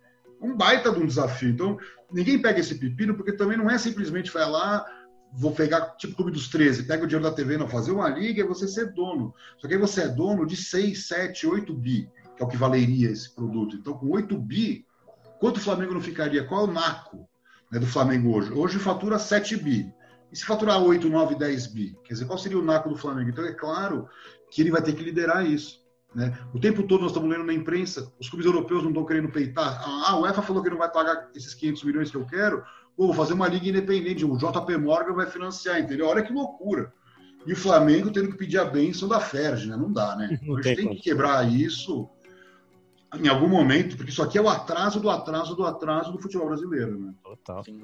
é 0.41 0.43
um 0.43 0.57
baita 0.57 0.91
de 0.91 0.99
um 0.99 1.05
desafio. 1.05 1.49
Então, 1.49 1.77
ninguém 2.11 2.41
pega 2.41 2.59
esse 2.59 2.73
pepino, 2.73 3.13
porque 3.13 3.31
também 3.31 3.59
não 3.59 3.69
é 3.69 3.77
simplesmente 3.77 4.31
vai 4.31 4.49
lá, 4.49 4.83
vou 5.33 5.51
pegar, 5.51 5.95
tipo 5.97 6.15
Clube 6.15 6.31
dos 6.31 6.47
13, 6.47 6.83
pega 6.83 7.03
o 7.03 7.07
dinheiro 7.07 7.29
da 7.29 7.35
TV, 7.35 7.57
não. 7.57 7.67
Fazer 7.67 7.91
uma 7.91 8.09
liga 8.09 8.41
é 8.41 8.47
você 8.47 8.67
ser 8.67 8.93
dono. 8.93 9.33
Só 9.57 9.67
que 9.67 9.73
aí 9.73 9.79
você 9.79 10.01
é 10.01 10.07
dono 10.07 10.45
de 10.45 10.55
6, 10.55 11.07
7, 11.07 11.47
8 11.47 11.73
bi, 11.73 12.09
que 12.35 12.43
é 12.43 12.45
o 12.45 12.49
que 12.49 12.57
valeria 12.57 13.09
esse 13.09 13.33
produto. 13.33 13.75
Então, 13.75 13.93
com 13.93 14.09
8 14.11 14.37
bi, 14.37 14.85
quanto 15.39 15.57
o 15.57 15.61
Flamengo 15.61 15.93
não 15.93 16.01
ficaria? 16.01 16.43
Qual 16.43 16.65
é 16.65 16.69
o 16.69 16.71
NACO? 16.71 17.27
né, 17.71 17.79
do 17.79 17.87
Flamengo 17.87 18.35
hoje. 18.35 18.51
Hoje 18.51 18.79
fatura 18.79 19.19
7 19.19 19.57
bi. 19.57 19.93
E 20.31 20.35
se 20.35 20.45
faturar 20.45 20.81
8, 20.81 21.07
9, 21.07 21.35
10 21.35 21.67
bi? 21.67 21.97
Quer 22.03 22.13
dizer, 22.13 22.25
qual 22.25 22.37
seria 22.37 22.59
o 22.59 22.63
naco 22.63 22.89
do 22.89 22.97
Flamengo? 22.97 23.29
Então 23.29 23.45
é 23.45 23.53
claro 23.53 24.07
que 24.51 24.61
ele 24.61 24.71
vai 24.71 24.81
ter 24.81 24.93
que 24.93 25.03
liderar 25.03 25.45
isso. 25.45 25.85
Né? 26.13 26.37
O 26.53 26.59
tempo 26.59 26.83
todo 26.83 27.01
nós 27.01 27.11
estamos 27.11 27.29
lendo 27.29 27.45
na 27.45 27.53
imprensa, 27.53 28.11
os 28.19 28.29
clubes 28.29 28.45
europeus 28.45 28.81
não 28.83 28.89
estão 28.89 29.05
querendo 29.05 29.31
peitar. 29.31 29.81
Ah, 29.83 30.11
a 30.11 30.19
UEFA 30.19 30.41
falou 30.41 30.63
que 30.63 30.69
não 30.69 30.77
vai 30.77 30.91
pagar 30.91 31.29
esses 31.35 31.53
500 31.53 31.83
milhões 31.83 32.11
que 32.11 32.17
eu 32.17 32.25
quero. 32.25 32.63
Pô, 32.97 33.05
vou 33.05 33.13
fazer 33.13 33.33
uma 33.33 33.47
liga 33.47 33.69
independente, 33.69 34.25
o 34.25 34.35
JP 34.35 34.75
Morgan 34.77 35.13
vai 35.13 35.27
financiar, 35.27 35.79
entendeu? 35.79 36.07
Olha 36.07 36.23
que 36.23 36.33
loucura. 36.33 36.91
E 37.45 37.53
o 37.53 37.55
Flamengo 37.55 38.09
tendo 38.11 38.29
que 38.29 38.37
pedir 38.37 38.57
a 38.57 38.65
benção 38.65 39.07
da 39.07 39.19
Ferg, 39.19 39.67
né? 39.67 39.77
Não 39.77 39.93
dá, 39.93 40.15
né? 40.15 40.39
a 40.41 40.61
gente 40.61 40.75
tem 40.75 40.89
que 40.89 41.01
quebrar 41.01 41.47
isso 41.47 42.09
em 43.15 43.27
algum 43.27 43.47
momento, 43.47 43.95
porque 43.95 44.11
isso 44.11 44.23
aqui 44.23 44.37
é 44.37 44.41
o 44.41 44.49
atraso 44.49 44.99
do 44.99 45.09
atraso 45.09 45.55
do 45.55 45.63
atraso 45.63 46.11
do 46.11 46.19
futebol 46.19 46.47
brasileiro, 46.47 46.99
né? 46.99 47.13
Total. 47.23 47.63
Sim. 47.63 47.83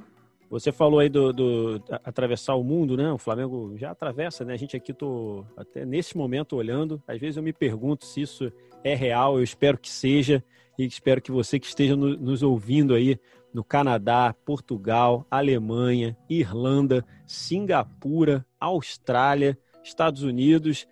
Você 0.49 0.71
falou 0.71 0.99
aí 0.99 1.09
do, 1.09 1.31
do, 1.31 1.83
atravessar 2.03 2.55
o 2.55 2.63
mundo, 2.63 2.97
né? 2.97 3.11
O 3.11 3.17
Flamengo 3.17 3.75
já 3.77 3.91
atravessa, 3.91 4.43
né? 4.43 4.53
A 4.53 4.57
gente 4.57 4.75
aqui 4.75 4.93
tô 4.93 5.45
até 5.55 5.85
nesse 5.85 6.17
momento 6.17 6.55
olhando. 6.55 7.01
Às 7.07 7.19
vezes 7.19 7.37
eu 7.37 7.43
me 7.43 7.53
pergunto 7.53 8.05
se 8.05 8.21
isso 8.21 8.51
é 8.83 8.93
real. 8.93 9.37
Eu 9.37 9.43
espero 9.43 9.77
que 9.77 9.89
seja 9.89 10.43
e 10.77 10.85
espero 10.85 11.21
que 11.21 11.31
você 11.31 11.59
que 11.59 11.65
esteja 11.65 11.95
no, 11.95 12.17
nos 12.17 12.43
ouvindo 12.43 12.93
aí 12.93 13.19
no 13.53 13.63
Canadá, 13.63 14.35
Portugal, 14.45 15.25
Alemanha, 15.29 16.17
Irlanda, 16.29 17.05
Singapura, 17.25 18.45
Austrália, 18.59 19.57
Estados 19.83 20.23
Unidos, 20.23 20.87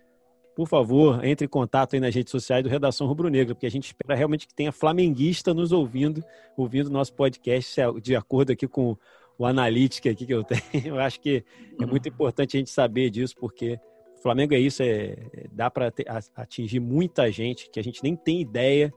por 0.54 0.68
favor, 0.68 1.24
entre 1.24 1.46
em 1.46 1.48
contato 1.48 1.94
aí 1.94 2.00
nas 2.00 2.14
redes 2.14 2.30
sociais 2.30 2.62
do 2.62 2.68
Redação 2.68 3.06
Rubro 3.06 3.28
Negra, 3.28 3.54
porque 3.54 3.66
a 3.66 3.70
gente 3.70 3.86
espera 3.86 4.14
realmente 4.14 4.46
que 4.46 4.54
tenha 4.54 4.70
flamenguista 4.70 5.54
nos 5.54 5.72
ouvindo, 5.72 6.22
ouvindo 6.56 6.90
nosso 6.90 7.14
podcast, 7.14 7.80
é 7.80 7.90
de 8.00 8.14
acordo 8.14 8.52
aqui 8.52 8.68
com 8.68 8.96
o 9.38 9.46
analítica 9.46 10.10
aqui 10.10 10.26
que 10.26 10.34
eu 10.34 10.44
tenho. 10.44 10.62
Eu 10.84 11.00
acho 11.00 11.20
que 11.20 11.44
é 11.80 11.86
muito 11.86 12.08
importante 12.08 12.56
a 12.56 12.60
gente 12.60 12.70
saber 12.70 13.10
disso, 13.10 13.34
porque 13.40 13.80
o 14.18 14.22
Flamengo 14.22 14.54
é 14.54 14.58
isso, 14.58 14.82
é, 14.82 15.16
dá 15.50 15.70
para 15.70 15.92
atingir 16.36 16.80
muita 16.80 17.32
gente 17.32 17.70
que 17.70 17.80
a 17.80 17.82
gente 17.82 18.02
nem 18.02 18.14
tem 18.14 18.40
ideia 18.40 18.92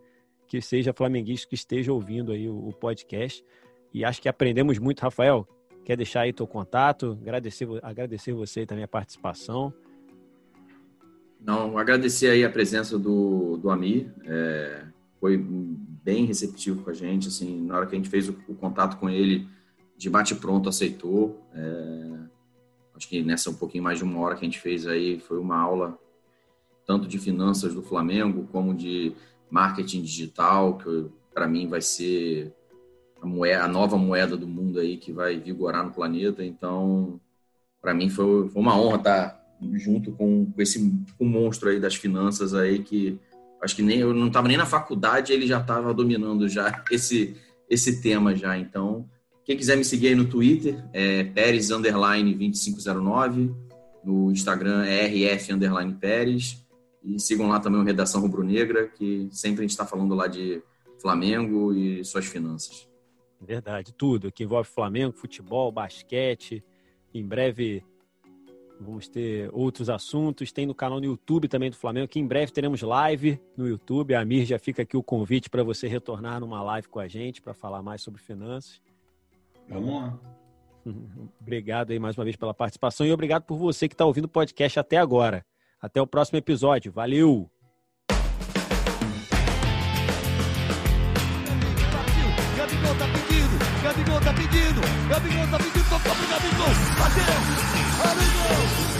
que 0.47 0.61
seja 0.61 0.93
flamenguista 0.93 1.47
que 1.47 1.55
esteja 1.55 1.91
ouvindo 1.91 2.31
aí 2.31 2.47
o, 2.49 2.71
podcast. 2.71 3.43
E 3.93 4.03
acho 4.03 4.21
que 4.21 4.29
aprendemos 4.29 4.77
muito, 4.79 5.01
Rafael. 5.01 5.47
Quer 5.83 5.97
deixar 5.97 6.21
aí 6.21 6.33
teu 6.33 6.47
contato? 6.47 7.17
Agradecer, 7.21 7.67
agradecer 7.81 8.33
você 8.33 8.65
também 8.65 8.83
a 8.83 8.87
participação. 8.87 9.73
Não, 11.39 11.77
agradecer 11.77 12.29
aí 12.29 12.43
a 12.43 12.49
presença 12.49 12.97
do, 12.97 13.57
do 13.57 13.69
Ami, 13.69 14.11
é, 14.25 14.83
foi 15.19 15.37
bem 15.37 16.25
receptivo 16.25 16.83
com 16.83 16.89
a 16.89 16.93
gente, 16.93 17.27
assim, 17.27 17.61
na 17.61 17.77
hora 17.77 17.85
que 17.85 17.93
a 17.93 17.97
gente 17.97 18.09
fez 18.09 18.27
o, 18.27 18.35
o 18.47 18.55
contato 18.55 18.97
com 18.97 19.07
ele, 19.07 19.47
de 19.95 20.09
bate-pronto 20.09 20.67
aceitou, 20.67 21.39
é, 21.53 22.19
acho 22.95 23.07
que 23.07 23.21
nessa 23.21 23.51
um 23.51 23.55
pouquinho 23.55 23.83
mais 23.83 23.99
de 23.99 24.03
uma 24.03 24.19
hora 24.21 24.35
que 24.35 24.41
a 24.41 24.47
gente 24.47 24.59
fez 24.59 24.87
aí, 24.87 25.19
foi 25.19 25.37
uma 25.37 25.57
aula 25.57 25.99
tanto 26.85 27.07
de 27.07 27.17
finanças 27.17 27.73
do 27.73 27.81
Flamengo, 27.81 28.47
como 28.51 28.73
de 28.73 29.15
marketing 29.49 30.01
digital, 30.01 30.77
que 30.77 31.07
para 31.33 31.47
mim 31.47 31.67
vai 31.67 31.81
ser 31.81 32.53
a, 33.21 33.25
moeda, 33.25 33.63
a 33.63 33.67
nova 33.67 33.97
moeda 33.97 34.37
do 34.37 34.47
mundo 34.47 34.79
aí 34.79 34.97
que 34.97 35.11
vai 35.11 35.39
vigorar 35.39 35.83
no 35.83 35.91
planeta, 35.91 36.43
então 36.43 37.19
para 37.81 37.93
mim 37.93 38.09
foi, 38.09 38.49
foi 38.49 38.61
uma 38.61 38.79
honra 38.79 38.97
estar 38.97 39.45
junto 39.73 40.11
com, 40.11 40.51
com 40.51 40.61
esse 40.61 40.93
com 41.17 41.25
monstro 41.25 41.69
aí 41.69 41.79
das 41.79 41.95
finanças 41.95 42.53
aí 42.53 42.79
que 42.79 43.19
acho 43.61 43.75
que 43.75 43.81
nem 43.81 43.99
eu 43.99 44.13
não 44.13 44.27
estava 44.27 44.47
nem 44.47 44.57
na 44.57 44.65
faculdade, 44.65 45.33
ele 45.33 45.47
já 45.47 45.59
estava 45.59 45.93
dominando 45.93 46.47
já 46.47 46.83
esse, 46.91 47.35
esse 47.69 48.01
tema 48.01 48.35
já. 48.35 48.57
Então, 48.57 49.09
quem 49.43 49.57
quiser 49.57 49.75
me 49.75 49.83
seguir 49.83 50.09
aí 50.09 50.15
no 50.15 50.25
Twitter, 50.25 50.83
é 50.93 51.23
Pérez 51.23 51.69
2509, 51.69 53.53
no 54.03 54.31
Instagram 54.31 54.85
é 54.85 55.07
RF 55.07 55.51
Pérez, 55.99 56.64
e 57.05 57.19
sigam 57.19 57.47
lá 57.47 57.59
também 57.59 57.79
o 57.79 57.83
Redação 57.83 58.19
Rubro 58.19 58.43
Negra, 58.43 58.87
que 58.87 59.29
sempre 59.31 59.59
a 59.59 59.63
gente 59.63 59.71
está 59.71 59.85
falando 59.85 60.15
lá 60.15 60.27
de 60.27 60.61
Flamengo 60.99 61.73
e 61.73 62.03
suas 62.03 62.25
finanças. 62.25 62.89
Verdade, 63.39 63.93
tudo 63.93 64.31
que 64.31 64.43
envolve 64.43 64.67
Flamengo, 64.67 65.13
futebol, 65.13 65.71
basquete. 65.71 66.63
Em 67.13 67.25
breve 67.25 67.83
vamos 68.79 69.07
ter 69.07 69.49
outros 69.53 69.89
assuntos. 69.89 70.51
Tem 70.51 70.65
no 70.65 70.73
canal 70.73 70.99
no 70.99 71.05
YouTube 71.05 71.47
também 71.47 71.69
do 71.69 71.77
Flamengo, 71.77 72.07
que 72.07 72.19
em 72.19 72.25
breve 72.25 72.51
teremos 72.51 72.81
live 72.81 73.39
no 73.55 73.67
YouTube. 73.67 74.15
A 74.15 74.21
Amir 74.21 74.45
já 74.45 74.57
fica 74.57 74.81
aqui 74.81 74.97
o 74.97 75.03
convite 75.03 75.49
para 75.49 75.63
você 75.63 75.87
retornar 75.87 76.39
numa 76.39 76.63
live 76.63 76.87
com 76.87 76.99
a 76.99 77.07
gente 77.07 77.41
para 77.41 77.53
falar 77.53 77.83
mais 77.83 78.01
sobre 78.01 78.21
finanças. 78.21 78.81
Vamos 79.69 79.93
lá. 79.93 80.19
Obrigado 81.39 81.91
aí 81.91 81.99
mais 81.99 82.17
uma 82.17 82.23
vez 82.23 82.35
pela 82.35 82.53
participação 82.53 83.05
e 83.05 83.11
obrigado 83.11 83.43
por 83.43 83.57
você 83.57 83.87
que 83.87 83.95
está 83.95 84.05
ouvindo 84.05 84.25
o 84.25 84.29
podcast 84.29 84.79
até 84.79 84.97
agora. 84.97 85.43
Até 85.85 86.01
o 86.01 86.07
próximo 86.07 86.39
episódio. 86.39 86.91
Valeu! 86.91 87.47
Gabigol 92.57 92.95
tá 92.95 93.05
pedindo, 93.13 93.83
Gabigol 93.83 94.19
tá 94.19 94.33
pedindo, 94.33 94.81
Gabigol 95.07 95.47
tá 95.47 95.57
pedindo, 95.57 95.89
tocou 95.89 96.15
pro 96.15 96.27
Gabigol, 96.27 96.73
bateu, 96.97 97.23
Gabigol! 98.03 98.94